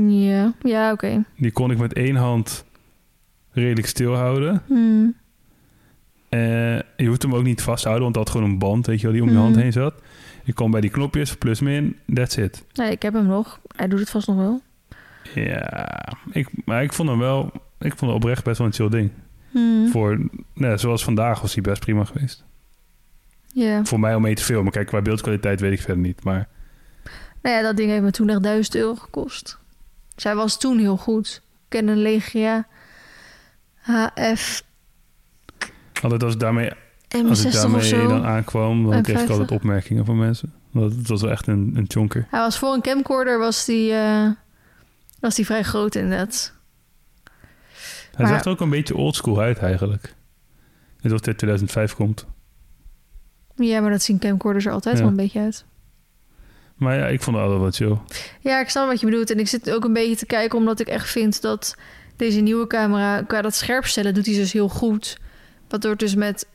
Ja, 0.07 0.53
ja 0.63 0.93
oké. 0.93 1.25
Die 1.37 1.51
kon 1.53 1.71
ik 1.71 1.79
met 1.79 1.93
één 1.93 2.17
hand 2.17 2.65
redelijk 3.53 3.87
stilhouden. 3.87 4.63
Hmm. 4.67 5.15
Eh, 6.29 6.77
je 6.77 7.07
hoeft 7.07 7.23
hem 7.23 7.35
ook 7.35 7.43
niet 7.45 7.63
vasthouden, 7.63 8.03
want 8.03 8.15
dat 8.15 8.25
had 8.29 8.37
gewoon 8.37 8.51
een 8.51 8.59
band, 8.59 8.87
weet 8.87 8.97
je 9.01 9.03
wel, 9.07 9.13
die 9.13 9.23
om 9.23 9.31
je 9.31 9.37
hand 9.37 9.55
Mhm. 9.55 9.63
heen 9.63 9.73
zat. 9.73 9.95
Je 10.45 10.53
kon 10.53 10.71
bij 10.71 10.81
die 10.81 10.91
knopjes, 10.91 11.37
plus 11.37 11.61
min, 11.61 11.97
that's 12.15 12.37
it. 12.37 12.65
Nee, 12.75 12.91
ik 12.91 13.03
heb 13.03 13.15
hem 13.15 13.27
nog. 13.27 13.61
Hij 13.77 13.89
doet 13.89 13.99
het 14.01 14.11
vast 14.11 14.27
nog 14.27 14.37
wel. 14.37 14.61
Ja, 15.35 16.09
ik, 16.31 16.49
maar 16.65 16.83
ik 16.83 16.93
vond 16.93 17.09
hem 17.09 17.19
wel, 17.19 17.53
ik 17.79 17.97
vond 17.97 18.01
het 18.13 18.21
oprecht 18.23 18.45
best 18.45 18.59
wel 18.59 18.67
een 18.67 18.73
chill 18.73 18.89
ding. 18.89 19.11
Hmm. 19.51 19.89
Voor, 19.89 20.19
nou, 20.55 20.79
zoals 20.79 21.05
vandaag 21.05 21.41
was 21.41 21.55
hij 21.55 21.63
best 21.63 21.81
prima 21.81 22.05
geweest. 22.05 22.45
Voor 23.83 24.01
mij 24.01 24.15
om 24.15 24.23
mee 24.23 24.35
te 24.35 24.45
filmen. 24.45 24.73
Kijk, 24.73 24.87
qua 24.87 25.03
beeldkwaliteit 25.03 25.61
weet 25.61 25.73
ik 25.73 25.81
verder 25.81 26.03
niet, 26.03 26.25
maar 26.25 26.49
Nou 27.43 27.57
ja, 27.57 27.63
dat 27.63 27.77
ding 27.77 27.91
heeft 27.91 28.03
me 28.03 28.11
toen 28.11 28.29
echt 28.29 28.43
1000 28.43 28.75
euro 28.75 28.95
gekost. 28.95 29.59
Zij 30.17 30.35
was 30.35 30.59
toen 30.59 30.79
heel 30.79 30.97
goed. 30.97 31.43
Canon 31.69 31.97
Legia 31.97 32.67
HF 33.75 34.63
altijd 36.03 36.23
als, 36.23 36.35
ik 36.35 36.41
daarmee, 36.41 36.71
als 37.29 37.45
ik 37.45 37.47
M60 37.47 37.55
of 37.55 37.61
daarmee 37.61 37.83
zo. 37.83 38.09
dan 38.09 38.25
aankwam, 38.25 38.91
dan 38.91 39.03
kreeg 39.03 39.21
ik 39.21 39.27
M50. 39.27 39.31
altijd 39.31 39.51
opmerkingen 39.51 40.05
van 40.05 40.19
mensen. 40.19 40.53
Dat, 40.73 40.93
het 40.93 41.09
was 41.09 41.21
wel 41.21 41.31
echt 41.31 41.47
een, 41.47 41.73
een 41.75 41.85
chonker. 41.89 42.27
Hij 42.31 42.41
was 42.41 42.59
voor 42.59 42.73
een 42.73 42.81
camcorder 42.83 43.39
was 43.39 43.65
die, 43.65 43.93
eh, 43.93 44.29
was 45.21 45.35
die 45.35 45.45
vrij 45.45 45.63
groot 45.63 45.95
inderdaad. 45.95 46.53
Hij 48.15 48.25
Maar- 48.27 48.29
zag 48.35 48.45
er 48.45 48.51
ook 48.51 48.61
een 48.61 48.71
beetje 48.71 48.97
oldschool 48.97 49.41
uit 49.41 49.59
eigenlijk. 49.59 50.15
Net 51.01 51.13
als 51.13 51.21
dit 51.23 51.39
2005 51.39 51.95
komt. 51.95 52.27
Ja, 53.59 53.81
maar 53.81 53.91
dat 53.91 54.03
zien 54.03 54.19
camcorders 54.19 54.65
er 54.67 54.73
altijd 54.73 54.95
Ja. 54.97 55.01
wel 55.01 55.11
een 55.11 55.17
beetje 55.17 55.41
uit. 55.41 55.65
Maar 56.77 56.97
ja, 56.99 57.07
ik 57.07 57.23
vond 57.23 57.37
het 57.37 57.45
altijd 57.47 57.61
wel 57.63 57.71
chill. 57.71 58.17
Ja, 58.41 58.61
ik 58.61 58.69
snap 58.69 58.87
wat 58.87 59.01
je 59.01 59.07
bedoelt. 59.07 59.31
En 59.31 59.39
ik 59.39 59.49
zit 59.49 59.71
ook 59.71 59.85
een 59.85 59.93
beetje 59.93 60.17
te 60.17 60.27
kijken 60.27 60.59
omdat 60.59 60.81
ik 60.81 60.89
echt 60.89 61.11
vind 61.11 61.41
dat 61.43 61.75
deze 62.17 62.41
nieuwe 62.41 62.67
camera, 62.67 63.23
qua 63.23 63.43
dat 63.43 63.55
scherpstellen, 63.55 64.15
doet 64.15 64.27
hij 64.27 64.35
dus 64.35 64.53
heel 64.53 64.69
goed. 64.69 65.19
Waardoor 65.69 65.91
het 65.91 66.01
dus 66.01 66.15
met, 66.15 66.47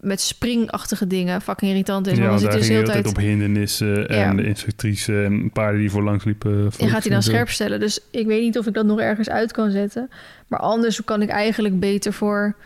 met 0.00 0.20
springachtige 0.20 1.06
dingen 1.06 1.40
fucking 1.42 1.70
irritant 1.70 2.06
is. 2.06 2.18
Ja, 2.18 2.26
want 2.28 2.40
daar 2.40 2.50
ging 2.50 2.60
dus 2.60 2.68
de 2.68 2.74
de 2.74 2.80
hele 2.80 2.92
tijd 2.92 3.06
op 3.06 3.16
hindernissen 3.22 4.08
en 4.08 4.16
Ja. 4.18 4.34
de 4.34 4.44
instructrice 4.44 5.22
en 5.22 5.50
paarden 5.52 5.80
die 5.80 5.90
voor 5.90 6.02
langs 6.02 6.24
liepen. 6.24 6.52
En 6.78 6.88
gaat 6.88 7.00
hij 7.00 7.00
dan 7.00 7.12
en 7.12 7.22
zo. 7.22 7.30
scherp 7.30 7.48
stellen. 7.50 7.80
Dus 7.80 8.00
ik 8.10 8.26
weet 8.26 8.42
niet 8.42 8.58
of 8.58 8.66
ik 8.66 8.74
dat 8.74 8.86
nog 8.86 9.00
ergens 9.00 9.28
uit 9.30 9.52
kan 9.52 9.70
zetten. 9.70 10.10
Maar 10.46 10.60
anders 10.60 11.04
kan 11.04 11.22
ik 11.22 11.28
eigenlijk 11.28 11.80
beter 11.80 12.12
voor 12.12 12.56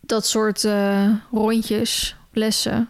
dat 0.00 0.26
soort 0.26 0.64
eh, 0.64 1.08
rondjes, 1.32 2.16
lessen... 2.38 2.88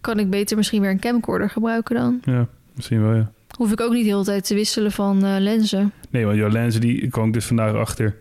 kan 0.00 0.18
ik 0.18 0.30
beter 0.30 0.56
misschien 0.56 0.80
weer 0.80 0.90
een 0.90 1.00
camcorder 1.00 1.50
gebruiken 1.50 1.94
dan. 1.94 2.20
Ja, 2.24 2.46
misschien 2.74 3.02
wel, 3.02 3.14
ja. 3.14 3.30
Hoef 3.56 3.72
ik 3.72 3.80
ook 3.80 3.92
niet 3.92 4.04
de 4.04 4.10
hele 4.10 4.24
tijd 4.24 4.46
te 4.46 4.54
wisselen 4.54 4.92
van 4.92 5.24
eh, 5.24 5.36
lenzen. 5.38 5.92
Nee, 6.10 6.24
want 6.24 6.36
jouw 6.36 6.48
lenzen, 6.48 6.80
die 6.80 7.08
kwam 7.08 7.26
ik 7.26 7.32
dus 7.32 7.46
vandaag 7.46 7.74
achter. 7.74 8.16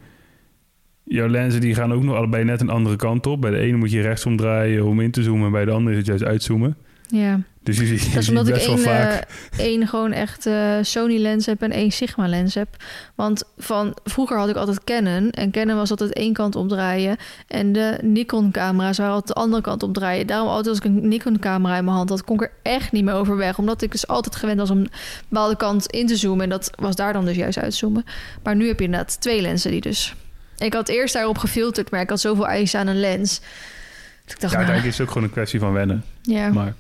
Jouw 1.04 1.28
lenzen 1.28 1.62
die 1.62 1.76
gaan 1.76 1.94
ook 1.94 2.04
nog 2.04 2.16
allebei 2.16 2.44
net 2.44 2.62
een 2.62 2.70
andere 2.70 2.96
kant 2.96 3.26
op. 3.26 3.42
Bij 3.42 3.52
de 3.52 3.58
ene 3.58 3.78
moet 3.78 3.92
je 3.92 4.02
rechtsom 4.02 4.38
draaien 4.38 4.86
om 4.86 5.00
in 5.00 5.12
te 5.12 5.24
zoomen. 5.24 5.46
En 5.46 5.52
bij 5.52 5.66
de 5.66 5.72
andere 5.72 5.92
is 5.92 5.98
het 5.98 6.08
juist 6.08 6.24
uitzoomen. 6.24 6.78
Ja, 7.10 7.40
Dus 7.64 7.78
dat 7.78 7.88
is 8.22 8.30
omdat 8.30 8.48
ik 8.48 8.56
één, 8.56 8.80
vaak... 8.80 9.26
eh, 9.58 9.66
één 9.66 9.88
gewoon 9.88 10.12
echt 10.12 10.46
eh, 10.46 10.74
Sony 10.82 11.18
lens 11.18 11.46
heb 11.46 11.62
en 11.62 11.72
één 11.72 11.92
Sigma 11.92 12.28
lens 12.28 12.54
heb. 12.56 12.68
Want 13.16 13.44
van 13.58 13.98
vroeger 14.04 14.38
had 14.38 14.50
ik 14.50 14.56
altijd 14.56 14.84
Canon. 14.84 15.30
En 15.32 15.52
Canon 15.52 15.76
was 15.76 15.90
altijd 15.90 16.14
één 16.14 16.34
kant 16.34 16.56
opdraaien. 16.56 17.18
En 17.48 17.72
de 17.74 17.98
Nikon 18.02 18.52
camera's 18.52 18.98
waren 18.98 19.14
altijd 19.14 19.36
de 19.36 19.42
andere 19.44 19.62
kant 19.62 19.84
opdraaien. 19.84 20.28
Daarom 20.28 20.48
altijd 20.48 20.68
als 20.68 20.78
ik 20.78 20.84
een 20.84 21.08
Nikon 21.08 21.40
camera 21.40 21.78
in 21.78 21.84
mijn 21.84 21.96
hand 21.98 22.10
had, 22.10 22.24
kon 22.24 22.36
ik 22.36 22.42
er 22.42 22.52
echt 22.64 22.92
niet 22.92 23.04
meer 23.04 23.14
overweg. 23.14 23.58
Omdat 23.58 23.82
ik 23.82 23.92
dus 23.92 24.08
altijd 24.08 24.36
gewend 24.36 24.60
was 24.60 24.70
om 24.70 24.78
een 24.78 24.90
bepaalde 25.28 25.56
kant 25.58 25.86
in 25.86 26.08
te 26.08 26.16
zoomen. 26.16 26.44
En 26.44 26.50
dat 26.50 26.72
was 26.80 26.96
daar 26.96 27.14
dan 27.14 27.26
dus 27.26 27.36
juist 27.36 27.58
uitzoomen. 27.60 28.06
Maar 28.44 28.56
nu 28.56 28.68
heb 28.68 28.80
je 28.80 28.86
inderdaad 28.86 29.22
twee 29.22 29.42
lenzen 29.42 29.72
die 29.72 29.82
dus... 29.82 30.16
Ik 30.58 30.74
had 30.74 30.90
eerst 30.90 31.14
daarop 31.14 31.38
gefilterd, 31.38 31.92
maar 31.92 32.02
ik 32.02 32.10
had 32.10 32.20
zoveel 32.20 32.48
eisen 32.48 32.80
aan 32.80 32.88
een 32.88 33.00
lens. 33.00 33.40
Dus 34.26 34.36
ik 34.36 34.40
dacht, 34.42 34.42
Ja, 34.42 34.48
nou, 34.48 34.56
uiteindelijk 34.58 34.86
is 34.86 34.98
het 34.98 35.02
ook 35.08 35.14
gewoon 35.14 35.24
een 35.28 35.34
kwestie 35.34 35.60
van 35.60 35.74
wennen. 35.74 36.04
ja. 36.22 36.50
Maar 36.50 36.74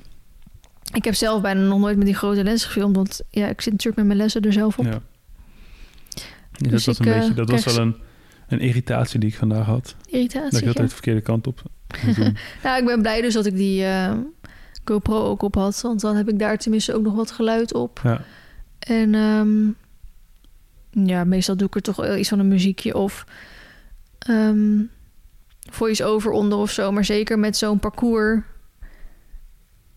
Ik 0.94 1.06
heb 1.06 1.14
zelf 1.14 1.42
bijna 1.42 1.62
nog 1.62 1.80
nooit 1.80 1.98
met 1.98 2.06
die 2.06 2.16
grote 2.16 2.44
lens 2.44 2.66
gefilmd. 2.66 2.96
Want 2.96 3.22
ja, 3.30 3.48
ik 3.48 3.62
zit 3.62 3.72
natuurlijk 3.72 3.98
met 3.98 4.06
mijn 4.06 4.18
lessen 4.18 4.42
er 4.42 4.54
zelf 4.54 4.80
op. 4.80 4.86
ja. 4.86 5.02
Dus 6.52 6.72
Dus 6.72 6.86
dat 6.86 6.86
was, 6.86 7.00
ik, 7.00 7.06
een 7.06 7.12
eh, 7.12 7.20
beetje, 7.20 7.34
dat 7.34 7.50
was 7.50 7.76
wel 7.76 7.86
een, 7.86 7.96
een 8.48 8.60
irritatie 8.60 9.20
die 9.20 9.30
ik 9.30 9.36
vandaag 9.36 9.66
had. 9.66 9.96
Dat 9.98 10.14
Irritatie. 10.14 10.46
ik 10.46 10.52
de 10.52 10.58
hele 10.58 10.68
ja. 10.68 10.74
tijd 10.74 10.88
de 10.88 10.94
verkeerde 10.94 11.22
kant 11.22 11.48
op. 11.48 11.62
Nou, 12.64 12.80
ik 12.80 12.86
ben 12.86 13.02
blij 13.02 13.22
dus 13.22 13.34
dat 13.34 13.46
ik 13.46 13.56
die 13.56 13.84
eh, 13.84 14.14
GoPro 14.86 15.24
ook 15.24 15.42
op 15.42 15.56
had. 15.56 15.82
Want 15.82 16.02
dan 16.02 16.16
heb 16.16 16.30
ik 16.30 16.40
daar 16.40 16.58
tenminste 16.58 16.94
ook 16.94 17.04
nog 17.04 17.14
wat 17.14 17.32
geluid 17.32 17.74
op. 17.74 18.00
ja. 18.04 18.22
En 18.80 19.16
ehm, 19.16 19.70
ja, 21.08 21.24
meestal 21.24 21.58
doe 21.58 21.68
ik 21.68 21.76
er 21.76 21.82
toch 21.82 21.96
wel 21.96 22.18
iets 22.18 22.30
van 22.30 22.40
een 22.40 22.48
muziekje 22.48 22.96
of 22.96 23.26
ehm 24.20 24.80
voice-over 25.72 26.32
onder 26.32 26.58
of 26.58 26.72
zo. 26.72 26.92
Maar 26.92 27.06
zeker 27.06 27.40
met 27.40 27.58
zo'n 27.58 27.80
parcours 27.80 28.42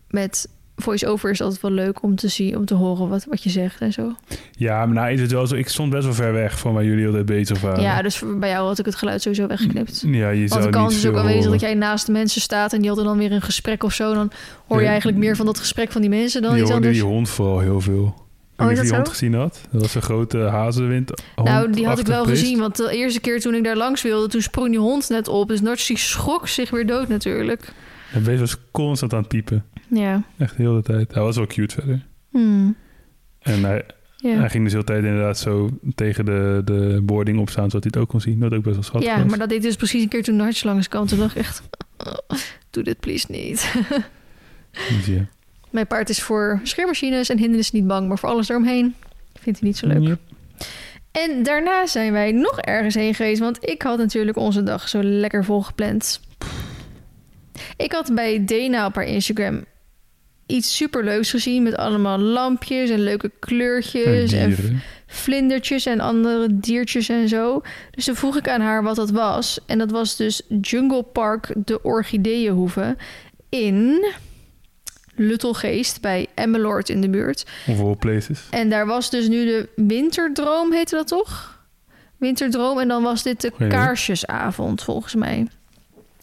met 0.07 0.49
voice-over 0.81 1.29
is 1.29 1.41
altijd 1.41 1.61
wel 1.61 1.71
leuk 1.71 2.03
om 2.03 2.15
te 2.15 2.27
zien, 2.27 2.57
om 2.57 2.65
te 2.65 2.73
horen 2.73 3.09
wat, 3.09 3.25
wat 3.29 3.43
je 3.43 3.49
zegt 3.49 3.81
en 3.81 3.91
zo. 3.93 4.15
ja, 4.51 4.85
maar 4.85 4.95
nou 4.95 5.11
is 5.11 5.21
het 5.21 5.31
wel 5.31 5.47
zo. 5.47 5.55
Ik 5.55 5.67
stond 5.67 5.89
best 5.89 6.03
wel 6.03 6.13
ver 6.13 6.33
weg 6.33 6.59
van 6.59 6.73
waar 6.73 6.85
jullie 6.85 7.05
altijd 7.05 7.25
bezig 7.25 7.61
waren. 7.61 7.81
Ja, 7.81 8.01
dus 8.01 8.23
bij 8.39 8.49
jou 8.49 8.67
had 8.67 8.79
ik 8.79 8.85
het 8.85 8.95
geluid 8.95 9.21
sowieso 9.21 9.47
weggeknipt. 9.47 10.03
Ja, 10.07 10.29
je 10.29 10.39
Want 10.39 10.51
zou 10.51 10.63
de 10.63 10.69
kans 10.69 10.95
is 10.95 11.05
ook 11.05 11.17
aanwezig 11.17 11.51
dat 11.51 11.59
jij 11.59 11.73
naast 11.73 12.05
de 12.05 12.11
mensen 12.11 12.41
staat 12.41 12.73
en 12.73 12.79
die 12.79 12.87
hadden 12.87 13.05
dan 13.05 13.17
weer 13.17 13.31
een 13.31 13.41
gesprek 13.41 13.83
of 13.83 13.93
zo. 13.93 14.13
Dan 14.13 14.31
hoor 14.67 14.77
je 14.77 14.83
Ja. 14.83 14.89
eigenlijk 14.89 15.17
meer 15.17 15.35
van 15.35 15.45
dat 15.45 15.59
gesprek 15.59 15.91
van 15.91 16.01
die 16.01 16.09
mensen 16.09 16.41
dan 16.41 16.55
je 16.55 16.61
iets 16.61 16.71
anders. 16.71 16.93
die 16.93 17.03
hond 17.05 17.29
vooral 17.29 17.59
heel 17.59 17.81
veel. 17.81 18.19
Oh, 18.57 18.69
je 18.69 18.73
die 18.75 18.83
dat 18.83 18.93
hond 18.93 19.05
zo? 19.07 19.11
gezien 19.11 19.33
had? 19.33 19.61
Dat 19.71 19.81
was 19.81 19.95
een 19.95 20.01
grote 20.01 20.37
hazenwind. 20.37 21.21
Nou, 21.43 21.71
die 21.71 21.85
had 21.87 21.99
ik 21.99 22.05
wel 22.07 22.25
gezien. 22.25 22.59
Want 22.59 22.75
de 22.77 22.91
eerste 22.91 23.19
keer 23.19 23.39
toen 23.39 23.55
ik 23.55 23.63
daar 23.63 23.75
langs 23.75 24.01
wilde, 24.01 24.27
toen 24.27 24.41
sprong 24.41 24.69
die 24.69 24.79
hond 24.79 25.09
net 25.09 25.27
op. 25.27 25.47
Dus 25.47 25.61
Narcissi 25.61 25.95
schrok 25.97 26.47
zich 26.47 26.69
weer 26.69 26.85
dood 26.85 27.07
natuurlijk. 27.07 27.73
Het 28.09 28.23
beest 28.23 28.39
was 28.39 28.55
constant 28.71 29.13
aan 29.13 29.19
het 29.19 29.27
piepen. 29.27 29.63
Ja. 29.93 30.23
Echt 30.37 30.57
de 30.57 30.63
hele 30.63 30.81
tijd. 30.81 31.13
Hij 31.13 31.23
was 31.23 31.35
wel 31.35 31.47
cute 31.47 31.73
verder. 31.73 32.05
Hmm. 32.29 32.75
En 33.39 33.63
hij, 33.63 33.85
Ja. 34.17 34.29
hij 34.39 34.49
ging 34.49 34.63
dus 34.63 34.71
de 34.73 34.77
hele 34.77 34.83
tijd 34.83 35.03
inderdaad 35.03 35.37
zo 35.37 35.69
tegen 35.95 36.25
de, 36.25 36.61
de 36.65 36.99
boarding 37.03 37.39
opstaan, 37.39 37.69
zodat 37.69 37.83
hij 37.83 37.91
het 37.93 38.01
ook 38.01 38.09
kon 38.09 38.21
zien. 38.21 38.39
Dat 38.39 38.53
ook 38.53 38.63
best 38.63 38.75
wel 38.75 38.83
schattig 38.83 39.09
ja, 39.09 39.19
was. 39.21 39.29
maar 39.29 39.39
dat 39.39 39.49
deed 39.49 39.61
dus 39.61 39.75
precies 39.75 40.03
een 40.03 40.09
keer 40.09 40.23
toen 40.23 40.35
Narts 40.35 40.63
langs 40.63 40.87
kwam. 40.87 41.05
Toen 41.07 41.19
dacht 41.19 41.35
ik 41.35 41.41
echt, 41.41 41.61
doe 42.69 42.83
dit 42.83 42.99
please 42.99 43.25
niet. 43.29 43.73
Dus 44.71 45.05
ja. 45.05 45.25
Mijn 45.69 45.87
paard 45.87 46.09
is 46.09 46.21
voor 46.21 46.59
scheermachines 46.63 47.29
en 47.29 47.37
hindernissen 47.37 47.77
niet 47.77 47.87
bang, 47.87 48.07
maar 48.07 48.17
voor 48.19 48.29
alles 48.29 48.49
eromheen 48.49 48.95
vindt 49.39 49.59
hij 49.59 49.67
niet 49.67 49.77
zo 49.77 49.87
leuk. 49.87 50.01
Yep. 50.07 50.19
En 51.11 51.43
daarna 51.43 51.87
zijn 51.87 52.11
wij 52.11 52.31
nog 52.31 52.59
ergens 52.59 52.95
heen 52.95 53.13
geweest, 53.15 53.39
want 53.39 53.69
ik 53.69 53.81
had 53.81 53.97
natuurlijk 53.97 54.37
onze 54.37 54.63
dag 54.63 54.89
zo 54.89 55.03
lekker 55.03 55.45
vol 55.45 55.61
gepland. 55.61 56.21
Ik 57.77 57.91
had 57.91 58.11
bij 58.15 58.45
Dana 58.45 58.85
op 58.85 58.95
haar 58.95 59.05
Instagram 59.05 59.63
iets 60.51 60.75
superleuks 60.75 61.29
gezien 61.29 61.63
met 61.63 61.75
allemaal 61.75 62.19
lampjes 62.19 62.89
en 62.89 62.99
leuke 63.03 63.31
kleurtjes 63.39 64.31
en, 64.31 64.81
vlindertjes 65.07 65.85
en 65.85 65.99
andere 65.99 66.59
diertjes 66.59 67.09
en 67.09 67.29
zo. 67.29 67.61
Dus 67.91 68.05
toen 68.05 68.15
vroeg 68.15 68.37
ik 68.37 68.49
aan 68.49 68.61
haar 68.61 68.83
wat 68.83 68.95
dat 68.95 69.09
was. 69.09 69.59
En 69.65 69.77
dat 69.77 69.91
was 69.91 70.15
dus 70.15 70.41
Jungle 70.61 71.03
Park 71.03 71.53
de 71.65 71.83
Orchideeënhoeve 71.83 72.95
in 73.49 74.05
Luttelgeest 75.15 76.01
bij 76.01 76.27
Emmeloord 76.35 76.89
in 76.89 77.01
de 77.01 77.09
buurt. 77.09 77.45
Of 77.67 77.97
places. 77.97 78.47
En 78.49 78.69
daar 78.69 78.85
was 78.85 79.09
dus 79.09 79.27
nu 79.27 79.45
de 79.45 79.69
Winterdroom, 79.75 80.73
heette 80.73 80.95
dat 80.95 81.07
toch? 81.07 81.59
Winterdroom. 82.17 82.79
En 82.79 82.87
dan 82.87 83.03
was 83.03 83.23
dit 83.23 83.41
de 83.41 83.51
kaarsjesavond, 83.69 84.83
volgens 84.83 85.15
mij. 85.15 85.47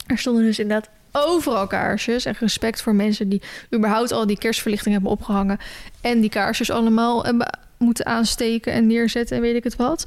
Er 0.06 0.18
stonden 0.18 0.42
dus 0.42 0.58
inderdaad 0.58 0.90
overal 1.26 1.66
kaarsjes. 1.66 2.24
En 2.24 2.36
respect 2.38 2.82
voor 2.82 2.94
mensen 2.94 3.28
die 3.28 3.42
überhaupt 3.74 4.12
al 4.12 4.26
die 4.26 4.38
kerstverlichting 4.38 4.94
hebben 4.94 5.12
opgehangen. 5.12 5.58
En 6.00 6.20
die 6.20 6.30
kaarsjes 6.30 6.70
allemaal 6.70 7.24
hebben 7.24 7.58
moeten 7.78 8.06
aansteken 8.06 8.72
en 8.72 8.86
neerzetten 8.86 9.36
en 9.36 9.42
weet 9.42 9.56
ik 9.56 9.64
het 9.64 9.76
wat. 9.76 10.06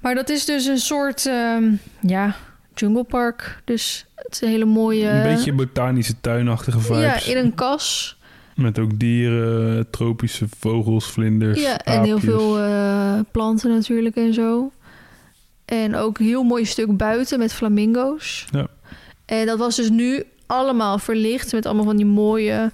Maar 0.00 0.14
dat 0.14 0.28
is 0.28 0.44
dus 0.44 0.66
een 0.66 0.78
soort, 0.78 1.26
ehm, 1.26 1.72
ja, 2.00 2.36
junglepark. 2.74 3.60
Dus 3.64 4.06
het 4.14 4.32
is 4.32 4.40
een 4.40 4.48
hele 4.48 4.64
mooie... 4.64 5.08
Een 5.08 5.34
beetje 5.34 5.52
botanische 5.52 6.14
tuinachtige 6.20 6.80
vibes. 6.80 7.24
Ja, 7.24 7.32
in 7.32 7.36
een 7.36 7.54
kas. 7.54 8.16
Met 8.54 8.78
ook 8.78 8.98
dieren, 8.98 9.90
tropische 9.90 10.46
vogels, 10.58 11.10
vlinders, 11.10 11.60
Ja, 11.60 11.78
en 11.78 12.02
heel 12.02 12.18
veel 12.18 12.58
eh, 12.58 13.18
planten 13.30 13.70
natuurlijk 13.70 14.16
en 14.16 14.34
zo. 14.34 14.72
En 15.64 15.96
ook 15.96 16.18
een 16.18 16.26
heel 16.26 16.42
mooi 16.42 16.64
stuk 16.64 16.96
buiten 16.96 17.38
met 17.38 17.52
flamingo's. 17.52 18.46
Ja. 18.50 18.66
En 19.38 19.46
dat 19.46 19.58
was 19.58 19.76
dus 19.76 19.90
nu 19.90 20.24
allemaal 20.46 20.98
verlicht 20.98 21.52
met 21.52 21.66
allemaal 21.66 21.84
van 21.84 21.96
die 21.96 22.06
mooie 22.06 22.72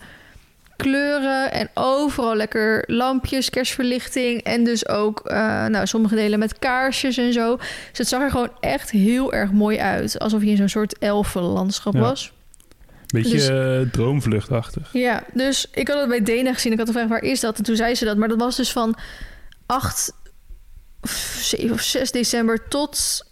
kleuren. 0.77 1.53
En 1.53 1.71
overal 1.75 2.35
lekker 2.35 2.85
lampjes, 2.87 3.51
kerstverlichting. 3.51 4.43
En 4.43 4.65
dus 4.65 4.89
ook 4.89 5.21
eh, 5.21 5.67
nou, 5.67 5.87
sommige 5.87 6.15
delen 6.15 6.39
met 6.39 6.59
kaarsjes 6.59 7.17
en 7.17 7.33
zo. 7.33 7.57
Dus 7.57 7.99
het 7.99 8.09
zag 8.09 8.23
er 8.23 8.31
gewoon 8.31 8.53
echt 8.61 8.91
heel 8.91 9.33
erg 9.33 9.53
mooi 9.53 9.79
uit. 9.79 10.19
Alsof 10.19 10.43
je 10.43 10.51
in 10.51 10.57
zo'n 10.57 10.69
soort 10.69 10.99
elfenlandschap 10.99 11.95
Ja. 11.95 12.01
was. 12.01 12.33
Beetje 13.07 13.31
dus- 13.31 13.49
eh, 13.49 13.81
droomvluchtachtig. 13.93 14.89
Ja, 14.93 15.23
dus 15.35 15.67
ik 15.73 15.89
had 15.89 15.99
het 16.01 16.09
bij 16.09 16.23
Dena 16.23 16.53
gezien. 16.55 16.73
Ik 16.73 16.79
had 16.79 16.87
gevraagd, 16.87 17.09
waar 17.09 17.23
is 17.23 17.41
dat? 17.41 17.59
En 17.59 17.65
toen 17.65 17.77
zei 17.77 17.95
ze 17.95 18.05
dat. 18.05 18.17
Maar 18.17 18.29
dat 18.29 18.39
was 18.39 18.57
dus 18.57 18.73
van 18.73 18.97
8, 19.67 20.13
of 21.01 21.39
7 21.41 21.73
of 21.73 21.81
6 21.81 22.11
december 22.11 22.69
tot, 22.69 23.25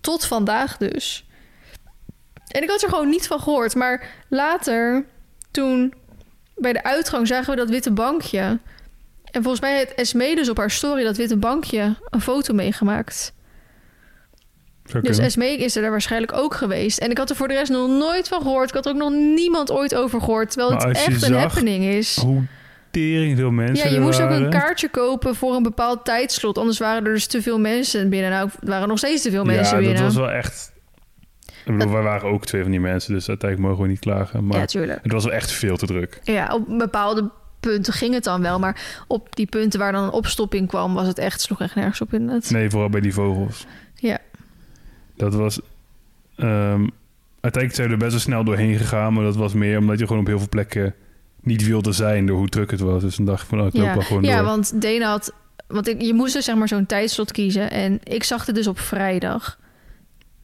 tot 0.00 0.24
vandaag 0.24 0.76
dus. 0.76 1.24
En 2.54 2.62
ik 2.62 2.70
had 2.70 2.82
er 2.82 2.88
gewoon 2.88 3.08
niet 3.08 3.26
van 3.26 3.40
gehoord. 3.40 3.74
Maar 3.74 4.08
later, 4.28 5.04
toen 5.50 5.94
bij 6.56 6.72
de 6.72 6.82
uitgang 6.82 7.26
zagen 7.26 7.50
we 7.50 7.56
dat 7.56 7.68
witte 7.68 7.90
bankje. 7.90 8.58
En 9.30 9.42
volgens 9.42 9.60
mij 9.60 9.76
heeft 9.76 9.94
Esme 9.94 10.34
dus 10.34 10.48
op 10.48 10.56
haar 10.56 10.70
story 10.70 11.04
dat 11.04 11.16
witte 11.16 11.36
bankje 11.36 11.96
een 12.10 12.20
foto 12.20 12.54
meegemaakt. 12.54 13.32
Dus. 15.02 15.18
Esme 15.18 15.56
is 15.56 15.76
er 15.76 15.82
daar 15.82 15.90
waarschijnlijk 15.90 16.32
ook 16.32 16.54
geweest. 16.54 16.98
En 16.98 17.10
ik 17.10 17.18
had 17.18 17.30
er 17.30 17.36
voor 17.36 17.48
de 17.48 17.54
rest 17.54 17.70
nog 17.70 17.88
nooit 17.88 18.28
van 18.28 18.42
gehoord. 18.42 18.68
Ik 18.68 18.74
had 18.74 18.86
er 18.86 18.92
ook 18.92 18.98
nog 18.98 19.12
niemand 19.12 19.70
ooit 19.70 19.94
over 19.94 20.20
gehoord. 20.20 20.50
Terwijl 20.50 20.70
Maar 20.70 20.88
het 20.88 20.96
echt 20.96 21.22
een 21.22 21.34
happening 21.34 21.84
is. 21.84 22.16
Hoe 22.16 22.42
tering 22.90 23.36
veel 23.36 23.50
mensen 23.50 23.88
Ja, 23.88 23.94
je 23.94 24.00
moest 24.00 24.20
ook 24.20 24.30
een 24.30 24.50
kaartje 24.50 24.88
kopen 24.88 25.34
voor 25.34 25.54
een 25.54 25.62
bepaald 25.62 26.04
tijdslot. 26.04 26.58
Anders 26.58 26.78
waren 26.78 27.06
er 27.06 27.12
dus 27.12 27.26
te 27.26 27.42
veel 27.42 27.58
mensen 27.58 28.08
binnen. 28.08 28.30
Nou, 28.30 28.48
er 28.60 28.68
waren 28.68 28.88
nog 28.88 28.98
steeds 28.98 29.22
te 29.22 29.30
veel 29.30 29.44
mensen 29.44 29.76
ja, 29.76 29.82
binnen. 29.82 30.02
dat 30.02 30.04
was 30.04 30.22
wel 30.22 30.30
echt... 30.30 30.72
Ik 31.64 31.76
bedoel, 31.78 31.92
wij 31.92 32.02
waren 32.02 32.28
ook 32.28 32.46
twee 32.46 32.62
van 32.62 32.70
die 32.70 32.80
mensen, 32.80 33.14
dus 33.14 33.28
uiteindelijk 33.28 33.68
mogen 33.70 33.84
we 33.84 33.90
niet 33.90 33.98
klagen. 34.00 34.46
Maar 34.46 34.56
Ja, 34.72 34.80
het 35.02 35.12
was 35.12 35.24
wel 35.24 35.32
echt 35.32 35.50
veel 35.52 35.76
te 35.76 35.86
druk. 35.86 36.20
Ja, 36.24 36.54
op 36.54 36.78
bepaalde 36.78 37.30
punten 37.60 37.92
ging 37.92 38.14
het 38.14 38.24
dan 38.24 38.42
wel. 38.42 38.58
Maar 38.58 39.04
op 39.06 39.36
die 39.36 39.46
punten 39.46 39.78
waar 39.78 39.92
dan 39.92 40.02
een 40.04 40.10
opstopping 40.10 40.68
kwam... 40.68 40.94
was 40.94 41.06
het 41.06 41.18
echt, 41.18 41.40
sloeg 41.40 41.60
echt 41.60 41.74
nergens 41.74 42.00
op 42.00 42.12
inderdaad. 42.14 42.50
Nee, 42.50 42.70
vooral 42.70 42.88
bij 42.88 43.00
die 43.00 43.12
vogels. 43.14 43.66
Ja. 43.94 44.18
Dat 45.16 45.34
was... 45.34 45.60
ehm, 46.36 46.86
uiteindelijk 47.40 47.74
zijn 47.74 47.86
we 47.86 47.92
er 47.92 47.98
best 47.98 48.10
wel 48.10 48.20
snel 48.20 48.44
doorheen 48.44 48.76
gegaan, 48.78 49.12
maar 49.12 49.24
dat 49.24 49.36
was 49.36 49.52
meer 49.52 49.78
omdat 49.78 49.98
je 49.98 50.06
gewoon 50.06 50.22
op 50.22 50.28
heel 50.28 50.38
veel 50.38 50.48
plekken 50.48 50.94
niet 51.40 51.66
wilde 51.66 51.92
zijn 51.92 52.26
door 52.26 52.36
hoe 52.38 52.48
druk 52.48 52.70
het 52.70 52.80
was. 52.80 53.02
Dus 53.02 53.16
dan 53.16 53.26
dacht 53.26 53.42
ik 53.42 53.48
van, 53.48 53.60
oh, 53.60 53.66
ik 53.66 53.74
loop 53.74 53.84
Ja, 53.84 53.94
wel 53.94 54.02
gewoon 54.02 54.22
ja 54.22 54.36
door. 54.36 54.44
want 54.46 54.82
Dana 54.82 55.08
had... 55.10 55.32
Want 55.66 55.88
ik, 55.88 56.02
je 56.02 56.14
moest 56.14 56.32
dus 56.32 56.44
zeg 56.44 56.54
maar 56.56 56.68
zo'n 56.68 56.86
tijdslot 56.86 57.32
kiezen. 57.32 57.70
En 57.70 58.00
ik 58.02 58.24
zag 58.24 58.46
het 58.46 58.54
dus 58.54 58.66
op 58.66 58.78
vrijdag. 58.78 59.58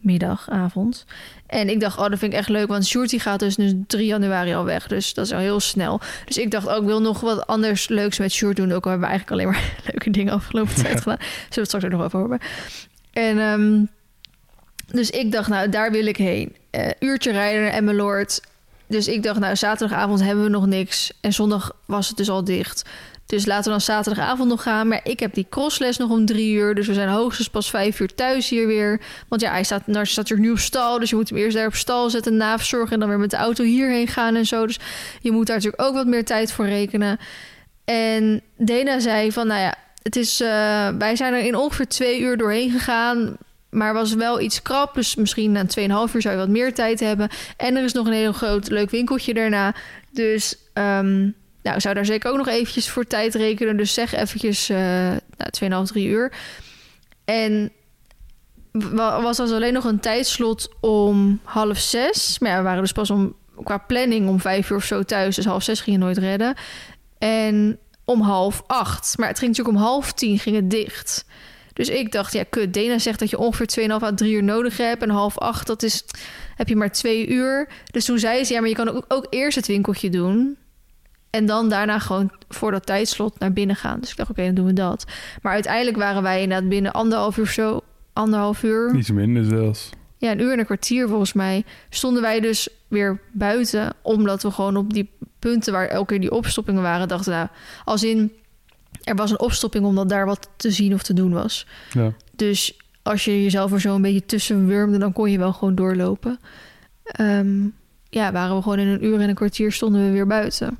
Middag, 0.00 0.48
avond. 0.50 1.04
En 1.46 1.68
ik 1.68 1.80
dacht, 1.80 1.98
oh, 1.98 2.08
dat 2.08 2.18
vind 2.18 2.32
ik 2.32 2.38
echt 2.38 2.48
leuk. 2.48 2.68
Want 2.68 2.86
Shorty 2.86 3.18
gaat 3.18 3.38
dus, 3.38 3.54
dus 3.54 3.72
3 3.86 4.06
januari 4.06 4.54
al 4.54 4.64
weg. 4.64 4.86
Dus 4.86 5.14
dat 5.14 5.24
is 5.26 5.32
al 5.32 5.38
heel 5.38 5.60
snel. 5.60 6.00
Dus 6.24 6.38
ik 6.38 6.50
dacht, 6.50 6.66
oh, 6.66 6.76
ik 6.76 6.82
wil 6.82 7.00
nog 7.00 7.20
wat 7.20 7.46
anders 7.46 7.88
leuks 7.88 8.18
met 8.18 8.32
Short 8.32 8.56
doen. 8.56 8.72
Ook 8.72 8.84
al 8.84 8.90
hebben 8.90 9.08
we 9.08 9.14
eigenlijk 9.14 9.30
alleen 9.30 9.52
maar 9.52 9.72
leuke 9.90 10.10
dingen 10.10 10.32
afgelopen 10.32 10.74
tijd 10.74 11.00
gedaan. 11.00 11.18
Zullen 11.20 11.48
we 11.48 11.60
het 11.60 11.66
straks 11.66 11.84
ook 11.84 11.90
nog 11.90 12.02
over 12.02 12.18
hebben. 12.18 12.38
En 13.12 13.38
ehm, 13.38 13.84
dus 14.98 15.10
ik 15.10 15.32
dacht, 15.32 15.48
nou, 15.48 15.68
daar 15.68 15.90
wil 15.90 16.06
ik 16.06 16.16
heen. 16.16 16.56
Eh, 16.70 16.88
uurtje 16.98 17.32
rijden 17.32 17.62
naar 17.62 17.72
Emmeloord. 17.72 18.40
Dus 18.86 19.08
ik 19.08 19.22
dacht, 19.22 19.40
nou, 19.40 19.56
zaterdagavond 19.56 20.22
hebben 20.22 20.44
we 20.44 20.50
nog 20.50 20.66
niks. 20.66 21.12
En 21.20 21.32
zondag 21.32 21.72
was 21.84 22.08
het 22.08 22.16
dus 22.16 22.30
al 22.30 22.44
dicht. 22.44 22.84
Dus 23.30 23.46
laten 23.46 23.64
we 23.64 23.70
dan 23.70 23.80
zaterdagavond 23.80 24.48
nog 24.48 24.62
gaan. 24.62 24.88
Maar 24.88 25.00
ik 25.02 25.20
heb 25.20 25.34
die 25.34 25.46
crossles 25.50 25.96
nog 25.96 26.10
om 26.10 26.26
drie 26.26 26.54
uur. 26.54 26.74
Dus 26.74 26.86
we 26.86 26.94
zijn 26.94 27.08
hoogstens 27.08 27.50
pas 27.50 27.70
vijf 27.70 28.00
uur 28.00 28.14
thuis 28.14 28.48
hier 28.48 28.66
weer. 28.66 29.00
Want 29.28 29.40
ja, 29.40 29.50
hij 29.50 29.64
staat, 29.64 29.86
nou, 29.86 30.06
staat 30.06 30.28
hier 30.28 30.38
nu 30.38 30.50
op 30.50 30.58
stal. 30.58 30.98
Dus 30.98 31.10
je 31.10 31.16
moet 31.16 31.28
hem 31.28 31.38
eerst 31.38 31.56
daar 31.56 31.66
op 31.66 31.74
stal 31.74 32.10
zetten, 32.10 32.36
naverzorgen... 32.36 32.92
en 32.92 33.00
dan 33.00 33.08
weer 33.08 33.18
met 33.18 33.30
de 33.30 33.36
auto 33.36 33.64
hierheen 33.64 34.08
gaan 34.08 34.34
en 34.34 34.46
zo. 34.46 34.66
Dus 34.66 34.78
je 35.20 35.30
moet 35.30 35.46
daar 35.46 35.56
natuurlijk 35.56 35.82
ook 35.82 35.94
wat 35.94 36.06
meer 36.06 36.24
tijd 36.24 36.52
voor 36.52 36.66
rekenen. 36.66 37.18
En 37.84 38.40
Dena 38.56 39.00
zei 39.00 39.32
van, 39.32 39.46
nou 39.46 39.60
ja, 39.60 39.74
het 40.02 40.16
is, 40.16 40.40
eh, 40.40 40.88
wij 40.98 41.16
zijn 41.16 41.34
er 41.34 41.44
in 41.44 41.56
ongeveer 41.56 41.88
twee 41.88 42.20
uur 42.20 42.36
doorheen 42.36 42.70
gegaan... 42.70 43.36
Maar 43.70 43.92
was 43.92 44.14
wel 44.14 44.40
iets 44.40 44.62
krap, 44.62 44.94
dus 44.94 45.14
misschien 45.14 45.52
na 45.52 45.62
2,5 45.62 46.14
uur 46.14 46.22
zou 46.22 46.34
je 46.34 46.40
wat 46.40 46.48
meer 46.48 46.74
tijd 46.74 47.00
hebben. 47.00 47.28
En 47.56 47.76
er 47.76 47.84
is 47.84 47.92
nog 47.92 48.06
een 48.06 48.12
heel 48.12 48.32
groot 48.32 48.68
leuk 48.68 48.90
winkeltje 48.90 49.34
daarna. 49.34 49.74
Dus 50.12 50.56
ehm, 50.72 51.28
nou, 51.62 51.80
zou 51.80 51.94
daar 51.94 52.04
zeker 52.04 52.30
ook 52.30 52.36
nog 52.36 52.48
eventjes 52.48 52.88
voor 52.88 53.06
tijd 53.06 53.34
rekenen. 53.34 53.76
Dus 53.76 53.94
zeg 53.94 54.14
eventjes 54.14 54.68
eh 54.68 54.76
nou, 55.58 55.84
2,5, 55.86 55.92
3 55.92 56.06
uur. 56.06 56.32
En 57.24 57.72
wa- 58.72 59.22
was 59.22 59.36
dat 59.36 59.50
alleen 59.52 59.72
nog 59.72 59.84
een 59.84 60.00
tijdslot 60.00 60.68
om 60.80 61.40
half 61.44 61.78
zes. 61.78 62.38
Maar 62.38 62.50
ja, 62.50 62.56
we 62.56 62.62
waren 62.62 62.82
dus 62.82 62.92
pas 62.92 63.10
om, 63.10 63.34
qua 63.62 63.78
planning 63.78 64.28
om 64.28 64.40
vijf 64.40 64.70
uur 64.70 64.76
of 64.76 64.84
zo 64.84 65.02
thuis. 65.02 65.36
Dus 65.36 65.44
half 65.44 65.62
zes 65.62 65.80
ging 65.80 65.96
je 65.96 66.02
nooit 66.02 66.18
redden. 66.18 66.54
En 67.18 67.78
om 68.04 68.20
half 68.20 68.62
acht. 68.66 69.14
Maar 69.18 69.28
het 69.28 69.38
ging 69.38 69.50
natuurlijk 69.50 69.76
om 69.78 69.84
half 69.84 70.12
tien 70.12 70.38
ging 70.38 70.56
het 70.56 70.70
dicht. 70.70 71.24
Dus 71.72 71.88
ik 71.88 72.12
dacht, 72.12 72.32
ja, 72.32 72.44
kut. 72.50 72.74
Dena 72.74 72.98
zegt 72.98 73.18
dat 73.18 73.30
je 73.30 73.38
ongeveer 73.38 73.66
2,5 73.66 74.02
à 74.02 74.14
3 74.14 74.32
uur 74.34 74.42
nodig 74.42 74.76
hebt. 74.76 75.02
En 75.02 75.10
half 75.10 75.38
acht, 75.38 75.66
dat 75.66 75.82
is, 75.82 76.04
heb 76.56 76.68
je 76.68 76.76
maar 76.76 76.92
twee 76.92 77.26
uur. 77.28 77.68
Dus 77.90 78.04
toen 78.04 78.18
zei 78.18 78.44
ze, 78.44 78.52
ja, 78.52 78.60
maar 78.60 78.68
je 78.68 78.74
kan 78.74 78.88
ook, 78.88 79.04
ook 79.08 79.26
eerst 79.30 79.56
het 79.56 79.66
winkeltje 79.66 80.10
doen. 80.10 80.56
En 81.30 81.46
dan 81.46 81.68
daarna 81.68 81.98
gewoon 81.98 82.30
voor 82.48 82.70
dat 82.70 82.86
tijdslot 82.86 83.38
naar 83.38 83.52
binnen 83.52 83.76
gaan. 83.76 84.00
Dus 84.00 84.10
ik 84.10 84.16
dacht, 84.16 84.30
oké, 84.30 84.44
dan 84.44 84.54
doen 84.54 84.66
we 84.66 84.72
dat. 84.72 85.04
Maar 85.42 85.52
uiteindelijk 85.52 85.96
waren 85.96 86.22
wij 86.22 86.42
inderdaad 86.42 86.68
binnen 86.68 86.92
anderhalf 86.92 87.36
uur 87.36 87.44
of 87.44 87.50
zo. 87.50 87.80
Anderhalf 88.12 88.62
uur. 88.62 88.96
Iets 88.96 89.10
minder 89.10 89.44
zelfs. 89.44 89.90
Ja, 90.16 90.30
een 90.30 90.40
uur 90.40 90.52
en 90.52 90.58
een 90.58 90.64
kwartier 90.64 91.08
volgens 91.08 91.32
mij. 91.32 91.64
Stonden 91.88 92.22
wij 92.22 92.40
dus 92.40 92.68
weer 92.88 93.20
buiten. 93.32 93.92
Omdat 94.02 94.42
we 94.42 94.50
gewoon 94.50 94.76
op 94.76 94.92
die 94.92 95.10
punten 95.38 95.72
waar 95.72 95.86
elke 95.86 96.06
keer 96.06 96.20
die 96.20 96.30
opstoppingen 96.30 96.82
waren... 96.82 97.08
dachten, 97.08 97.32
nou, 97.32 97.48
als 97.84 98.04
in... 98.04 98.32
Er 99.04 99.14
was 99.14 99.30
een 99.30 99.40
opstopping 99.40 99.84
omdat 99.84 100.08
daar 100.08 100.26
wat 100.26 100.48
te 100.56 100.70
zien 100.70 100.94
of 100.94 101.02
te 101.02 101.14
doen 101.14 101.32
was. 101.32 101.66
Ja. 101.92 102.12
Dus 102.36 102.78
als 103.02 103.24
je 103.24 103.42
jezelf 103.42 103.72
er 103.72 103.80
zo 103.80 103.94
een 103.94 104.02
beetje 104.02 104.26
tussen 104.26 104.66
wurmde... 104.66 104.98
dan 104.98 105.12
kon 105.12 105.30
je 105.30 105.38
wel 105.38 105.52
gewoon 105.52 105.74
doorlopen. 105.74 106.38
Ehm, 107.02 107.66
ja, 108.08 108.32
waren 108.32 108.56
we 108.56 108.62
gewoon 108.62 108.78
in 108.78 108.86
een 108.86 109.04
uur 109.04 109.20
en 109.20 109.28
een 109.28 109.34
kwartier 109.34 109.72
stonden 109.72 110.04
we 110.04 110.10
weer 110.10 110.26
buiten. 110.26 110.78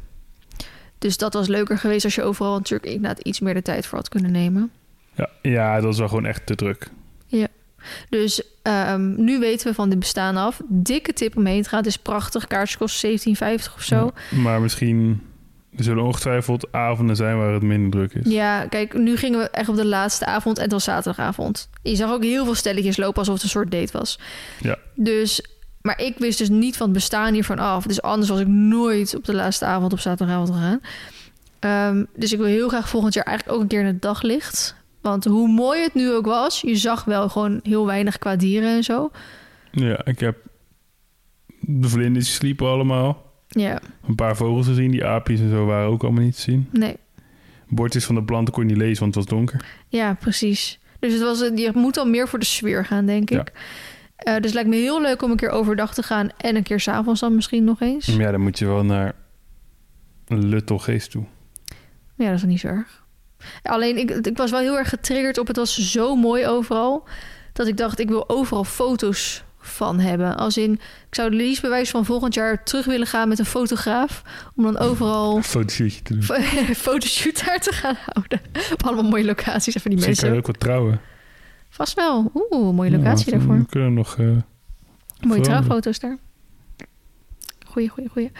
Dus 1.01 1.16
dat 1.16 1.35
was 1.35 1.47
leuker 1.47 1.78
geweest 1.78 2.05
als 2.05 2.14
je 2.14 2.22
overal 2.22 2.56
natuurlijk 2.56 2.93
inderdaad 2.93 3.20
iets 3.20 3.40
meer 3.40 3.55
de 3.55 3.62
tijd 3.62 3.86
voor 3.86 3.98
had 3.98 4.09
kunnen 4.09 4.32
nemen. 4.32 4.70
Ja, 5.14 5.28
ja, 5.43 5.74
dat 5.74 5.85
was 5.85 5.98
wel 5.98 6.09
gewoon 6.09 6.27
echt 6.27 6.47
te 6.47 6.55
druk. 6.55 6.90
Dus 8.09 8.43
ehm, 8.62 9.24
nu 9.24 9.39
weten 9.39 9.68
we 9.68 9.74
van 9.74 9.89
dit 9.89 9.98
bestaan 9.98 10.36
af. 10.36 10.60
Dikke 10.68 11.12
tip 11.12 11.36
om 11.36 11.47
heen 11.47 11.62
te 11.62 11.68
gaan. 11.68 11.78
Het 11.78 11.89
is 11.89 11.97
prachtig. 11.97 12.47
Kaartjes 12.47 12.77
kosten 12.77 13.18
17,50 13.18 13.74
of 13.74 13.82
zo. 13.82 14.10
Ja, 14.31 14.39
maar 14.39 14.60
misschien 14.60 15.22
er 15.77 15.85
zullen 15.85 16.05
ongetwijfeld 16.05 16.72
avonden 16.72 17.16
zijn 17.16 17.39
waar 17.39 17.52
het 17.52 17.62
minder 17.62 17.90
druk 17.90 18.24
is. 18.24 18.32
Ja, 18.32 18.66
kijk, 18.66 18.94
nu 18.94 19.16
gingen 19.16 19.39
we 19.39 19.51
echt 19.51 19.68
op 19.68 19.77
de 19.77 19.86
laatste 19.86 20.27
avond 20.27 20.56
en 20.56 20.62
het 20.62 20.72
was 20.72 20.85
zaterdagavond. 20.85 21.68
Je 21.82 21.97
zag 21.97 22.10
ook 22.10 22.22
heel 22.22 22.44
veel 22.44 22.55
stelletjes 22.55 22.97
lopen 22.97 23.18
alsof 23.18 23.35
het 23.35 23.43
een 23.43 23.48
soort 23.48 23.70
date 23.70 23.98
was. 23.98 24.18
Ja. 24.60 24.78
Dus, 24.94 25.43
maar 25.82 26.01
ik 26.01 26.19
wist 26.19 26.39
dus 26.39 26.48
niet 26.48 26.77
van 26.77 26.86
het 26.86 26.94
bestaan 26.94 27.32
hiervan 27.35 27.59
af. 27.59 27.86
Dus 27.86 28.02
anders 28.02 28.28
was 28.31 28.40
ik 28.40 28.47
nooit 28.47 29.16
op 29.16 29.24
de 29.24 29.35
laatste 29.35 29.65
avond 29.65 29.93
op 29.93 29.98
zaterdagavond 29.98 30.51
gegaan. 30.51 30.81
Ehm, 31.59 32.05
dus 32.16 32.32
ik 32.32 32.39
wil 32.39 32.47
heel 32.47 32.69
graag 32.69 32.89
volgend 32.89 33.15
jaar 33.15 33.24
eigenlijk 33.24 33.57
ook 33.57 33.62
een 33.62 33.69
keer 33.70 33.81
in 33.81 33.86
het 33.86 34.02
daglicht. 34.02 34.74
Want 35.01 35.24
hoe 35.24 35.48
mooi 35.48 35.82
het 35.82 35.94
nu 35.94 36.11
ook 36.12 36.27
was, 36.27 36.61
je 36.61 36.77
zag 36.77 37.05
wel 37.05 37.28
gewoon 37.28 37.61
heel 37.62 37.86
weinig 37.86 38.19
qua 38.19 38.36
dieren 38.36 38.77
en 38.77 38.85
zo. 38.85 39.11
Ja, 39.73 40.05
ik 40.05 40.20
heb 40.20 40.36
de 41.61 41.89
vlinders 41.89 42.35
sliepen 42.35 42.66
allemaal. 42.66 43.28
Ja, 43.48 43.81
Een 44.09 44.15
paar 44.15 44.36
vogels 44.36 44.66
gezien, 44.66 44.90
die 44.90 45.05
aapjes 45.05 45.40
en 45.40 45.51
zo 45.51 45.65
waren 45.66 45.89
ook 45.89 46.02
allemaal 46.02 46.23
niet 46.23 46.35
te 46.35 46.40
zien. 46.40 46.69
nee. 46.73 46.97
Bordjes 47.69 48.05
van 48.05 48.15
de 48.15 48.23
planten 48.23 48.55
kon 48.55 48.62
je 48.62 48.69
niet 48.69 48.78
lezen, 48.82 49.01
want 49.01 49.15
het 49.15 49.24
was 49.24 49.35
donker. 49.39 49.65
Ja, 49.89 50.15
precies. 50.15 50.78
Dus 50.98 51.12
het 51.12 51.23
was, 51.23 51.39
je 51.39 51.70
moet 51.74 51.97
al 51.97 52.07
meer 52.07 52.28
voor 52.28 52.39
de 52.39 52.44
sfeer 52.44 52.85
gaan, 52.85 53.07
denk 53.07 53.31
Ja. 53.31 53.44
Ik. 54.20 54.26
Eh, 54.26 54.34
dus 54.34 54.44
het 54.44 54.55
lijkt 54.55 54.68
me 54.68 54.76
heel 54.76 55.01
leuk 55.01 55.22
om 55.22 55.30
een 55.30 55.36
keer 55.36 55.51
overdag 55.51 55.94
te 55.94 56.02
gaan 56.02 56.28
en 56.36 56.56
een 56.56 56.62
keer 56.62 56.80
s'avonds 56.80 57.20
dan 57.20 57.34
misschien 57.34 57.64
nog 57.64 57.80
eens. 57.80 58.06
Ja, 58.06 58.30
dan 58.30 58.40
moet 58.40 58.59
je 58.59 58.66
wel 58.66 58.84
naar 58.84 59.14
een 60.26 60.47
luttel 60.47 60.78
geest 60.78 61.10
toe. 61.10 61.24
Ja, 62.14 62.26
dat 62.26 62.34
is 62.34 62.42
niet 62.42 62.60
zo 62.60 62.66
erg. 62.66 63.02
Alleen, 63.62 63.98
ik, 63.98 64.10
ik 64.10 64.36
was 64.36 64.51
wel 64.51 64.60
heel 64.60 64.78
erg 64.78 64.88
getriggerd 64.88 65.38
op... 65.38 65.47
het 65.47 65.56
was 65.56 65.90
zo 65.92 66.16
mooi 66.16 66.47
overal... 66.47 67.09
dat 67.52 67.66
ik 67.66 67.76
dacht, 67.76 67.98
ik 67.98 68.09
wil 68.09 68.28
overal 68.28 68.64
foto's 68.64 69.44
van 69.59 70.01
hebben. 70.01 70.36
Als 70.36 70.56
in, 70.56 70.72
ik 70.72 71.14
zou 71.14 71.30
de 71.30 71.36
leasebewijs 71.36 71.90
van 71.90 72.05
volgend 72.05 72.34
jaar 72.34 72.64
terug 72.64 72.84
willen 72.84 73.06
gaan 73.06 73.28
met 73.28 73.38
een 73.38 73.44
fotograaf... 73.44 74.22
om 74.56 74.64
dan 74.64 74.78
overal 74.78 75.36
Een 75.36 75.44
fotoshootje 75.44 76.02
te 76.02 76.18
doen. 76.18 76.22
fotoshoot 76.76 77.44
daar 77.44 77.60
te 77.60 77.72
gaan 77.72 77.97
houden. 78.06 78.40
Op 78.72 78.82
allemaal 78.82 79.10
mooie 79.10 79.24
locaties 79.24 79.74
en 79.74 79.80
van 79.80 79.90
die 79.90 80.01
kan 80.01 80.09
mensen. 80.09 80.32
je 80.32 80.38
ook 80.38 80.47
wat 80.47 80.60
trouwen. 80.60 81.01
Vast 81.70 81.94
wel. 81.94 82.30
Oeh, 82.34 82.74
mooie 82.74 82.90
locatie 82.90 83.30
Ja, 83.32 83.38
daarvoor. 83.38 83.56
We 83.59 83.66
kunnen 83.66 83.94
nog... 83.94 84.12
eh, 84.12 84.18
Mooie 84.18 84.36
veranderen. 85.20 85.42
trouwfoto's 85.42 85.98
daar. 85.98 86.18
Goeie, 87.66 87.88
goeie, 87.88 88.09
goeie. 88.09 88.30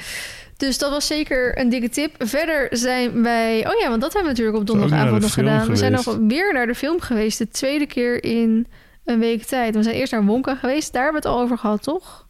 Dus 0.57 0.79
dat 0.79 0.91
was 0.91 1.07
zeker 1.07 1.59
een 1.59 1.69
dikke 1.69 1.89
tip. 1.89 2.15
Verder 2.19 2.69
zijn 2.71 3.23
wij... 3.23 3.67
Oh 3.67 3.81
ja, 3.81 3.89
want 3.89 4.01
dat 4.01 4.13
hebben 4.13 4.23
we 4.23 4.29
natuurlijk 4.39 4.57
op 4.59 4.67
donderdagavond 4.67 5.15
de 5.15 5.21
nog 5.21 5.33
gedaan. 5.33 5.67
We 5.69 5.77
zijn 5.77 5.93
nog 5.93 6.17
weer 6.29 6.53
naar 6.53 6.67
de 6.67 6.75
film 6.75 7.01
geweest. 7.01 7.39
De 7.39 7.49
tweede 7.49 7.87
keer 7.87 8.25
in 8.25 8.67
een 9.05 9.19
week 9.19 9.43
tijd. 9.45 9.75
We 9.75 9.83
zijn 9.83 9.95
eerst 9.97 10.13
naar 10.13 10.25
Wonka 10.25 10.55
geweest. 10.55 10.93
Daar 10.93 11.03
hebben 11.03 11.23
we 11.23 11.29
het 11.29 11.37
al 11.37 11.43
over 11.45 11.59
gehad, 11.59 11.83
toch? 11.83 12.29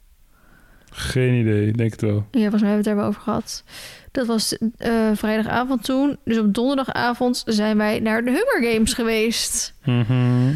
geen 0.93 1.35
idee, 1.35 1.73
denk 1.73 1.91
het 1.91 2.01
wel. 2.01 2.27
Ja, 2.31 2.41
volgens 2.41 2.63
mij 2.63 2.71
hebben 2.71 2.71
we 2.71 2.75
het 2.77 2.85
daar 2.85 2.97
wel 2.97 3.07
over 3.07 3.21
gehad. 3.23 3.65
Dat 4.13 4.27
was 4.27 4.59
eh, 4.77 4.93
vrijdagavond 5.15 5.85
toen. 5.85 6.19
Dus 6.25 6.39
op 6.39 6.55
donderdagavond 6.55 7.43
zijn 7.47 7.77
wij 7.77 8.01
naar 8.01 8.25
de 8.25 8.31
Hunger 8.31 8.73
Games 8.73 8.93
geweest. 8.93 9.75
Mhm. 9.85 10.51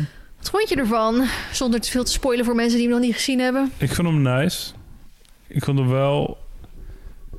Wat 0.44 0.52
vond 0.52 0.68
je 0.68 0.76
ervan? 0.76 1.26
Zonder 1.52 1.80
te 1.80 1.90
veel 1.90 2.04
te 2.04 2.12
spoilen 2.12 2.44
voor 2.44 2.54
mensen 2.54 2.78
die 2.78 2.86
hem 2.86 2.96
nog 2.96 3.04
niet 3.06 3.14
gezien 3.14 3.38
hebben. 3.38 3.70
Ik 3.78 3.92
vond 3.94 4.08
hem 4.08 4.22
nice. 4.22 4.72
Ik 5.46 5.64
vond 5.64 5.78
hem 5.78 5.88
wel 5.88 6.38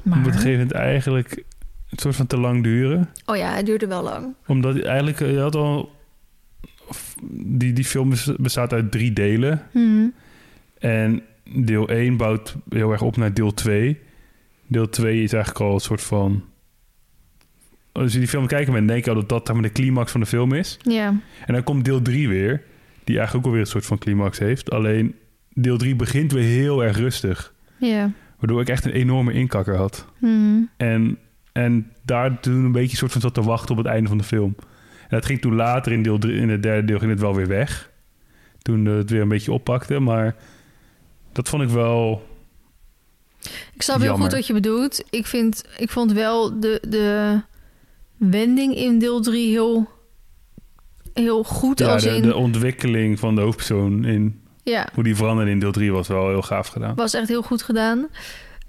Maar... 0.02 0.18
op 0.20 0.26
het 0.26 0.34
gegeven 0.36 0.52
moment 0.52 0.72
eigenlijk 0.72 1.44
een 1.90 1.98
soort 1.98 2.16
van 2.16 2.28
te 2.28 2.38
lang 2.38 2.64
duren. 2.64 3.10
Oh 3.26 3.36
ja, 3.36 3.54
het 3.56 3.66
duurde 3.66 3.88
wel 3.88 4.04
lang. 4.04 4.34
Omdat 4.48 4.74
hij 4.74 4.84
eigenlijk, 4.84 5.22
eh, 5.22 5.32
je 5.32 5.40
had 5.40 5.56
al... 5.56 5.92
Die, 7.32 7.74
die 7.74 7.84
film 7.86 8.10
bes- 8.10 8.36
bestaat 8.38 8.74
uit 8.74 8.92
drie 8.92 9.14
delen. 9.14 9.68
Mhm. 9.74 10.08
En 10.80 11.22
deel 11.54 11.90
1 11.90 12.18
bouwt 12.18 12.56
heel 12.70 12.92
erg 12.92 13.02
op 13.02 13.18
naar 13.18 13.34
deel 13.34 13.54
2. 13.54 14.00
Deel 14.68 14.90
2 14.90 15.24
is 15.24 15.34
eigenlijk 15.34 15.64
al 15.66 15.74
een 15.74 15.80
soort 15.80 16.02
van... 16.02 16.44
Als 17.92 18.14
je 18.14 18.20
die 18.20 18.28
film 18.28 18.48
kijken 18.48 18.74
bent, 18.74 18.88
denk 18.88 19.06
je 19.06 19.12
al 19.12 19.26
dat 19.26 19.46
dat 19.46 19.62
de 19.62 19.72
climax 19.72 20.12
van 20.12 20.20
de 20.22 20.26
film 20.28 20.54
is. 20.54 20.78
Ja. 20.82 21.08
En 21.46 21.54
dan 21.54 21.64
komt 21.64 21.86
deel 21.86 22.02
3 22.02 22.28
weer, 22.28 22.64
die 23.06 23.18
eigenlijk 23.18 23.36
ook 23.36 23.52
alweer 23.52 23.66
een 23.66 23.72
soort 23.72 23.86
van 23.86 23.98
climax 23.98 24.40
heeft. 24.40 24.72
Alleen 24.72 25.16
deel 25.54 25.78
3 25.78 25.96
begint 25.96 26.32
weer 26.32 26.44
heel 26.44 26.84
erg 26.84 26.98
rustig. 26.98 27.54
Ja. 27.78 28.12
Waardoor 28.38 28.62
ik 28.62 28.70
echt 28.70 28.86
een 28.86 28.92
enorme 28.92 29.34
inkakker 29.34 29.76
had. 29.76 30.06
Mhm. 30.20 30.62
En, 30.78 31.18
en 31.52 31.92
daar 32.04 32.40
toen 32.40 32.66
een 32.66 32.72
beetje 32.72 32.98
soort 32.98 33.12
van 33.12 33.22
zat 33.22 33.34
te 33.34 33.44
wachten 33.44 33.72
op 33.72 33.78
het 33.78 33.88
einde 33.94 34.10
van 34.10 34.18
de 34.18 34.24
film. 34.24 34.56
En 35.02 35.10
dat 35.10 35.26
ging 35.26 35.42
toen 35.42 35.56
later 35.56 35.92
in, 35.92 36.04
deel 36.04 36.18
drie, 36.18 36.40
in 36.40 36.50
het 36.50 36.64
derde 36.64 36.86
deel 36.86 37.00
ging 37.00 37.12
het 37.12 37.20
wel 37.20 37.36
weer 37.36 37.48
weg. 37.48 37.92
Toen 38.62 38.86
het 38.86 39.10
weer 39.10 39.22
een 39.22 39.28
beetje 39.28 39.52
oppakte. 39.52 40.00
Maar 40.00 40.36
dat 41.32 41.50
vond 41.50 41.64
ik 41.64 41.70
wel... 41.70 42.28
Ik 43.74 43.82
snap 43.82 44.02
heel 44.02 44.18
goed 44.18 44.32
wat 44.32 44.48
je 44.48 44.54
bedoelt. 44.54 45.04
Ik, 45.10 45.26
vind, 45.26 45.66
ik 45.78 45.90
vond 45.90 46.12
wel 46.12 46.60
de, 46.60 46.82
de 46.88 47.40
wending 48.18 48.76
in 48.76 49.00
deel 49.00 49.22
3 49.22 49.50
heel, 49.52 49.90
heel 51.24 51.44
goed. 51.44 51.80
Ja, 51.80 51.88
als 51.94 52.04
de, 52.04 52.10
in, 52.16 52.22
de 52.22 52.36
ontwikkeling 52.36 53.20
van 53.20 53.36
de 53.36 53.42
hoofdpersoon 53.42 54.06
in 54.06 54.40
ja, 54.64 54.88
hoe 54.94 55.04
die 55.04 55.16
veranderde 55.16 55.52
in 55.52 55.60
deel 55.60 55.72
3 55.72 55.92
was 55.92 56.08
wel 56.08 56.28
heel 56.30 56.42
gaaf 56.42 56.68
gedaan. 56.68 56.96
was 56.96 57.14
echt 57.14 57.28
heel 57.28 57.42
goed 57.42 57.62
gedaan. 57.64 58.08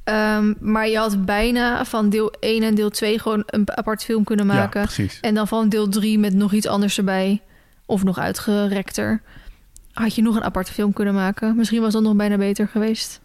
Ehm, 0.04 0.52
maar 0.60 0.88
je 0.88 0.98
had 0.98 1.24
bijna 1.24 1.84
van 1.84 2.08
deel 2.10 2.32
1 2.40 2.62
en 2.62 2.74
deel 2.74 2.90
2 2.90 3.18
gewoon 3.18 3.42
een 3.46 3.76
apart 3.76 4.04
film 4.04 4.24
kunnen 4.24 4.46
Ja, 4.46 4.52
maken. 4.54 4.82
precies. 4.82 5.18
en 5.20 5.34
dan 5.34 5.48
van 5.48 5.68
deel 5.68 5.88
3 5.88 6.18
met 6.18 6.34
nog 6.34 6.52
iets 6.52 6.66
anders 6.66 6.98
erbij. 6.98 7.42
Of 7.86 8.04
nog 8.04 8.18
uitgerekter. 8.18 9.22
Had 9.92 10.14
je 10.14 10.22
nog 10.22 10.36
een 10.36 10.44
aparte 10.44 10.72
film 10.72 10.92
kunnen 10.92 11.14
maken. 11.14 11.56
Misschien 11.56 11.80
was 11.80 11.92
dat 11.92 12.02
nog 12.02 12.14
bijna 12.14 12.36
beter 12.36 12.68
geweest. 12.68 13.20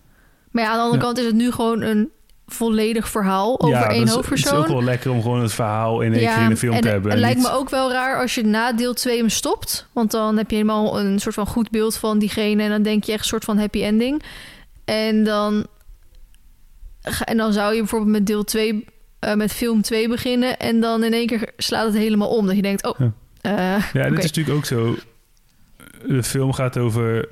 Maar 0.52 0.64
ja, 0.64 0.70
aan 0.70 0.76
de 0.76 0.82
andere 0.84 1.00
Ja. 1.02 1.06
kant 1.06 1.18
is 1.18 1.26
het 1.26 1.36
nu 1.36 1.52
gewoon 1.52 1.82
een 1.82 2.10
volledig 2.54 3.10
verhaal 3.10 3.62
over 3.62 3.78
ja, 3.78 3.90
één 3.90 4.06
dat 4.06 4.16
hoofdpersoon. 4.16 4.54
Het 4.58 4.64
is 4.64 4.70
ook 4.70 4.78
wel 4.78 4.84
lekker 4.86 5.12
om 5.12 5.22
gewoon 5.22 5.42
het 5.42 5.54
verhaal 5.54 6.02
in 6.02 6.14
één 6.14 6.28
keer 6.34 6.44
in 6.44 6.50
de 6.50 6.58
film 6.58 6.74
en 6.76 6.82
te 6.82 6.88
hebben. 6.88 7.12
Het 7.12 7.20
lijkt 7.20 7.38
niet- 7.38 7.48
me 7.48 7.54
ook 7.54 7.70
wel 7.70 7.92
raar 7.92 8.22
als 8.22 8.36
je 8.36 8.44
na 8.44 8.74
deel 8.74 8.94
2 8.94 9.18
hem 9.18 9.30
stopt. 9.30 9.88
Want 9.94 10.12
dan 10.12 10.38
heb 10.38 10.50
je 10.50 10.56
helemaal 10.56 11.00
een 11.00 11.20
soort 11.20 11.36
van 11.36 11.46
goed 11.48 11.70
beeld 11.70 11.98
van 11.98 12.20
diegene. 12.20 12.64
En 12.64 12.70
dan 12.70 12.82
denk 12.82 13.04
je 13.04 13.12
echt 13.12 13.22
een 13.22 13.28
soort 13.28 13.44
van 13.44 13.58
happy 13.58 13.84
ending. 13.84 14.22
En 14.86 15.24
dan, 15.24 15.66
en 17.26 17.38
dan 17.38 17.54
zou 17.54 17.74
je 17.74 17.80
bijvoorbeeld 17.80 18.12
met 18.12 18.26
deel 18.28 18.44
2, 18.44 18.86
eh, 19.20 19.34
met 19.34 19.54
film 19.54 19.82
2 19.82 20.08
beginnen. 20.08 20.58
En 20.60 20.80
dan 20.82 21.04
in 21.04 21.14
één 21.14 21.28
keer 21.28 21.52
slaat 21.58 21.86
het 21.86 21.96
helemaal 21.96 22.30
om. 22.30 22.46
Dat 22.46 22.56
je 22.56 22.62
denkt, 22.62 22.86
oh, 22.86 23.00
Ja. 23.00 23.12
eh, 23.42 23.84
Ja, 23.94 24.10
dit 24.10 24.18
is 24.18 24.24
natuurlijk 24.26 24.58
ook 24.58 24.66
zo. 24.66 24.96
De 26.08 26.24
film 26.24 26.54
gaat 26.54 26.78
over, 26.78 27.30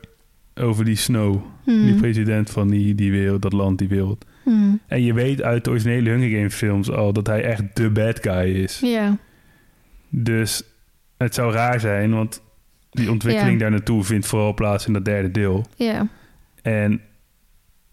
over 0.55 0.85
die 0.85 0.95
Snow, 0.95 1.41
Hmm, 1.63 1.85
die 1.85 1.95
president 1.95 2.49
van 2.49 2.67
die, 2.69 2.95
die 2.95 3.11
wereld, 3.11 3.41
dat 3.41 3.53
land, 3.53 3.77
die 3.77 3.87
wereld. 3.87 4.25
Hmm. 4.49 4.79
En 4.87 5.03
je 5.03 5.13
weet 5.13 5.41
uit 5.41 5.63
de 5.63 5.69
originele 5.69 6.09
Hunger 6.09 6.29
Games 6.29 6.55
films 6.55 6.91
al 6.91 7.13
dat 7.13 7.27
hij 7.27 7.43
echt 7.43 7.63
de 7.73 7.89
bad 7.89 8.19
guy 8.21 8.63
is. 8.63 8.79
Ja, 8.79 9.17
Dus 10.09 10.63
het 11.17 11.33
zou 11.33 11.53
raar 11.53 11.79
zijn, 11.79 12.13
want 12.13 12.41
die 12.89 13.11
ontwikkeling 13.11 13.59
daar 13.59 13.71
naartoe 13.71 14.03
vindt 14.03 14.27
vooral 14.27 14.53
plaats 14.53 14.85
in 14.85 14.93
dat 14.93 15.05
derde 15.05 15.31
deel. 15.31 15.65
ja. 15.75 16.07
En 16.61 17.01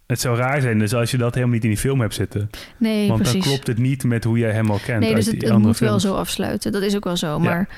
het 0.06 0.20
zou 0.20 0.36
raar 0.36 0.60
zijn 0.60 0.78
dus 0.78 0.94
als 0.94 1.10
je 1.10 1.16
dat 1.16 1.34
helemaal 1.34 1.54
niet 1.54 1.64
in 1.64 1.70
die 1.70 1.78
film 1.78 2.00
hebt 2.00 2.14
zitten. 2.14 2.50
Nee, 2.76 3.08
want 3.08 3.22
precies. 3.22 3.42
dan 3.42 3.52
klopt 3.52 3.66
het 3.66 3.78
niet 3.78 4.04
met 4.04 4.24
hoe 4.24 4.38
jij 4.38 4.50
hem 4.50 4.70
al 4.70 4.80
kent 4.84 5.00
Nee, 5.00 5.14
dus 5.14 5.26
het, 5.26 5.58
moet 5.58 5.78
wel 5.78 6.00
zo 6.00 6.14
afsluiten. 6.14 6.72
Dat 6.72 6.82
is 6.82 6.96
ook 6.96 7.04
wel 7.04 7.16
zo. 7.16 7.38
Maar 7.38 7.68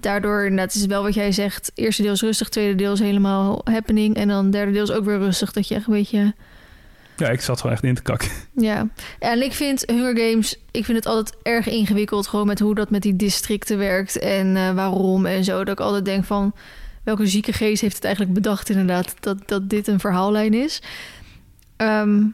daardoor, 0.00 0.42
inderdaad, 0.42 0.74
is 0.74 0.86
wel 0.86 1.02
wat 1.02 1.14
jij 1.14 1.32
zegt. 1.32 1.72
Eerste 1.74 2.02
deel 2.02 2.12
is 2.12 2.20
rustig, 2.20 2.48
tweede 2.48 2.74
deel 2.74 2.92
is 2.92 3.00
helemaal 3.00 3.60
happening. 3.64 4.16
En 4.16 4.28
dan 4.28 4.50
derde 4.50 4.72
deel 4.72 4.82
is 4.82 4.90
ook 4.90 5.04
weer 5.04 5.18
rustig. 5.18 5.52
Dat 5.52 5.68
je 5.68 5.74
echt 5.74 5.86
een 5.86 5.92
beetje... 5.92 6.34
Ja, 7.20 7.28
ik 7.28 7.40
zat 7.40 7.60
gewoon 7.60 7.72
echt 7.72 7.84
in 7.84 7.94
te 7.94 8.02
kakken. 8.02 8.28
Ja. 8.54 8.88
En 9.18 9.42
ik 9.42 9.52
vind 9.52 9.82
Hunger 9.86 10.18
Games... 10.18 10.56
Ik 10.70 10.84
vind 10.84 10.96
het 10.98 11.06
altijd 11.06 11.36
erg 11.42 11.66
ingewikkeld. 11.66 12.26
Gewoon 12.26 12.46
met 12.46 12.58
hoe 12.58 12.74
dat 12.74 12.90
met 12.90 13.02
die 13.02 13.16
districten 13.16 13.78
werkt. 13.78 14.18
En 14.18 14.56
eh, 14.56 14.74
waarom 14.74 15.26
en 15.26 15.44
zo. 15.44 15.64
Dat 15.64 15.78
ik 15.78 15.84
altijd 15.84 16.04
denk 16.04 16.24
van... 16.24 16.54
Welke 17.04 17.26
zieke 17.26 17.52
geest 17.52 17.80
heeft 17.80 17.94
het 17.94 18.04
eigenlijk 18.04 18.34
bedacht 18.34 18.70
inderdaad... 18.70 19.14
dat, 19.20 19.36
dat 19.46 19.70
dit 19.70 19.86
een 19.86 20.00
verhaallijn 20.00 20.54
is. 20.54 20.82
Ehm, 21.76 22.24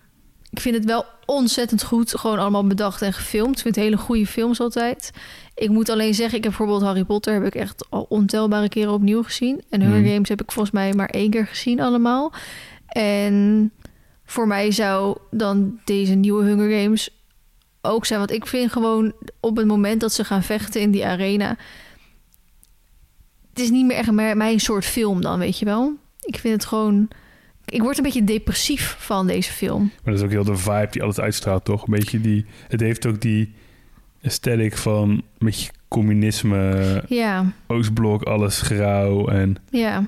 ik 0.51 0.61
vind 0.61 0.75
het 0.75 0.85
wel 0.85 1.05
ontzettend 1.27 1.83
goed. 1.83 2.19
Gewoon 2.19 2.39
allemaal 2.39 2.67
bedacht 2.67 3.03
en 3.03 3.13
gefilmd. 3.13 3.57
Ik 3.57 3.63
vind 3.63 3.77
hele 3.77 3.97
goede 3.97 4.27
films 4.27 4.61
altijd. 4.61 5.11
Ik 5.55 5.69
moet 5.69 5.89
alleen 5.89 6.15
zeggen, 6.15 6.39
ik 6.39 6.45
heb 6.45 6.53
bijvoorbeeld 6.57 6.87
Harry 6.87 7.05
Potter 7.05 7.35
heb 7.35 7.45
ik 7.45 7.55
echt 7.55 7.87
al 7.91 8.07
ontelbare 8.09 8.69
keren 8.69 8.93
opnieuw 8.93 9.23
gezien. 9.23 9.63
En 9.71 9.81
Hunger 9.81 10.01
Mhm. 10.01 10.13
Games 10.13 10.29
heb 10.29 10.43
ik 10.43 10.53
volgens 10.53 10.75
mij 10.75 10.93
maar 10.93 11.09
één 11.09 11.31
keer 11.31 11.47
gezien 11.47 11.81
allemaal. 11.81 12.33
En 12.87 13.73
voor 14.27 14.47
mij 14.47 14.71
zou 14.71 15.19
dan 15.31 15.81
deze 15.85 16.15
nieuwe 16.15 16.45
Hunger 16.45 16.81
Games 16.81 17.11
ook 17.81 18.07
zijn. 18.07 18.19
Want 18.19 18.31
ik 18.31 18.47
vind 18.47 18.73
gewoon 18.73 19.13
op 19.41 19.57
het 19.57 19.67
moment 19.67 20.01
dat 20.01 20.13
ze 20.13 20.25
gaan 20.25 20.43
vechten 20.43 20.81
in 20.81 20.91
die 20.91 21.07
arena. 21.07 21.57
Het 23.49 23.61
is 23.61 23.71
niet 23.71 23.87
meer 23.87 23.97
echt 23.97 24.11
mijn 24.11 24.61
soort 24.61 24.85
film 24.85 25.21
dan, 25.21 25.39
weet 25.39 25.59
je 25.59 25.65
wel. 25.65 25.93
Ik 26.21 26.39
vind 26.39 26.55
het 26.55 26.65
gewoon. 26.65 27.09
Ik 27.65 27.83
word 27.83 27.97
een 27.97 28.03
beetje 28.03 28.25
depressief 28.25 28.97
van 28.99 29.27
deze 29.27 29.53
film. 29.53 29.81
Maar 29.83 30.15
dat 30.15 30.15
is 30.15 30.23
ook 30.23 30.31
heel 30.31 30.45
de 30.45 30.57
vibe 30.57 30.89
die 30.91 31.03
alles 31.03 31.21
uitstraalt, 31.21 31.65
toch? 31.65 31.87
Een 31.87 31.95
beetje 31.95 32.21
die... 32.21 32.47
Het 32.69 32.81
heeft 32.81 33.07
ook 33.07 33.21
die 33.21 33.55
aesthetic 34.23 34.77
van 34.77 35.11
een 35.11 35.23
beetje 35.39 35.71
communisme, 35.89 37.03
Ja, 37.09 37.53
Oostblok, 37.67 38.23
alles 38.23 38.61
grauw 38.61 39.29
en... 39.29 39.57
ja. 39.71 40.07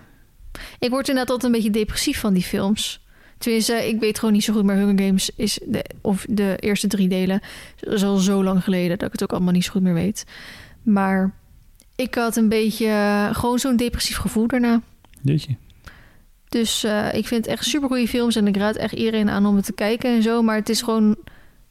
Ik 0.79 0.91
word 0.91 1.09
inderdaad 1.09 1.31
altijd 1.31 1.55
een 1.55 1.61
beetje 1.61 1.79
depressief 1.79 2.21
van 2.21 2.33
die 2.35 2.43
films. 2.43 3.07
Tenminste, 3.39 3.89
ik 3.89 4.01
weet 4.01 4.19
gewoon 4.19 4.35
niet 4.35 4.45
zo 4.45 4.53
goed, 4.53 4.65
maar 4.65 4.77
Hunger 4.77 5.05
Games 5.05 5.31
is 5.37 5.59
de, 5.65 5.85
of 6.01 6.27
de 6.29 6.57
eerste 6.57 6.87
drie 6.87 7.09
delen 7.09 7.41
is 7.81 8.05
al 8.05 8.17
zo 8.17 8.45
lang 8.45 8.65
geleden 8.65 8.99
dat 8.99 9.07
ik 9.07 9.13
het 9.13 9.23
ook 9.23 9.33
allemaal 9.33 9.53
niet 9.53 9.65
zo 9.65 9.71
goed 9.71 9.83
meer 9.83 9.95
weet. 9.95 10.25
Maar 10.83 11.35
ik 11.97 12.15
had 12.15 12.37
een 12.37 12.49
beetje 12.49 12.87
eh, 12.87 13.35
gewoon 13.35 13.59
zo'n 13.59 13.77
depressief 13.77 14.17
gevoel 14.17 14.47
daarna. 14.47 14.81
Jeetje. 15.23 15.57
Dus 16.49 16.85
eh, 16.85 17.15
ik 17.15 17.27
vind 17.27 17.45
het 17.45 17.55
echt 17.55 17.65
super 17.65 17.89
goede 17.89 18.09
films 18.09 18.37
en 18.37 18.47
ik 18.47 18.57
raad 18.57 18.77
echt 18.77 18.93
iedereen 18.93 19.31
aan 19.31 19.47
om 19.47 19.57
het 19.57 19.65
te 19.65 19.73
kijken 19.73 20.15
en 20.15 20.23
zo. 20.23 20.43
Maar 20.43 20.57
het 20.57 20.69
is 20.69 20.83
gewoon 20.83 21.17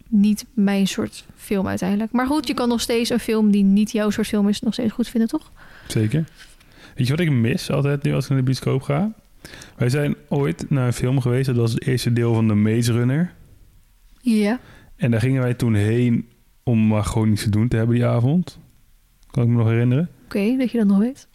niet 0.07 0.45
mijn 0.53 0.87
soort 0.87 1.25
film 1.35 1.67
uiteindelijk. 1.67 2.11
Maar 2.11 2.27
goed, 2.27 2.47
je 2.47 2.53
kan 2.53 2.69
nog 2.69 2.81
steeds 2.81 3.09
een 3.09 3.19
film 3.19 3.51
die 3.51 3.63
niet 3.63 3.91
jouw 3.91 4.09
soort 4.09 4.27
film 4.27 4.49
is, 4.49 4.61
nog 4.61 4.73
steeds 4.73 4.93
goed 4.93 5.07
vinden, 5.07 5.29
toch? 5.29 5.51
Zeker. 5.87 6.25
Weet 6.95 7.07
je 7.07 7.15
wat 7.15 7.25
ik 7.25 7.31
mis 7.31 7.71
altijd 7.71 8.03
nu 8.03 8.13
als 8.13 8.23
ik 8.23 8.29
naar 8.29 8.39
de 8.39 8.43
bioscoop 8.43 8.81
ga? 8.81 9.11
Wij 9.77 9.89
zijn 9.89 10.15
ooit 10.29 10.69
naar 10.69 10.87
een 10.87 10.93
film 10.93 11.21
geweest, 11.21 11.45
dat 11.45 11.55
was 11.55 11.73
het 11.73 11.85
eerste 11.85 12.13
deel 12.13 12.33
van 12.33 12.47
de 12.47 12.53
Maze 12.53 12.91
Runner. 12.91 13.33
Ja. 14.21 14.59
En 14.95 15.11
daar 15.11 15.19
gingen 15.19 15.41
wij 15.41 15.53
toen 15.53 15.73
heen 15.73 16.29
om 16.63 16.87
maar 16.87 17.03
gewoon 17.03 17.29
niets 17.29 17.43
te 17.43 17.49
doen 17.49 17.67
te 17.67 17.77
hebben 17.77 17.95
die 17.95 18.05
avond. 18.05 18.59
Kan 19.31 19.43
ik 19.43 19.49
me 19.49 19.55
nog 19.55 19.67
herinneren. 19.67 20.09
Oké, 20.23 20.57
dat 20.57 20.71
je 20.71 20.77
dat 20.77 20.87
nog 20.87 20.97
weet. 20.97 21.27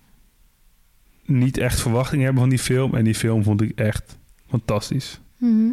Niet 1.26 1.58
echt 1.58 1.80
verwachtingen 1.80 2.24
hebben 2.24 2.42
van 2.42 2.50
die 2.50 2.58
film. 2.58 2.94
En 2.94 3.04
die 3.04 3.14
film 3.14 3.42
vond 3.42 3.60
ik 3.60 3.78
echt 3.78 4.18
fantastisch. 4.46 5.20
Mhm. 5.36 5.70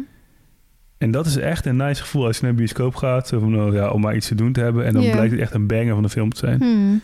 En 0.98 1.10
dat 1.10 1.26
is 1.26 1.36
echt 1.36 1.66
een 1.66 1.76
nice 1.76 2.02
gevoel 2.02 2.26
als 2.26 2.36
je 2.36 2.42
naar 2.42 2.50
een 2.50 2.56
bioscoop 2.56 2.94
gaat. 2.94 3.28
Zo 3.28 3.38
van, 3.38 3.62
oh 3.62 3.74
ja, 3.74 3.90
om 3.90 4.00
maar 4.00 4.16
iets 4.16 4.28
te 4.28 4.34
doen 4.34 4.52
te 4.52 4.60
hebben. 4.60 4.84
En 4.84 4.92
dan 4.92 5.10
blijkt 5.10 5.30
het 5.30 5.40
echt 5.40 5.54
een 5.54 5.66
banger 5.66 5.94
van 5.94 6.02
de 6.02 6.08
film 6.08 6.30
te 6.30 6.38
zijn. 6.38 6.60
Hmm. 6.60 7.00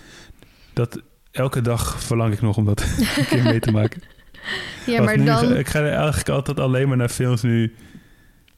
Dat, 0.73 1.03
elke 1.31 1.61
dag 1.61 2.03
verlang 2.03 2.33
ik 2.33 2.41
nog 2.41 2.57
om 2.57 2.65
dat 2.65 2.81
een 3.17 3.27
keer 3.27 3.43
mee 3.43 3.61
te 3.61 3.71
maken. 3.71 4.03
Ja, 4.87 5.03
maar 5.03 5.19
nu 5.19 5.25
dan 5.25 5.57
ik 5.57 5.69
ga 5.69 5.79
er 5.81 5.93
eigenlijk 5.93 6.29
altijd 6.29 6.61
alleen 6.61 6.89
maar 6.89 6.97
naar 6.97 7.09
films 7.09 7.43
nu 7.43 7.75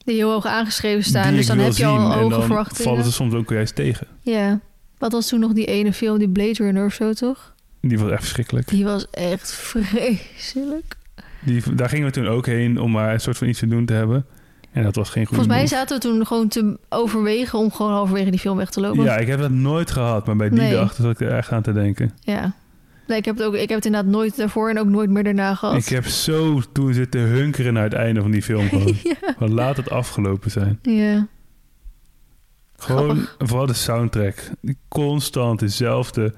die 0.05 0.15
heel 0.15 0.31
hoog 0.31 0.45
aangeschreven 0.45 1.03
staan. 1.03 1.33
Dus 1.35 1.47
dan 1.47 1.57
heb 1.57 1.73
je 1.73 1.85
al 1.85 2.13
hoge 2.13 2.29
dan 2.29 2.43
verwachtingen. 2.43 2.83
vallen 2.83 3.03
ze 3.03 3.11
soms 3.11 3.33
ook 3.33 3.49
juist 3.49 3.75
tegen. 3.75 4.07
Ja. 4.21 4.59
Wat 4.97 5.11
was 5.11 5.27
toen 5.27 5.39
nog 5.39 5.53
die 5.53 5.65
ene 5.65 5.93
film, 5.93 6.17
die 6.17 6.29
Blade 6.29 6.53
Runner 6.63 6.85
of 6.85 6.93
zo, 6.93 7.13
toch? 7.13 7.53
Die 7.81 7.99
was 7.99 8.11
echt 8.11 8.19
verschrikkelijk. 8.21 8.67
Die 8.67 8.83
was 8.83 9.09
echt 9.11 9.51
vreselijk. 9.69 10.95
Die, 11.41 11.75
daar 11.75 11.89
gingen 11.89 12.05
we 12.05 12.11
toen 12.11 12.27
ook 12.27 12.45
heen 12.45 12.79
om 12.79 12.91
maar 12.91 13.13
een 13.13 13.19
soort 13.21 13.37
van 13.37 13.47
iets 13.47 13.59
te 13.59 13.67
doen 13.67 13.85
te 13.85 13.93
hebben. 13.93 14.25
En 14.71 14.83
dat 14.83 14.95
was 14.95 15.09
geen 15.09 15.25
goede 15.25 15.43
Volgens 15.43 15.47
mij 15.47 15.57
move. 15.63 15.75
zaten 15.75 15.95
we 15.95 16.01
toen 16.07 16.25
gewoon 16.27 16.47
te 16.47 16.77
overwegen 16.89 17.59
om 17.59 17.71
gewoon 17.71 17.91
halverwege 17.91 18.29
die 18.29 18.39
film 18.39 18.57
weg 18.57 18.69
te 18.69 18.79
lopen. 18.79 19.03
Ja, 19.03 19.17
ik 19.17 19.27
heb 19.27 19.39
dat 19.39 19.51
nooit 19.51 19.91
gehad. 19.91 20.25
Maar 20.25 20.35
bij 20.35 20.49
die 20.49 20.59
Nee. 20.59 20.71
dag 20.71 20.93
zat 20.93 21.11
ik 21.11 21.19
er 21.19 21.31
echt 21.37 21.51
aan 21.51 21.61
te 21.61 21.73
denken. 21.73 22.11
Ja. 22.19 22.53
Nee, 23.09 23.17
ik 23.17 23.25
heb 23.25 23.37
het 23.37 23.45
ook. 23.45 23.53
Ik 23.53 23.67
heb 23.69 23.77
het 23.77 23.85
inderdaad 23.85 24.11
nooit 24.11 24.35
daarvoor 24.37 24.69
en 24.69 24.79
ook 24.79 24.87
nooit 24.87 25.09
meer 25.09 25.23
daarna 25.23 25.55
gehad. 25.55 25.75
Ik 25.75 25.89
heb 25.89 26.05
zo 26.05 26.61
toen 26.71 26.93
zitten 26.93 27.19
hunkeren 27.21 27.73
naar 27.73 27.83
het 27.83 27.93
einde 27.93 28.21
van 28.21 28.31
die 28.31 28.41
film. 28.41 28.67
Gewoon. 28.69 28.95
ja. 29.03 29.47
Laat 29.47 29.77
het 29.77 29.89
afgelopen 29.89 30.51
zijn. 30.51 30.79
ja. 30.81 31.27
Gewoon, 32.77 33.03
Grappig. 33.17 33.35
vooral 33.47 33.65
de 33.65 33.73
soundtrack. 33.73 34.35
Die 34.61 34.77
constant 34.87 35.59
dezelfde 35.59 36.33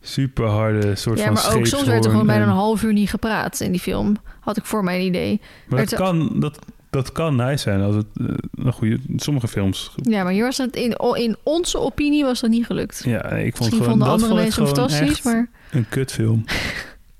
super 0.00 0.46
harde 0.46 0.94
soort 0.94 1.18
Ja, 1.18 1.24
van 1.24 1.34
maar 1.34 1.54
ook 1.56 1.66
soms 1.66 1.84
werd 1.86 2.04
er 2.04 2.10
gewoon 2.10 2.26
bijna 2.26 2.42
en- 2.42 2.48
een 2.48 2.54
half 2.54 2.82
uur 2.82 2.92
niet 2.92 3.10
gepraat 3.10 3.60
in 3.60 3.70
die 3.72 3.80
film. 3.80 4.16
Had 4.40 4.56
ik 4.56 4.64
voor 4.64 4.84
mijn 4.84 5.00
idee. 5.02 5.40
Maar 5.68 5.78
dat 5.78 5.94
kan, 5.94 6.40
dat, 6.40 6.58
dat 6.90 7.12
kan 7.12 7.36
nice 7.36 7.58
zijn 7.62 7.80
als 7.80 7.94
het 7.94 8.06
eh, 8.14 8.26
een 8.54 8.72
goede... 8.72 8.98
Sommige 9.16 9.48
films... 9.48 9.92
Ja, 9.96 10.22
maar 10.22 10.32
hier 10.32 10.44
was 10.44 10.56
het 10.56 10.76
in, 10.76 10.96
in 11.14 11.36
onze 11.42 11.78
opinie 11.78 12.24
was 12.24 12.40
dat 12.40 12.50
niet 12.50 12.66
gelukt. 12.66 13.02
Ja, 13.04 13.22
ik 13.24 13.56
vond 13.56 13.58
Misschien 13.58 13.70
gewoon... 13.70 13.88
vonden 13.88 14.08
dat 14.08 14.22
andere 14.22 14.34
mensen 14.42 14.66
fantastisch, 14.66 15.10
echt 15.10 15.24
maar 15.24 15.48
een 15.70 15.88
kutfilm. 15.88 16.44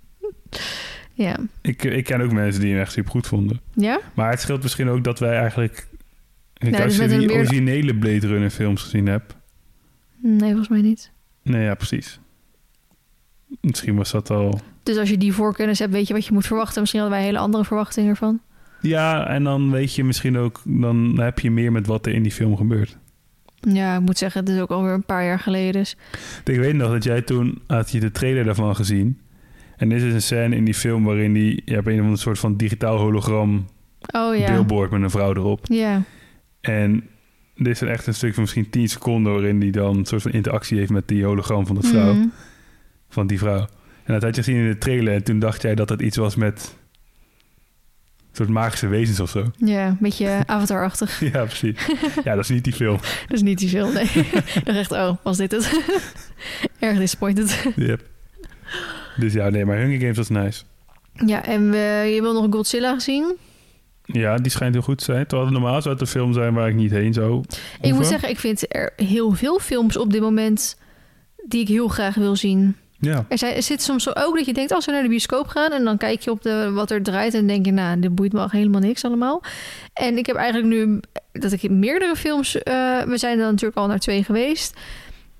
ja. 1.14 1.36
Ik, 1.62 1.82
ik 1.84 2.04
ken 2.04 2.20
ook 2.20 2.32
mensen 2.32 2.60
die 2.60 2.72
hem 2.72 2.80
echt 2.80 2.92
super 2.92 3.10
goed 3.10 3.26
vonden. 3.26 3.60
Ja? 3.74 4.00
Maar 4.14 4.30
het 4.30 4.40
scheelt 4.40 4.62
misschien 4.62 4.88
ook 4.88 5.04
dat 5.04 5.18
wij 5.18 5.36
eigenlijk... 5.36 5.86
Kijk, 6.52 6.72
Nee, 6.72 6.82
als 6.82 6.96
dus 6.96 7.10
je 7.12 7.18
die 7.18 7.26
meer- 7.26 7.36
originele 7.36 7.94
Blade 7.94 8.26
Runner 8.26 8.50
films 8.50 8.82
gezien 8.82 9.06
hebt... 9.06 9.36
Nee, 10.22 10.48
volgens 10.48 10.68
mij 10.68 10.80
niet. 10.80 11.10
Nee, 11.42 11.64
ja, 11.64 11.74
precies. 11.74 12.20
Misschien 13.60 13.96
was 13.96 14.10
dat 14.10 14.30
al... 14.30 14.60
Dus 14.82 14.96
als 14.96 15.08
je 15.08 15.18
die 15.18 15.32
voorkennis 15.32 15.78
hebt, 15.78 15.92
weet 15.92 16.06
je 16.06 16.14
wat 16.14 16.26
je 16.26 16.32
moet 16.32 16.46
verwachten. 16.46 16.80
Misschien 16.80 17.00
hadden 17.00 17.18
wij 17.18 17.26
hele 17.28 17.38
andere 17.38 17.64
verwachtingen 17.64 18.10
ervan. 18.10 18.40
Ja, 18.80 19.26
en 19.28 19.44
dan 19.44 19.70
weet 19.70 19.94
je 19.94 20.04
misschien 20.04 20.36
ook... 20.38 20.60
Dan 20.64 21.20
heb 21.20 21.38
je 21.38 21.50
meer 21.50 21.72
met 21.72 21.86
wat 21.86 22.06
er 22.06 22.12
in 22.12 22.22
die 22.22 22.32
film 22.32 22.56
gebeurt. 22.56 22.98
Ja, 23.60 23.94
ik 23.94 24.00
moet 24.00 24.18
zeggen, 24.18 24.40
het 24.40 24.48
is 24.48 24.60
ook 24.60 24.70
alweer 24.70 24.92
een 24.92 25.04
paar 25.04 25.24
jaar 25.24 25.38
geleden. 25.38 25.72
Dus 25.72 25.96
Ik 26.44 26.58
weet 26.58 26.74
nog 26.74 26.90
dat 26.90 27.04
jij 27.04 27.22
toen... 27.22 27.62
Had 27.66 27.90
je 27.90 28.00
de 28.00 28.10
trailer 28.10 28.44
daarvan 28.44 28.76
gezien... 28.76 29.18
En 29.78 29.88
dit 29.88 30.02
is 30.02 30.12
een 30.12 30.22
scène 30.22 30.56
in 30.56 30.64
die 30.64 30.74
film 30.74 31.04
waarin 31.04 31.32
die... 31.32 31.62
Je 31.64 31.74
hebt 31.74 31.86
een 31.86 31.94
of 31.94 32.00
andere 32.00 32.16
soort 32.16 32.38
van 32.38 32.56
digitaal 32.56 32.98
hologram... 32.98 33.66
Oh 34.12 34.36
ja. 34.36 34.52
billboard 34.52 34.90
met 34.90 35.02
een 35.02 35.10
vrouw 35.10 35.34
erop. 35.34 35.60
Ja. 35.62 36.02
En 36.60 37.08
dit 37.54 37.82
is 37.82 37.82
echt 37.82 38.06
een 38.06 38.14
stuk 38.14 38.34
van 38.34 38.42
misschien 38.42 38.70
10 38.70 38.88
seconden... 38.88 39.32
waarin 39.32 39.60
die 39.60 39.72
dan 39.72 39.96
een 39.96 40.04
soort 40.04 40.22
van 40.22 40.30
interactie 40.30 40.78
heeft 40.78 40.90
met 40.90 41.08
die 41.08 41.24
hologram 41.24 41.66
van 41.66 41.76
de 41.76 41.82
vrouw. 41.82 42.14
Mhm. 42.14 42.26
Van 43.08 43.26
die 43.26 43.38
vrouw. 43.38 43.66
En 44.04 44.12
dat 44.14 44.22
had 44.22 44.36
je 44.36 44.42
gezien 44.42 44.60
in 44.60 44.68
de 44.68 44.78
trailer. 44.78 45.14
En 45.14 45.24
toen 45.24 45.38
dacht 45.38 45.62
jij 45.62 45.74
dat 45.74 45.88
het 45.88 46.00
iets 46.00 46.16
was 46.16 46.36
met... 46.36 46.77
Een 48.30 48.44
soort 48.44 48.48
magische 48.48 48.86
wezens 48.86 49.20
of 49.20 49.30
zo. 49.30 49.44
Ja, 49.56 49.86
een 49.86 49.96
beetje 50.00 50.42
avatarachtig. 50.46 51.20
Ja, 51.32 51.44
precies. 51.44 51.86
Ja, 52.24 52.34
dat 52.34 52.44
is 52.44 52.48
niet 52.48 52.64
die 52.64 52.72
film. 52.72 52.98
Dat 53.28 53.36
is 53.36 53.42
niet 53.42 53.58
die 53.58 53.68
film, 53.68 53.92
nee. 53.92 54.10
dacht 54.64 54.78
echt, 54.78 54.92
oh, 54.92 55.10
was 55.22 55.36
dit 55.36 55.52
het? 55.52 55.80
Erg 56.78 56.98
disappointed. 56.98 57.66
Yep. 57.76 58.02
Dus 59.16 59.32
ja, 59.32 59.48
nee, 59.48 59.64
maar 59.64 59.76
Hunger 59.76 59.98
Games 60.00 60.16
was 60.16 60.28
nice. 60.28 60.62
Ja, 61.26 61.44
en 61.44 61.70
we, 61.70 62.10
je 62.14 62.20
wil 62.20 62.32
nog 62.32 62.46
Godzilla 62.50 62.94
gezien? 62.94 63.36
Ja, 64.04 64.36
die 64.36 64.50
schijnt 64.50 64.74
heel 64.74 64.82
goed 64.82 64.98
te 64.98 65.04
zijn. 65.04 65.26
Terwijl 65.26 65.50
het 65.50 65.58
normaal 65.58 65.82
zou 65.82 65.94
het 65.94 66.02
een 66.02 66.10
film 66.10 66.32
zijn 66.32 66.54
waar 66.54 66.68
ik 66.68 66.74
niet 66.74 66.90
heen 66.90 67.12
zou. 67.12 67.44
Ik 67.80 67.94
moet 67.94 68.06
zeggen, 68.06 68.28
ik 68.28 68.38
vind 68.38 68.74
er 68.74 68.92
heel 68.96 69.32
veel 69.32 69.58
films 69.58 69.96
op 69.96 70.12
dit 70.12 70.20
moment 70.20 70.76
die 71.46 71.60
ik 71.60 71.68
heel 71.68 71.88
graag 71.88 72.14
wil 72.14 72.36
zien. 72.36 72.76
Ja, 73.00 73.24
Er, 73.28 73.38
zijn, 73.38 73.54
er 73.54 73.62
zit 73.62 73.82
soms 73.82 74.16
ook 74.16 74.36
dat 74.36 74.46
je 74.46 74.52
denkt, 74.52 74.72
als 74.72 74.86
we 74.86 74.92
naar 74.92 75.02
de 75.02 75.08
bioscoop 75.08 75.46
gaan... 75.46 75.72
en 75.72 75.84
dan 75.84 75.96
kijk 75.96 76.20
je 76.20 76.30
op 76.30 76.42
de, 76.42 76.70
wat 76.70 76.90
er 76.90 77.02
draait 77.02 77.34
en 77.34 77.46
denk 77.46 77.66
je... 77.66 77.72
nou, 77.72 78.00
dit 78.00 78.14
boeit 78.14 78.32
me 78.32 78.40
al 78.40 78.50
helemaal 78.50 78.80
niks 78.80 79.04
allemaal. 79.04 79.42
En 79.92 80.18
ik 80.18 80.26
heb 80.26 80.36
eigenlijk 80.36 80.74
nu 80.74 81.00
dat 81.32 81.52
ik 81.52 81.62
in 81.62 81.78
meerdere 81.78 82.16
films... 82.16 82.62
eh, 82.62 83.02
we 83.02 83.16
zijn 83.16 83.38
dan 83.38 83.46
natuurlijk 83.46 83.78
al 83.78 83.86
naar 83.86 83.98
twee 83.98 84.24
geweest... 84.24 84.76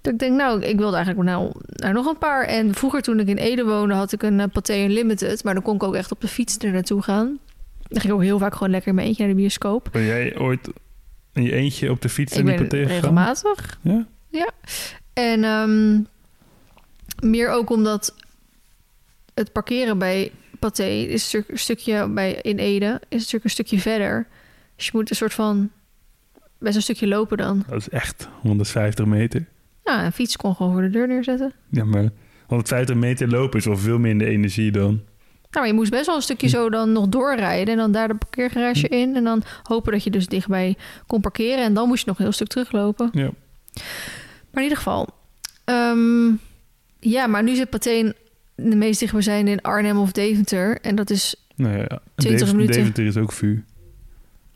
dat 0.01 0.13
ik 0.13 0.19
denk, 0.19 0.37
nou, 0.37 0.63
ik 0.63 0.77
wilde 0.79 0.97
eigenlijk 0.97 1.29
nou, 1.29 1.53
naar 1.67 1.93
nog 1.93 2.07
een 2.07 2.19
paar. 2.19 2.45
En 2.45 2.75
vroeger 2.75 3.03
toen 3.03 3.21
ik 3.21 3.29
in 3.29 3.37
Ede 3.37 3.65
woonde... 3.65 3.95
had 3.95 4.13
ik 4.13 4.23
een 4.23 4.39
uh, 4.39 4.45
Pathé 4.53 4.85
Unlimited... 4.85 5.45
maar 5.45 5.55
dan 5.55 5.63
kon 5.63 5.75
ik 5.75 5.83
ook 5.83 5.95
echt 5.95 6.13
op 6.13 6.21
de 6.21 6.29
fiets 6.29 6.59
er 6.59 6.73
naartoe 6.73 7.03
gaan. 7.03 7.39
Dan 7.89 8.01
ging 8.01 8.13
ik 8.13 8.19
ook 8.19 8.25
heel 8.25 8.39
vaak 8.39 8.53
gewoon 8.53 8.71
lekker 8.71 8.89
in 8.89 8.95
mijn 8.95 9.07
eentje 9.07 9.23
naar 9.25 9.35
de 9.35 9.39
bioscoop. 9.41 9.89
ben 9.93 10.05
jij 10.05 10.39
ooit 10.39 10.69
in 11.33 11.43
je 11.43 11.53
eentje 11.53 11.91
op 11.91 12.01
de 12.01 12.09
fiets 12.09 12.33
Ik 12.33 12.39
en 12.39 12.47
die 12.47 12.55
paté 12.57 12.77
gegaan? 12.77 12.93
regelmatig. 12.95 13.79
Ja? 14.31 14.51
En 15.13 15.45
ehm, 15.45 16.01
meer 17.23 17.49
ook 17.51 17.71
omdat 17.71 18.15
het 19.35 19.53
parkeren 19.53 19.99
bij 19.99 20.33
Pathé 20.59 20.85
is 20.89 21.13
een 21.13 21.19
stuk- 21.19 21.49
een 21.49 21.59
stukje 21.59 22.09
bij 22.09 22.33
in 22.43 22.59
Ede 22.59 23.01
is 23.09 23.19
natuurlijk 23.19 23.45
een 23.45 23.51
stukje 23.51 23.79
verder. 23.81 24.27
Dus 24.77 24.85
je 24.85 24.91
moet 24.95 25.11
een 25.11 25.17
soort 25.17 25.35
van 25.35 25.71
best 26.59 26.77
een 26.77 26.83
stukje 26.83 27.07
lopen 27.07 27.37
dan. 27.37 27.65
Dat 27.69 27.79
is 27.81 27.89
echt 27.89 28.29
150 28.41 29.07
meter. 29.07 29.45
Nou, 29.85 30.05
een 30.05 30.13
fiets 30.13 30.37
kon 30.37 30.55
gewoon 30.55 30.73
voor 30.73 30.83
de 30.83 30.91
deur 30.91 31.09
neerzetten. 31.09 31.53
Ja, 31.71 31.85
maar 31.85 32.09
150 32.47 32.97
meter 32.97 33.29
lopen 33.29 33.59
is 33.59 33.65
wel 33.65 33.77
veel 33.77 33.99
minder 33.99 34.27
energie 34.27 34.71
dan. 34.71 34.87
Nou, 34.91 35.03
maar 35.51 35.67
je 35.67 35.73
moest 35.73 35.91
best 35.91 36.07
wel 36.07 36.15
een 36.17 36.23
stukje 36.23 36.49
zo 36.49 36.71
dan 36.71 36.93
nog 36.93 37.09
doorrijden 37.09 37.73
en 37.73 37.77
dan 37.81 37.93
daar 37.93 38.09
de 38.09 38.15
parkeergarage 38.15 38.89
in 38.89 39.17
en 39.17 39.25
dan 39.25 39.43
hopen 39.63 39.93
dat 39.93 40.05
je 40.05 40.11
dus 40.11 40.27
dichtbij 40.27 40.77
kon 41.07 41.21
parkeren 41.21 41.65
en 41.65 41.75
dan 41.75 41.89
moest 41.89 42.01
je 42.05 42.07
nog 42.09 42.17
een 42.19 42.25
heel 42.25 42.33
stuk 42.33 42.47
teruglopen. 42.49 43.09
Ja. 43.13 43.31
Maar 44.51 44.53
in 44.53 44.63
ieder 44.63 44.77
geval. 44.77 45.09
ehm, 45.65 46.31
ja, 47.01 47.27
maar 47.27 47.43
nu 47.43 47.55
zit 47.55 47.71
Pathé 47.71 48.13
de 48.55 48.77
meest 48.77 49.01
dichtbijzijnde 49.01 49.51
in 49.51 49.61
Arnhem 49.63 49.99
of 49.99 50.13
Deventer. 50.13 50.81
En 50.81 50.95
dat 50.95 51.11
is... 51.11 51.35
Nou 51.55 51.77
ja, 51.77 51.87
20 51.87 52.01
Deventer- 52.15 52.55
minuten. 52.57 52.77
Deventer 52.77 53.07
is 53.07 53.17
ook 53.17 53.33
vuur. 53.33 53.65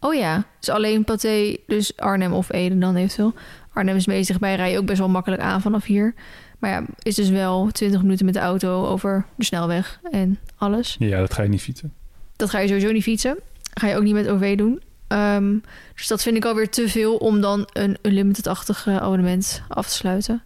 Oh 0.01 0.15
ja, 0.15 0.45
dus 0.59 0.69
alleen 0.69 1.05
Pathé, 1.05 1.57
dus 1.67 1.97
Arnhem 1.97 2.33
of 2.33 2.53
Ede 2.53 2.79
dan 2.79 2.97
eventueel. 2.97 3.35
Arnhem 3.73 3.97
is 3.97 4.07
meest 4.07 4.27
dichtbij, 4.27 4.55
rij 4.57 4.71
je 4.71 4.79
ook 4.79 4.87
best 4.87 4.99
wel 4.99 5.09
makkelijk 5.09 5.43
aan 5.43 5.61
vanaf 5.61 5.85
hier. 5.85 6.15
Maar 6.59 6.71
ja, 6.71 6.85
is 7.03 7.15
dus 7.15 7.29
wel 7.29 7.69
20 7.73 8.03
minuten 8.03 8.25
met 8.25 8.35
de 8.35 8.41
auto 8.41 8.87
over 8.87 9.25
de 9.37 9.45
snelweg 9.45 10.01
en 10.11 10.39
alles. 10.57 10.97
Ja, 10.99 11.19
dat 11.19 11.35
ga 11.35 11.43
je 11.43 11.49
niet 11.49 11.61
fietsen. 11.61 11.93
Dat 12.37 12.51
ga 12.51 12.59
je 12.59 12.67
sowieso 12.69 12.93
niet 12.93 13.03
fietsen. 13.03 13.39
Ga 13.75 13.89
je 13.89 13.97
ook 13.97 14.03
niet 14.03 14.15
met 14.15 14.29
OV 14.29 14.57
doen. 14.57 14.83
Ehm, 15.09 15.59
dus 15.95 16.07
dat 16.07 16.23
vind 16.23 16.37
ik 16.37 16.45
alweer 16.45 16.69
te 16.71 16.89
veel 16.89 17.17
om 17.17 17.41
dan 17.41 17.69
een 17.73 17.97
unlimited-achtig 18.03 18.87
eh, 18.87 18.97
abonnement 18.97 19.63
af 19.69 19.89
te 19.89 19.95
sluiten. 19.95 20.43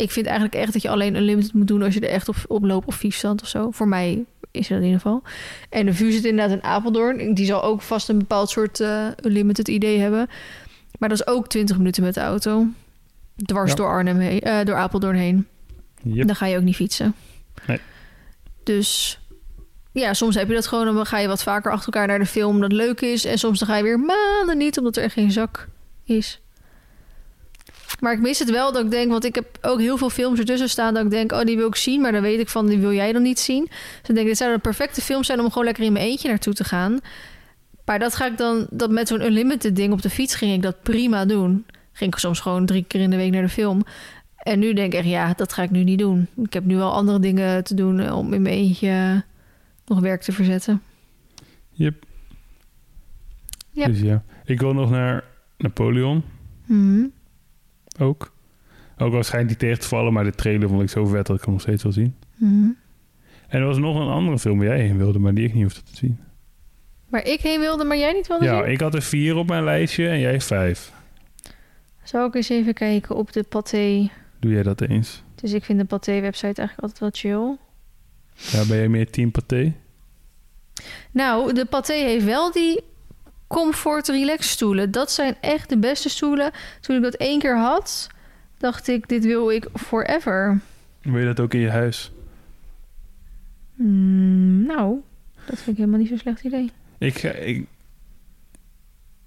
Ik 0.00 0.10
vind 0.10 0.26
eigenlijk 0.26 0.54
echt 0.54 0.72
dat 0.72 0.82
je 0.82 0.88
alleen 0.88 1.14
unlimited 1.16 1.52
moet 1.52 1.66
doen 1.66 1.82
als 1.82 1.94
je 1.94 2.00
er 2.00 2.08
echt 2.08 2.28
op, 2.28 2.36
op 2.48 2.64
loopt 2.64 2.86
of 2.86 2.96
fietsstand 2.96 3.42
of 3.42 3.48
zo. 3.48 3.70
Voor 3.70 3.88
mij 3.88 4.24
is 4.50 4.68
dat 4.68 4.78
in 4.78 4.84
ieder 4.84 5.00
geval. 5.00 5.22
En 5.68 5.86
de 5.86 5.94
vuur 5.94 6.12
zit 6.12 6.24
inderdaad 6.24 6.56
in 6.56 6.62
Apeldoorn. 6.62 7.34
Die 7.34 7.46
zal 7.46 7.62
ook 7.62 7.82
vast 7.82 8.08
een 8.08 8.18
bepaald 8.18 8.50
soort 8.50 8.80
eh, 8.80 9.06
unlimited 9.24 9.68
idee 9.68 9.98
hebben. 9.98 10.28
Maar 10.98 11.08
dat 11.08 11.20
is 11.20 11.26
ook 11.26 11.48
20 11.48 11.76
minuten 11.76 12.02
met 12.02 12.14
de 12.14 12.20
auto. 12.20 12.66
Dwars 13.36 13.70
Ja. 13.70 13.76
door 13.76 13.86
Arnhem 13.88 14.18
heen, 14.18 14.40
eh, 14.40 14.64
door 14.64 14.74
Apeldoorn 14.76 15.16
heen. 15.16 15.46
Yep. 16.02 16.26
Dan 16.26 16.36
ga 16.36 16.46
je 16.46 16.56
ook 16.56 16.62
niet 16.62 16.76
fietsen. 16.76 17.14
Nee. 17.66 17.80
Dus 18.64 19.18
ja, 19.92 20.14
soms 20.14 20.34
heb 20.34 20.48
je 20.48 20.54
dat 20.54 20.66
gewoon. 20.66 20.94
Dan 20.94 21.06
ga 21.06 21.18
je 21.18 21.28
wat 21.28 21.42
vaker 21.42 21.72
achter 21.72 21.92
elkaar 21.92 22.08
naar 22.08 22.18
de 22.18 22.26
film 22.26 22.54
omdat 22.54 22.70
het 22.70 22.80
leuk 22.80 23.00
is. 23.00 23.24
En 23.24 23.38
soms 23.38 23.58
dan 23.58 23.68
ga 23.68 23.76
je 23.76 23.82
weer 23.82 23.98
maanden 24.00 24.58
niet 24.58 24.78
omdat 24.78 24.96
er 24.96 25.02
echt 25.02 25.12
geen 25.12 25.32
zak 25.32 25.68
is. 26.04 26.40
Maar 28.00 28.12
ik 28.12 28.20
mis 28.20 28.38
het 28.38 28.50
wel 28.50 28.72
dat 28.72 28.84
ik 28.84 28.90
denk, 28.90 29.10
want 29.10 29.24
ik 29.24 29.34
heb 29.34 29.58
ook 29.60 29.80
heel 29.80 29.96
veel 29.96 30.10
films 30.10 30.38
ertussen 30.38 30.68
staan 30.68 30.94
dat 30.94 31.04
ik 31.04 31.10
denk, 31.10 31.32
oh 31.32 31.40
die 31.40 31.56
wil 31.56 31.66
ik 31.66 31.76
zien, 31.76 32.00
maar 32.00 32.12
dan 32.12 32.22
weet 32.22 32.40
ik 32.40 32.48
van 32.48 32.66
die 32.66 32.78
wil 32.78 32.92
jij 32.92 33.12
dan 33.12 33.22
niet 33.22 33.38
zien. 33.38 33.64
Dus 34.00 34.08
ik 34.08 34.14
denk, 34.14 34.26
dit 34.26 34.36
zou 34.36 34.52
de 34.52 34.58
perfecte 34.58 35.00
film 35.00 35.24
zijn 35.24 35.40
om 35.40 35.48
gewoon 35.48 35.64
lekker 35.64 35.84
in 35.84 35.92
mijn 35.92 36.04
eentje 36.04 36.28
naartoe 36.28 36.54
te 36.54 36.64
gaan. 36.64 36.98
Maar 37.84 37.98
dat 37.98 38.14
ga 38.14 38.26
ik 38.26 38.36
dan, 38.36 38.66
dat 38.70 38.90
met 38.90 39.08
zo'n 39.08 39.24
unlimited 39.24 39.76
ding 39.76 39.92
op 39.92 40.02
de 40.02 40.10
fiets 40.10 40.34
ging 40.34 40.52
ik 40.54 40.62
dat 40.62 40.82
prima 40.82 41.24
doen. 41.24 41.64
Ging 41.92 42.12
ik 42.12 42.18
soms 42.18 42.40
gewoon 42.40 42.66
drie 42.66 42.84
keer 42.88 43.00
in 43.00 43.10
de 43.10 43.16
week 43.16 43.32
naar 43.32 43.42
de 43.42 43.48
film. 43.48 43.82
En 44.36 44.58
nu 44.58 44.72
denk 44.72 44.92
ik 44.92 44.98
echt, 44.98 45.08
ja, 45.08 45.32
dat 45.36 45.52
ga 45.52 45.62
ik 45.62 45.70
nu 45.70 45.84
niet 45.84 45.98
doen. 45.98 46.26
Ik 46.36 46.52
heb 46.52 46.64
nu 46.64 46.76
wel 46.76 46.92
andere 46.92 47.18
dingen 47.20 47.64
te 47.64 47.74
doen 47.74 48.00
eh, 48.00 48.16
om 48.16 48.32
in 48.32 48.42
mijn 48.42 48.54
eentje 48.54 49.24
nog 49.86 50.00
werk 50.00 50.22
te 50.22 50.32
verzetten. 50.32 50.82
Yep. 51.70 52.04
Ja. 53.72 53.86
Dus 53.86 54.00
ja. 54.00 54.22
Ik 54.44 54.60
wil 54.60 54.72
nog 54.72 54.90
naar 54.90 55.24
Napoleon 55.56 56.22
Mhm. 56.66 57.04
Ook. 58.00 58.32
Ook 58.98 59.14
al 59.14 59.22
schijnt 59.22 59.48
die 59.48 59.56
tegen 59.56 59.80
te 59.80 59.88
vallen, 59.88 60.12
maar 60.12 60.24
de 60.24 60.30
trailer 60.34 60.68
vond 60.68 60.82
ik 60.82 60.88
zo 60.90 61.04
vet 61.04 61.26
dat 61.26 61.36
ik 61.36 61.42
hem 61.44 61.52
nog 61.52 61.62
steeds 61.62 61.82
wil 61.82 61.92
zien. 61.92 62.14
Mhm. 62.36 62.68
En 63.48 63.60
er 63.60 63.66
was 63.66 63.78
nog 63.78 63.96
een 64.00 64.08
andere 64.12 64.38
film 64.38 64.58
waar 64.58 64.66
jij 64.66 64.80
heen 64.80 64.96
wilde, 64.98 65.18
maar 65.18 65.34
die 65.34 65.46
ik 65.46 65.54
niet 65.54 65.62
hoefde 65.62 65.82
te 65.82 65.96
zien. 65.96 66.18
Waar 67.08 67.26
ik 67.26 67.40
heen 67.40 67.60
wilde, 67.60 67.84
maar 67.84 67.96
jij 67.96 68.12
niet 68.12 68.26
wilde 68.26 68.44
Ja, 68.44 68.62
zien? 68.62 68.72
ik 68.72 68.80
had 68.80 68.94
er 68.94 69.02
vier 69.02 69.36
op 69.36 69.48
mijn 69.48 69.64
lijstje 69.64 70.08
en 70.08 70.18
jij 70.20 70.40
vijf. 70.40 70.92
Zou 72.02 72.28
ik 72.28 72.34
eens 72.34 72.48
even 72.48 72.74
kijken 72.74 73.16
op 73.16 73.32
de 73.32 73.42
Pathé. 73.42 74.10
Doe 74.40 74.52
jij 74.52 74.62
dat 74.62 74.80
eens? 74.80 75.22
Dus 75.34 75.52
ik 75.52 75.64
vind 75.64 75.78
de 75.78 75.84
Pathé-website 75.84 76.60
eigenlijk 76.60 76.80
altijd 76.80 76.98
wel 76.98 77.10
chill. 77.12 77.56
Ja, 78.34 78.66
ben 78.68 78.76
jij 78.76 78.88
meer 78.88 79.10
team 79.10 79.30
paté? 79.30 79.72
Nou, 81.10 81.52
de 81.52 81.64
Pathé 81.64 81.92
heeft 81.94 82.24
wel 82.24 82.52
die 82.52 82.80
comfort 83.50 84.08
relax 84.08 84.50
stoelen. 84.50 84.90
Dat 84.90 85.10
zijn 85.10 85.36
echt 85.40 85.68
de 85.68 85.78
beste 85.78 86.08
stoelen. 86.08 86.50
Toen 86.80 86.96
ik 86.96 87.02
dat 87.02 87.14
één 87.14 87.38
keer 87.38 87.58
had, 87.58 88.08
dacht 88.58 88.88
ik, 88.88 89.08
dit 89.08 89.24
wil 89.24 89.50
ik 89.50 89.68
forever. 89.74 90.60
Wil 91.02 91.18
je 91.18 91.24
dat 91.24 91.40
ook 91.40 91.54
in 91.54 91.60
je 91.60 91.70
huis? 91.70 92.12
Hmm, 93.74 94.66
nou, 94.66 95.00
dat 95.46 95.56
vind 95.56 95.68
ik 95.68 95.76
helemaal 95.76 95.98
niet 95.98 96.08
zo'n 96.08 96.18
slecht 96.18 96.44
idee. 96.44 96.70
Ik, 96.98 97.22
ik, 97.22 97.66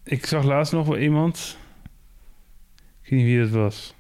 ik 0.04 0.26
zag 0.26 0.44
laatst 0.44 0.74
nog 0.74 0.88
wel 0.88 0.98
iemand. 0.98 1.58
Ik 3.02 3.10
weet 3.10 3.20
niet 3.20 3.28
wie 3.28 3.40
dat 3.40 3.50
was. 3.50 3.94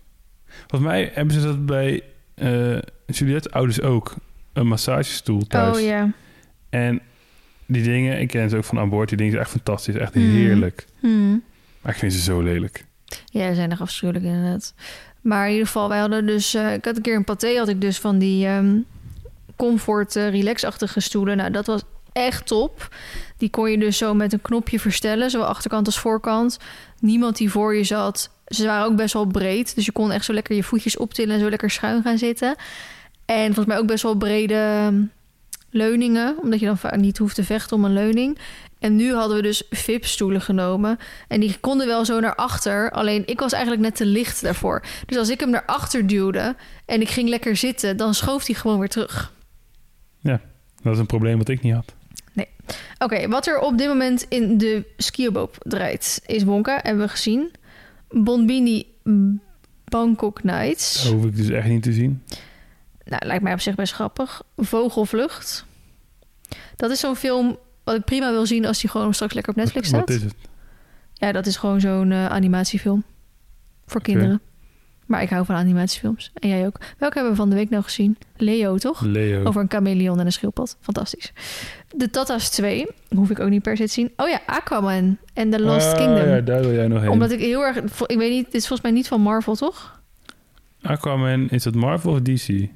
Volgens 0.45 0.91
mij 0.91 1.11
hebben 1.13 1.33
ze 1.33 1.41
dat 1.41 1.65
bij 1.65 2.03
eh 2.35 2.77
Juliette 3.05 3.51
ouders 3.51 3.81
ook. 3.81 4.15
Een 4.53 4.67
massagestoel 4.67 5.47
thuis. 5.47 5.77
Oh 5.77 5.83
ja. 5.83 6.11
En 6.69 7.01
die 7.65 7.83
dingen, 7.83 8.19
ik 8.19 8.27
ken 8.27 8.49
ze 8.49 8.57
ook 8.57 8.63
van 8.63 8.79
aan 8.79 8.89
boord. 8.89 9.07
Die 9.09 9.17
dingen 9.17 9.31
zijn 9.33 9.43
echt 9.43 9.53
fantastisch. 9.53 9.95
Echt 9.95 10.15
Mm. 10.15 10.21
heerlijk. 10.21 10.85
Hmm. 10.99 11.43
Maar 11.81 11.91
ik 11.91 11.97
vind 11.97 12.13
ze 12.13 12.21
zo 12.21 12.41
lelijk. 12.41 12.85
Ja, 13.25 13.47
ze 13.49 13.55
zijn 13.55 13.69
nog 13.69 13.81
afschuwelijk 13.81 14.25
inderdaad. 14.25 14.73
Maar 15.21 15.45
in 15.45 15.51
ieder 15.51 15.65
geval, 15.67 15.89
wij 15.89 15.99
hadden 15.99 16.25
dus... 16.25 16.53
eh, 16.53 16.73
ik 16.73 16.85
had 16.85 16.95
een 16.95 17.01
keer 17.01 17.15
een 17.15 17.23
paté, 17.23 17.57
had 17.57 17.67
ik 17.69 17.81
dus 17.81 17.99
van 17.99 18.17
die 18.17 18.45
ehm, 18.47 18.75
comfort 19.55 20.15
eh, 20.15 20.29
relax-achtige 20.29 20.99
stoelen. 20.99 21.37
Nou, 21.37 21.51
dat 21.51 21.65
was 21.65 21.81
echt 22.13 22.47
top. 22.47 22.95
Die 23.37 23.49
kon 23.49 23.71
je 23.71 23.77
dus 23.77 23.97
zo 23.97 24.13
met 24.13 24.33
een 24.33 24.41
knopje 24.41 24.79
verstellen, 24.79 25.29
zowel 25.29 25.47
achterkant 25.47 25.85
als 25.85 25.99
voorkant. 25.99 26.59
Niemand 26.99 27.37
die 27.37 27.49
voor 27.51 27.75
je 27.75 27.83
zat. 27.83 28.29
Ze 28.47 28.65
waren 28.65 28.85
ook 28.85 28.95
best 28.95 29.13
wel 29.13 29.25
breed, 29.25 29.75
dus 29.75 29.85
je 29.85 29.91
kon 29.91 30.11
echt 30.11 30.25
zo 30.25 30.33
lekker 30.33 30.55
je 30.55 30.63
voetjes 30.63 30.97
optillen 30.97 31.33
en 31.35 31.39
zo 31.41 31.49
lekker 31.49 31.69
schuin 31.69 32.01
gaan 32.03 32.17
zitten. 32.17 32.55
En 33.25 33.45
volgens 33.45 33.65
mij 33.65 33.77
ook 33.77 33.87
best 33.87 34.03
wel 34.03 34.15
brede 34.15 34.53
ehm, 34.53 35.01
leuningen, 35.73 36.37
omdat 36.41 36.59
je 36.59 36.65
dan 36.65 36.77
vaak 36.77 36.95
niet 36.95 37.17
hoeft 37.17 37.35
te 37.35 37.43
vechten 37.43 37.77
om 37.77 37.85
een 37.85 37.93
leuning. 37.93 38.37
En 38.79 38.95
nu 38.95 39.13
hadden 39.13 39.37
we 39.37 39.43
dus 39.43 39.63
VIP-stoelen 39.69 40.41
genomen. 40.41 40.97
En 41.27 41.39
die 41.39 41.57
konden 41.59 41.87
wel 41.87 42.05
zo 42.05 42.19
naar 42.19 42.35
achter. 42.35 42.91
Alleen 42.91 43.23
ik 43.25 43.39
was 43.39 43.51
eigenlijk 43.51 43.83
net 43.83 43.95
te 43.95 44.05
licht 44.05 44.41
daarvoor. 44.41 44.83
Dus 45.05 45.17
als 45.17 45.29
ik 45.29 45.39
hem 45.39 45.49
naar 45.49 45.65
achter 45.65 46.07
duwde 46.07 46.55
en 46.85 47.01
ik 47.01 47.09
ging 47.09 47.29
lekker 47.29 47.55
zitten, 47.55 47.97
dan 47.97 48.13
schoof 48.13 48.45
hij 48.45 48.55
gewoon 48.55 48.79
weer 48.79 48.89
terug. 48.89 49.33
Dat 50.81 50.93
is 50.93 50.99
een 50.99 51.05
probleem 51.05 51.37
wat 51.37 51.49
ik 51.49 51.61
niet 51.61 51.73
had. 51.73 51.93
Oké, 52.97 53.27
wat 53.27 53.47
er 53.47 53.59
op 53.59 53.77
dit 53.77 53.87
moment 53.87 54.25
in 54.29 54.57
de 54.57 54.85
skioboop 54.97 55.55
draait, 55.59 56.21
is 56.25 56.43
Wonka, 56.43 56.79
hebben 56.81 57.03
we 57.03 57.09
gezien. 57.09 57.51
Bonbini 58.09 58.85
Bangkok 59.85 60.43
Nights. 60.43 61.03
Dat 61.03 61.11
hoef 61.11 61.25
ik 61.25 61.35
dus 61.35 61.49
echt 61.49 61.67
niet 61.67 61.83
te 61.83 61.93
zien. 61.93 62.23
Nou, 63.13 63.25
lijkt 63.25 63.43
mij 63.43 63.53
op 63.53 63.59
zich 63.59 63.75
best 63.75 63.93
grappig. 63.93 64.41
Vogelvlucht. 64.57 65.65
Dat 66.75 66.91
is 66.91 66.99
zo'n 66.99 67.15
film 67.15 67.57
wat 67.83 67.95
ik 67.95 68.03
prima 68.03 68.31
wil 68.31 68.45
zien 68.45 68.65
als 68.65 68.81
die 68.81 68.89
gewoon 68.89 69.13
straks 69.13 69.33
lekker 69.33 69.51
op 69.51 69.57
Netflix 69.57 69.87
staat. 69.87 69.99
wat 69.99 70.09
is 70.09 70.21
het? 70.21 70.35
Ja, 71.13 71.31
dat 71.31 71.45
is 71.45 71.57
gewoon 71.57 71.79
zo'n 71.79 72.11
eh, 72.11 72.25
animatiefilm. 72.25 73.03
Voor 73.85 74.01
kinderen. 74.01 74.41
Maar 75.05 75.21
ik 75.21 75.29
hou 75.29 75.45
van 75.45 75.55
animatiefilms. 75.55 76.31
En 76.33 76.49
jij 76.49 76.65
ook. 76.65 76.79
Welke 76.97 77.13
hebben 77.13 77.31
we 77.31 77.37
van 77.37 77.49
de 77.49 77.55
week 77.55 77.69
nou 77.69 77.83
gezien? 77.83 78.17
Leo, 78.37 78.77
toch? 78.77 79.01
Leo. 79.01 79.43
Over 79.43 79.61
een 79.61 79.69
chameleon 79.69 80.19
en 80.19 80.25
een 80.25 80.31
schildpad. 80.31 80.77
Fantastisch. 80.81 81.33
De 81.95 82.09
Tata's 82.09 82.49
2. 82.49 82.87
Hoef 83.15 83.29
ik 83.29 83.39
ook 83.39 83.49
niet 83.49 83.63
per 83.63 83.77
se 83.77 83.83
te 83.85 83.91
zien. 83.91 84.11
Oh 84.15 84.29
ja, 84.29 84.41
Aquaman 84.45 85.17
en 85.33 85.49
The 85.49 85.59
Lost 85.61 85.91
Ah, 85.91 85.97
Kingdom. 85.97 86.27
Ja, 86.27 86.41
daar 86.41 86.61
wil 86.61 86.73
jij 86.73 86.87
nog 86.87 87.01
heen. 87.01 87.09
Omdat 87.09 87.31
ik 87.31 87.39
heel 87.39 87.61
erg... 87.61 87.77
Ik 88.05 88.17
weet 88.17 88.31
niet, 88.31 88.45
dit 88.45 88.53
is 88.53 88.67
volgens 88.67 88.81
mij 88.81 88.91
niet 88.91 89.07
van 89.07 89.21
Marvel, 89.21 89.55
toch? 89.55 90.01
Aquaman, 90.81 91.49
is 91.49 91.63
dat 91.63 91.75
Marvel 91.75 92.11
of 92.11 92.21
DC? 92.21 92.67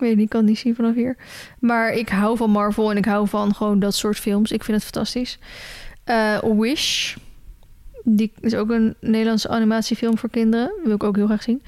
Ik 0.00 0.06
weet 0.06 0.16
niet, 0.16 0.24
ik 0.24 0.30
kan 0.30 0.40
het 0.40 0.48
niet 0.48 0.58
zien 0.58 0.74
vanaf 0.74 0.94
hier. 0.94 1.16
Maar 1.58 1.92
ik 1.92 2.08
hou 2.08 2.36
van 2.36 2.50
Marvel 2.50 2.90
en 2.90 2.96
ik 2.96 3.04
hou 3.04 3.28
van 3.28 3.54
gewoon 3.54 3.78
dat 3.78 3.94
soort 3.94 4.18
films. 4.18 4.52
Ik 4.52 4.64
vind 4.64 4.76
het 4.76 4.86
fantastisch. 4.86 5.38
Eh, 6.04 6.38
Wish. 6.38 7.16
Die 8.04 8.32
is 8.40 8.54
ook 8.54 8.70
een 8.70 8.94
Nederlandse 9.00 9.48
animatiefilm 9.48 10.18
voor 10.18 10.30
kinderen. 10.30 10.72
Wil 10.84 10.94
ik 10.94 11.02
ook 11.02 11.16
heel 11.16 11.26
graag 11.26 11.42
zien. 11.42 11.62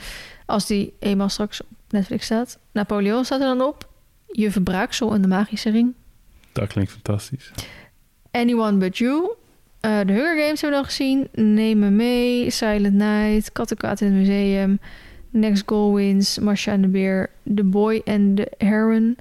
Als 0.46 0.66
die 0.66 0.92
eenmaal 0.98 1.28
straks 1.28 1.62
op 1.62 1.68
Netflix 1.88 2.24
staat. 2.24 2.58
Napoleon 2.72 3.24
staat 3.24 3.40
er 3.40 3.46
dan 3.46 3.60
op. 3.60 3.88
Juffe 4.26 4.60
Braaksel 4.60 5.14
en 5.14 5.22
de 5.22 5.28
Magische 5.28 5.70
Ring. 5.70 5.94
Dat 6.52 6.66
klinkt 6.66 6.90
fantastisch. 6.90 7.52
Anyone 8.30 8.76
But 8.76 8.98
You. 8.98 9.30
Eh, 9.80 9.98
de 10.06 10.12
Hunger 10.12 10.38
Games 10.42 10.60
hebben 10.60 10.70
we 10.70 10.76
nog 10.76 10.86
gezien. 10.86 11.28
Neem 11.32 11.78
me 11.78 11.90
mee. 11.90 12.50
Silent 12.50 12.94
Night. 12.94 13.52
Kattenkwaad 13.52 14.00
in 14.00 14.06
het 14.06 14.16
museum. 14.16 14.78
Next 15.32 15.62
Goal 15.66 15.94
Wins. 15.94 16.38
Marcia 16.38 16.72
en 16.72 16.82
de 16.82 16.88
Beer. 16.88 17.30
The 17.54 17.64
Boy 17.64 18.02
and 18.04 18.36
the 18.36 18.50
Heron. 18.58 19.16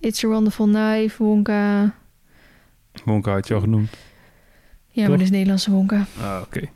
It's 0.00 0.24
a 0.24 0.28
Wonderful 0.28 0.66
Knife. 0.66 1.22
Wonka. 1.22 1.94
Wonka 3.04 3.32
had 3.32 3.48
je 3.48 3.54
al 3.54 3.60
genoemd. 3.60 3.90
Ja, 4.88 5.08
maar 5.08 5.16
dit 5.16 5.26
is 5.26 5.30
Nederlandse 5.30 5.70
Wonka. 5.70 6.06
Ah, 6.20 6.40
oké. 6.44 6.68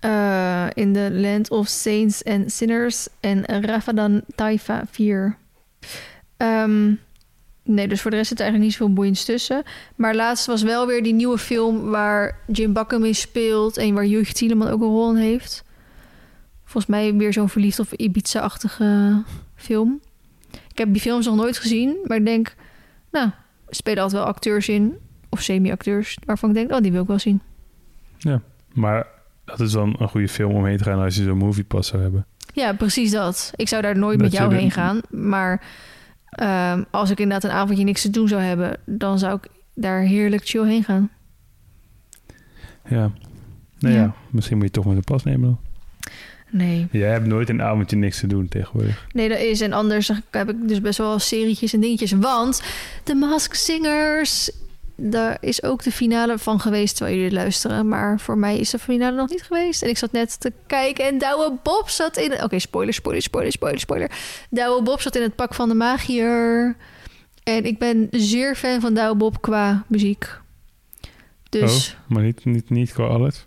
Eh, 0.00 0.66
in 0.74 0.92
the 0.92 1.08
Land 1.12 1.50
of 1.50 1.68
Saints 1.68 2.24
and 2.24 2.52
Sinners. 2.52 3.08
En 3.20 3.44
Ravadan 3.44 4.22
Taifa 4.34 4.84
4. 4.90 5.36
Ehm, 6.36 6.92
nee, 7.62 7.88
dus 7.88 8.00
voor 8.00 8.10
de 8.10 8.16
rest 8.16 8.28
zit 8.28 8.38
er 8.38 8.44
eigenlijk 8.44 8.72
niet 8.72 8.80
zoveel 8.80 8.94
boeiends 8.94 9.24
tussen. 9.24 9.62
Maar 9.94 10.14
laatst 10.14 10.46
was 10.46 10.62
wel 10.62 10.86
weer 10.86 11.02
die 11.02 11.14
nieuwe 11.14 11.38
film 11.38 11.90
waar 11.90 12.38
Jim 12.46 12.72
Bakken 12.72 13.04
in 13.04 13.14
speelt. 13.14 13.76
En 13.76 13.94
waar 13.94 14.06
Jurgen 14.06 14.34
Tieleman 14.34 14.68
ook 14.68 14.80
een 14.80 14.86
rol 14.86 15.10
in 15.10 15.16
heeft. 15.16 15.64
Volgens 16.66 16.86
mij 16.86 17.14
weer 17.14 17.32
zo'n 17.32 17.48
verliefd 17.48 17.78
of 17.78 17.92
Ibiza-achtige 17.92 19.22
film. 19.54 20.00
Ik 20.70 20.78
heb 20.78 20.92
die 20.92 21.00
films 21.02 21.26
nog 21.26 21.36
nooit 21.36 21.58
gezien. 21.58 21.96
Maar 22.04 22.16
ik 22.16 22.24
denk, 22.24 22.54
nou, 23.10 23.26
er 23.68 23.74
spelen 23.74 24.02
altijd 24.02 24.22
wel 24.22 24.30
acteurs 24.30 24.68
in. 24.68 24.94
Of 25.28 25.40
semi-acteurs. 25.42 26.18
Waarvan 26.24 26.48
ik 26.48 26.54
denk, 26.54 26.72
oh, 26.72 26.80
die 26.80 26.92
wil 26.92 27.02
ik 27.02 27.08
wel 27.08 27.18
zien. 27.18 27.40
Maar 28.72 29.06
dat 29.44 29.60
is 29.60 29.72
dan 29.72 29.96
een 29.98 30.08
goede 30.08 30.28
film 30.28 30.54
om 30.54 30.64
heen 30.66 30.76
te 30.76 30.84
gaan 30.84 31.02
als 31.02 31.16
je 31.16 31.22
zo'n 31.22 31.38
moviepass 31.38 31.88
zou 31.88 32.02
hebben. 32.02 32.26
Ja, 32.52 32.72
precies 32.72 33.10
dat. 33.10 33.52
Ik 33.56 33.68
zou 33.68 33.82
daar 33.82 33.98
nooit 33.98 34.18
Dat 34.18 34.28
met 34.30 34.36
jou 34.38 34.54
heen 34.54 34.70
gaan. 34.70 35.00
Maar 35.10 35.62
ehm, 36.30 36.82
als 36.90 37.10
ik 37.10 37.18
inderdaad 37.20 37.50
een 37.50 37.56
avondje 37.56 37.84
niks 37.84 38.02
te 38.02 38.10
doen 38.10 38.28
zou 38.28 38.42
hebben... 38.42 38.78
dan 38.84 39.18
zou 39.18 39.36
ik 39.36 39.48
daar 39.74 40.00
heerlijk 40.00 40.46
chill 40.48 40.66
heen 40.66 40.84
gaan. 40.84 41.10
Ja. 42.88 43.10
Nou 43.78 43.94
ja, 43.94 44.00
Ja. 44.00 44.14
misschien 44.30 44.56
moet 44.56 44.66
je 44.66 44.72
toch 44.72 44.86
met 44.86 44.96
een 44.96 45.04
pas 45.04 45.24
nemen 45.24 45.48
dan. 45.48 45.58
Nee. 46.50 46.86
Jij 46.90 47.10
hebt 47.10 47.26
nooit 47.26 47.48
een 47.48 47.62
avondje 47.62 47.96
niks 47.96 48.20
te 48.20 48.26
doen 48.26 48.48
tegenwoordig. 48.48 49.06
Nee, 49.12 49.28
dat 49.28 49.38
is. 49.38 49.60
En 49.60 49.72
anders 49.72 50.10
heb 50.30 50.50
ik 50.50 50.68
dus 50.68 50.80
best 50.80 50.98
wel 50.98 51.18
serietjes 51.18 51.72
en 51.72 51.80
dingetjes. 51.80 52.12
Want 52.12 52.62
de 53.04 53.14
Mask 53.14 53.54
Singers... 53.54 54.50
Daar 54.98 55.36
is 55.40 55.62
ook 55.62 55.82
de 55.82 55.92
finale 55.92 56.38
van 56.38 56.60
geweest 56.60 56.96
terwijl 56.96 57.16
jullie 57.16 57.32
luisteren. 57.32 57.88
Maar 57.88 58.20
voor 58.20 58.38
mij 58.38 58.58
is 58.58 58.70
de 58.70 58.78
finale 58.78 59.16
nog 59.16 59.30
niet 59.30 59.42
geweest. 59.42 59.82
En 59.82 59.88
ik 59.88 59.98
zat 59.98 60.12
net 60.12 60.40
te 60.40 60.52
kijken 60.66 61.04
en 61.06 61.18
Douwe 61.18 61.52
Bob 61.62 61.88
zat 61.88 62.16
in... 62.16 62.42
Oké, 62.42 62.58
spoiler, 62.58 62.94
spoiler, 62.94 63.22
spoiler, 63.22 63.52
spoiler, 63.52 63.80
spoiler. 63.80 64.10
Douwe 64.50 64.82
Bob 64.82 65.00
zat 65.00 65.16
in 65.16 65.22
het 65.22 65.34
pak 65.34 65.54
van 65.54 65.68
de 65.68 65.74
magier. 65.74 66.76
En 67.42 67.64
ik 67.64 67.78
ben 67.78 68.08
zeer 68.10 68.54
fan 68.54 68.80
van 68.80 68.94
Douwe 68.94 69.16
Bob 69.16 69.42
qua 69.42 69.84
muziek. 69.86 70.38
Dus... 71.48 71.96
Maar 72.08 72.22
niet, 72.22 72.44
niet, 72.44 72.70
niet 72.70 72.92
qua 72.92 73.04
alles. 73.04 73.45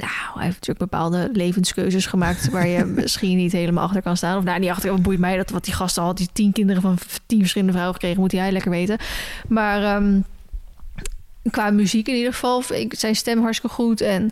Nou, 0.00 0.34
hij 0.34 0.44
heeft 0.44 0.54
natuurlijk 0.54 0.90
bepaalde 0.90 1.30
levenskeuzes 1.32 2.06
gemaakt 2.06 2.50
waar 2.50 2.66
je 2.66 2.84
misschien 3.02 3.36
niet 3.36 3.52
helemaal 3.52 3.84
achter 3.84 4.02
kan 4.02 4.16
staan. 4.16 4.38
Of 4.38 4.44
nou, 4.44 4.58
niet 4.58 4.70
achter, 4.70 4.90
wat 4.90 5.02
boeit 5.02 5.18
mij 5.18 5.36
dat 5.36 5.50
wat 5.50 5.64
die 5.64 5.74
gasten 5.74 6.02
had, 6.02 6.16
die 6.16 6.28
tien 6.32 6.52
kinderen 6.52 6.82
van 6.82 6.98
tien 7.26 7.38
verschillende 7.38 7.72
vrouwen 7.72 7.94
gekregen, 7.94 8.20
moet 8.20 8.32
hij 8.32 8.52
lekker 8.52 8.70
weten. 8.70 8.98
Maar 9.48 9.82
ehm, 9.82 10.20
qua 11.50 11.70
muziek 11.70 12.08
in 12.08 12.14
ieder 12.14 12.32
geval, 12.32 12.62
ik, 12.72 12.94
zijn 12.94 13.16
stem 13.16 13.40
hartstikke 13.42 13.74
goed 13.74 14.00
en 14.00 14.30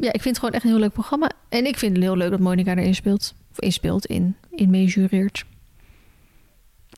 ja, 0.00 0.12
ik 0.12 0.22
vind 0.22 0.24
het 0.24 0.38
gewoon 0.38 0.54
echt 0.54 0.64
een 0.64 0.70
heel 0.70 0.78
leuk 0.78 0.92
programma. 0.92 1.30
En 1.48 1.66
ik 1.66 1.78
vind 1.78 1.96
het 1.96 2.04
heel 2.04 2.16
leuk 2.16 2.30
dat 2.30 2.40
Monica 2.40 2.76
erin 2.76 2.94
speelt, 2.94 3.34
of 3.50 3.60
inspeelt, 3.60 4.06
in, 4.06 4.36
in 4.50 4.70
meejureert. 4.70 5.44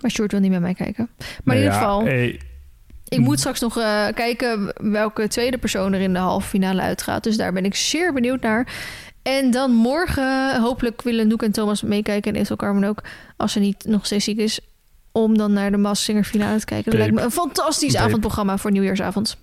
Maar 0.01 0.11
Short 0.11 0.31
wil 0.31 0.41
niet 0.41 0.51
met 0.51 0.61
mij 0.61 0.75
kijken. 0.75 1.09
Maar 1.45 1.57
in 1.57 1.63
Nou 1.63 1.63
ieder 1.63 1.79
ja, 1.79 1.81
geval... 1.81 2.05
hey, 2.05 2.41
Ik 3.09 3.19
moet 3.19 3.39
straks 3.39 3.61
nog 3.61 3.79
eh, 3.79 4.07
kijken 4.15 4.73
welke 4.91 5.29
tweede 5.29 5.59
persoon 5.59 5.93
er 5.93 6.01
in 6.01 6.13
de 6.13 6.19
halve 6.19 6.49
finale 6.49 6.81
uitgaat. 6.81 7.23
Dus 7.25 7.37
daar 7.37 7.53
ben 7.53 7.65
ik 7.65 7.75
zeer 7.75 8.13
benieuwd 8.13 8.41
naar. 8.41 8.73
En 9.23 9.51
dan 9.51 9.73
morgen 9.73 10.61
hopelijk 10.61 11.03
willen 11.03 11.29
Noek 11.29 11.43
en 11.43 11.53
Thomas 11.53 11.83
meekijken. 11.83 12.31
En 12.31 12.41
eventueel 12.41 12.71
Carmen 12.71 12.89
ook, 12.89 13.03
als 13.37 13.53
ze 13.53 13.59
niet 13.59 13.85
nog 13.85 14.07
steeds 14.07 14.25
ziek 14.25 14.39
is. 14.39 14.61
Om 15.13 15.39
dan 15.39 15.53
naar 15.53 15.71
de 15.71 15.77
Mask 15.77 16.03
Singer 16.05 16.25
finale 16.25 16.59
te 16.59 16.65
kijken. 16.65 16.91
Dat 16.91 17.01
lijkt 17.01 17.15
me 17.15 17.23
een 17.23 17.31
fantastisch 17.31 17.97
avondprogramma 17.97 18.59
voor 18.59 18.71
nieuwjaarsavond. 18.71 19.37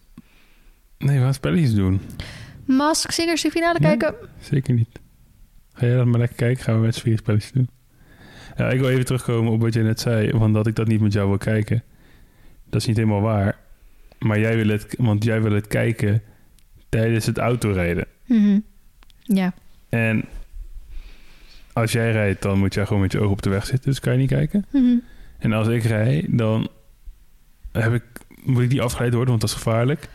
nee, 0.98 1.18
we 1.18 1.24
gaan 1.24 1.34
spelletjes 1.34 1.74
doen. 1.74 2.02
Mask 2.66 3.12
Singers 3.12 3.42
de 3.42 3.52
finale 3.52 3.80
kijken. 3.80 4.16
Zeker 4.40 4.74
niet. 4.74 5.00
Ga 5.74 5.86
jij 5.86 5.96
dat 5.96 6.06
maar 6.06 6.20
lekker 6.20 6.38
kijken? 6.38 6.64
Gaan 6.64 6.76
we 6.76 6.86
met 6.86 6.96
z'n 6.96 7.02
vier 7.02 7.18
spelletjes 7.18 7.52
doen. 7.52 7.70
Ja, 8.58 8.70
ik 8.70 8.80
wil 8.80 8.90
even 8.90 9.06
terugkomen 9.06 9.52
op 9.52 9.62
wat 9.62 9.74
je 9.74 9.82
net 9.82 10.00
zei. 10.00 10.30
Van 10.30 10.54
dat 10.54 10.68
ik 10.68 10.76
dat 10.76 10.88
niet 10.88 11.02
met 11.02 11.14
jou 11.14 11.28
wil 11.28 11.38
kijken. 11.38 11.84
Dat 12.76 12.84
is 12.84 12.90
niet 12.90 13.06
helemaal 13.06 13.22
waar. 13.22 13.58
Maar 14.20 14.40
jij 14.40 14.56
wil 14.56 14.68
het, 14.68 14.96
want 14.98 15.24
jij 15.24 15.42
wil 15.42 15.52
het 15.52 15.68
kijken 15.68 16.22
tijdens 16.90 17.26
het 17.26 17.38
autorijden. 17.38 18.06
Mhm. 18.26 18.60
Ja. 19.22 19.54
En 19.90 20.26
als 21.74 21.92
jij 21.92 22.12
rijdt, 22.12 22.42
dan 22.42 22.60
moet 22.60 22.74
jij 22.74 22.86
gewoon 22.86 23.02
met 23.02 23.12
je 23.12 23.20
ogen 23.20 23.32
op 23.32 23.42
de 23.42 23.50
weg 23.50 23.66
zitten. 23.66 23.90
Dus 23.90 24.00
kan 24.00 24.14
je 24.14 24.20
niet 24.20 24.30
kijken. 24.30 24.66
Mhm. 24.72 24.96
En 25.38 25.54
als 25.54 25.68
ik 25.68 25.84
rij, 25.84 26.26
dan 26.30 26.68
heb 27.72 27.94
ik, 27.94 28.04
moet 28.44 28.64
ik 28.64 28.70
niet 28.70 28.80
afgeleid 28.80 29.14
worden, 29.14 29.30
want 29.30 29.42
dat 29.42 29.50
is 29.50 29.56
gevaarlijk. 29.56 30.10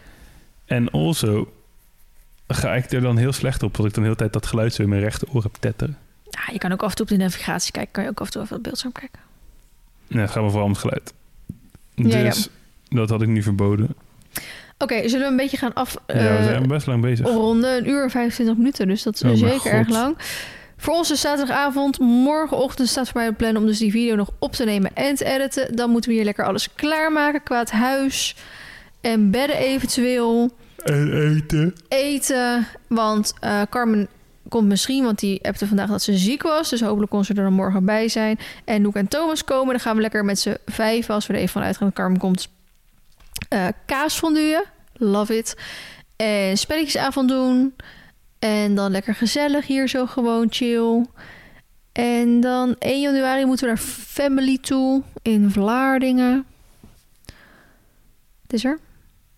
En 0.65 0.91
also 0.91 1.53
ga 2.47 2.74
ik 2.74 2.93
er 2.93 3.01
dan 3.01 3.16
heel 3.16 3.32
slecht 3.32 3.62
op, 3.62 3.77
dat 3.77 3.87
ik 3.87 3.93
dan 3.93 4.03
de 4.03 4.09
hele 4.09 4.20
tijd 4.20 4.32
dat 4.32 4.47
geluid 4.47 4.74
zo 4.74 4.82
in 4.82 4.89
mijn 4.89 5.03
rechteroor 5.03 5.43
heb 5.43 5.57
tetteren. 5.61 5.99
Ja, 6.31 6.53
je 6.53 6.59
kan 6.59 6.73
ook 6.73 6.82
af 6.82 6.91
en 6.91 6.97
toe 6.97 7.05
op 7.05 7.12
de 7.12 7.19
navigatie 7.19 7.73
kijken. 7.73 7.93
Kan 7.93 8.05
je 8.05 8.11
ook 8.11 8.20
af 8.20 8.27
en 8.27 8.32
toe 8.32 8.43
even 8.43 8.55
het 8.55 8.62
beeldscherm 8.62 8.93
kijken. 8.93 9.20
Nee, 10.07 10.23
het 10.23 10.31
gaat 10.31 10.43
me 10.43 10.49
vooral 10.49 10.66
om 10.66 10.73
het 10.73 10.81
geluid. 10.81 11.12
Ja. 12.09 12.22
Dus 12.22 12.48
dat 12.89 13.10
had 13.10 13.22
ik 13.22 13.28
nu 13.28 13.43
verboden. 13.43 13.94
Oké, 14.78 15.09
zullen 15.09 15.24
we 15.27 15.31
een 15.31 15.36
beetje 15.36 15.56
gaan 15.56 15.74
af... 15.74 15.97
ja, 16.06 16.14
we 16.14 16.20
eh, 16.20 16.44
zijn 16.44 16.66
best 16.66 16.86
lang 16.86 17.02
bezig. 17.02 17.27
ronden. 17.27 17.77
Een 17.77 17.89
uur 17.89 18.02
en 18.02 18.10
25 18.10 18.56
minuten, 18.56 18.89
dus 18.89 19.02
dat 19.02 19.14
is 19.14 19.22
Oh 19.22 19.36
zeker 19.36 19.59
God. 19.60 19.72
erg 19.72 19.89
lang. 19.89 20.16
Voor 20.77 20.94
ons 20.94 21.10
is 21.10 21.20
zaterdagavond, 21.20 21.98
morgenochtend 21.98 22.89
staat 22.89 23.09
voor 23.09 23.20
mij 23.20 23.28
op 23.31 23.36
plan 23.36 23.56
om 23.56 23.66
dus 23.66 23.78
die 23.78 23.90
video 23.90 24.14
nog 24.16 24.31
op 24.39 24.52
te 24.52 24.64
nemen 24.64 24.90
en 24.94 25.14
te 25.14 25.24
editen. 25.24 25.77
Dan 25.77 25.90
moeten 25.90 26.10
we 26.10 26.16
hier 26.16 26.24
lekker 26.24 26.44
alles 26.44 26.74
klaarmaken 26.74 27.43
qua 27.43 27.59
het 27.59 27.70
huis 27.70 28.36
en 29.01 29.31
bedden 29.31 29.56
eventueel. 29.56 30.51
En 30.85 31.35
eten. 31.36 31.74
Eten, 31.89 32.66
want 32.86 33.35
eh, 33.40 33.60
Carmen 33.70 34.09
komt 34.51 34.68
misschien, 34.68 35.05
want 35.05 35.18
die 35.18 35.44
appte 35.44 35.66
vandaag 35.66 35.89
dat 35.89 36.02
ze 36.02 36.16
ziek 36.16 36.43
was. 36.43 36.70
Dus 36.70 36.81
hopelijk 36.81 37.10
kon 37.10 37.24
ze 37.24 37.35
er 37.35 37.43
dan 37.43 37.52
morgen 37.52 37.85
bij 37.85 38.09
zijn. 38.09 38.39
En 38.64 38.82
Noek 38.82 38.97
en 38.97 39.09
Thomas 39.09 39.44
komen. 39.44 39.70
Dan 39.70 39.81
gaan 39.81 39.97
we 39.97 40.02
lekker 40.02 40.24
met 40.24 40.39
z'n 40.39 40.56
vijf, 40.66 41.10
als 41.10 41.27
we 41.27 41.32
er 41.32 41.39
even 41.39 41.52
van 41.52 41.62
uitgaan 41.62 41.86
dat 41.86 41.97
Carmen 41.97 42.18
komt, 42.18 42.48
eh 43.48 43.66
kaasfondue. 43.86 44.64
Love 44.93 45.36
it. 45.36 45.56
En 46.16 46.59
spelletjesavond 46.59 47.28
doen. 47.28 47.74
En 48.39 48.74
dan 48.74 48.90
lekker 48.90 49.14
gezellig 49.14 49.66
hier 49.66 49.89
zo 49.89 50.06
gewoon 50.06 50.47
chill. 50.51 51.06
En 51.93 52.40
dan 52.40 52.77
1 52.78 53.01
januari 53.01 53.44
moeten 53.44 53.66
we 53.66 53.72
naar 53.72 53.82
Family 53.85 54.59
toe 54.59 55.02
in 55.22 55.51
Vlaardingen. 55.51 56.47
Het 58.43 58.52
is 58.52 58.64
er. 58.64 58.78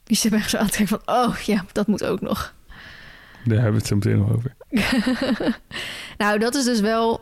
Die 0.04 0.16
zit 0.16 0.30
me 0.32 0.36
echt 0.36 0.50
zo 0.50 0.56
aan 0.56 0.70
van... 0.70 1.00
Oh 1.04 1.36
ja, 1.36 1.64
dat 1.72 1.86
moet 1.86 2.04
ook 2.04 2.20
nog. 2.20 2.54
Daar 3.44 3.54
hebben 3.54 3.72
we 3.72 3.78
het 3.78 3.86
zo 3.86 3.94
meteen 3.94 4.18
nog 4.18 4.32
over. 4.32 4.54
nou, 6.18 6.38
dat 6.38 6.54
is 6.54 6.64
dus 6.64 6.80
wel 6.80 7.20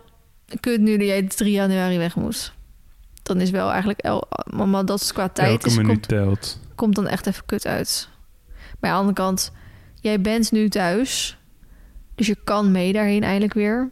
kut 0.61 0.81
nu 0.81 0.97
dat 0.97 1.07
jij 1.07 1.23
3 1.23 1.53
januari 1.53 1.99
weg 1.99 2.17
moet. 2.17 2.53
Dan 3.23 3.41
is 3.41 3.51
wel 3.51 3.69
eigenlijk... 3.69 4.01
El, 4.01 4.29
maar 4.55 4.85
dat 4.85 5.01
is 5.01 5.13
qua 5.13 5.29
tijd 5.29 5.51
Elke 5.51 5.67
is, 5.67 5.77
minuut 5.77 5.91
komt, 5.91 6.09
telt. 6.09 6.61
komt 6.75 6.95
dan 6.95 7.07
echt 7.07 7.27
even 7.27 7.47
kut 7.47 7.67
uit. 7.67 8.09
Maar 8.81 8.91
aan 8.91 8.97
de 8.97 9.01
andere 9.01 9.15
kant... 9.15 9.53
Jij 10.01 10.21
bent 10.21 10.53
nu 10.53 10.69
thuis. 10.69 11.39
Dus 12.15 12.27
je 12.27 12.37
kan 12.45 12.71
mee 12.71 12.93
daarheen 12.93 13.23
eindelijk 13.23 13.55
weer. 13.55 13.91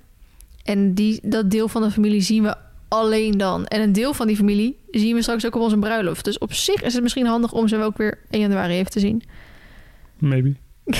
En 0.65 0.95
die, 0.95 1.21
dat 1.23 1.51
deel 1.51 1.69
van 1.69 1.83
de 1.83 1.91
familie 1.91 2.21
zien 2.21 2.43
we 2.43 2.57
alleen 2.89 3.39
dan. 3.39 3.67
En 3.67 3.81
een 3.81 3.93
deel 3.93 4.15
van 4.15 4.27
die 4.27 4.37
familie 4.37 4.79
zien 4.91 5.15
we 5.15 5.23
straks 5.23 5.47
ook 5.47 5.55
op 5.55 5.63
onze 5.63 5.79
bruiloft. 5.79 6.25
Dus 6.25 6.39
op 6.39 6.53
zich 6.53 6.83
is 6.83 6.93
het 6.93 7.03
misschien 7.03 7.27
handig 7.27 7.53
om 7.53 7.69
ze 7.69 7.83
ook 7.83 7.97
weer 7.97 8.19
1 8.31 8.41
januari 8.41 8.75
even 8.75 8.91
te 8.91 9.01
zien. 9.01 9.23
Maybe. 10.19 10.55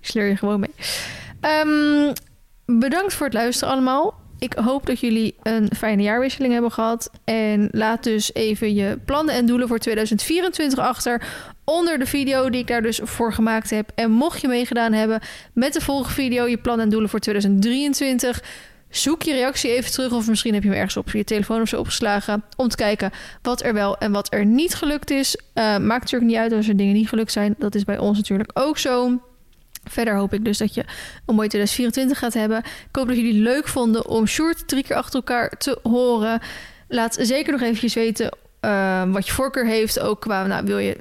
Ik 0.00 0.08
sleur 0.08 0.28
je 0.28 0.36
gewoon 0.36 0.60
mee. 0.60 0.74
Ehm, 1.42 2.12
bedankt 2.66 3.14
voor 3.14 3.26
het 3.26 3.34
luisteren 3.34 3.74
allemaal. 3.74 4.14
Ik 4.38 4.52
hoop 4.52 4.86
dat 4.86 5.00
jullie 5.00 5.34
een 5.42 5.70
fijne 5.76 6.02
jaarwisseling 6.02 6.52
hebben 6.52 6.70
gehad. 6.70 7.10
En 7.24 7.68
laat 7.70 8.02
dus 8.02 8.34
even 8.34 8.74
je 8.74 8.98
plannen 9.04 9.34
en 9.34 9.46
doelen 9.46 9.68
voor 9.68 9.78
2024 9.78 10.78
achter. 10.78 11.22
Onder 11.64 11.98
de 11.98 12.06
video 12.06 12.50
die 12.50 12.60
ik 12.60 12.66
daar 12.66 12.82
dus 12.82 13.00
voor 13.02 13.32
gemaakt 13.32 13.70
heb. 13.70 13.90
En 13.94 14.10
mocht 14.10 14.40
je 14.40 14.48
meegedaan 14.48 14.92
hebben 14.92 15.20
met 15.54 15.72
de 15.72 15.80
volgende 15.80 16.14
video, 16.14 16.46
je 16.46 16.58
plannen 16.58 16.84
en 16.84 16.90
doelen 16.90 17.10
voor 17.10 17.18
2023. 17.18 18.42
Zoek 18.90 19.22
je 19.22 19.32
reactie 19.32 19.70
even 19.70 19.90
terug. 19.90 20.12
Of 20.12 20.28
misschien 20.28 20.54
heb 20.54 20.62
je 20.62 20.68
hem 20.68 20.78
ergens 20.78 20.96
op 20.96 21.10
je 21.10 21.24
telefoon 21.24 21.60
of 21.60 21.68
zo 21.68 21.78
opgeslagen. 21.78 22.44
Om 22.56 22.68
te 22.68 22.76
kijken 22.76 23.10
wat 23.42 23.62
er 23.62 23.74
wel 23.74 23.98
en 23.98 24.12
wat 24.12 24.32
er 24.32 24.44
niet 24.44 24.74
gelukt 24.74 25.10
is. 25.10 25.36
Eh, 25.52 25.64
maakt 25.64 26.02
natuurlijk 26.02 26.30
niet 26.30 26.40
uit 26.40 26.52
als 26.52 26.68
er 26.68 26.76
dingen 26.76 26.94
niet 26.94 27.08
gelukt 27.08 27.32
zijn. 27.32 27.54
Dat 27.58 27.74
is 27.74 27.84
bij 27.84 27.98
ons 27.98 28.16
natuurlijk 28.16 28.50
ook 28.54 28.78
zo. 28.78 29.20
Verder 29.84 30.14
hoop 30.14 30.32
ik 30.32 30.44
dus 30.44 30.58
dat 30.58 30.74
je 30.74 30.84
een 31.26 31.34
mooi 31.34 31.48
2024 31.48 32.18
gaat 32.18 32.34
hebben. 32.34 32.58
Ik 32.58 32.96
hoop 32.96 33.06
dat 33.06 33.16
jullie 33.16 33.32
het 33.32 33.42
leuk 33.42 33.68
vonden 33.68 34.06
om 34.06 34.26
Sjoerd 34.26 34.68
drie 34.68 34.82
keer 34.82 34.96
achter 34.96 35.14
elkaar 35.14 35.48
te 35.48 35.78
horen. 35.82 36.40
Laat 36.88 37.16
zeker 37.20 37.52
nog 37.52 37.60
eventjes 37.60 37.94
weten 37.94 38.36
eh, 38.60 39.02
wat 39.06 39.26
je 39.26 39.32
voorkeur 39.32 39.66
heeft. 39.66 40.00
Ook 40.00 40.20
qua, 40.20 40.46
nou, 40.46 40.64
wil 40.64 40.78
je 40.78 40.96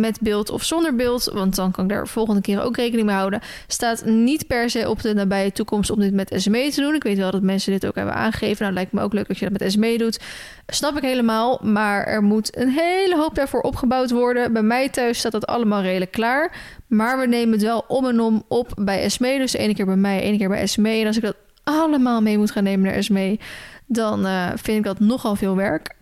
met 0.00 0.20
beeld 0.20 0.50
of 0.50 0.62
zonder 0.62 0.96
beeld? 0.96 1.24
Want 1.24 1.54
dan 1.54 1.70
kan 1.70 1.84
ik 1.84 1.90
daar 1.90 2.08
volgende 2.08 2.40
keer 2.40 2.62
ook 2.62 2.76
rekening 2.76 3.06
mee 3.06 3.16
houden. 3.16 3.40
Staat 3.66 4.04
niet 4.04 4.46
per 4.46 4.70
se 4.70 4.88
op 4.88 5.02
de 5.02 5.14
nabije 5.14 5.52
toekomst 5.52 5.90
om 5.90 6.00
dit 6.00 6.12
met 6.12 6.32
SME 6.36 6.70
te 6.70 6.80
doen. 6.80 6.94
Ik 6.94 7.02
weet 7.02 7.18
wel 7.18 7.30
dat 7.30 7.42
mensen 7.42 7.72
dit 7.72 7.86
ook 7.86 7.94
hebben 7.94 8.14
aangegeven. 8.14 8.62
Nou, 8.62 8.74
lijkt 8.74 8.92
me 8.92 9.00
ook 9.00 9.12
leuk 9.12 9.28
dat 9.28 9.38
je 9.38 9.50
dat 9.50 9.60
met 9.60 9.72
SME 9.72 9.98
doet. 9.98 10.20
Snap 10.66 10.96
ik 10.96 11.02
helemaal. 11.02 11.60
Maar 11.62 12.06
er 12.06 12.22
moet 12.22 12.56
een 12.56 12.70
hele 12.70 13.16
hoop 13.16 13.34
daarvoor 13.34 13.60
opgebouwd 13.60 14.10
worden. 14.10 14.52
Bij 14.52 14.62
mij 14.62 14.88
thuis 14.88 15.18
staat 15.18 15.32
dat 15.32 15.46
allemaal 15.46 15.82
redelijk 15.82 16.12
klaar. 16.12 16.56
Maar 16.86 17.18
we 17.18 17.26
nemen 17.26 17.52
het 17.52 17.62
wel 17.62 17.84
om 17.88 18.06
en 18.06 18.20
om 18.20 18.44
op 18.48 18.72
bij 18.76 19.08
SME. 19.08 19.38
Dus 19.38 19.52
de 19.52 19.58
ene 19.58 19.74
keer 19.74 19.86
bij 19.86 19.96
mij, 19.96 20.20
ene 20.20 20.36
keer 20.36 20.48
bij 20.48 20.66
SME. 20.66 20.90
En 20.90 21.06
als 21.06 21.16
ik 21.16 21.22
dat 21.22 21.36
allemaal 21.64 22.22
mee 22.22 22.38
moet 22.38 22.50
gaan 22.50 22.64
nemen 22.64 22.92
naar 22.92 23.02
SME... 23.02 23.38
dan 23.86 24.26
eh, 24.26 24.48
vind 24.54 24.78
ik 24.78 24.84
dat 24.84 25.00
nogal 25.00 25.36
veel 25.36 25.56
werk. 25.56 25.94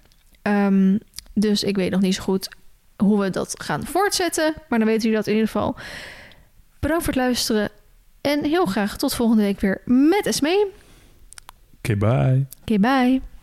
Ehm, 0.42 0.98
dus 1.34 1.62
ik 1.62 1.76
weet 1.76 1.90
nog 1.90 2.00
niet 2.00 2.14
zo 2.14 2.22
goed 2.22 2.48
hoe 2.96 3.20
we 3.20 3.30
dat 3.30 3.62
gaan 3.62 3.84
voortzetten. 3.84 4.54
Maar 4.68 4.78
dan 4.78 4.88
weten 4.88 5.02
jullie 5.02 5.16
dat 5.16 5.26
in 5.26 5.32
ieder 5.32 5.48
geval. 5.48 5.76
Bedankt 6.80 7.04
voor 7.04 7.12
het 7.12 7.22
luisteren. 7.22 7.70
En 8.20 8.44
heel 8.44 8.66
graag 8.66 8.96
tot 8.96 9.14
volgende 9.14 9.42
week 9.42 9.60
weer 9.60 9.82
met 9.84 10.34
SME. 10.34 10.68
Oké, 11.76 11.96
bye. 11.96 12.46
Oké, 12.60 12.78
bye. 12.78 13.33